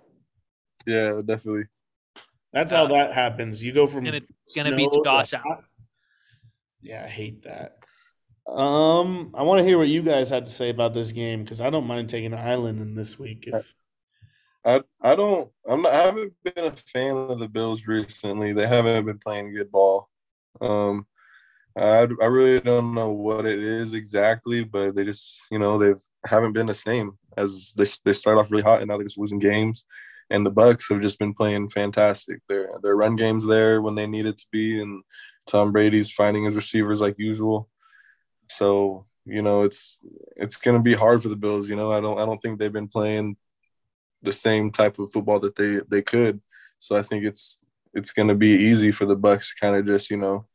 yeah, 0.87 1.21
definitely. 1.25 1.65
That's 2.53 2.71
how 2.71 2.85
uh, 2.85 2.89
that 2.89 3.13
happens. 3.13 3.65
You 3.65 3.73
go 3.73 3.87
from 3.87 4.07
And 4.07 4.17
it's 4.17 4.55
gonna 4.55 4.77
be 4.77 4.85
snow 4.85 4.93
to 4.93 5.03
Josh 5.05 5.31
hot. 5.33 5.43
Allen. 5.47 5.65
Yeah, 6.83 7.05
I 7.05 7.09
hate 7.09 7.43
that. 7.45 7.84
Um, 8.47 9.31
I 9.35 9.43
want 9.43 9.61
to 9.61 9.65
hear 9.65 9.79
what 9.79 9.89
you 9.89 10.03
guys 10.03 10.29
had 10.29 10.45
to 10.47 10.51
say 10.51 10.69
about 10.69 10.93
this 10.95 11.13
game 11.13 11.43
because 11.43 11.61
I 11.61 11.71
don't 11.71 11.87
mind 11.87 12.11
taking 12.11 12.33
an 12.33 12.39
island 12.39 12.81
in 12.81 12.95
this 12.95 13.19
week. 13.19 13.47
If 13.47 13.75
I 14.65 14.83
I 15.01 15.15
don't 15.15 15.51
I'm 15.67 15.83
not 15.83 15.93
I 15.93 16.03
haven't 16.03 16.33
been 16.43 16.65
a 16.65 16.73
fan 16.73 17.17
of 17.17 17.39
the 17.39 17.49
Bills 17.49 17.87
recently. 17.87 18.53
They 18.53 18.67
haven't 18.67 19.07
been 19.07 19.19
playing 19.19 19.55
good 19.55 19.71
ball. 19.71 20.09
Um 20.61 21.07
I 21.77 22.07
I 22.23 22.27
really 22.27 22.61
don't 22.61 22.95
know 22.95 23.11
what 23.11 23.47
it 23.47 23.59
is 23.59 23.95
exactly, 23.95 24.65
but 24.65 24.95
they 24.95 25.05
just 25.05 25.47
you 25.51 25.59
know 25.59 25.79
they've 25.79 26.03
haven't 26.27 26.53
been 26.53 26.67
the 26.67 26.75
same 26.75 27.19
as 27.37 27.73
they 27.77 27.85
they 28.05 28.13
start 28.13 28.39
off 28.39 28.51
really 28.51 28.63
hot 28.63 28.81
and 28.81 28.89
now 28.89 28.97
they're 28.97 29.07
just 29.07 29.19
losing 29.19 29.39
games. 29.39 29.87
And 30.31 30.45
the 30.45 30.51
Bucks 30.51 30.89
have 30.89 31.03
just 31.03 31.19
been 31.19 31.35
playing 31.35 31.69
fantastic. 31.69 32.41
Their 32.49 32.71
their 32.83 32.97
run 32.97 33.17
games 33.17 33.47
there 33.47 33.83
when 33.83 33.95
they 33.95 34.07
need 34.07 34.25
it 34.27 34.39
to 34.39 34.47
be, 34.51 34.81
and 34.81 35.03
Tom 35.47 35.71
Brady's 35.71 36.11
finding 36.11 36.45
his 36.45 36.57
receivers 36.57 37.01
like 37.01 37.17
usual. 37.19 37.69
So 38.49 39.05
you 39.25 39.43
know 39.43 39.63
it's 39.63 40.05
it's 40.37 40.57
gonna 40.57 40.83
be 40.83 40.95
hard 40.95 41.23
for 41.23 41.29
the 41.29 41.37
Bills. 41.37 41.71
You 41.71 41.77
know 41.77 41.93
I 41.93 42.01
don't 42.01 42.19
I 42.19 42.27
don't 42.27 42.39
think 42.39 42.59
they've 42.59 42.73
been 42.73 42.89
playing 42.89 43.37
the 44.23 44.33
same 44.33 44.71
type 44.71 44.99
of 44.99 45.13
football 45.13 45.41
that 45.41 45.57
they 45.57 45.81
they 45.89 46.03
could. 46.03 46.41
So 46.79 46.97
I 46.97 47.03
think 47.03 47.25
it's 47.25 47.61
it's 47.93 48.11
going 48.11 48.29
to 48.29 48.35
be 48.35 48.51
easy 48.51 48.91
for 48.91 49.07
the 49.07 49.17
Bucks 49.17 49.51
to 49.51 49.61
kind 49.61 49.77
of 49.77 49.87
just 49.87 50.11
you 50.11 50.17
know 50.17 50.47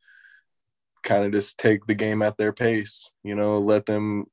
kind 1.02 1.24
of 1.24 1.32
just 1.32 1.58
take 1.58 1.86
the 1.86 1.94
game 1.94 2.22
at 2.22 2.36
their 2.36 2.52
pace. 2.52 3.10
You 3.24 3.34
know, 3.34 3.58
let 3.58 3.86
them 3.86 4.26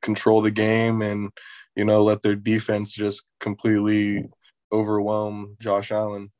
control 0.00 0.40
the 0.40 0.50
game 0.50 1.02
and 1.02 1.30
you 1.76 1.84
know 1.84 2.02
let 2.02 2.22
their 2.22 2.36
defense 2.36 2.92
just 2.92 3.24
completely 3.38 4.28
overwhelm 4.72 5.56
Josh 5.60 5.92
Allen. 5.92 6.30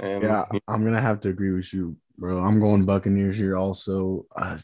And 0.00 0.22
Yeah, 0.22 0.44
I'm 0.68 0.84
gonna 0.84 1.00
have 1.00 1.20
to 1.20 1.28
agree 1.28 1.52
with 1.52 1.72
you, 1.72 1.96
bro. 2.18 2.42
I'm 2.42 2.58
going 2.58 2.84
Buccaneers 2.84 3.38
here 3.38 3.56
also. 3.56 4.26
Uh, 4.34 4.58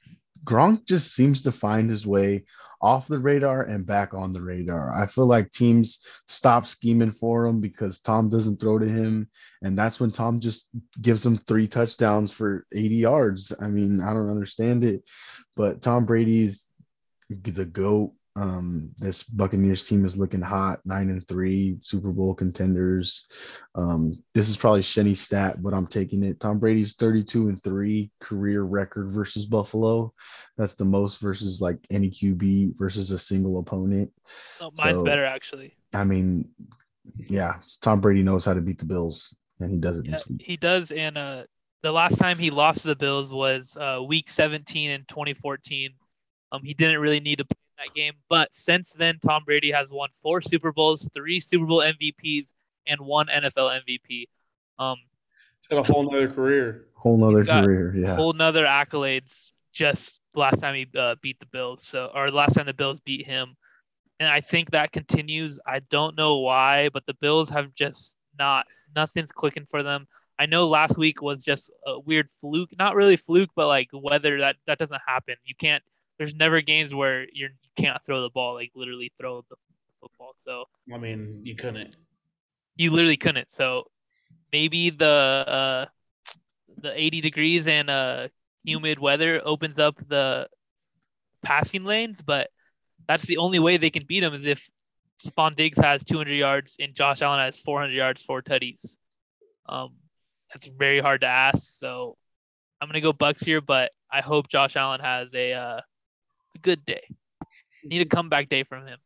Gronk 0.49 0.86
just 0.86 1.14
seems 1.14 1.42
to 1.42 1.53
find 1.53 1.90
his 1.90 2.07
way 2.07 2.44
off 2.80 3.07
the 3.07 3.18
radar 3.18 3.64
and 3.64 3.86
back 3.86 4.14
on 4.14 4.32
the 4.32 4.40
radar. 4.40 4.92
I 4.94 5.05
feel 5.05 5.26
like 5.26 5.51
teams 5.51 6.22
stop 6.26 6.64
scheming 6.64 7.11
for 7.11 7.44
him 7.44 7.61
because 7.61 8.01
Tom 8.01 8.30
doesn't 8.30 8.59
throw 8.59 8.78
to 8.78 8.88
him. 8.88 9.28
And 9.62 9.76
that's 9.76 10.01
when 10.01 10.11
Tom 10.11 10.40
just 10.40 10.70
gives 11.03 11.26
him 11.26 11.36
three 11.36 11.66
touchdowns 11.66 12.32
for 12.32 12.66
80 12.74 12.94
yards. 12.94 13.53
I 13.61 13.68
mean, 13.68 14.01
I 14.01 14.14
don't 14.14 14.30
understand 14.30 14.84
it, 14.84 15.03
but 15.55 15.82
Tom 15.82 16.07
Brady's 16.07 16.70
the 17.28 17.66
GOAT. 17.66 18.12
Um, 18.39 18.93
this 18.99 19.24
Buccaneers 19.24 19.89
team 19.89 20.05
is 20.05 20.16
looking 20.16 20.41
hot, 20.41 20.78
nine 20.84 21.11
and 21.11 21.26
three, 21.26 21.76
Super 21.80 22.12
Bowl 22.12 22.34
contenders. 22.34 23.32
Um, 23.74 24.16
this 24.32 24.49
is 24.49 24.57
probably 24.57 24.80
Shenny's 24.82 25.20
stat, 25.20 25.61
but 25.61 25.74
I'm 25.74 25.89
taking 25.89 26.22
it. 26.22 26.39
Tom 26.39 26.61
Brady's 26.61 26.95
32 26.95 27.49
and 27.49 27.61
three 27.62 28.12
career 28.20 28.62
record 28.62 29.11
versus 29.11 29.45
Buffalo. 29.47 30.12
That's 30.57 30.76
the 30.76 30.84
most 30.84 31.20
versus 31.20 31.61
like 31.61 31.78
any 31.91 32.11
QB 32.11 32.78
versus 32.78 33.11
a 33.11 33.18
single 33.18 33.59
opponent. 33.59 34.12
Oh, 34.61 34.70
mine's 34.78 34.99
So- 34.99 35.05
better 35.05 35.24
actually. 35.24 35.74
I 35.95 36.05
mean, 36.05 36.49
yeah, 37.28 37.55
Tom 37.80 38.01
Brady 38.01 38.22
knows 38.22 38.45
how 38.45 38.55
to 38.55 38.61
beat 38.61 38.78
the 38.78 38.84
Bills, 38.86 39.36
and 39.59 39.70
he 39.72 39.78
does 39.78 39.99
it 39.99 40.05
Yeah, 40.05 40.12
this 40.12 40.28
week. 40.28 40.43
he 40.45 40.57
does. 40.57 40.93
And 40.93 41.18
uh, 41.18 41.45
the 41.82 41.91
last 41.91 42.18
time 42.18 42.39
he 42.39 42.51
lost 42.51 42.82
to 42.82 42.89
the 42.89 42.95
Bills 42.97 43.32
was 43.32 43.76
uh, 43.80 44.01
Week 44.07 44.28
17 44.28 44.91
in 44.91 45.01
2014. 45.09 45.91
Um, 46.53 46.62
he 46.62 46.74
didn't 46.74 47.01
really 47.01 47.20
need 47.20 47.39
to 47.39 47.45
play 47.47 47.57
that 47.79 47.95
game, 47.95 48.14
but 48.29 48.55
since 48.55 48.93
then, 48.93 49.18
Tom 49.24 49.45
Brady 49.45 49.70
has 49.70 49.91
won 49.91 50.09
four 50.22 50.41
Super 50.41 50.72
Bowls, 50.72 51.09
three 51.14 51.41
Super 51.41 51.66
Bowl 51.66 51.81
MVPs, 51.81 52.49
and 52.87 53.01
one 53.01 53.26
NFL 53.29 53.81
MVP. 53.83 54.26
Um, 54.79 54.97
He's 55.61 55.68
got 55.68 55.89
a 55.89 55.93
whole 55.93 56.11
nother 56.11 56.29
career. 56.29 56.87
Whole 56.95 57.16
nother 57.16 57.45
career, 57.45 57.95
yeah. 57.97 58.16
whole 58.16 58.33
nother 58.33 58.64
accolades 58.64 59.53
just 59.72 60.20
the 60.35 60.41
last 60.41 60.61
time 60.61 60.74
he 60.74 60.87
uh, 60.99 61.14
beat 61.22 61.39
the 61.41 61.47
Bills. 61.47 61.85
So, 61.85 62.11
or 62.14 62.31
last 62.31 62.55
time 62.55 62.66
the 62.66 62.74
Bills 62.74 63.01
beat 63.01 63.26
him, 63.26 63.57
and 64.20 64.29
I 64.29 64.41
think 64.41 64.70
that 64.70 64.93
continues. 64.93 65.59
I 65.66 65.81
don't 65.91 66.16
know 66.16 66.39
why, 66.39 66.89
but 66.93 67.07
the 67.07 67.14
Bills 67.14 67.49
have 67.51 67.74
just 67.74 68.16
not 68.39 68.66
nothing's 68.95 69.33
clicking 69.33 69.66
for 69.66 69.83
them. 69.83 70.07
I 70.39 70.47
know 70.47 70.68
last 70.68 70.97
week 70.97 71.20
was 71.20 71.43
just 71.43 71.70
a 71.87 71.99
weird 71.99 72.29
fluke, 72.41 72.70
not 72.79 72.95
really 72.95 73.16
fluke, 73.16 73.51
but 73.57 73.66
like 73.66 73.89
weather 73.93 74.39
that 74.39 74.57
that 74.66 74.79
doesn't 74.79 75.01
happen. 75.07 75.37
You 75.45 75.55
can't. 75.57 75.83
There's 76.18 76.34
never 76.34 76.60
games 76.60 76.94
where 76.94 77.26
you're 77.32 77.50
you 77.50 77.70
can't 77.76 78.02
throw 78.04 78.22
the 78.22 78.30
ball, 78.30 78.54
like 78.54 78.72
literally 78.74 79.12
throw 79.20 79.44
the 79.48 79.56
football. 80.00 80.34
So 80.38 80.64
I 80.92 80.98
mean, 80.98 81.40
you 81.44 81.54
couldn't. 81.54 81.96
you 82.76 82.90
literally 82.90 83.16
couldn't. 83.16 83.50
So 83.50 83.84
maybe 84.52 84.90
the 84.90 85.06
uh, 85.06 85.86
the 86.78 86.92
80 87.00 87.20
degrees 87.20 87.68
and 87.68 87.88
uh, 87.90 88.28
humid 88.64 88.98
weather 88.98 89.40
opens 89.44 89.78
up 89.78 89.96
the 90.08 90.48
passing 91.42 91.84
lanes, 91.84 92.20
but 92.20 92.48
that's 93.06 93.24
the 93.24 93.38
only 93.38 93.58
way 93.58 93.76
they 93.76 93.90
can 93.90 94.04
beat 94.06 94.20
them 94.20 94.34
is 94.34 94.44
if 94.44 94.68
Stefon 95.24 95.56
Diggs 95.56 95.78
has 95.78 96.04
200 96.04 96.32
yards 96.32 96.76
and 96.78 96.94
Josh 96.94 97.22
Allen 97.22 97.40
has 97.40 97.58
400 97.58 97.92
yards, 97.92 98.22
four 98.22 98.42
tutties. 98.42 98.96
Um, 99.68 99.94
that's 100.52 100.66
very 100.66 101.00
hard 101.00 101.20
to 101.22 101.26
ask. 101.26 101.74
So 101.78 102.16
I'm 102.80 102.88
gonna 102.88 103.00
go 103.00 103.12
Bucks 103.12 103.42
here, 103.42 103.60
but 103.60 103.92
I 104.10 104.20
hope 104.20 104.48
Josh 104.48 104.76
Allen 104.76 105.00
has 105.00 105.34
a 105.34 105.52
uh, 105.52 105.80
a 105.80 105.82
good 106.62 106.84
day. 106.84 107.02
Need 107.84 108.02
a 108.02 108.06
comeback 108.06 108.48
day 108.48 108.64
from 108.64 108.86
him. 108.86 108.98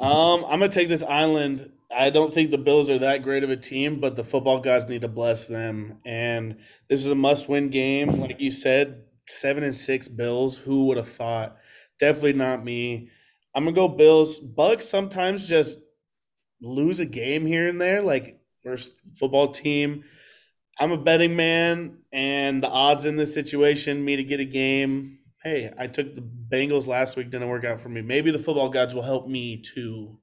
Um, 0.00 0.44
I'm 0.44 0.58
gonna 0.58 0.68
take 0.68 0.88
this 0.88 1.02
island. 1.02 1.70
I 1.94 2.10
don't 2.10 2.32
think 2.32 2.50
the 2.50 2.58
Bills 2.58 2.90
are 2.90 2.98
that 2.98 3.22
great 3.22 3.44
of 3.44 3.50
a 3.50 3.56
team, 3.56 4.00
but 4.00 4.16
the 4.16 4.24
football 4.24 4.58
gods 4.58 4.88
need 4.88 5.02
to 5.02 5.08
bless 5.08 5.46
them. 5.46 6.00
And 6.04 6.58
this 6.88 7.04
is 7.04 7.10
a 7.10 7.14
must-win 7.14 7.70
game, 7.70 8.20
like 8.20 8.40
you 8.40 8.50
said. 8.50 9.04
Seven 9.26 9.62
and 9.62 9.76
six 9.76 10.08
Bills. 10.08 10.58
Who 10.58 10.86
would 10.86 10.96
have 10.96 11.08
thought? 11.08 11.56
Definitely 11.98 12.34
not 12.34 12.64
me. 12.64 13.10
I'm 13.54 13.64
gonna 13.64 13.74
go 13.74 13.88
Bills. 13.88 14.38
Bucks 14.38 14.88
sometimes 14.88 15.48
just 15.48 15.78
lose 16.60 17.00
a 17.00 17.06
game 17.06 17.46
here 17.46 17.68
and 17.68 17.80
there, 17.80 18.02
like 18.02 18.40
first 18.62 18.92
football 19.16 19.52
team. 19.52 20.04
I'm 20.78 20.90
a 20.90 20.98
betting 20.98 21.36
man, 21.36 21.98
and 22.12 22.62
the 22.62 22.68
odds 22.68 23.04
in 23.04 23.16
this 23.16 23.32
situation, 23.32 24.04
me 24.04 24.16
to 24.16 24.24
get 24.24 24.40
a 24.40 24.44
game. 24.44 25.20
Hey, 25.42 25.72
I 25.78 25.86
took 25.86 26.14
the 26.14 26.22
Bengals 26.54 26.86
last 26.86 27.16
week, 27.16 27.30
didn't 27.30 27.48
work 27.48 27.64
out 27.64 27.80
for 27.80 27.88
me. 27.88 28.00
Maybe 28.02 28.30
the 28.30 28.38
football 28.38 28.68
gods 28.68 28.94
will 28.94 29.02
help 29.02 29.26
me 29.28 29.56
too. 29.62 30.18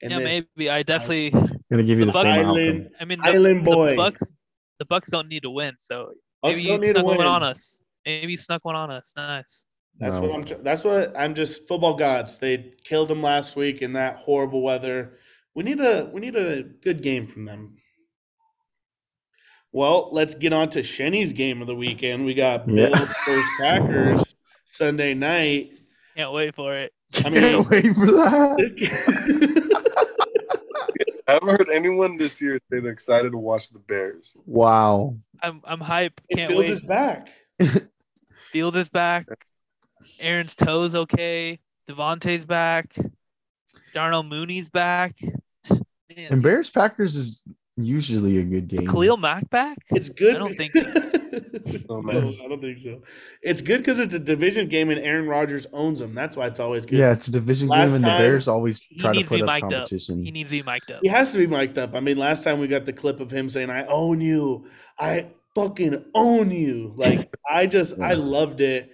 in 0.00 0.10
yeah, 0.10 0.18
this. 0.18 0.46
maybe 0.56 0.70
I 0.70 0.82
definitely. 0.82 1.30
Gonna 1.30 1.82
give 1.82 1.98
you 1.98 2.04
the, 2.04 2.12
The 2.12 2.12
same 2.12 2.34
Bucks- 2.34 2.38
outcome. 2.38 2.48
Island, 2.56 2.90
I 3.00 3.04
mean, 3.04 3.18
the, 3.18 3.24
Island 3.26 3.66
the. 3.66 3.94
Bucks. 3.96 4.34
The 4.78 4.84
Bucks 4.86 5.10
don't 5.10 5.28
need 5.28 5.42
to 5.42 5.50
win, 5.50 5.74
so 5.78 6.12
Bucks 6.42 6.56
maybe 6.56 6.68
don't 6.68 6.82
you 6.82 6.86
need 6.88 6.94
to 6.94 7.00
snuck 7.00 7.16
one 7.18 7.26
on 7.26 7.42
us. 7.42 7.78
Maybe 8.06 8.32
you 8.32 8.38
snuck 8.38 8.64
one 8.64 8.74
on 8.76 8.90
us. 8.90 9.12
Nice. 9.16 9.64
That's 9.98 10.16
No. 10.16 10.22
what 10.22 10.34
I'm. 10.34 10.64
That's 10.64 10.84
what 10.84 11.12
I'm. 11.16 11.34
Just 11.34 11.66
football 11.68 11.94
gods. 11.94 12.38
They 12.38 12.72
killed 12.84 13.08
them 13.08 13.22
last 13.22 13.56
week 13.56 13.82
in 13.82 13.92
that 13.94 14.16
horrible 14.16 14.62
weather. 14.62 15.18
We 15.54 15.62
need 15.64 15.80
a. 15.80 16.10
We 16.12 16.20
need 16.20 16.34
a 16.36 16.62
good 16.62 17.02
game 17.02 17.26
from 17.26 17.44
them. 17.44 17.76
Well, 19.74 20.08
let's 20.12 20.34
get 20.34 20.52
on 20.52 20.68
to 20.70 20.80
Shenny's 20.80 21.32
game 21.32 21.60
of 21.62 21.66
the 21.66 21.74
weekend. 21.74 22.26
We 22.26 22.34
got 22.34 22.68
Yeah. 22.68 22.88
Bills 22.90 23.14
versus 23.26 23.44
Packers 23.60 24.22
Sunday 24.72 25.12
night. 25.12 25.72
Can't 26.16 26.32
wait 26.32 26.54
for 26.54 26.74
it. 26.74 26.92
I 27.24 27.28
mean, 27.28 27.40
Can't 27.42 27.68
wait 27.68 27.84
for 27.94 28.06
that. 28.06 29.72
I 31.28 31.32
haven't 31.34 31.48
heard 31.50 31.68
anyone 31.70 32.16
this 32.16 32.40
year 32.40 32.58
say 32.70 32.80
they're 32.80 32.90
excited 32.90 33.32
to 33.32 33.38
watch 33.38 33.68
the 33.70 33.78
Bears. 33.80 34.34
Wow. 34.46 35.16
I'm 35.42 35.60
I'm 35.64 35.80
hype. 35.80 36.20
it 36.30 36.36
Can't 36.36 36.48
Fields 36.50 36.68
wait. 36.68 36.70
is 36.70 36.82
back. 36.82 37.28
Field 38.50 38.76
is 38.76 38.88
back. 38.88 39.26
Aaron's 40.20 40.56
toes 40.56 40.94
okay. 40.94 41.58
Devontae's 41.86 42.46
back. 42.46 42.94
Darnell 43.92 44.22
Mooney's 44.22 44.70
back. 44.70 45.18
Man, 45.70 46.28
And 46.30 46.42
Bears 46.42 46.70
Packers 46.70 47.14
is 47.14 47.42
usually 47.76 48.38
a 48.38 48.42
good 48.42 48.68
game. 48.68 48.86
Khalil 48.86 49.18
Mack 49.18 49.50
back? 49.50 49.78
It's 49.90 50.08
good. 50.08 50.36
I 50.36 50.38
don't 50.38 50.56
think 50.56 50.72
Oh, 51.88 52.00
no. 52.00 52.34
I 52.44 52.48
don't 52.48 52.60
think 52.60 52.78
so. 52.78 53.00
It's 53.42 53.60
good 53.60 53.78
because 53.78 53.98
it's 54.00 54.14
a 54.14 54.18
division 54.18 54.68
game 54.68 54.90
and 54.90 55.00
Aaron 55.00 55.26
Rodgers 55.26 55.66
owns 55.72 56.00
them. 56.00 56.14
That's 56.14 56.36
why 56.36 56.46
it's 56.46 56.60
always 56.60 56.86
good. 56.86 56.98
Yeah, 56.98 57.12
it's 57.12 57.28
a 57.28 57.32
division 57.32 57.68
Last 57.68 57.86
game, 57.86 57.94
and 57.94 58.04
the 58.04 58.16
Bears 58.16 58.48
always 58.48 58.86
try 58.98 59.12
to 59.12 59.18
needs 59.18 59.28
to 59.28 59.38
put 59.38 59.42
up 59.42 59.46
mic'd 59.46 59.64
up. 59.64 59.70
competition. 59.70 60.24
He 60.24 60.30
needs 60.30 60.50
to 60.50 60.56
be 60.56 60.62
mic'd 60.62 60.90
up. 60.90 61.00
He 61.02 61.08
has 61.08 61.32
to 61.32 61.38
be 61.38 61.46
mic'd 61.46 61.78
up. 61.78 61.94
I 61.94 62.00
mean, 62.00 62.18
last 62.18 62.44
time 62.44 62.58
we 62.58 62.68
got 62.68 62.84
the 62.84 62.92
clip 62.92 63.20
of 63.20 63.30
him 63.30 63.48
saying, 63.48 63.70
"I 63.70 63.84
own 63.86 64.20
you. 64.20 64.66
I 64.98 65.28
fucking 65.54 66.04
own 66.14 66.50
you." 66.50 66.92
Like 66.96 67.34
I 67.48 67.66
just, 67.66 68.00
I 68.00 68.14
loved 68.14 68.60
it, 68.60 68.90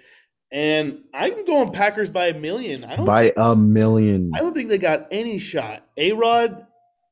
and 0.51 1.01
I'm 1.13 1.45
going 1.45 1.71
Packers 1.71 2.11
by 2.11 2.29
a 2.29 2.39
million. 2.39 2.85
I 2.85 2.97
don't, 2.97 3.05
By 3.05 3.33
a 3.37 3.55
million. 3.55 4.33
I 4.35 4.39
don't 4.39 4.55
think 4.55 4.69
they 4.69 4.79
got 4.79 5.09
any 5.11 5.39
shot. 5.39 5.87
A 5.97 6.13
Rod 6.13 6.67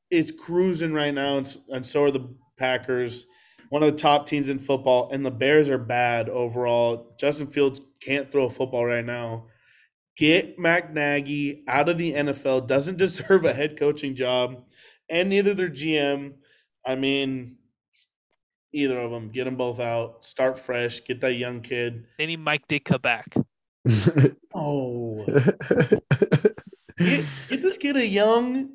is 0.09 0.31
cruising 0.31 0.93
right 0.93 1.13
now, 1.13 1.37
and, 1.37 1.57
and 1.69 1.85
so 1.85 2.03
are 2.03 2.11
the 2.11 2.27
Packers. 2.57 3.27
One 3.69 3.83
of 3.83 3.91
the 3.91 3.97
top 3.97 4.25
teams 4.27 4.49
in 4.49 4.59
football, 4.59 5.09
and 5.11 5.25
the 5.25 5.31
Bears 5.31 5.69
are 5.69 5.77
bad 5.77 6.29
overall. 6.29 7.13
Justin 7.19 7.47
Fields 7.47 7.81
can't 8.01 8.31
throw 8.31 8.45
a 8.45 8.49
football 8.49 8.85
right 8.85 9.05
now. 9.05 9.47
Get 10.15 10.57
Matt 10.57 10.93
Nagy 10.93 11.63
out 11.67 11.89
of 11.89 11.97
the 11.97 12.13
NFL. 12.13 12.67
Doesn't 12.67 12.97
deserve 12.97 13.45
a 13.45 13.53
head 13.53 13.77
coaching 13.77 14.15
job, 14.15 14.63
and 15.09 15.29
neither 15.29 15.53
their 15.53 15.69
GM. 15.69 16.33
I 16.85 16.95
mean, 16.95 17.57
either 18.73 18.99
of 18.99 19.11
them. 19.11 19.29
Get 19.29 19.45
them 19.45 19.57
both 19.57 19.79
out. 19.79 20.23
Start 20.23 20.57
fresh. 20.57 21.03
Get 21.03 21.21
that 21.21 21.33
young 21.33 21.61
kid. 21.61 22.05
They 22.17 22.25
need 22.25 22.39
Mike 22.39 22.67
Ditka 22.67 23.01
back. 23.01 23.33
Oh, 24.59 25.23
get, 26.97 27.25
get 27.47 27.61
this 27.61 27.77
kid 27.77 27.95
a 27.95 28.07
young 28.07 28.69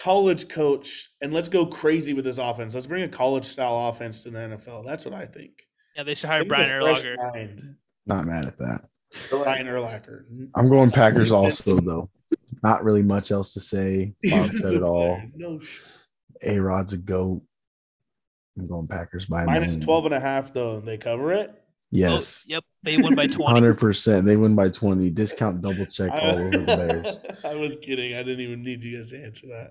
college 0.00 0.48
coach 0.48 1.10
and 1.20 1.32
let's 1.32 1.48
go 1.48 1.66
crazy 1.66 2.14
with 2.14 2.24
this 2.24 2.38
offense. 2.38 2.74
Let's 2.74 2.86
bring 2.86 3.02
a 3.04 3.08
college 3.08 3.44
style 3.44 3.88
offense 3.88 4.22
to 4.24 4.30
the 4.30 4.38
NFL. 4.38 4.84
That's 4.84 5.04
what 5.04 5.14
I 5.14 5.26
think. 5.26 5.52
Yeah, 5.96 6.02
they 6.04 6.14
should 6.14 6.30
hire 6.30 6.40
Give 6.40 6.50
me 6.50 6.56
Brian 6.56 6.76
a 6.76 6.80
fresh 6.82 7.04
Urlacher. 7.04 7.32
mind. 7.34 7.74
Not 8.06 8.24
mad 8.24 8.46
at 8.46 8.56
that. 8.58 8.80
Brian 9.30 9.66
Urlacher. 9.66 10.24
I'm 10.56 10.68
going 10.68 10.90
Packers 10.90 11.32
also, 11.32 11.78
though. 11.80 12.08
Not 12.62 12.84
really 12.84 13.02
much 13.02 13.30
else 13.30 13.52
to 13.54 13.60
say. 13.60 14.14
Bob 14.24 14.46
said 14.46 14.52
Defensive 14.52 14.74
it 14.76 14.82
all. 14.82 15.20
No 15.36 15.60
A 16.44 16.58
Rod's 16.58 16.94
a 16.94 16.98
goat. 16.98 17.42
I'm 18.58 18.66
going 18.66 18.86
Packers 18.86 19.26
by 19.26 19.42
a 19.42 19.46
Minus 19.46 19.72
million. 19.72 19.80
12 19.82 20.04
and 20.06 20.14
a 20.14 20.20
half, 20.20 20.52
though. 20.52 20.80
They 20.80 20.96
cover 20.96 21.32
it. 21.32 21.59
Yes. 21.90 22.46
Oh, 22.48 22.54
yep. 22.54 22.64
They 22.82 22.96
won 22.98 23.14
by 23.14 23.26
20. 23.26 23.44
Hundred 23.52 23.78
percent. 23.78 24.24
They 24.24 24.36
win 24.36 24.54
by 24.54 24.68
twenty. 24.68 25.10
Discount 25.10 25.60
double 25.60 25.86
check 25.86 26.10
all 26.12 26.36
over 26.36 26.50
the 26.50 26.64
Bears. 26.66 27.18
I 27.44 27.54
was 27.56 27.76
kidding. 27.82 28.14
I 28.14 28.22
didn't 28.22 28.40
even 28.40 28.62
need 28.62 28.82
you 28.84 28.96
guys 28.96 29.10
to 29.10 29.22
answer 29.22 29.46
that. 29.48 29.70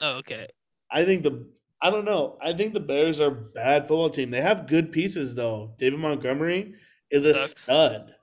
Oh, 0.00 0.12
okay. 0.18 0.46
I 0.90 1.04
think 1.04 1.22
the 1.24 1.48
I 1.82 1.90
don't 1.90 2.04
know. 2.04 2.38
I 2.40 2.52
think 2.52 2.72
the 2.72 2.80
Bears 2.80 3.20
are 3.20 3.28
a 3.28 3.34
bad 3.34 3.82
football 3.82 4.10
team. 4.10 4.30
They 4.30 4.40
have 4.40 4.66
good 4.68 4.92
pieces 4.92 5.34
though. 5.34 5.74
David 5.78 5.98
Montgomery 5.98 6.74
is 7.10 7.26
a 7.26 7.34
Sucks. 7.34 7.62
stud. 7.62 8.14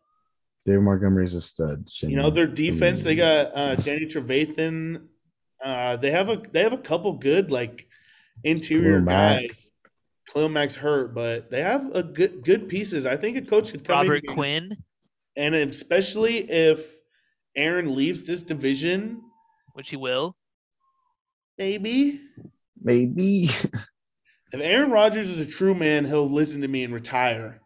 David 0.65 0.81
Montgomery 0.83 1.25
is 1.25 1.33
a 1.35 1.41
stud. 1.41 1.87
You 2.01 2.15
know 2.15 2.29
their 2.29 2.47
defense. 2.47 3.03
They 3.03 3.15
got 3.15 3.51
uh, 3.55 3.75
Danny 3.75 4.05
Trevathan. 4.05 5.03
Uh, 5.63 5.97
they 5.97 6.11
have 6.11 6.29
a 6.29 6.41
they 6.51 6.63
have 6.63 6.73
a 6.73 6.77
couple 6.77 7.13
good 7.13 7.51
like 7.51 7.87
interior 8.43 8.99
Khalil 9.01 9.05
Mack. 9.05 9.41
guys. 9.41 9.71
Khalil 10.31 10.49
Mack's 10.49 10.75
hurt, 10.75 11.13
but 11.13 11.49
they 11.51 11.61
have 11.61 11.89
a 11.95 12.03
good 12.03 12.43
good 12.43 12.69
pieces. 12.69 13.05
I 13.05 13.17
think 13.17 13.37
a 13.37 13.41
coach 13.41 13.71
could 13.71 13.83
come 13.83 13.97
Robert 14.07 14.23
in. 14.27 14.33
Quinn. 14.33 14.77
and 15.35 15.53
especially 15.55 16.49
if 16.49 16.95
Aaron 17.55 17.95
leaves 17.95 18.23
this 18.23 18.43
division, 18.43 19.21
which 19.73 19.89
he 19.89 19.95
will. 19.97 20.35
maybe. 21.57 22.19
Maybe. 22.81 23.47
If 24.51 24.61
Aaron 24.61 24.91
Rodgers 24.91 25.29
is 25.29 25.39
a 25.39 25.49
true 25.49 25.73
man, 25.73 26.05
he'll 26.05 26.29
listen 26.29 26.61
to 26.61 26.67
me 26.67 26.83
and 26.83 26.93
retire, 26.93 27.59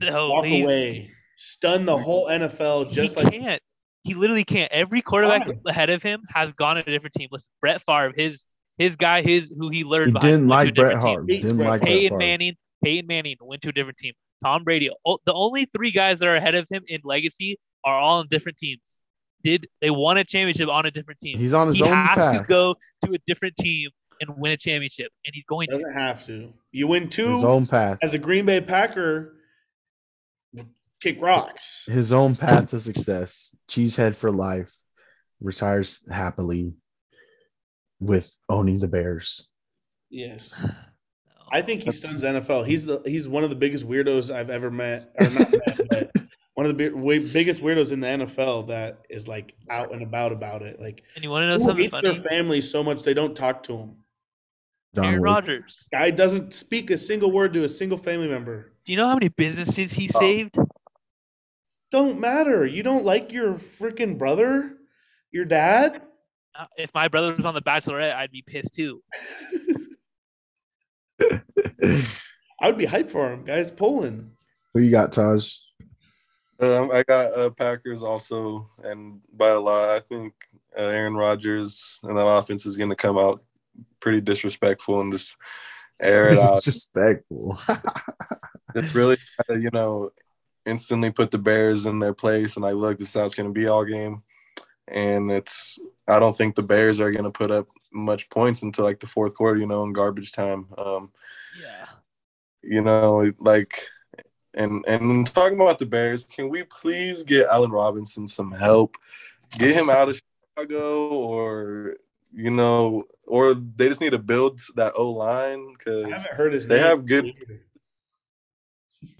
No, 0.00 0.30
walk 0.30 0.46
he's- 0.46 0.64
away, 0.64 1.10
stun 1.36 1.84
the 1.84 1.98
whole 1.98 2.28
NFL, 2.28 2.90
just 2.92 3.18
he 3.18 3.22
like 3.24 3.32
can't. 3.34 3.62
He 4.04 4.14
literally 4.14 4.44
can't. 4.44 4.72
Every 4.72 5.02
quarterback 5.02 5.46
Why? 5.46 5.54
ahead 5.66 5.90
of 5.90 6.02
him 6.02 6.22
has 6.32 6.52
gone 6.54 6.76
to 6.76 6.82
a 6.82 6.84
different 6.90 7.12
team. 7.14 7.28
Listen, 7.30 7.50
Brett 7.60 7.82
Favre, 7.82 8.12
his 8.16 8.46
his 8.80 8.96
guy, 8.96 9.20
his 9.22 9.54
who 9.58 9.68
he 9.68 9.84
learned 9.84 10.16
He 10.22 10.28
didn't 10.28 10.48
went 10.48 10.48
to 10.48 10.54
a 10.54 10.56
like 10.70 10.74
Brett 10.74 10.92
different 10.92 11.02
team. 11.04 11.14
Hart. 11.14 11.30
Hates 11.30 11.42
Didn't 11.42 11.56
Brett 11.58 11.68
like 11.68 11.80
Brett 11.82 11.88
Peyton 11.90 12.08
Favre. 12.08 12.18
Manning, 12.18 12.56
Peyton 12.82 13.06
Manning 13.06 13.36
went 13.42 13.62
to 13.62 13.68
a 13.68 13.72
different 13.72 13.98
team. 13.98 14.14
Tom 14.42 14.64
Brady. 14.64 14.90
Oh, 15.06 15.18
the 15.26 15.34
only 15.34 15.66
three 15.66 15.90
guys 15.90 16.18
that 16.20 16.28
are 16.28 16.34
ahead 16.34 16.54
of 16.54 16.66
him 16.70 16.82
in 16.88 17.00
legacy 17.04 17.58
are 17.84 17.98
all 17.98 18.20
on 18.20 18.26
different 18.28 18.56
teams. 18.58 19.02
Did 19.44 19.66
they 19.82 19.90
won 19.90 20.16
a 20.16 20.24
championship 20.24 20.68
on 20.68 20.86
a 20.86 20.90
different 20.90 21.20
team? 21.20 21.36
He's 21.38 21.52
on 21.54 21.66
his 21.66 21.80
own 21.82 21.88
team. 21.88 21.94
he 21.94 22.00
own 22.00 22.06
has 22.06 22.16
path. 22.16 22.40
to 22.42 22.46
go 22.48 22.74
to 23.04 23.12
a 23.14 23.18
different 23.26 23.56
team 23.58 23.90
and 24.22 24.30
win 24.38 24.52
a 24.52 24.56
championship, 24.56 25.10
and 25.26 25.34
he's 25.34 25.44
going 25.44 25.68
to. 25.68 25.74
doesn't 25.78 25.92
have 25.92 26.24
to. 26.26 26.52
You 26.72 26.86
win 26.86 27.08
two 27.10 27.28
His 27.34 27.44
own 27.44 27.66
path. 27.66 27.98
as 28.02 28.14
a 28.14 28.18
Green 28.18 28.46
Bay 28.46 28.60
Packer, 28.62 29.34
kick 31.02 31.20
rocks. 31.20 31.84
His 31.86 32.12
own 32.12 32.34
path 32.36 32.70
to 32.70 32.80
success. 32.80 33.54
Cheesehead 33.68 34.14
for 34.16 34.30
life. 34.30 34.72
Retires 35.40 36.06
happily 36.10 36.72
with 38.00 38.36
owning 38.48 38.78
the 38.80 38.88
Bears. 38.88 39.48
Yes. 40.10 40.60
I 41.52 41.62
think 41.62 41.82
he 41.82 41.90
stuns 41.90 42.22
NFL. 42.22 42.64
He's 42.66 42.86
the 42.86 43.02
he's 43.04 43.26
one 43.28 43.42
of 43.42 43.50
the 43.50 43.56
biggest 43.56 43.86
weirdos 43.88 44.32
I've 44.32 44.50
ever 44.50 44.70
met, 44.70 45.00
or 45.20 45.28
not 45.30 45.50
met, 45.50 45.80
but 45.90 46.10
one 46.54 46.64
of 46.64 46.68
the 46.76 46.90
big, 46.90 46.94
way, 46.94 47.18
biggest 47.32 47.60
weirdos 47.60 47.92
in 47.92 47.98
the 48.00 48.06
NFL 48.06 48.68
that 48.68 49.00
is 49.10 49.26
like 49.26 49.54
out 49.68 49.92
and 49.92 50.00
about 50.02 50.30
about 50.30 50.62
it. 50.62 50.80
Like, 50.80 51.02
And 51.16 51.24
you 51.24 51.30
want 51.30 51.42
to 51.42 51.46
know 51.48 51.54
who 51.54 51.64
something 51.64 51.84
hates 51.84 51.90
funny? 51.98 52.12
their 52.12 52.22
family 52.22 52.60
so 52.60 52.84
much 52.84 53.02
they 53.02 53.14
don't 53.14 53.34
talk 53.36 53.64
to 53.64 53.76
him. 53.76 53.96
John 54.94 55.06
Aaron 55.06 55.22
Rodgers. 55.22 55.88
Guy 55.92 56.10
doesn't 56.12 56.54
speak 56.54 56.90
a 56.92 56.96
single 56.96 57.32
word 57.32 57.52
to 57.54 57.64
a 57.64 57.68
single 57.68 57.98
family 57.98 58.28
member. 58.28 58.72
Do 58.84 58.92
you 58.92 58.96
know 58.98 59.08
how 59.08 59.14
many 59.14 59.28
businesses 59.28 59.92
he 59.92 60.08
Oh. 60.14 60.20
saved? 60.20 60.56
Don't 61.90 62.20
matter. 62.20 62.64
You 62.64 62.84
don't 62.84 63.04
like 63.04 63.32
your 63.32 63.54
freaking 63.54 64.18
brother, 64.18 64.76
your 65.32 65.44
dad. 65.44 66.02
Uh, 66.58 66.66
If 66.76 66.92
my 66.94 67.08
brother 67.08 67.32
was 67.32 67.44
on 67.44 67.54
The 67.54 67.62
Bachelorette, 67.62 68.14
I'd 68.14 68.30
be 68.30 68.42
pissed 68.42 68.74
too. 68.74 69.02
I 72.60 72.66
would 72.66 72.78
be 72.78 72.86
hyped 72.86 73.10
for 73.10 73.32
him, 73.32 73.44
guys. 73.44 73.70
Poland. 73.70 74.32
Who 74.74 74.80
you 74.80 74.90
got, 74.90 75.12
Taj? 75.12 75.54
Um, 76.60 76.90
I 76.92 77.02
got 77.02 77.32
uh, 77.38 77.50
Packers 77.50 78.02
also, 78.02 78.68
and 78.82 79.20
by 79.32 79.48
a 79.48 79.58
lot, 79.58 79.88
I 79.88 80.00
think 80.00 80.34
uh, 80.78 80.82
Aaron 80.82 81.14
Rodgers 81.14 81.98
and 82.02 82.16
that 82.16 82.26
offense 82.26 82.66
is 82.66 82.76
going 82.76 82.90
to 82.90 82.96
come 82.96 83.16
out 83.16 83.42
pretty 83.98 84.20
disrespectful 84.20 85.00
and 85.00 85.12
just 85.12 85.36
air 86.00 86.28
it 86.28 86.38
out. 86.38 86.56
Disrespectful. 86.56 87.58
Just 88.76 88.94
really, 88.94 89.16
uh, 89.48 89.54
you 89.54 89.70
know, 89.72 90.12
instantly 90.64 91.10
put 91.10 91.32
the 91.32 91.38
Bears 91.38 91.86
in 91.86 91.98
their 91.98 92.14
place. 92.14 92.56
And 92.56 92.64
I 92.64 92.70
look, 92.70 92.98
this 92.98 93.08
is 93.08 93.14
how 93.14 93.24
it's 93.24 93.34
going 93.34 93.48
to 93.48 93.52
be 93.52 93.66
all 93.66 93.84
game. 93.84 94.22
And 94.90 95.30
it's, 95.30 95.78
I 96.08 96.18
don't 96.18 96.36
think 96.36 96.54
the 96.54 96.62
Bears 96.62 96.98
are 97.00 97.12
going 97.12 97.24
to 97.24 97.30
put 97.30 97.50
up 97.50 97.68
much 97.92 98.28
points 98.30 98.62
until 98.62 98.84
like 98.84 99.00
the 99.00 99.06
fourth 99.06 99.34
quarter, 99.34 99.58
you 99.60 99.66
know, 99.66 99.82
in 99.84 99.92
garbage 99.92 100.32
time. 100.32 100.66
Um, 100.76 101.12
Yeah. 101.60 101.86
you 102.62 102.82
know, 102.82 103.32
like, 103.38 103.88
and 104.54 104.84
and 104.88 105.26
talking 105.28 105.60
about 105.60 105.78
the 105.78 105.86
Bears, 105.86 106.24
can 106.24 106.48
we 106.48 106.64
please 106.64 107.22
get 107.22 107.46
Allen 107.48 107.70
Robinson 107.70 108.26
some 108.26 108.50
help? 108.50 108.96
Get 109.58 109.74
him 109.76 109.88
out 109.90 110.08
of 110.08 110.20
Chicago, 110.58 111.08
or 111.10 111.96
you 112.32 112.50
know, 112.50 113.04
or 113.26 113.54
they 113.54 113.88
just 113.88 114.00
need 114.00 114.10
to 114.10 114.18
build 114.18 114.60
that 114.76 114.92
O 114.96 115.10
line 115.10 115.60
I 115.68 115.72
because, 115.78 116.04
haven't 116.04 116.34
heard 116.36 116.52
his 116.52 116.66
They 116.66 116.76
name. 116.80 116.84
have 116.84 117.06
good- 117.06 117.32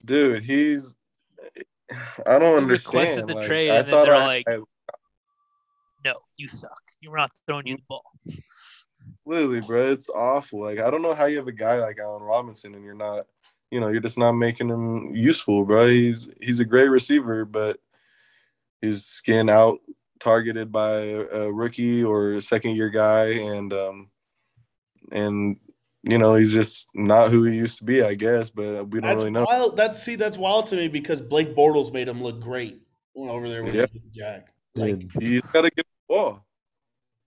dude, 0.04 0.44
he's. 0.44 0.96
I 2.26 2.38
don't 2.38 2.62
Who 2.62 2.68
requested 2.68 3.24
understand. 3.24 3.28
the 3.28 3.34
like, 3.34 3.46
trade, 3.46 3.70
I 3.70 3.76
and 3.78 3.88
thought 3.90 4.04
they're 4.06 4.14
I, 4.14 4.26
like- 4.26 4.48
I 4.48 4.52
No, 4.56 4.64
you 6.40 6.48
suck. 6.48 6.80
You're 7.00 7.16
not 7.16 7.30
throwing 7.46 7.66
you 7.66 7.76
the 7.76 7.82
ball. 7.88 8.04
literally, 9.26 9.60
bro, 9.60 9.90
it's 9.90 10.08
awful. 10.08 10.60
Like 10.62 10.78
I 10.80 10.90
don't 10.90 11.02
know 11.02 11.14
how 11.14 11.26
you 11.26 11.36
have 11.36 11.48
a 11.48 11.52
guy 11.52 11.76
like 11.78 11.98
Allen 11.98 12.22
Robinson 12.22 12.74
and 12.74 12.84
you're 12.84 12.94
not, 12.94 13.26
you 13.70 13.80
know, 13.80 13.88
you're 13.88 14.00
just 14.00 14.18
not 14.18 14.32
making 14.32 14.68
him 14.68 15.14
useful, 15.14 15.64
bro. 15.64 15.86
He's 15.88 16.28
he's 16.40 16.60
a 16.60 16.64
great 16.64 16.88
receiver, 16.88 17.44
but 17.44 17.78
he's 18.80 19.20
getting 19.24 19.50
out 19.50 19.78
targeted 20.18 20.70
by 20.70 20.90
a, 20.96 21.20
a 21.20 21.52
rookie 21.52 22.02
or 22.04 22.34
a 22.34 22.42
second 22.42 22.76
year 22.76 22.90
guy, 22.90 23.26
and 23.32 23.72
um, 23.72 24.10
and 25.12 25.56
you 26.02 26.18
know 26.18 26.34
he's 26.34 26.52
just 26.52 26.88
not 26.94 27.30
who 27.30 27.44
he 27.44 27.56
used 27.56 27.78
to 27.78 27.84
be, 27.84 28.02
I 28.02 28.14
guess. 28.14 28.50
But 28.50 28.88
we 28.88 29.00
don't 29.00 29.08
That's 29.08 29.16
really 29.18 29.30
know. 29.30 29.44
wild. 29.48 29.76
That's 29.76 30.02
see, 30.02 30.16
that's 30.16 30.36
wild 30.36 30.66
to 30.68 30.76
me 30.76 30.88
because 30.88 31.20
Blake 31.20 31.54
Bortles 31.54 31.92
made 31.92 32.08
him 32.08 32.22
look 32.22 32.40
great 32.40 32.82
over 33.16 33.48
there 33.48 33.62
with 33.62 33.74
Yeah. 33.74 33.86
Jack. 34.10 34.52
Like, 34.76 34.98
Dude, 34.98 35.10
He's 35.20 35.42
got 35.52 35.62
to 35.62 35.70
get 35.70 35.76
the 35.78 35.79
ball. 36.10 36.44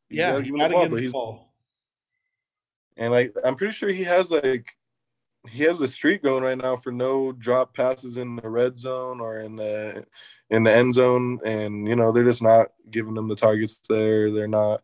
You 0.10 0.20
yeah, 0.20 0.38
you 0.38 0.54
him 0.54 0.58
gotta 0.58 0.74
ball, 0.74 0.84
give 0.84 0.92
him 0.92 0.96
the 0.98 1.02
he's 1.02 1.12
ball. 1.12 1.54
And 2.98 3.12
like 3.12 3.36
I'm 3.44 3.56
pretty 3.56 3.74
sure 3.74 3.90
he 3.90 4.04
has 4.04 4.30
like 4.30 4.76
he 5.50 5.64
has 5.64 5.82
a 5.82 5.88
streak 5.88 6.24
going 6.24 6.44
right 6.44 6.58
now 6.58 6.76
for 6.76 6.92
no 6.92 7.32
drop 7.32 7.76
passes 7.76 8.18
in 8.18 8.36
the 8.36 8.50
red 8.50 8.78
zone 8.78 9.20
or 9.20 9.40
in 9.40 9.56
the 9.56 10.06
in 10.50 10.64
the 10.64 10.74
end 10.74 10.94
zone. 10.94 11.40
And 11.44 11.88
you 11.88 11.96
know, 11.96 12.12
they're 12.12 12.24
just 12.24 12.44
not 12.44 12.68
giving 12.92 13.16
them 13.16 13.28
the 13.28 13.36
targets 13.36 13.80
there. 13.90 14.32
They're 14.32 14.48
not 14.48 14.82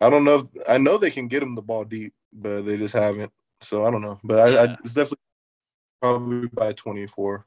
I 0.00 0.10
don't 0.10 0.24
know 0.24 0.34
if 0.36 0.68
I 0.68 0.78
know 0.78 0.98
they 0.98 1.10
can 1.10 1.28
get 1.28 1.42
him 1.42 1.54
the 1.54 1.62
ball 1.62 1.84
deep, 1.84 2.12
but 2.32 2.62
they 2.62 2.76
just 2.76 2.94
haven't. 2.94 3.32
So 3.60 3.86
I 3.86 3.90
don't 3.90 4.02
know. 4.02 4.18
But 4.22 4.40
I, 4.40 4.64
I 4.64 4.76
it's 4.84 4.94
definitely 4.94 5.18
probably 6.00 6.48
by 6.48 6.72
24. 6.72 7.46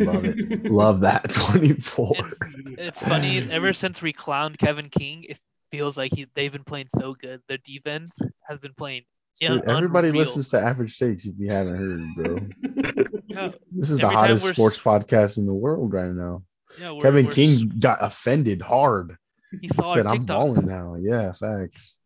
Love 0.00 0.24
it. 0.24 0.64
love 0.70 1.00
that 1.00 1.30
24. 1.30 2.12
And 2.16 2.78
it's 2.78 3.02
funny. 3.02 3.38
Ever 3.50 3.72
since 3.72 4.00
we 4.00 4.12
clowned 4.12 4.58
Kevin 4.58 4.88
King, 4.88 5.24
it 5.28 5.38
feels 5.70 5.96
like 5.96 6.12
he 6.14 6.26
they've 6.34 6.52
been 6.52 6.64
playing 6.64 6.86
so 6.96 7.14
good. 7.14 7.40
Their 7.48 7.58
defense 7.58 8.16
has 8.48 8.58
been 8.60 8.74
playing. 8.74 9.02
Dude, 9.40 9.64
everybody 9.64 10.08
unreal. 10.08 10.22
listens 10.24 10.48
to 10.50 10.60
Average 10.60 10.96
Takes 10.96 11.26
if 11.26 11.34
you 11.38 11.50
haven't 11.50 11.76
heard, 11.76 12.14
bro. 12.16 13.04
Yeah, 13.26 13.50
This 13.72 13.90
is 13.90 13.98
the 13.98 14.04
Every 14.04 14.14
time 14.14 14.28
hottest 14.28 14.46
sports 14.46 14.78
podcast 14.78 15.38
in 15.38 15.46
the 15.46 15.52
world 15.54 15.92
right 15.92 16.12
now. 16.12 16.44
yeah, 16.80 16.90
we're- 16.92 17.00
Kevin 17.02 17.24
we're- 17.24 17.34
King 17.34 17.72
got 17.80 17.98
offended 18.00 18.62
hard. 18.62 19.16
He 19.60 19.66
saw 19.68 19.92
Said, 19.92 20.06
I'm 20.06 20.18
TikTok. 20.18 20.26
balling 20.28 20.66
now. 20.66 20.94
Yeah, 21.00 21.32
facts. 21.32 21.98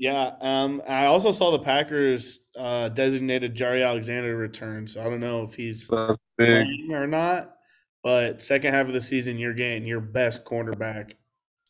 Yeah, 0.00 0.32
um, 0.40 0.80
I 0.88 1.04
also 1.04 1.30
saw 1.30 1.50
the 1.50 1.58
Packers 1.58 2.38
uh, 2.58 2.88
designated 2.88 3.54
Jaire 3.54 3.86
Alexander 3.86 4.34
return, 4.34 4.88
so 4.88 5.02
I 5.02 5.04
don't 5.04 5.20
know 5.20 5.42
if 5.42 5.54
he's 5.54 5.86
playing 6.38 6.90
or 6.92 7.06
not. 7.06 7.52
But 8.02 8.42
second 8.42 8.72
half 8.72 8.86
of 8.86 8.94
the 8.94 9.00
season, 9.02 9.38
you're 9.38 9.52
getting 9.52 9.86
your 9.86 10.00
best 10.00 10.46
cornerback, 10.46 11.12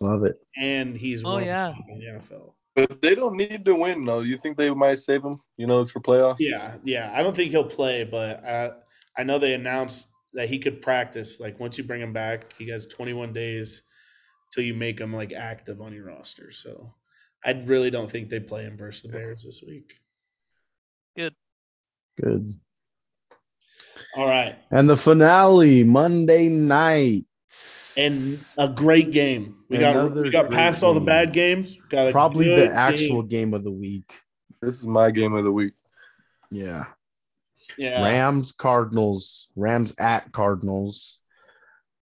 Love 0.01 0.23
it. 0.23 0.37
and 0.57 0.97
he's 0.97 1.25
Oh, 1.25 1.31
one 1.31 1.39
of 1.43 1.47
the 1.47 1.47
yeah. 1.51 1.73
in 1.89 1.99
the 1.99 2.07
NFL. 2.21 2.53
But 2.77 3.03
they 3.03 3.17
don't 3.17 3.35
need 3.37 3.65
to 3.65 3.75
win 3.75 4.05
though. 4.05 4.21
You 4.21 4.39
think 4.39 4.57
they 4.57 4.71
might 4.71 4.99
save 4.99 5.25
him, 5.25 5.41
you 5.57 5.67
know, 5.67 5.85
for 5.85 5.99
playoffs? 5.99 6.37
Yeah, 6.39 6.77
yeah. 6.85 7.13
I 7.13 7.25
don't 7.25 7.35
think 7.35 7.51
he'll 7.51 7.65
play, 7.65 8.05
but 8.05 8.45
I, 8.45 8.71
I 9.19 9.25
know 9.25 9.41
they 9.41 9.55
announced 9.55 10.09
that 10.35 10.49
he 10.49 10.61
could 10.61 10.81
practice. 10.83 11.41
Like 11.41 11.59
once 11.59 11.77
you 11.79 11.83
bring 11.83 12.01
him 12.01 12.13
back, 12.13 12.53
he 12.57 12.69
has 12.69 12.87
21 12.87 13.33
days 13.33 13.83
till 14.53 14.63
you 14.63 14.73
make 14.75 15.01
him 15.01 15.13
like 15.13 15.33
active 15.33 15.81
on 15.81 15.93
your 15.93 16.05
roster. 16.07 16.53
So 16.53 16.95
I 17.45 17.53
really 17.67 17.91
don't 17.91 18.11
think 18.11 18.29
they 18.29 18.41
play 18.41 18.65
him 18.65 18.77
versus 18.77 19.03
the 19.03 19.09
Bears 19.09 19.43
this 19.43 19.63
week. 19.67 19.95
Good. 21.17 21.35
Good. 22.21 22.47
All 24.17 24.27
right, 24.27 24.57
And 24.71 24.89
the 24.89 24.97
finale 24.97 25.85
Monday 25.85 26.49
night. 26.49 27.27
and 27.97 28.15
a 28.59 28.69
great 28.69 29.11
game. 29.13 29.57
We 29.69 29.79
got 29.79 30.13
we 30.15 30.31
got 30.31 30.49
great 30.49 30.57
past 30.57 30.83
all 30.83 30.95
the 30.95 31.01
bad 31.01 31.33
games. 31.33 31.77
Got 31.89 32.09
a 32.09 32.11
probably 32.13 32.47
the 32.55 32.73
actual 32.75 33.23
game. 33.23 33.51
game 33.51 33.55
of 33.55 33.63
the 33.65 33.71
week. 33.73 34.21
This 34.63 34.79
is 34.81 34.87
my 34.87 35.11
game 35.11 35.35
of 35.35 35.45
the 35.45 35.53
week. 35.53 35.75
Yeah. 36.51 36.85
yeah. 37.79 38.03
Rams 38.03 38.53
Cardinals. 38.53 39.51
Rams 39.55 39.95
at 39.99 40.33
Cardinals. 40.33 41.23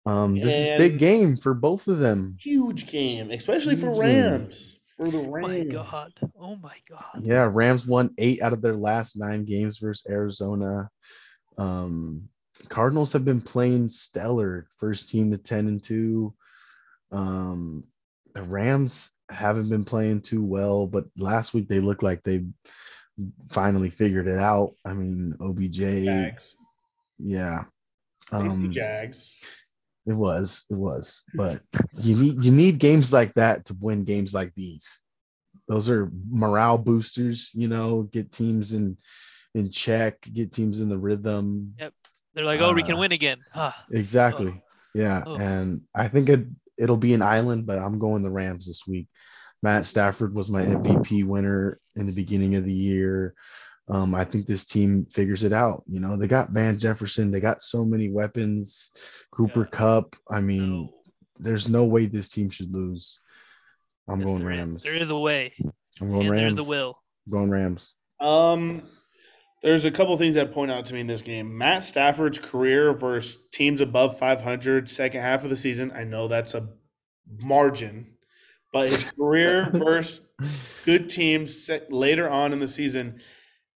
Um, 0.04 0.36
this 0.38 0.54
is 0.56 0.68
And- 0.68 0.78
big 0.78 0.98
game 0.98 1.36
for 1.36 1.54
both 1.54 1.88
of 1.88 1.98
them. 1.98 2.36
huge 2.40 2.86
game, 2.86 3.30
especially 3.32 3.74
for 3.76 3.92
Rams. 3.98 4.72
game. 4.74 4.75
Rams. 4.98 5.12
For 5.12 5.18
the 5.18 5.28
Oh 5.28 5.40
my 5.40 5.64
god. 5.64 6.12
Oh 6.40 6.56
my 6.56 6.76
god. 6.88 7.22
Yeah, 7.22 7.48
Rams 7.52 7.86
won 7.86 8.14
eight 8.18 8.42
out 8.42 8.52
of 8.52 8.62
their 8.62 8.74
last 8.76 9.16
nine 9.16 9.44
games 9.44 9.78
versus 9.78 10.06
Arizona. 10.10 10.88
Um, 11.58 12.28
Cardinals 12.68 13.12
have 13.12 13.24
been 13.24 13.40
playing 13.40 13.88
stellar. 13.88 14.66
First 14.78 15.08
team 15.08 15.30
to 15.30 15.38
10 15.38 15.68
and 15.68 15.82
2. 15.82 16.34
Um, 17.12 17.84
the 18.34 18.42
Rams 18.42 19.12
haven't 19.30 19.68
been 19.68 19.84
playing 19.84 20.22
too 20.22 20.44
well, 20.44 20.86
but 20.86 21.04
last 21.16 21.54
week 21.54 21.68
they 21.68 21.80
looked 21.80 22.02
like 22.02 22.22
they 22.22 22.44
finally 23.48 23.90
figured 23.90 24.28
it 24.28 24.38
out. 24.38 24.74
I 24.84 24.94
mean, 24.94 25.34
OBJ, 25.40 26.06
Facts. 26.06 26.56
yeah. 27.18 27.64
Um, 28.32 28.70
Jags. 28.72 29.34
It 30.06 30.14
was, 30.14 30.66
it 30.70 30.76
was, 30.76 31.24
but 31.34 31.60
you 32.00 32.16
need 32.16 32.44
you 32.44 32.52
need 32.52 32.78
games 32.78 33.12
like 33.12 33.34
that 33.34 33.64
to 33.66 33.76
win 33.80 34.04
games 34.04 34.34
like 34.34 34.54
these. 34.54 35.02
Those 35.66 35.90
are 35.90 36.12
morale 36.30 36.78
boosters, 36.78 37.50
you 37.54 37.66
know, 37.66 38.02
get 38.12 38.30
teams 38.30 38.72
in 38.72 38.96
in 39.54 39.68
check, 39.70 40.20
get 40.32 40.52
teams 40.52 40.80
in 40.80 40.88
the 40.88 40.98
rhythm. 40.98 41.74
Yep. 41.78 41.92
They're 42.34 42.44
like, 42.44 42.60
oh, 42.60 42.72
we 42.72 42.82
can 42.82 42.96
Uh, 42.96 43.00
win 43.00 43.12
again. 43.12 43.38
Huh. 43.52 43.72
Exactly. 43.90 44.62
Yeah, 44.94 45.24
Oh. 45.26 45.36
and 45.36 45.80
I 45.94 46.06
think 46.08 46.28
it 46.28 46.46
it'll 46.78 46.96
be 46.98 47.14
an 47.14 47.22
island, 47.22 47.66
but 47.66 47.78
I'm 47.78 47.98
going 47.98 48.22
the 48.22 48.30
Rams 48.30 48.66
this 48.66 48.86
week. 48.86 49.08
Matt 49.62 49.86
Stafford 49.86 50.34
was 50.34 50.50
my 50.50 50.62
MVP 50.62 51.24
winner 51.24 51.80
in 51.96 52.06
the 52.06 52.12
beginning 52.12 52.54
of 52.54 52.64
the 52.64 52.72
year. 52.72 53.34
Um, 53.88 54.14
I 54.14 54.24
think 54.24 54.46
this 54.46 54.64
team 54.64 55.06
figures 55.12 55.44
it 55.44 55.52
out. 55.52 55.84
You 55.86 56.00
know, 56.00 56.16
they 56.16 56.26
got 56.26 56.50
Van 56.50 56.76
Jefferson, 56.78 57.30
they 57.30 57.40
got 57.40 57.62
so 57.62 57.84
many 57.84 58.10
weapons. 58.10 58.92
Cooper 59.30 59.60
Yeah. 59.60 59.70
Kupp. 59.78 60.16
I 60.28 60.40
mean, 60.40 60.80
No. 60.82 60.94
there's 61.38 61.68
no 61.68 61.84
way 61.84 62.06
this 62.06 62.28
team 62.28 62.50
should 62.50 62.72
lose. 62.72 63.20
I'm 64.08 64.20
Yes, 64.20 64.26
going 64.26 64.42
there 64.44 64.50
is- 64.52 64.58
Rams. 64.58 64.82
There 64.84 65.02
is 65.02 65.10
a 65.10 65.16
way. 65.18 65.52
I'm 66.00 66.10
going 66.10 66.22
and 66.22 66.30
Rams. 66.30 66.56
there's 66.56 66.66
a 66.66 66.70
will. 66.70 66.98
I'm 67.26 67.32
going 67.32 67.50
Rams. 67.50 67.94
Um, 68.20 68.82
there's 69.62 69.84
a 69.84 69.90
couple 69.90 70.16
things 70.16 70.34
that 70.34 70.52
point 70.52 70.70
out 70.70 70.84
to 70.86 70.94
me 70.94 71.00
in 71.00 71.06
this 71.06 71.22
game. 71.22 71.56
Matt 71.56 71.82
Stafford's 71.84 72.38
career 72.38 72.92
versus 72.92 73.38
teams 73.52 73.80
above 73.80 74.18
500 74.18 74.88
second 74.88 75.20
half 75.22 75.44
of 75.44 75.50
the 75.50 75.56
season. 75.56 75.92
I 75.92 76.04
know 76.04 76.26
that's 76.28 76.54
a 76.54 76.68
margin, 77.40 78.16
but 78.72 78.88
his 78.88 79.10
career 79.12 79.68
versus 79.72 80.28
good 80.84 81.08
teams 81.10 81.68
later 81.90 82.28
on 82.28 82.52
in 82.52 82.60
the 82.60 82.68
season 82.68 83.20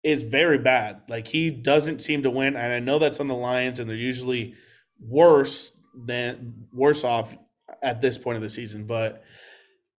is 0.03 0.23
very 0.23 0.57
bad. 0.57 1.01
Like 1.07 1.27
he 1.27 1.49
doesn't 1.51 2.01
seem 2.01 2.23
to 2.23 2.29
win, 2.29 2.55
and 2.55 2.73
I 2.73 2.79
know 2.79 2.99
that's 2.99 3.19
on 3.19 3.27
the 3.27 3.35
Lions, 3.35 3.79
and 3.79 3.89
they're 3.89 3.97
usually 3.97 4.55
worse 4.99 5.71
than 5.95 6.67
worse 6.73 7.03
off 7.03 7.35
at 7.81 8.01
this 8.01 8.17
point 8.17 8.37
of 8.37 8.41
the 8.41 8.49
season. 8.49 8.85
But 8.85 9.23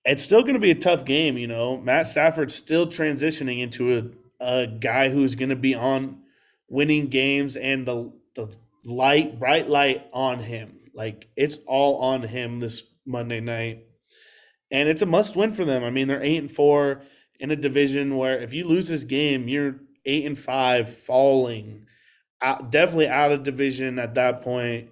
it's 0.04 0.22
still 0.22 0.42
going 0.42 0.54
to 0.54 0.60
be 0.60 0.70
a 0.70 0.76
tough 0.76 1.04
game. 1.04 1.36
You 1.36 1.46
know, 1.46 1.76
Matt 1.78 2.06
Stafford's 2.06 2.54
still 2.54 2.86
transitioning 2.86 3.60
into 3.60 3.96
a 3.96 4.02
a 4.42 4.66
guy 4.66 5.10
who's 5.10 5.34
going 5.34 5.50
to 5.50 5.56
be 5.56 5.74
on 5.74 6.22
winning 6.68 7.08
games, 7.08 7.56
and 7.56 7.86
the 7.86 8.12
the 8.34 8.48
light, 8.84 9.38
bright 9.38 9.68
light 9.68 10.06
on 10.12 10.40
him. 10.40 10.78
Like 10.94 11.28
it's 11.36 11.58
all 11.66 11.98
on 12.02 12.22
him 12.22 12.60
this 12.60 12.82
Monday 13.06 13.40
night 13.40 13.84
and 14.70 14.88
it's 14.88 15.02
a 15.02 15.06
must 15.06 15.36
win 15.36 15.52
for 15.52 15.64
them. 15.64 15.82
I 15.82 15.90
mean, 15.90 16.08
they're 16.08 16.22
eight 16.22 16.38
and 16.38 16.50
four 16.50 17.02
in 17.38 17.50
a 17.50 17.56
division 17.56 18.16
where 18.16 18.38
if 18.38 18.54
you 18.54 18.66
lose 18.66 18.88
this 18.88 19.04
game, 19.04 19.48
you're 19.48 19.76
eight 20.04 20.24
and 20.26 20.38
five, 20.38 20.92
falling 20.92 21.86
out, 22.42 22.70
definitely 22.70 23.08
out 23.08 23.32
of 23.32 23.42
division 23.42 23.98
at 23.98 24.14
that 24.14 24.42
point. 24.42 24.90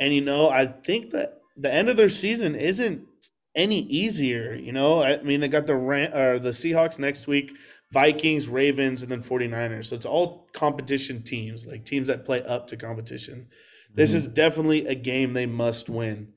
And 0.00 0.12
you 0.12 0.20
know, 0.20 0.50
I 0.50 0.66
think 0.66 1.10
that 1.10 1.40
the 1.56 1.72
end 1.72 1.88
of 1.88 1.96
their 1.96 2.08
season 2.08 2.54
isn't 2.54 3.06
any 3.54 3.80
easier. 3.80 4.52
You 4.54 4.72
know, 4.72 5.02
I 5.02 5.22
mean, 5.22 5.40
they 5.40 5.48
got 5.48 5.66
the 5.66 5.76
Ram- 5.76 6.14
or 6.14 6.38
the 6.38 6.50
Seahawks 6.50 6.98
next 6.98 7.26
week, 7.28 7.52
Vikings, 7.92 8.48
Ravens, 8.48 9.02
and 9.02 9.12
then 9.12 9.22
49ers. 9.22 9.86
So 9.86 9.94
it's 9.96 10.06
all 10.06 10.48
competition 10.52 11.22
teams, 11.22 11.66
like 11.66 11.84
teams 11.84 12.08
that 12.08 12.24
play 12.24 12.42
up 12.42 12.66
to 12.68 12.76
competition. 12.76 13.48
This 13.94 14.12
Mhm. 14.12 14.16
is 14.16 14.28
definitely 14.28 14.86
a 14.86 14.96
game 14.96 15.32
they 15.32 15.46
must 15.46 15.88
win. 15.88 16.32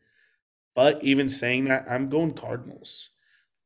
But 0.76 1.04
even 1.04 1.28
saying 1.28 1.66
that, 1.66 1.86
I'm 1.90 2.10
going 2.10 2.34
Cardinals. 2.36 3.10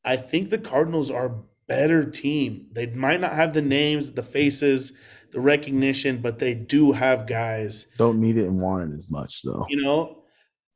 I 0.05 0.15
think 0.15 0.49
the 0.49 0.57
Cardinals 0.57 1.11
are 1.11 1.43
better 1.71 2.03
team. 2.03 2.67
They 2.71 2.87
might 2.87 3.21
not 3.21 3.33
have 3.33 3.53
the 3.53 3.61
names, 3.61 4.11
the 4.11 4.23
faces, 4.23 4.93
the 5.31 5.39
recognition, 5.39 6.21
but 6.21 6.39
they 6.39 6.53
do 6.53 6.91
have 6.91 7.25
guys. 7.25 7.87
Don't 7.97 8.19
need 8.19 8.37
it 8.37 8.47
and 8.47 8.61
want 8.61 8.91
it 8.91 8.97
as 8.97 9.09
much 9.09 9.41
though. 9.43 9.65
You 9.69 9.81
know, 9.81 10.23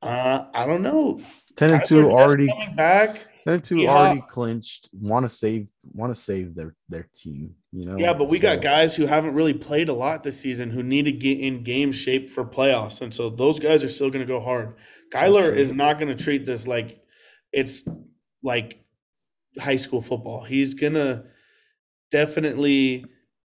uh, 0.01 0.45
I 0.53 0.65
don't 0.65 0.81
know. 0.81 1.19
Ten 1.57 1.72
and 1.72 1.84
two 1.84 2.09
already. 2.09 2.47
coming 2.47 2.76
back. 2.76 3.17
Ten 3.43 3.55
and 3.55 3.63
two 3.63 3.81
Yeah. 3.81 3.89
already 3.89 4.23
clinched. 4.27 4.89
Want 4.93 5.26
to 5.26 5.30
save. 5.30 5.67
Want 5.93 6.15
to 6.15 6.19
save 6.19 6.55
their 6.55 6.76
their 6.88 7.09
team. 7.13 7.55
You 7.73 7.88
know. 7.88 7.97
Yeah, 7.97 8.13
but 8.13 8.30
we 8.30 8.39
got 8.39 8.61
guys 8.61 8.95
who 8.95 9.05
haven't 9.05 9.34
really 9.34 9.53
played 9.53 9.89
a 9.89 9.93
lot 9.93 10.23
this 10.23 10.39
season 10.39 10.69
who 10.69 10.81
need 10.81 11.05
to 11.05 11.11
get 11.11 11.39
in 11.39 11.63
game 11.63 11.91
shape 11.91 12.30
for 12.30 12.45
playoffs, 12.45 13.01
and 13.01 13.13
so 13.13 13.30
those 13.30 13.59
guys 13.59 13.84
are 13.84 13.89
still 13.89 14.09
going 14.09 14.26
to 14.26 14.34
go 14.34 14.39
hard. 14.39 14.76
Kyler 15.13 15.55
is 15.55 15.73
not 15.73 15.99
going 15.99 16.15
to 16.15 16.23
treat 16.23 16.45
this 16.45 16.65
like 16.67 17.01
it's 17.51 17.88
like 18.41 18.85
high 19.60 19.76
school 19.76 20.02
football. 20.02 20.44
He's 20.44 20.73
gonna 20.73 21.26
definitely 22.11 23.06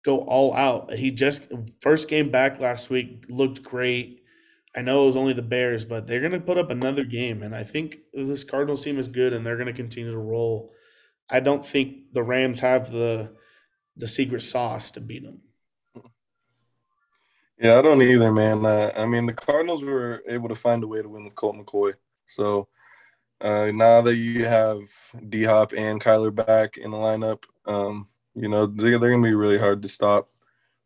go 0.04 0.20
all 0.20 0.54
out. 0.54 0.94
He 0.94 1.12
just 1.12 1.52
first 1.82 2.10
game 2.10 2.32
back 2.32 2.60
last 2.60 2.90
week 2.90 3.26
looked 3.30 3.64
great. 3.64 4.24
I 4.76 4.82
know 4.82 5.04
it 5.04 5.08
was 5.08 5.18
only 5.18 5.34
the 5.34 5.42
Bears, 5.42 5.86
but 5.86 6.08
they're 6.08 6.22
gonna 6.22 6.40
put 6.40 6.58
up 6.58 6.70
another 6.70 7.04
game, 7.04 7.44
and 7.44 7.56
I 7.56 7.64
think 7.64 7.98
this 8.14 8.44
Cardinals 8.44 8.84
team 8.84 8.98
is 8.98 9.08
good, 9.08 9.34
and 9.34 9.46
they're 9.46 9.58
gonna 9.58 9.74
continue 9.74 10.12
to 10.12 10.18
roll. 10.18 10.72
I 11.30 11.40
don't 11.40 11.66
think 11.66 12.14
the 12.14 12.24
Rams 12.24 12.60
have 12.62 12.92
the 12.92 13.36
the 13.98 14.08
secret 14.08 14.42
sauce 14.42 14.92
to 14.92 15.02
beat 15.02 15.24
them. 15.24 15.42
Yeah, 17.62 17.78
I 17.78 17.82
don't 17.84 18.02
either, 18.02 18.32
man. 18.32 18.66
Uh, 18.66 18.92
I 18.96 19.06
mean, 19.06 19.28
the 19.28 19.34
Cardinals 19.34 19.84
were 19.84 20.24
able 20.28 20.50
to 20.50 20.56
find 20.56 20.84
a 20.84 20.88
way 20.88 21.02
to 21.02 21.08
win 21.08 21.24
with 21.24 21.36
Colt 21.36 21.56
McCoy. 21.56 21.94
So 22.26 22.70
uh, 23.42 23.72
now 23.74 24.02
that 24.02 24.16
you 24.16 24.46
have 24.46 24.80
D 25.30 25.44
Hop 25.44 25.74
and 25.76 26.00
Kyler 26.02 26.34
back 26.34 26.78
in 26.78 26.92
the 26.92 26.98
lineup, 26.98 27.44
um, 27.66 28.08
you 28.36 28.48
know 28.48 28.66
they're, 28.66 28.98
they're 29.00 29.12
gonna 29.12 29.24
be 29.24 29.34
really 29.34 29.58
hard 29.58 29.82
to 29.82 29.88
stop. 29.88 30.30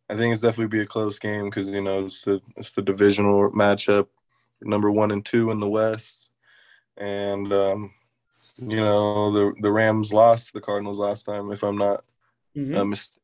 I 0.09 0.15
think 0.15 0.33
it's 0.33 0.41
definitely 0.41 0.77
be 0.77 0.83
a 0.83 0.87
close 0.87 1.19
game 1.19 1.45
because 1.45 1.67
you 1.69 1.81
know 1.81 2.05
it's 2.05 2.21
the 2.23 2.41
it's 2.55 2.73
the 2.73 2.81
divisional 2.81 3.51
matchup, 3.51 4.07
number 4.61 4.91
one 4.91 5.11
and 5.11 5.25
two 5.25 5.51
in 5.51 5.59
the 5.59 5.69
West, 5.69 6.29
and 6.97 7.51
um, 7.51 7.91
you 8.57 8.77
know 8.77 9.31
the 9.31 9.53
the 9.61 9.71
Rams 9.71 10.13
lost 10.13 10.53
the 10.53 10.61
Cardinals 10.61 10.99
last 10.99 11.23
time, 11.23 11.51
if 11.51 11.63
I'm 11.63 11.77
not 11.77 12.03
Mhm. 12.55 12.77
uh, 12.77 12.85
mis- 12.85 13.19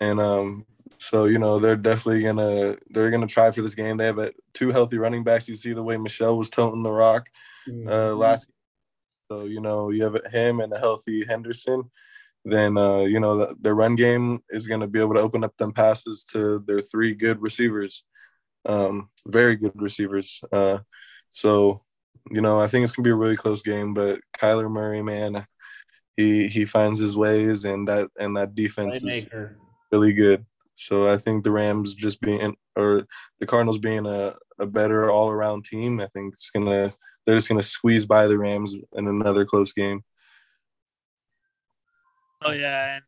and 0.00 0.18
um, 0.20 0.66
so 0.98 1.26
you 1.26 1.38
know 1.38 1.58
they're 1.60 1.76
definitely 1.76 2.22
gonna 2.24 2.76
they're 2.90 3.10
gonna 3.10 3.26
try 3.26 3.50
for 3.50 3.62
this 3.62 3.74
game. 3.76 3.96
They 3.96 4.06
have 4.06 4.18
a, 4.18 4.32
two 4.52 4.72
healthy 4.72 4.98
running 4.98 5.22
backs. 5.24 5.48
You 5.48 5.56
see 5.56 5.72
the 5.72 5.82
way 5.82 5.96
Michel 5.96 6.36
was 6.36 6.50
toting 6.50 6.82
the 6.82 6.90
rock 6.90 7.28
uh, 7.68 8.12
Mhm. 8.12 8.18
last. 8.18 8.48
So 9.30 9.44
you 9.44 9.60
know 9.60 9.90
you 9.90 10.04
have 10.04 10.16
him 10.32 10.60
and 10.60 10.72
a 10.72 10.78
healthy 10.78 11.24
Henderson. 11.24 11.90
Then 12.44 12.78
uh, 12.78 13.00
you 13.00 13.20
know 13.20 13.36
the, 13.38 13.56
their 13.60 13.74
run 13.74 13.94
game 13.96 14.42
is 14.50 14.66
gonna 14.66 14.86
be 14.86 15.00
able 15.00 15.14
to 15.14 15.20
open 15.20 15.44
up 15.44 15.56
them 15.56 15.72
passes 15.72 16.24
to 16.32 16.60
their 16.66 16.80
three 16.82 17.14
good 17.14 17.42
receivers, 17.42 18.04
um, 18.64 19.10
very 19.26 19.56
good 19.56 19.72
receivers. 19.74 20.42
Uh, 20.52 20.78
so 21.30 21.80
you 22.30 22.40
know 22.40 22.60
I 22.60 22.66
think 22.68 22.84
it's 22.84 22.92
gonna 22.92 23.04
be 23.04 23.10
a 23.10 23.14
really 23.14 23.36
close 23.36 23.62
game. 23.62 23.92
But 23.92 24.20
Kyler 24.38 24.70
Murray, 24.70 25.02
man, 25.02 25.46
he 26.16 26.48
he 26.48 26.64
finds 26.64 26.98
his 26.98 27.16
ways, 27.16 27.64
and 27.64 27.86
that 27.88 28.08
and 28.18 28.36
that 28.36 28.54
defense 28.54 28.94
is 28.96 29.28
really 29.92 30.12
good. 30.12 30.46
So 30.74 31.08
I 31.08 31.18
think 31.18 31.44
the 31.44 31.50
Rams 31.50 31.92
just 31.94 32.20
being 32.20 32.56
or 32.76 33.04
the 33.40 33.46
Cardinals 33.46 33.78
being 33.78 34.06
a, 34.06 34.36
a 34.58 34.66
better 34.66 35.10
all 35.10 35.28
around 35.28 35.64
team, 35.64 36.00
I 36.00 36.06
think 36.06 36.32
it's 36.32 36.50
gonna 36.50 36.94
they're 37.28 37.36
just 37.36 37.46
gonna 37.46 37.62
squeeze 37.62 38.06
by 38.06 38.26
the 38.26 38.38
Rams 38.38 38.74
in 38.94 39.06
another 39.06 39.44
close 39.44 39.74
game. 39.74 40.02
Oh 42.42 42.52
yeah, 42.52 42.94
and 42.94 43.04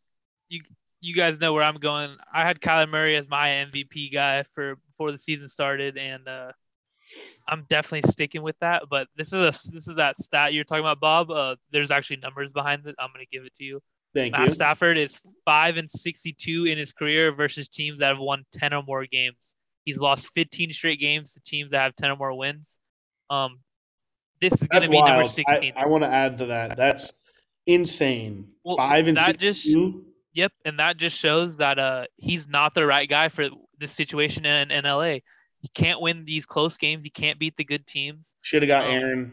you 0.51 0.61
you 1.01 1.15
guys 1.15 1.41
know 1.41 1.55
where 1.55 1.63
I'm 1.63 1.79
going. 1.79 2.15
I 2.31 2.47
had 2.47 2.61
Kyler 2.61 2.87
Murray 2.87 3.17
as 3.17 3.27
my 3.31 3.49
MVP 3.49 4.13
guy 4.13 4.43
for 4.43 4.77
before 4.91 5.11
the 5.11 5.17
season 5.17 5.49
started, 5.49 5.97
and 5.97 6.29
uh, 6.29 6.53
I'm 7.49 7.65
definitely 7.71 8.11
sticking 8.11 8.43
with 8.43 8.59
that. 8.61 8.83
But 8.91 9.09
this 9.17 9.33
is 9.33 9.41
a 9.41 9.53
this 9.73 9.89
is 9.89 9.97
that 9.97 10.19
stat 10.19 10.53
you're 10.53 10.65
talking 10.65 10.85
about, 10.85 11.01
Bob. 11.01 11.31
Uh, 11.31 11.57
there's 11.71 11.91
actually 11.91 12.19
numbers 12.19 12.53
behind 12.53 12.87
it. 12.87 12.97
I'm 12.99 13.09
gonna 13.15 13.25
give 13.33 13.47
it 13.47 13.55
to 13.57 13.65
you. 13.65 13.81
Thank 14.15 14.33
Matt 14.33 14.49
you. 14.49 14.55
Stafford 14.55 14.99
is 14.99 15.19
five 15.47 15.79
and 15.79 15.89
62 15.89 16.67
in 16.67 16.77
his 16.77 16.93
career 16.93 17.33
versus 17.33 17.69
teams 17.69 18.01
that 18.01 18.09
have 18.09 18.19
won 18.19 18.45
10 18.53 18.75
or 18.75 18.83
more 18.83 19.07
games. 19.07 19.57
He's 19.87 19.99
lost 19.99 20.29
15 20.35 20.75
straight 20.75 21.01
games 21.01 21.33
to 21.33 21.41
teams 21.41 21.71
that 21.71 21.81
have 21.81 21.97
10 21.97 22.11
or 22.11 22.17
more 22.17 22.35
wins. 22.37 22.79
Um, 23.31 23.61
this 24.41 24.53
is 24.61 24.69
going 24.69 24.83
to 24.83 24.89
That's 24.89 25.01
be 25.03 25.03
number 25.03 25.27
16. 25.29 25.73
I, 25.77 25.83
I 25.83 25.87
want 25.87 26.05
to 26.05 26.09
add 26.11 26.39
to 26.39 26.47
that. 26.47 26.77
That's 26.77 27.13
insane. 27.67 28.49
Well, 28.65 28.77
Five 28.77 29.09
and 29.09 29.17
that 29.19 29.39
just- 29.39 29.69
Yep, 30.33 30.53
and 30.65 30.79
that 30.79 30.97
just 30.97 31.19
shows 31.19 31.57
that 31.57 31.79
uh 31.81 32.05
he's 32.17 32.49
not 32.49 32.73
the 32.73 32.87
right 32.87 33.09
guy 33.09 33.29
for 33.29 33.49
this 33.81 33.91
situation 33.93 34.47
in, 34.47 34.71
in 34.71 34.85
LA. 34.85 35.19
He 35.59 35.69
can't 35.75 36.01
win 36.01 36.25
these 36.25 36.47
close 36.47 36.77
games. 36.79 37.03
He 37.03 37.11
can't 37.11 37.37
beat 37.39 37.57
the 37.57 37.65
good 37.65 37.85
teams. 37.85 38.37
Should 38.41 38.63
have 38.63 38.69
got 38.69 38.85
Um, 38.85 38.91
Aaron. 38.93 39.33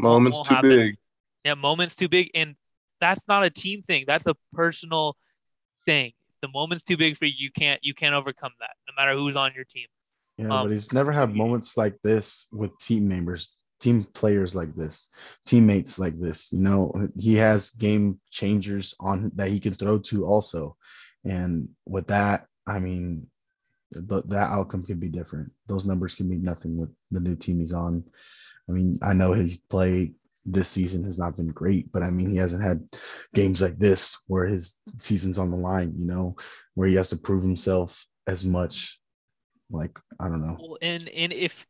Moments 0.00 0.42
too 0.42 0.54
happen. 0.54 0.70
big. 0.70 0.96
Yeah, 1.44 1.54
moments 1.54 1.94
too 1.94 2.08
big, 2.08 2.30
and 2.34 2.56
that's 3.00 3.28
not 3.28 3.44
a 3.44 3.50
team 3.50 3.80
thing. 3.82 4.04
That's 4.06 4.26
a 4.26 4.34
personal 4.52 5.16
thing. 5.86 6.12
The 6.40 6.48
moment's 6.48 6.82
too 6.84 6.96
big 6.96 7.16
for 7.16 7.26
you. 7.26 7.34
You 7.36 7.50
can't 7.52 7.78
you 7.84 7.94
can't 7.94 8.14
overcome 8.14 8.52
that, 8.58 8.70
no 8.88 8.94
matter 9.00 9.16
who's 9.16 9.36
on 9.36 9.52
your 9.54 9.64
team. 9.64 9.86
Yeah, 10.36 10.46
Um, 10.46 10.66
but 10.66 10.70
he's 10.72 10.92
never 10.92 11.12
had 11.12 11.32
moments 11.34 11.76
like 11.76 11.94
this 12.02 12.48
with 12.52 12.76
team 12.78 13.06
members, 13.06 13.54
team 13.82 14.04
players 14.14 14.54
like 14.54 14.74
this, 14.74 15.10
teammates 15.44 15.98
like 15.98 16.18
this. 16.18 16.52
You 16.52 16.62
know, 16.62 17.08
he 17.18 17.34
has 17.36 17.70
game 17.70 18.20
changers 18.30 18.94
on 19.00 19.30
that 19.34 19.48
he 19.48 19.60
can 19.60 19.72
throw 19.72 19.98
to 19.98 20.24
also, 20.24 20.76
and 21.24 21.68
with 21.86 22.06
that, 22.06 22.46
I 22.66 22.78
mean, 22.78 23.28
th- 23.92 24.24
that 24.28 24.50
outcome 24.50 24.84
could 24.84 25.00
be 25.00 25.08
different. 25.08 25.50
Those 25.66 25.84
numbers 25.84 26.14
can 26.14 26.28
mean 26.28 26.42
nothing 26.42 26.80
with 26.80 26.94
the 27.10 27.20
new 27.20 27.36
team 27.36 27.58
he's 27.58 27.72
on. 27.72 28.04
I 28.68 28.72
mean, 28.72 28.94
I 29.02 29.12
know 29.12 29.32
his 29.32 29.56
play 29.56 30.12
this 30.44 30.68
season 30.68 31.04
has 31.04 31.18
not 31.18 31.36
been 31.36 31.48
great, 31.48 31.92
but 31.92 32.02
I 32.02 32.10
mean, 32.10 32.30
he 32.30 32.36
hasn't 32.36 32.62
had 32.62 32.82
games 33.34 33.60
like 33.62 33.78
this 33.78 34.16
where 34.28 34.46
his 34.46 34.80
season's 34.98 35.38
on 35.38 35.50
the 35.50 35.56
line, 35.56 35.92
you 35.96 36.06
know, 36.06 36.36
where 36.74 36.88
he 36.88 36.94
has 36.94 37.10
to 37.10 37.16
prove 37.16 37.42
himself 37.42 38.06
as 38.26 38.44
much. 38.44 39.00
Like, 39.70 39.98
I 40.20 40.28
don't 40.28 40.46
know. 40.46 40.76
And 40.82 41.08
and 41.08 41.32
if 41.32 41.66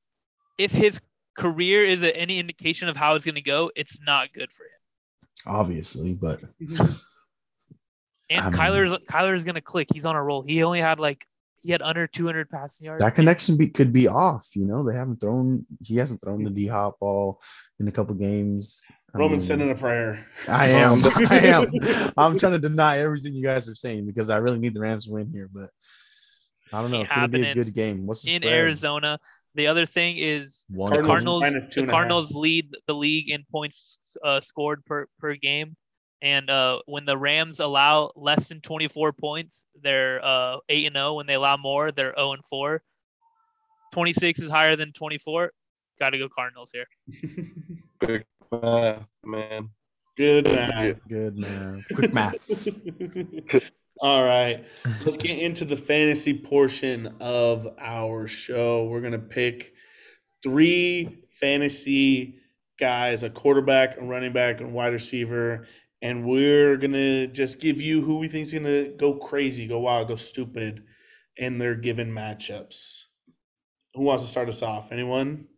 if 0.59 0.73
his 0.73 1.01
career 1.37 1.85
is 1.85 2.03
a, 2.03 2.17
any 2.17 2.39
indication 2.39 2.89
of 2.89 2.97
how 2.97 3.15
it's 3.15 3.25
going 3.25 3.35
to 3.37 3.41
go, 3.43 3.71
it's 3.77 3.99
not 4.07 4.33
good 4.33 4.51
for 4.53 4.65
him. 4.65 4.71
Obviously, 5.47 6.15
but 6.15 6.41
And 6.61 8.41
I 8.41 8.51
mean- 8.51 8.59
Kyler's 8.59 9.05
Kyler's 9.05 9.45
going 9.45 9.57
to 9.57 9.61
click. 9.61 9.89
He's 9.93 10.07
on 10.07 10.17
a 10.17 10.23
roll. 10.23 10.43
He 10.43 10.63
only 10.63 10.81
had 10.81 11.01
like 11.01 11.27
he 11.63 11.71
had 11.71 11.81
under 11.83 12.07
200 12.07 12.51
passing 12.51 12.87
yards. 12.87 13.05
that 13.05 13.15
connection 13.15 13.57
be, 13.57 13.69
could 13.69 13.93
be 13.93 14.09
off. 14.09 14.49
You 14.57 14.67
know, 14.67 14.83
they 14.83 14.97
haven't 14.97 15.21
thrown. 15.21 15.65
He 15.81 15.97
hasn't 15.97 16.21
thrown 16.21 16.43
the 16.43 16.51
D 16.51 16.67
Hop 16.67 16.99
ball 16.99 17.41
in 17.79 17.87
a 17.87 17.93
couple 17.93 18.15
games. 18.17 18.85
Roman 19.15 19.39
mean, 19.39 19.47
sending 19.47 19.71
a 19.71 19.75
prayer. 19.75 20.27
I 20.49 20.69
am. 20.69 21.03
I 21.31 21.39
am. 21.39 21.71
I'm 22.17 22.39
trying 22.39 22.53
to 22.53 22.59
deny 22.59 22.99
everything 22.99 23.35
you 23.35 23.45
guys 23.45 23.69
are 23.69 23.75
saying 23.75 24.07
because 24.07 24.29
I 24.29 24.39
really 24.39 24.59
need 24.59 24.75
the 24.75 24.81
Rams 24.81 25.07
to 25.07 25.13
win 25.13 25.31
here, 25.31 25.49
but 25.53 25.71
I 26.73 26.81
don't 26.83 26.91
know. 26.91 26.99
Ain't 26.99 27.07
It's 27.07 27.15
gonna 27.15 27.29
be 27.29 27.47
a 27.47 27.55
good 27.55 27.75
game. 27.75 28.07
What's 28.07 28.23
the 28.23 28.35
in 28.35 28.43
spread? 28.43 28.55
Arizona. 28.55 29.21
The 29.55 29.67
other 29.67 29.85
thing 29.87 30.17
is 30.19 30.65
One 30.69 30.91
the 30.91 30.97
Cardinals 30.97 31.43
Cardinals. 31.43 31.43
minus 31.43 31.75
The 31.75 31.81
and 31.83 31.91
a 31.91 31.93
half. 31.93 31.99
Cardinals 31.99 32.35
lead 32.35 32.75
the 32.87 32.95
league 32.95 33.31
in 33.31 33.45
points 33.51 33.99
uh, 34.25 34.41
scored 34.41 34.85
per 34.87 35.07
per 35.19 35.35
game, 35.35 35.77
and 36.23 36.49
uh, 36.49 36.79
when 36.87 37.05
the 37.05 37.19
Rams 37.19 37.61
allow 37.61 38.13
less 38.17 38.49
than 38.49 38.61
24 38.61 39.13
points, 39.13 39.67
they're 39.83 40.25
uh, 40.25 40.57
eight 40.69 40.87
and 40.87 40.95
0. 40.97 41.15
When 41.15 41.27
they 41.27 41.35
allow 41.35 41.57
more, 41.57 41.93
they're 41.93 42.15
0 42.17 42.33
and 42.33 42.45
4. 42.47 42.83
26 43.93 44.39
is 44.41 44.51
higher 44.51 44.75
than 44.75 44.93
24. 44.93 45.53
Got 46.01 46.11
to 46.11 46.19
go 46.19 46.29
Cardinals 46.29 46.71
here. 46.73 46.87
Quick 48.03 48.27
math, 48.51 49.07
man. 49.25 49.69
Good 50.23 50.45
man. 50.45 51.01
Good 51.09 51.37
man. 51.37 51.85
Quick 51.97 52.15
maths. 52.15 52.69
All 54.01 54.23
right. 54.23 54.65
Let's 55.05 55.21
get 55.21 55.37
into 55.41 55.65
the 55.65 55.77
fantasy 55.77 56.39
portion 56.39 57.17
of 57.21 57.67
our 57.81 58.29
show. 58.29 58.85
We're 58.85 59.01
going 59.01 59.15
to 59.15 59.19
pick 59.19 59.73
three 60.41 61.25
fantasy 61.41 62.37
guys 62.79 63.25
a 63.25 63.31
quarterback, 63.31 63.97
a 63.97 64.05
running 64.05 64.33
back, 64.33 64.61
and 64.61 64.73
wide 64.73 64.93
receiver. 64.93 65.67
And 66.01 66.25
we're 66.25 66.77
going 66.77 66.93
to 66.93 67.27
just 67.27 67.61
give 67.61 67.81
you 67.81 68.03
who 68.03 68.19
we 68.19 68.29
think 68.29 68.47
is 68.47 68.53
going 68.53 68.63
to 68.63 68.95
go 68.97 69.15
crazy, 69.15 69.67
go 69.67 69.81
wild, 69.81 70.07
go 70.07 70.15
stupid 70.15 70.85
in 71.37 71.59
their 71.59 71.75
given 71.75 72.13
matchups. 72.13 73.07
Who 73.95 74.03
wants 74.03 74.23
to 74.23 74.31
start 74.31 74.49
us 74.49 74.63
off? 74.63 74.93
Anyone? 74.93 75.49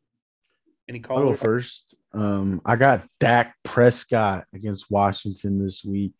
Any 0.89 1.03
I'll 1.09 1.23
go 1.23 1.33
first. 1.33 1.95
Um, 2.13 2.61
I 2.67 2.77
got 2.77 3.07
Dak 3.19 3.57
Prescott 3.65 4.45
against 4.53 4.91
Washington 4.91 5.59
this 5.59 5.85
week. 5.85 6.13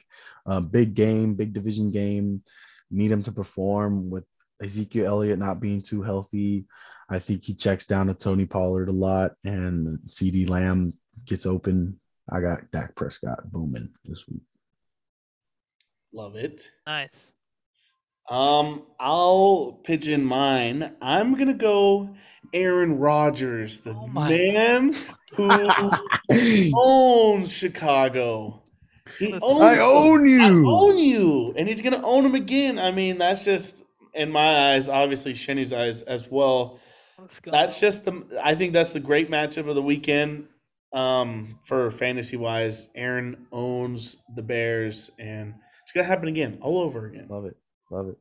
Uh, 0.47 0.61
big 0.61 0.95
game, 0.95 1.35
big 1.35 1.53
division 1.53 1.91
game. 1.91 2.43
Need 2.91 3.13
him 3.13 3.23
to 3.25 3.33
perform 3.33 4.11
with 4.11 4.25
Ezekiel 4.63 5.07
Elliott 5.07 5.39
not 5.39 5.61
being 5.61 5.83
too 5.83 6.03
healthy. 6.03 6.65
I 7.11 7.19
think 7.19 7.45
he 7.45 7.55
checks 7.55 7.85
down 7.85 8.07
to 8.07 8.15
Tony 8.15 8.47
Pollard 8.47 8.89
a 8.89 8.93
lot, 8.93 9.33
and 9.45 9.99
CeeDee 10.09 10.49
Lamb 10.49 10.95
gets 11.27 11.45
open. 11.45 12.01
I 12.33 12.41
got 12.41 12.71
Dak 12.71 12.95
Prescott 12.95 13.53
booming 13.53 13.93
this 14.05 14.27
week. 14.27 14.41
Love 16.13 16.37
it. 16.37 16.71
Nice. 16.87 17.33
Um, 18.31 18.85
I'll 18.99 19.81
pitch 19.85 20.09
in 20.09 20.25
mine. 20.25 20.97
I'm 21.03 21.35
gonna 21.35 21.53
go 21.53 22.15
Aaron 22.55 22.99
Rodgers, 22.99 23.81
the 23.81 23.91
Oh 23.91 24.07
man 24.07 24.93
who 25.37 25.51
owns 26.75 27.53
Chicago. 27.53 28.63
He 29.19 29.35
owns 29.35 29.63
I 29.63 29.79
own 29.81 30.27
you. 30.27 30.43
I 30.43 30.73
own 30.73 30.97
you, 30.97 31.55
and 31.57 31.69
he's 31.69 31.83
gonna 31.83 32.01
own 32.03 32.25
him 32.25 32.35
again. 32.35 32.79
I 32.79 32.91
mean, 32.91 33.19
that's 33.19 33.45
just 33.45 33.83
in 34.15 34.31
my 34.31 34.73
eyes, 34.73 34.89
obviously 34.89 35.35
Shenny's 35.35 35.73
eyes 35.73 36.03
as 36.03 36.31
well. 36.31 36.79
That's 37.45 37.81
just 37.81 38.05
the. 38.05 38.23
I 38.43 38.55
think 38.55 38.73
that's 38.73 38.93
the 38.93 39.01
great 39.01 39.31
matchup 39.31 39.69
of 39.69 39.75
the 39.75 39.83
weekend. 39.83 40.49
Um, 40.93 41.59
for 41.65 41.91
fantasy 41.91 42.37
wise, 42.37 42.89
Aaron 42.95 43.47
owns 43.51 44.17
the 44.37 44.43
Bears, 44.43 45.11
and 45.19 45.55
it's 45.83 45.93
gonna 45.93 46.07
happen 46.07 46.29
again, 46.29 46.59
all 46.61 46.79
over 46.79 47.07
again. 47.07 47.27
Love 47.29 47.47
it. 47.47 47.57
Love 47.91 48.09
it. 48.09 48.17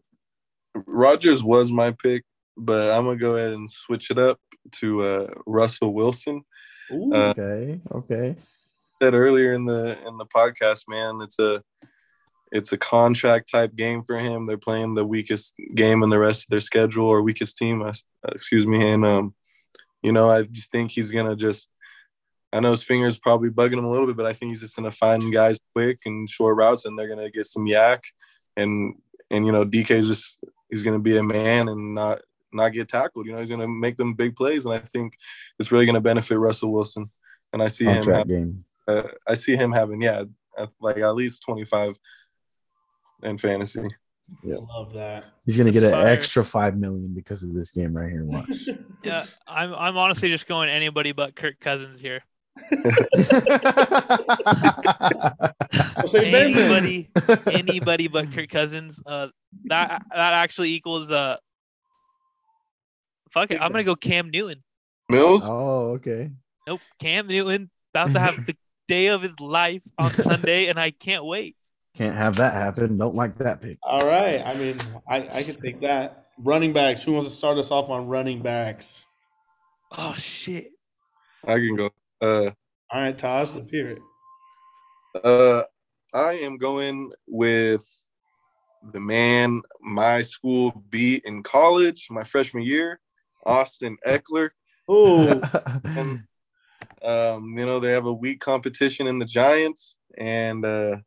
Rodgers 0.88 1.44
was 1.44 1.72
my 1.72 1.92
pick, 1.92 2.24
but 2.58 2.92
I'm 2.92 3.06
gonna 3.06 3.18
go 3.18 3.36
ahead 3.36 3.52
and 3.52 3.70
switch 3.70 4.12
it 4.12 4.18
up 4.18 4.40
to 4.80 5.02
uh, 5.02 5.28
Russell 5.46 5.94
Wilson. 5.94 6.44
Ooh. 6.92 7.14
Uh, 7.14 7.34
Okay. 7.38 7.82
Okay. 7.92 8.36
Said 9.02 9.14
earlier 9.14 9.54
in 9.54 9.66
the 9.66 9.98
in 10.08 10.18
the 10.18 10.26
podcast, 10.26 10.88
man, 10.88 11.20
it's 11.22 11.40
a 11.40 11.64
it's 12.52 12.72
a 12.72 12.78
contract 12.78 13.50
type 13.52 13.76
game 13.76 14.04
for 14.04 14.18
him. 14.18 14.46
They're 14.46 14.58
playing 14.58 14.94
the 14.94 15.06
weakest 15.06 15.56
game 15.74 16.04
in 16.04 16.10
the 16.10 16.20
rest 16.20 16.44
of 16.44 16.50
their 16.52 16.60
schedule 16.60 17.08
or 17.08 17.24
weakest 17.24 17.58
team, 17.58 17.82
uh, 17.82 17.94
excuse 18.28 18.68
me. 18.68 18.88
And 18.88 19.04
um, 19.04 19.34
you 20.04 20.12
know, 20.12 20.30
I 20.30 20.44
just 20.44 20.72
think 20.72 20.92
he's 20.92 21.12
gonna 21.12 21.36
just. 21.36 21.70
I 22.54 22.60
know 22.60 22.70
his 22.70 22.84
fingers 22.84 23.18
probably 23.18 23.50
bugging 23.50 23.80
him 23.80 23.86
a 23.86 23.90
little 23.90 24.06
bit, 24.06 24.16
but 24.16 24.28
I 24.28 24.34
think 24.34 24.52
he's 24.52 24.62
just 24.62 24.76
gonna 24.76 24.92
find 24.92 25.34
guys 25.34 25.60
quick 25.74 26.02
and 26.06 26.30
short 26.30 26.56
routes, 26.56 26.86
and 26.86 26.98
they're 26.98 27.10
gonna 27.10 27.32
get 27.32 27.48
some 27.48 27.66
yak, 27.66 28.04
and 28.56 28.94
and 29.32 29.46
you 29.46 29.52
know, 29.52 29.66
DK's 29.66 30.08
just 30.08 30.44
he's 30.70 30.84
gonna 30.84 31.00
be 31.00 31.18
a 31.18 31.24
man 31.24 31.68
and 31.68 31.96
not 31.96 32.22
not 32.54 32.70
get 32.74 32.88
tackled. 32.90 33.26
You 33.26 33.34
know, 33.34 33.40
he's 33.40 33.50
gonna 33.50 33.68
make 33.68 33.98
them 33.98 34.14
big 34.14 34.36
plays, 34.36 34.66
and 34.66 34.74
I 34.74 34.80
think 34.80 35.16
it's 35.60 35.72
really 35.72 35.86
gonna 35.86 36.02
benefit 36.02 36.38
Russell 36.38 36.72
Wilson. 36.72 37.10
And 37.52 37.62
I 37.62 37.68
see 37.68 37.86
him. 37.86 37.94
Contract 37.96 38.18
Have, 38.18 38.28
game. 38.28 38.66
uh, 38.88 39.04
I 39.28 39.36
see 39.36 39.56
him 39.56 39.72
having 39.72 40.02
yeah, 40.02 40.24
at- 40.58 40.70
like 40.82 40.98
at 40.98 41.16
least 41.16 41.44
twenty 41.44 41.66
five 41.66 41.98
in 43.22 43.38
fantasy. 43.38 43.88
I 44.46 44.48
love 44.48 44.94
that. 44.94 45.26
He's 45.46 45.58
gonna 45.58 45.72
get 45.72 45.84
an 45.84 45.92
Fire. 45.92 46.08
extra 46.08 46.44
five 46.44 46.78
million 46.78 47.14
because 47.14 47.44
of 47.44 47.54
this 47.54 47.72
game 47.72 47.96
right 47.96 48.10
here. 48.12 48.24
Watch. 48.26 48.70
yeah, 49.04 49.26
I'm 49.48 49.74
I'm 49.74 49.98
honestly 49.98 50.30
just 50.30 50.48
going 50.48 50.70
anybody 50.70 51.12
but 51.12 51.36
Kirk 51.36 51.60
Cousins 51.60 52.00
here. 52.00 52.22
I'll 55.96 56.08
say 56.08 56.32
Anybody, 56.34 57.10
anybody 57.52 58.08
but 58.08 58.32
Kirk 58.32 58.50
Cousins. 58.50 59.02
Uh, 59.06 59.28
that 59.66 60.02
that 60.12 60.34
actually 60.34 60.74
equals 60.74 61.12
uh. 61.12 61.38
Fuck 63.34 63.52
it, 63.52 63.60
I'm 63.60 63.72
gonna 63.72 63.84
go 63.84 63.96
Cam 63.96 64.30
Newton. 64.30 64.64
Mills, 65.10 65.48
oh, 65.50 65.92
okay. 65.94 66.32
Nope, 66.68 66.82
Cam 67.00 67.28
Newton 67.28 67.70
about 67.94 68.12
to 68.12 68.20
have 68.20 68.46
the 68.46 68.56
day 68.88 69.08
of 69.08 69.22
his 69.22 69.40
life 69.40 69.84
on 69.98 70.12
Sunday, 70.12 70.68
and 70.68 70.80
I 70.80 70.92
can't 70.92 71.26
wait. 71.26 71.56
Can't 71.96 72.16
have 72.16 72.36
that 72.38 72.54
happen. 72.54 72.98
Don't 72.98 73.16
like 73.16 73.38
that 73.38 73.62
pick. 73.62 73.78
All 73.84 74.08
right. 74.08 74.44
I 74.46 74.56
mean, 74.56 74.78
I, 75.08 75.28
I 75.32 75.44
can 75.44 75.56
take 75.56 75.82
that. 75.82 76.26
Running 76.40 76.74
backs. 76.74 77.04
Who 77.04 77.12
wants 77.12 77.30
to 77.30 77.36
start 77.36 77.60
us 77.60 77.70
off 77.70 77.90
on 77.90 78.08
running 78.08 78.42
backs? 78.42 79.06
Oh 79.92 80.16
shit! 80.18 80.72
I 81.46 81.54
can 81.56 81.76
go. 81.76 81.92
Uh, 82.20 82.50
All 82.92 83.02
right, 83.02 83.16
Taj, 83.16 83.54
let's 83.54 83.70
hear 83.70 83.90
it. 83.90 84.02
uh, 85.24 85.64
I 86.12 86.34
am 86.34 86.58
going 86.58 87.12
with 87.28 87.88
the 88.92 89.00
man 89.00 89.62
my 89.80 90.24
school 90.24 90.84
beat 90.90 91.24
in 91.26 91.44
college 91.44 92.08
my 92.10 92.24
freshman 92.24 92.64
year, 92.64 93.00
Austin 93.46 93.98
Ekeler. 94.06 94.50
Oh, 94.88 95.42
And 95.86 96.24
um, 97.04 97.58
you 97.58 97.66
know 97.66 97.80
they 97.80 97.92
have 97.92 98.06
a 98.06 98.14
weak 98.14 98.40
competition 98.40 99.08
in 99.08 99.20
the 99.20 99.26
Giants, 99.26 99.98
and 100.18 100.66
uh, 100.66 100.98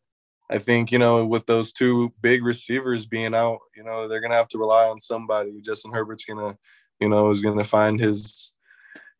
I 0.50 0.58
think 0.58 0.92
you 0.92 0.98
know 0.98 1.24
with 1.24 1.46
those 1.46 1.72
two 1.72 2.12
big 2.20 2.44
receivers 2.44 3.06
being 3.06 3.34
out, 3.34 3.58
you 3.74 3.82
know 3.82 4.08
they're 4.08 4.20
gonna 4.20 4.34
have 4.34 4.48
to 4.48 4.58
rely 4.58 4.86
on 4.86 5.00
somebody. 5.00 5.60
Justin 5.60 5.92
Herbert's 5.92 6.24
gonna, 6.24 6.56
you 7.00 7.08
know, 7.08 7.30
is 7.30 7.42
gonna 7.42 7.64
find 7.64 7.98
his 7.98 8.54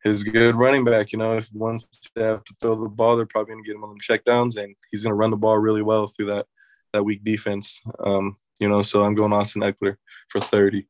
his 0.05 0.23
good 0.23 0.55
running 0.55 0.85
back. 0.85 1.13
You 1.13 1.19
know, 1.19 1.37
if 1.37 1.51
once 1.53 1.89
they 2.15 2.23
have 2.23 2.45
to 2.45 2.55
throw 2.61 2.75
the 2.75 2.89
ball, 2.89 3.17
they're 3.17 3.27
probably 3.27 3.55
gonna 3.55 3.65
get 3.65 3.77
him 3.77 3.85
on 3.85 3.91
them 3.91 3.99
checkdowns, 4.01 4.63
and 4.63 4.75
he's 4.91 5.03
gonna 5.03 5.15
run 5.15 5.31
the 5.31 5.37
ball 5.37 5.59
really 5.59 5.83
well 5.83 6.07
through 6.07 6.27
that 6.27 6.47
that 6.93 7.05
weak 7.05 7.25
defense. 7.25 7.83
Um, 8.01 8.37
you 8.59 8.69
know, 8.69 8.83
so 8.83 9.05
I'm 9.05 9.15
going 9.15 9.33
Austin 9.33 9.63
Ekeler 9.63 9.97
for 10.29 10.41
30. 10.41 10.87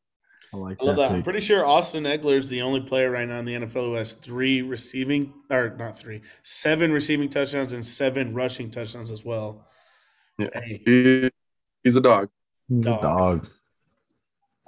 I 0.57 0.69
like 0.70 0.78
I 0.83 0.85
love 0.87 0.97
that. 0.97 1.09
that. 1.09 1.15
I'm 1.16 1.23
pretty 1.23 1.41
sure 1.41 1.65
Austin 1.65 2.05
Ekeler 2.05 2.37
is 2.37 2.49
the 2.49 2.62
only 2.62 2.81
player 2.81 3.11
right 3.11 3.28
now 3.28 3.39
in 3.39 3.45
the 3.45 3.55
NFL 3.55 3.73
who 3.73 3.95
has 3.95 4.15
three 4.15 4.62
receiving, 4.62 5.33
or 5.51 5.77
not 5.78 5.99
three, 5.99 6.23
seven 6.43 6.93
receiving 6.93 7.28
touchdowns 7.28 7.73
and 7.73 7.85
seven 7.85 8.35
rushing 8.35 8.70
touchdowns 8.70 9.11
as 9.11 9.24
well. 9.24 9.66
Yeah. 10.39 10.49
Hey, 10.55 11.31
he's 11.83 11.97
a 11.97 12.01
dog. 12.01 12.28
He's 12.69 12.85
Dog. 12.85 12.99
a 12.99 13.03
dog. 13.03 13.49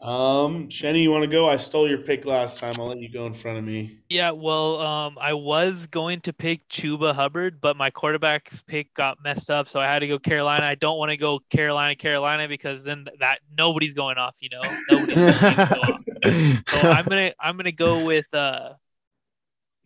Um, 0.01 0.69
Shenny, 0.69 1.03
you 1.03 1.11
want 1.11 1.25
to 1.25 1.29
go? 1.29 1.49
I 1.49 1.57
stole 1.57 1.89
your 1.89 1.99
pick 1.99 2.25
last 2.25 2.61
time. 2.61 2.73
I'll 2.79 2.87
let 2.87 3.01
you 3.01 3.11
go 3.11 3.27
in 3.27 3.35
front 3.35 3.59
of 3.59 3.65
me. 3.65 3.99
Yeah, 4.09 4.31
well, 4.31 4.81
um, 4.81 5.19
I 5.21 5.33
was 5.33 5.87
going 5.89 6.21
to 6.21 6.33
pick 6.33 6.69
Chuba 6.69 7.13
Hubbard, 7.13 7.61
but 7.61 7.77
my 7.77 7.91
quarterback's 7.91 8.63
pick 8.63 8.95
got 8.95 9.19
messed 9.25 9.51
up, 9.51 9.69
so 9.69 9.81
I 9.81 9.87
had 9.87 9.99
to 10.01 10.07
go 10.07 10.19
Carolina. 10.21 10.67
I 10.67 10.77
don't 10.77 10.99
want 10.99 11.11
to 11.11 11.17
go 11.17 11.41
Carolina, 11.51 11.97
Carolina, 11.97 12.47
because 12.47 12.85
then 12.85 13.07
that 13.19 13.41
nobody's 13.57 13.93
going 13.93 14.19
off. 14.19 14.37
You 14.41 14.51
know, 14.51 14.63
nobody's 14.89 15.17
going 15.17 15.59
off. 15.59 16.01
So 16.69 16.91
I'm 16.91 17.05
gonna 17.05 17.33
I'm 17.41 17.57
gonna 17.57 17.73
go 17.73 18.05
with 18.05 18.33
uh 18.33 18.75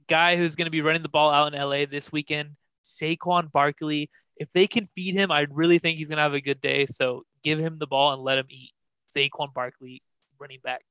guy 0.09 0.37
who's 0.37 0.57
gonna 0.57 0.71
be 0.71 0.83
running 0.83 1.03
the 1.03 1.09
ball 1.09 1.31
out 1.31 1.55
in 1.55 1.59
LA 1.61 1.87
this 1.87 2.13
weekend, 2.13 2.51
Saquon 2.85 3.51
Barkley. 3.51 4.11
If 4.37 4.53
they 4.53 4.67
can 4.67 4.89
feed 4.95 5.15
him, 5.15 5.31
I 5.31 5.47
really 5.51 5.79
think 5.79 5.97
he's 5.97 6.11
gonna 6.11 6.23
have 6.23 6.35
a 6.35 6.41
good 6.41 6.61
day. 6.61 6.87
So 6.87 7.25
give 7.43 7.59
him 7.59 7.79
the 7.79 7.87
ball 7.87 8.13
and 8.13 8.23
let 8.23 8.37
him 8.37 8.47
eat. 8.51 8.73
Saquon 9.15 9.53
Barkley, 9.55 10.03
running 10.39 10.61
back. 10.63 10.83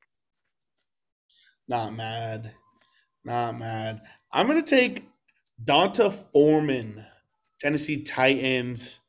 Not 1.68 1.94
mad. 1.94 2.54
Not 3.24 3.58
mad. 3.58 4.02
I'm 4.32 4.48
gonna 4.48 4.62
take 4.62 5.08
D'Onta 5.64 6.12
Foreman, 6.12 7.06
Tennessee 7.60 8.04
Titans. 8.04 9.00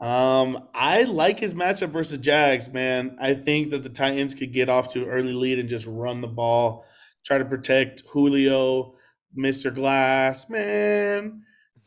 Um, 0.00 0.68
I 0.74 1.04
like 1.04 1.38
his 1.38 1.54
matchup 1.54 1.88
versus 1.88 2.18
Jags, 2.18 2.72
man. 2.72 3.16
I 3.20 3.34
think 3.34 3.70
that 3.70 3.82
the 3.82 3.88
Titans 3.88 4.34
could 4.34 4.52
get 4.52 4.68
off 4.68 4.92
to 4.92 5.04
an 5.04 5.08
early 5.08 5.32
lead 5.32 5.58
and 5.58 5.68
just 5.68 5.86
run 5.86 6.20
the 6.20 6.28
ball, 6.28 6.84
try 7.24 7.38
to 7.38 7.44
protect 7.44 8.02
Julio, 8.10 8.94
Mr. 9.36 9.74
Glass, 9.74 10.50
man. 10.50 11.42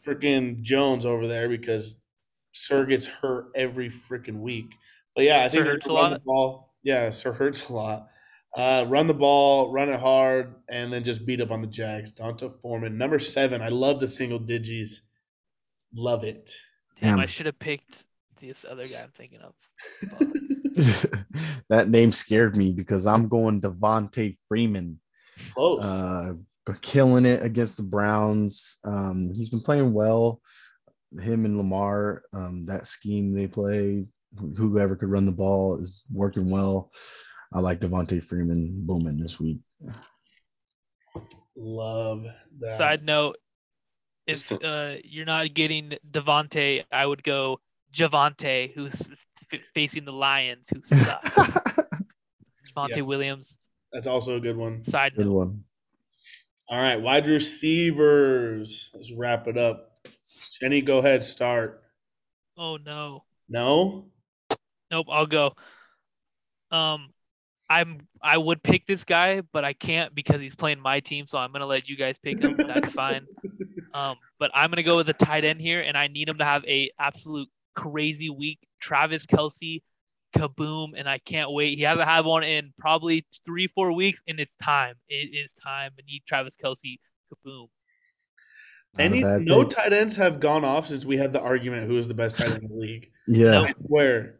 Freaking 0.06 0.62
Jones 0.62 1.06
over 1.06 1.28
there 1.28 1.50
because 1.50 2.00
Sir 2.52 2.86
gets 2.86 3.06
hurt 3.06 3.52
every 3.56 3.90
freaking 3.90 4.40
week. 4.40 4.74
But 5.20 5.26
yeah, 5.26 5.44
I 5.44 5.50
think 5.50 5.66
they're 5.66 5.74
hurts 5.74 5.86
a 5.86 5.90
run 5.90 5.98
lot? 5.98 6.14
the 6.14 6.20
ball. 6.20 6.74
Yeah, 6.82 7.10
Sir 7.10 7.34
hurts 7.34 7.68
a 7.68 7.74
lot. 7.74 8.08
Uh, 8.56 8.86
run 8.88 9.06
the 9.06 9.14
ball, 9.14 9.70
run 9.70 9.90
it 9.90 10.00
hard, 10.00 10.56
and 10.70 10.94
then 10.94 11.04
just 11.04 11.26
beat 11.26 11.42
up 11.42 11.52
on 11.52 11.60
the 11.60 11.68
Jags. 11.68 12.14
D'Onta 12.14 12.58
Foreman, 12.62 12.98
number 12.98 13.20
seven. 13.20 13.62
I 13.62 13.68
love 13.68 14.00
the 14.00 14.08
single 14.08 14.40
digits. 14.40 15.02
Love 15.94 16.24
it. 16.24 16.50
Damn, 17.02 17.20
I 17.20 17.26
should 17.26 17.48
have 17.48 17.60
picked 17.60 18.06
this 18.40 18.64
other 18.64 18.88
guy 18.88 19.02
I'm 19.04 19.10
thinking 19.10 19.42
of. 19.42 19.54
that 21.68 21.90
name 21.90 22.14
scared 22.14 22.56
me 22.56 22.72
because 22.72 23.06
I'm 23.06 23.28
going 23.28 23.60
Devonta 23.60 24.38
Freeman. 24.48 25.02
Close. 25.54 25.84
Uh, 25.84 26.36
killing 26.82 27.26
it 27.26 27.44
against 27.44 27.76
the 27.76 27.84
Browns. 27.84 28.78
Um, 28.86 29.34
he's 29.36 29.50
been 29.50 29.60
playing 29.60 29.92
well. 29.92 30.40
Him 31.20 31.44
and 31.44 31.58
Lamar, 31.58 32.22
um, 32.32 32.64
that 32.64 32.88
scheme 32.88 33.34
they 33.34 33.48
play, 33.48 34.06
whoever 34.58 34.96
could 34.96 35.10
run 35.10 35.26
the 35.26 35.32
ball 35.32 35.78
is 35.80 36.06
working 36.12 36.50
well. 36.50 36.92
I 37.54 37.60
like 37.60 37.80
Devonta 37.80 38.24
Freeman 38.24 38.86
booming 38.86 39.20
this 39.20 39.40
week. 39.40 39.58
love 41.56 42.26
that. 42.60 42.78
Side 42.78 43.04
note: 43.04 43.38
If 44.28 44.52
uh, 44.52 44.96
you're 45.04 45.26
not 45.26 45.54
getting 45.54 45.94
Devonte, 46.12 46.84
I 46.92 47.06
would 47.06 47.24
go 47.24 47.60
Javonte, 47.94 48.72
who's 48.74 49.02
f- 49.52 49.60
facing 49.74 50.06
the 50.06 50.14
Lions, 50.14 50.70
who 50.70 50.82
suck. 50.84 51.24
Devontae 52.76 52.98
Yeah. 52.98 53.02
Williams. 53.02 53.58
That's 53.92 54.08
also 54.08 54.38
a 54.38 54.40
good 54.40 54.56
one. 54.58 54.84
Side 54.84 55.16
Good 55.16 55.26
note: 55.26 55.34
one. 55.34 55.64
All 56.70 56.80
right, 56.80 57.02
wide 57.02 57.28
receivers. 57.28 58.92
Let's 58.94 59.12
wrap 59.14 59.48
it 59.48 59.58
up. 59.58 60.06
Jenny, 60.62 60.82
go 60.82 61.00
ahead. 61.00 61.24
Start. 61.24 61.82
Oh 62.58 62.78
no, 62.78 63.24
No. 63.48 64.06
Nope, 64.92 65.08
I'll 65.10 65.26
go. 65.26 65.54
Um, 66.72 67.10
I'm 67.70 68.08
I 68.22 68.38
would 68.38 68.64
pick 68.64 68.88
this 68.88 69.04
guy, 69.04 69.42
but 69.54 69.64
I 69.64 69.74
can't 69.74 70.14
because 70.16 70.42
he's 70.42 70.56
playing 70.56 70.80
my 70.80 71.00
team, 71.00 71.28
so 71.28 71.38
I'm 71.38 71.52
gonna 71.52 71.66
let 71.68 71.88
you 71.88 71.96
guys 71.96 72.18
pick 72.18 72.42
him. 72.42 72.58
That's 72.58 72.92
fine. 72.92 73.26
Um, 73.92 74.18
but 74.38 74.52
I'm 74.54 74.70
gonna 74.70 74.84
go 74.84 74.98
with 74.98 75.08
the 75.08 75.14
tight 75.14 75.44
end 75.44 75.60
here, 75.60 75.82
and 75.82 75.98
I 75.98 76.06
need 76.06 76.30
him 76.30 76.38
to 76.38 76.46
have 76.46 76.64
a 76.66 76.92
absolute 77.00 77.50
crazy 77.76 78.30
week. 78.30 78.60
Travis 78.80 79.26
Kelce, 79.26 79.82
kaboom, 80.36 80.90
and 80.96 81.10
I 81.10 81.18
can't 81.18 81.52
wait. 81.52 81.76
He 81.76 81.84
hasn't 81.84 82.08
had 82.08 82.24
one 82.24 82.44
in 82.44 82.72
probably 82.78 83.26
three, 83.44 83.66
four 83.66 83.92
weeks, 83.92 84.22
and 84.28 84.40
it's 84.40 84.56
time. 84.58 84.94
It 85.08 85.36
is 85.36 85.54
time. 85.54 85.90
I 85.98 86.04
need 86.08 86.22
Travis 86.28 86.56
Kelce, 86.56 87.00
kaboom. 87.34 87.70
Not 88.98 89.06
Any 89.06 89.22
no 89.22 89.66
pick. 89.66 89.76
tight 89.76 89.94
ends 89.94 90.16
have 90.18 90.40
gone 90.40 90.64
off 90.64 90.86
since 90.86 91.04
we 91.04 91.18
had 91.18 91.34
the 91.34 91.42
argument 91.42 91.88
who 91.88 91.98
is 91.98 92.08
the 92.08 92.14
best 92.14 92.38
tight 92.38 92.50
end 92.52 92.62
in 92.62 92.70
the 92.70 92.76
league. 92.76 93.10
Yeah, 93.28 93.72
Where 93.80 94.39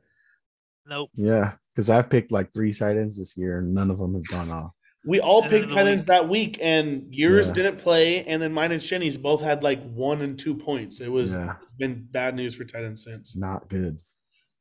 Nope. 0.90 1.10
yeah. 1.16 1.54
Because 1.76 1.90
I've 1.90 2.10
picked 2.10 2.32
like 2.32 2.52
three 2.52 2.74
tight 2.74 2.98
ends 2.98 3.18
this 3.18 3.38
year, 3.38 3.60
and 3.60 3.74
none 3.74 3.90
of 3.92 4.00
them 4.00 4.14
have 4.16 4.28
gone 4.28 4.50
off. 4.52 4.72
we 5.06 5.20
all 5.22 5.42
This 5.44 5.52
picked 5.52 5.64
is 5.64 5.70
the 5.70 5.76
tight 5.76 5.88
ends 5.88 6.04
week. 6.04 6.08
that 6.08 6.28
week, 6.30 6.58
and 6.62 7.06
yours 7.10 7.48
Yeah. 7.48 7.54
didn't 7.54 7.78
play, 7.80 8.26
and 8.26 8.42
then 8.42 8.52
mine 8.52 8.74
and 8.74 8.82
Shenny's 8.82 9.18
both 9.18 9.40
had 9.42 9.64
like 9.64 9.82
one 9.94 10.22
and 10.22 10.38
two 10.38 10.56
points. 10.56 11.00
It 11.00 11.10
was 11.12 11.32
Yeah, 11.32 11.56
been 11.78 12.08
bad 12.12 12.36
news 12.36 12.54
for 12.56 12.66
tight 12.66 12.84
ends 12.84 13.06
since. 13.06 13.36
not 13.38 13.70
good. 13.70 14.02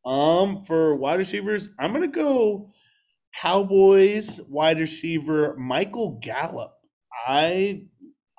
Um, 0.07 0.63
for 0.65 0.95
wide 0.95 1.19
receivers, 1.19 1.71
I'm 1.79 1.93
gonna 1.93 2.07
go 2.07 2.73
Cowboys 3.43 4.41
wide 4.49 4.79
receiver 4.81 5.57
Michael 5.57 6.19
Gallup. 6.23 6.75
I 7.27 7.83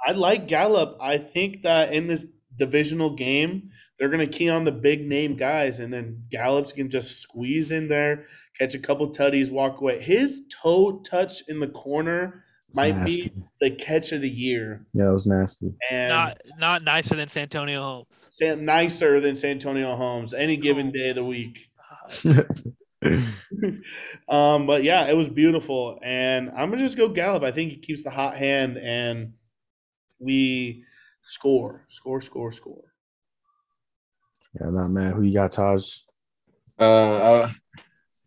I 0.06 0.14
like 0.14 0.48
Gallup. 0.48 0.98
I 1.02 1.18
think 1.18 1.64
that 1.64 1.92
in 1.94 2.08
this 2.08 2.26
divisional 2.56 3.16
game, 3.16 3.70
they're 4.00 4.10
gonna 4.10 4.28
key 4.28 4.50
on 4.50 4.64
the 4.64 4.72
big 4.72 5.06
name 5.08 5.36
guys, 5.36 5.80
and 5.80 5.94
then 5.94 6.24
Gallup's 6.30 6.72
can 6.72 6.90
just 6.90 7.20
squeeze 7.20 7.72
in 7.72 7.88
there, 7.90 8.26
catch 8.58 8.74
a 8.76 8.80
couple 8.80 9.10
tutties, 9.12 9.52
walk 9.52 9.82
away. 9.82 10.02
His 10.02 10.48
toe 10.62 11.00
touch 11.02 11.44
in 11.50 11.60
the 11.60 11.68
corner 11.68 12.44
It's 12.68 12.78
might 12.78 12.96
nasty. 12.96 13.30
be 13.30 13.34
the 13.70 13.76
catch 13.76 14.12
of 14.12 14.22
the 14.22 14.30
year, 14.30 14.86
Yeah, 14.94 15.10
it 15.10 15.14
was 15.14 15.28
nasty. 15.28 15.74
and 15.92 16.10
Not 16.10 16.42
not 16.58 16.84
nicer 16.84 17.16
than 17.16 17.28
Santonio 17.28 17.82
Holmes. 17.82 18.08
sa- 18.12 18.56
nicer 18.56 19.20
than 19.20 19.36
Santonio 19.36 19.96
Holmes 19.96 20.34
any 20.34 20.56
given 20.58 20.88
Oh. 20.88 20.92
day 20.92 21.10
of 21.10 21.16
the 21.16 21.26
week. 21.26 21.70
Um, 24.28 24.68
but 24.68 24.84
yeah, 24.84 25.08
it 25.10 25.16
was 25.16 25.30
beautiful, 25.30 26.00
and 26.04 26.50
I'm 26.52 26.70
gonna 26.70 26.78
just 26.82 26.98
go 26.98 27.10
Gallup. 27.10 27.44
I 27.44 27.52
think 27.52 27.72
he 27.72 27.78
keeps 27.78 28.04
the 28.04 28.10
hot 28.10 28.36
hand, 28.36 28.78
and 28.78 29.34
we 30.20 30.84
score, 31.24 31.86
score, 31.88 32.22
score, 32.22 32.52
score. 32.52 32.84
Yeah, 34.60 34.70
not 34.70 34.90
mad. 34.90 35.14
Who 35.14 35.22
you 35.24 35.34
got, 35.34 35.52
Taj? 35.52 36.00
Uh, 36.80 37.46
I, 37.46 37.54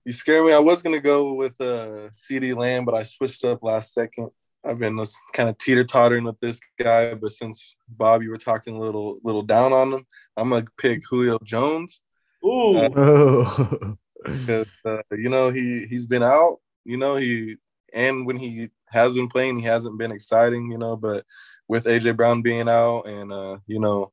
you 0.04 0.12
scare 0.12 0.44
me. 0.44 0.52
I 0.52 0.58
was 0.58 0.82
gonna 0.82 1.00
go 1.00 1.34
with 1.34 1.60
uh 1.60 2.08
CeeDee 2.10 2.56
Lamb, 2.56 2.84
but 2.84 2.94
I 2.94 3.02
switched 3.02 3.44
up 3.44 3.62
last 3.62 3.92
second. 3.92 4.30
I've 4.64 4.78
been 4.78 5.02
kind 5.32 5.48
of 5.48 5.58
teeter 5.58 5.84
tottering 5.84 6.24
with 6.24 6.38
this 6.40 6.60
guy, 6.78 7.14
but 7.14 7.32
since 7.32 7.76
Bob, 7.88 8.22
you 8.22 8.30
were 8.30 8.36
talking 8.36 8.76
a 8.76 8.80
little 8.80 9.18
little 9.22 9.42
down 9.42 9.72
on 9.72 9.92
him, 9.92 10.06
I'm 10.36 10.50
gonna 10.50 10.66
pick 10.78 11.02
Julio 11.08 11.38
Jones 11.42 12.02
Ooh, 12.44 12.76
Uh, 12.76 13.94
because 14.24 14.68
uh, 14.84 15.02
you 15.12 15.28
know 15.28 15.50
he 15.50 15.86
he's 15.86 16.06
been 16.06 16.22
out. 16.22 16.58
You 16.84 16.96
know 16.96 17.16
he 17.16 17.56
and 17.92 18.26
when 18.26 18.36
he 18.36 18.70
has 18.86 19.14
been 19.14 19.28
playing, 19.28 19.58
he 19.58 19.64
hasn't 19.64 19.98
been 19.98 20.12
exciting. 20.12 20.70
You 20.70 20.78
know, 20.78 20.96
but 20.96 21.24
with 21.68 21.84
AJ 21.84 22.16
Brown 22.16 22.42
being 22.42 22.68
out 22.68 23.02
and 23.02 23.32
uh, 23.32 23.58
you 23.66 23.80
know 23.80 24.12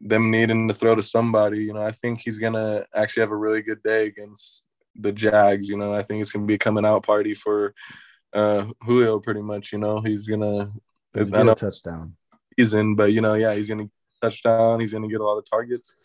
them 0.00 0.30
needing 0.30 0.68
to 0.68 0.74
throw 0.74 0.94
to 0.94 1.02
somebody, 1.02 1.64
you 1.64 1.72
know, 1.72 1.82
I 1.82 1.92
think 1.92 2.20
he's 2.20 2.38
gonna 2.38 2.86
actually 2.94 3.22
have 3.22 3.32
a 3.32 3.36
really 3.36 3.62
good 3.62 3.82
day 3.82 4.06
against 4.06 4.64
the 4.94 5.12
Jags. 5.12 5.68
You 5.68 5.76
know, 5.76 5.92
I 5.92 6.02
think 6.02 6.22
it's 6.22 6.32
gonna 6.32 6.46
be 6.46 6.54
a 6.54 6.58
coming 6.58 6.84
out 6.84 7.04
party 7.04 7.34
for 7.34 7.74
uh 8.32 8.66
Julio 8.82 9.18
pretty 9.20 9.42
much. 9.42 9.72
You 9.72 9.78
know, 9.78 10.00
he's 10.00 10.28
gonna 10.28 10.72
does 11.12 11.28
he 11.28 11.34
I 11.34 11.38
get 11.38 11.46
know 11.46 11.52
a 11.52 11.56
touchdown? 11.56 12.16
he's 12.58 12.74
in, 12.74 12.94
but 12.94 13.12
you 13.12 13.22
know, 13.22 13.34
yeah, 13.34 13.54
he's 13.54 13.68
gonna 13.68 13.88
touchdown. 14.20 14.80
He's 14.80 14.92
gonna 14.92 15.08
get 15.08 15.20
a 15.20 15.24
lot 15.24 15.38
of 15.38 15.48
targets, 15.48 15.96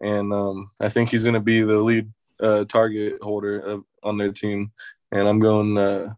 and 0.00 0.32
um, 0.32 0.70
I 0.78 0.88
think 0.88 1.08
he's 1.08 1.24
gonna 1.24 1.40
be 1.40 1.62
the 1.62 1.78
lead 1.78 2.12
uh, 2.40 2.64
target 2.66 3.18
holder 3.20 3.58
of, 3.58 3.84
on 4.04 4.18
their 4.18 4.30
team. 4.30 4.72
And 5.10 5.26
I'm 5.26 5.40
going 5.40 5.76
uh, 5.76 6.14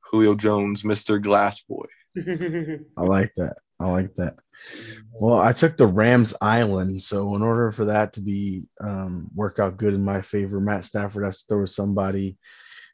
Julio 0.00 0.34
Jones, 0.34 0.84
Mister 0.84 1.18
Glass 1.18 1.60
Boy. 1.60 1.86
I 2.96 3.02
like 3.02 3.32
that. 3.36 3.56
I 3.80 3.86
like 3.86 4.14
that. 4.14 4.38
Well, 5.12 5.40
I 5.40 5.52
took 5.52 5.76
the 5.76 5.86
Rams 5.86 6.34
Island, 6.40 7.00
so 7.00 7.34
in 7.34 7.42
order 7.42 7.70
for 7.72 7.84
that 7.86 8.12
to 8.14 8.20
be 8.20 8.68
um, 8.80 9.28
work 9.34 9.58
out 9.58 9.76
good 9.76 9.94
in 9.94 10.02
my 10.04 10.20
favor, 10.20 10.60
Matt 10.60 10.84
Stafford 10.84 11.24
has 11.24 11.42
to 11.42 11.54
throw 11.54 11.64
somebody, 11.64 12.36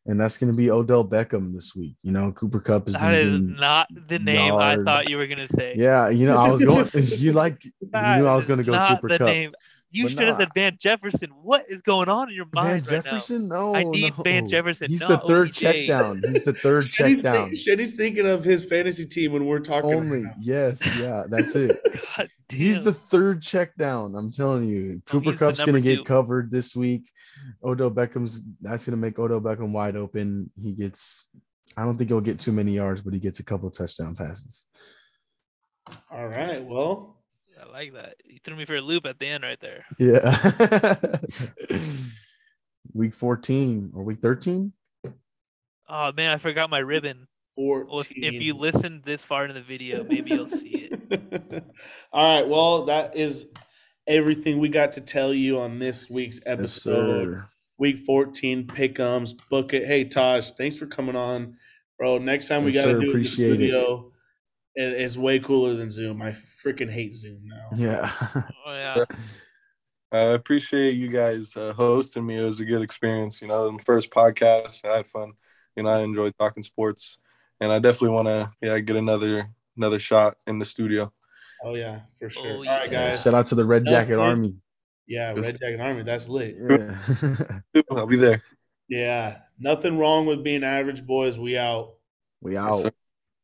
and 0.06 0.18
that's 0.18 0.38
going 0.38 0.50
to 0.50 0.56
be 0.56 0.70
Odell 0.70 1.06
Beckham 1.06 1.52
this 1.52 1.76
week. 1.76 1.94
You 2.02 2.12
know, 2.12 2.32
Cooper 2.32 2.60
Kupp 2.60 2.86
has 2.86 2.94
That 2.94 3.02
been 3.02 3.14
is 3.14 3.30
getting- 3.32 3.56
not 3.56 3.88
the 4.08 4.18
name 4.18 4.54
I 4.54 4.76
thought 4.82 5.10
you 5.10 5.18
were 5.18 5.26
gonna 5.26 5.48
say. 5.48 5.74
yeah. 5.76 6.08
You 6.08 6.24
know, 6.26 6.38
I 6.38 6.48
was 6.50 6.64
going. 6.64 6.88
you 6.94 7.32
like 7.32 7.62
you 7.64 7.72
knew 7.90 8.26
I 8.26 8.34
was 8.34 8.46
going 8.46 8.58
to 8.58 8.64
go 8.64 8.72
not 8.72 8.96
Cooper 9.02 9.08
the 9.08 9.18
Kupp. 9.18 9.26
name. 9.26 9.52
You 9.90 10.04
But 10.04 10.10
should 10.10 10.18
have 10.20 10.28
nah. 10.34 10.38
said 10.38 10.48
Van 10.54 10.76
Jefferson. 10.78 11.30
What 11.42 11.64
is 11.68 11.80
going 11.80 12.08
on 12.10 12.28
in 12.28 12.34
your 12.34 12.44
Van 12.52 12.64
mind 12.64 12.90
right 12.90 13.02
Jefferson? 13.04 13.48
No, 13.48 13.74
I 13.74 13.84
need 13.84 14.12
Van. 14.22 14.46
Jefferson, 14.46 14.88
He's 14.88 15.00
the 15.00 15.16
third 15.18 15.48
OBJ. 15.48 15.56
check 15.58 15.86
down. 15.88 16.22
He's 16.28 16.44
the 16.44 16.52
third 16.52 16.90
check 16.90 17.06
Shenny's, 17.12 17.22
down. 17.22 17.50
think, 17.50 17.66
Shenny's 17.66 17.96
thinking 17.96 18.26
of 18.26 18.44
his 18.44 18.64
fantasy 18.66 19.06
team 19.06 19.32
when 19.32 19.46
we're 19.46 19.60
talking. 19.60 19.94
Only 19.94 20.22
now. 20.22 20.30
yes, 20.40 20.84
yeah, 20.98 21.24
that's 21.30 21.54
it. 21.56 21.80
now? 21.84 22.00
God 22.18 22.28
He's 22.50 22.82
the 22.82 22.92
third 22.94 23.42
check 23.42 23.76
down. 23.76 24.14
I'm 24.14 24.30
telling 24.32 24.68
you. 24.68 25.00
Cooper 25.06 25.30
he's 25.30 25.38
Kupp's 25.38 25.62
gonna 25.62 25.80
get 25.80 26.04
covered 26.04 26.50
this 26.50 26.74
week. 26.74 27.10
Odell 27.62 27.90
Beckham's 27.90 28.42
that's 28.60 28.86
gonna 28.86 28.96
make 28.96 29.18
Odell 29.18 29.40
Beckham 29.40 29.72
wide 29.72 29.96
open. 29.96 30.50
He 30.56 30.74
gets 30.74 31.28
I 31.76 31.84
don't 31.84 31.96
think 31.96 32.08
he'll 32.10 32.20
get 32.20 32.40
too 32.40 32.52
many 32.52 32.72
yards, 32.72 33.02
but 33.02 33.12
he 33.14 33.20
gets 33.20 33.40
a 33.40 33.44
couple 33.44 33.70
touchdown 33.70 34.16
passes. 34.16 34.66
All 36.10 36.26
right. 36.26 36.64
Well, 36.64 37.17
I 37.60 37.70
like 37.70 37.92
that. 37.94 38.16
You 38.24 38.38
threw 38.44 38.56
me 38.56 38.64
for 38.64 38.76
a 38.76 38.80
loop 38.80 39.06
at 39.06 39.18
the 39.18 39.26
end 39.26 39.42
right 39.44 39.58
there. 39.60 39.84
Yeah. 39.98 40.36
week 42.94 43.14
14 43.14 43.92
or 43.94 44.02
week 44.04 44.20
13? 44.20 44.72
Oh 45.88 46.12
man, 46.12 46.32
I 46.34 46.38
forgot 46.38 46.70
my 46.70 46.78
ribbon. 46.80 47.26
14. 47.56 47.86
Well, 47.90 48.00
if, 48.00 48.12
if 48.12 48.34
you 48.34 48.54
listen 48.54 49.02
this 49.04 49.24
far 49.24 49.44
into 49.44 49.54
the 49.54 49.62
video, 49.62 50.04
maybe 50.04 50.30
you'll 50.30 50.48
see 50.48 50.88
it. 50.90 51.64
All 52.12 52.24
right. 52.40 52.48
Well, 52.48 52.84
that 52.86 53.16
is 53.16 53.46
everything 54.06 54.58
we 54.58 54.68
got 54.68 54.92
to 54.92 55.00
tell 55.00 55.32
you 55.34 55.58
on 55.58 55.78
this 55.78 56.08
week's 56.08 56.40
episode. 56.46 57.34
sir. 57.34 57.48
Week 57.78 57.98
14 57.98 58.66
pickums. 58.66 59.32
Book 59.50 59.72
it. 59.72 59.86
Hey, 59.86 60.04
Taj, 60.04 60.50
thanks 60.50 60.76
for 60.76 60.86
coming 60.86 61.16
on. 61.16 61.56
Bro, 61.98 62.18
next 62.18 62.48
time 62.48 62.64
we 62.64 62.72
Yes, 62.72 62.84
got 62.84 62.92
to 62.92 62.94
sir. 62.94 63.00
do 63.00 63.06
it 63.06 63.38
in 63.52 63.58
the 63.58 63.78
it. 63.80 64.12
Studio. 64.78 64.96
It, 64.96 65.00
it's 65.02 65.16
way 65.16 65.38
cooler 65.38 65.74
than 65.74 65.90
Zoom. 65.90 66.22
I 66.22 66.30
freaking 66.30 66.90
hate 66.90 67.14
Zoom 67.14 67.42
now. 67.44 67.68
Yeah. 67.76 68.10
Oh 68.66 68.74
yeah. 68.74 69.04
I 70.12 70.18
appreciate 70.34 70.92
you 70.92 71.08
guys 71.08 71.56
uh, 71.56 71.72
hosting 71.74 72.26
me. 72.26 72.38
It 72.38 72.42
was 72.42 72.60
a 72.60 72.64
good 72.64 72.82
experience. 72.82 73.40
You 73.40 73.48
know, 73.48 73.70
the 73.70 73.82
first 73.82 74.10
podcast, 74.10 74.84
I 74.84 74.96
had 74.96 75.06
fun. 75.06 75.32
You 75.76 75.82
know, 75.82 75.90
I 75.90 76.00
enjoyed 76.00 76.34
talking 76.38 76.62
sports, 76.62 77.18
and 77.60 77.70
I 77.72 77.78
definitely 77.78 78.14
want 78.14 78.28
to, 78.28 78.50
yeah, 78.60 78.78
get 78.78 78.96
another 78.96 79.50
another 79.76 79.98
shot 79.98 80.36
in 80.46 80.58
the 80.58 80.64
studio. 80.64 81.12
Oh, 81.64 81.74
yeah, 81.74 82.00
for 82.18 82.30
sure. 82.30 82.46
Oh, 82.46 82.56
All 82.56 82.64
right, 82.64 82.90
yeah. 82.90 83.10
guys. 83.10 83.22
Shout 83.22 83.34
out 83.34 83.46
to 83.46 83.54
the 83.54 83.64
Red 83.64 83.84
Jacket 83.84 84.16
Definitely. 84.16 84.24
Army. 84.24 84.60
Yeah, 85.06 85.32
Red 85.32 85.58
Jacket 85.58 85.80
Army. 85.80 86.02
That's 86.02 86.28
lit. 86.28 86.56
Yeah. 86.58 87.60
I'll 87.90 88.06
be 88.06 88.16
there. 88.16 88.42
Yeah. 88.88 89.38
Nothing 89.58 89.98
wrong 89.98 90.26
with 90.26 90.44
being 90.44 90.62
average 90.64 91.06
boys. 91.06 91.38
We 91.38 91.56
out. 91.56 91.94
we 92.40 92.56
out. 92.56 92.82
sir. 92.82 92.92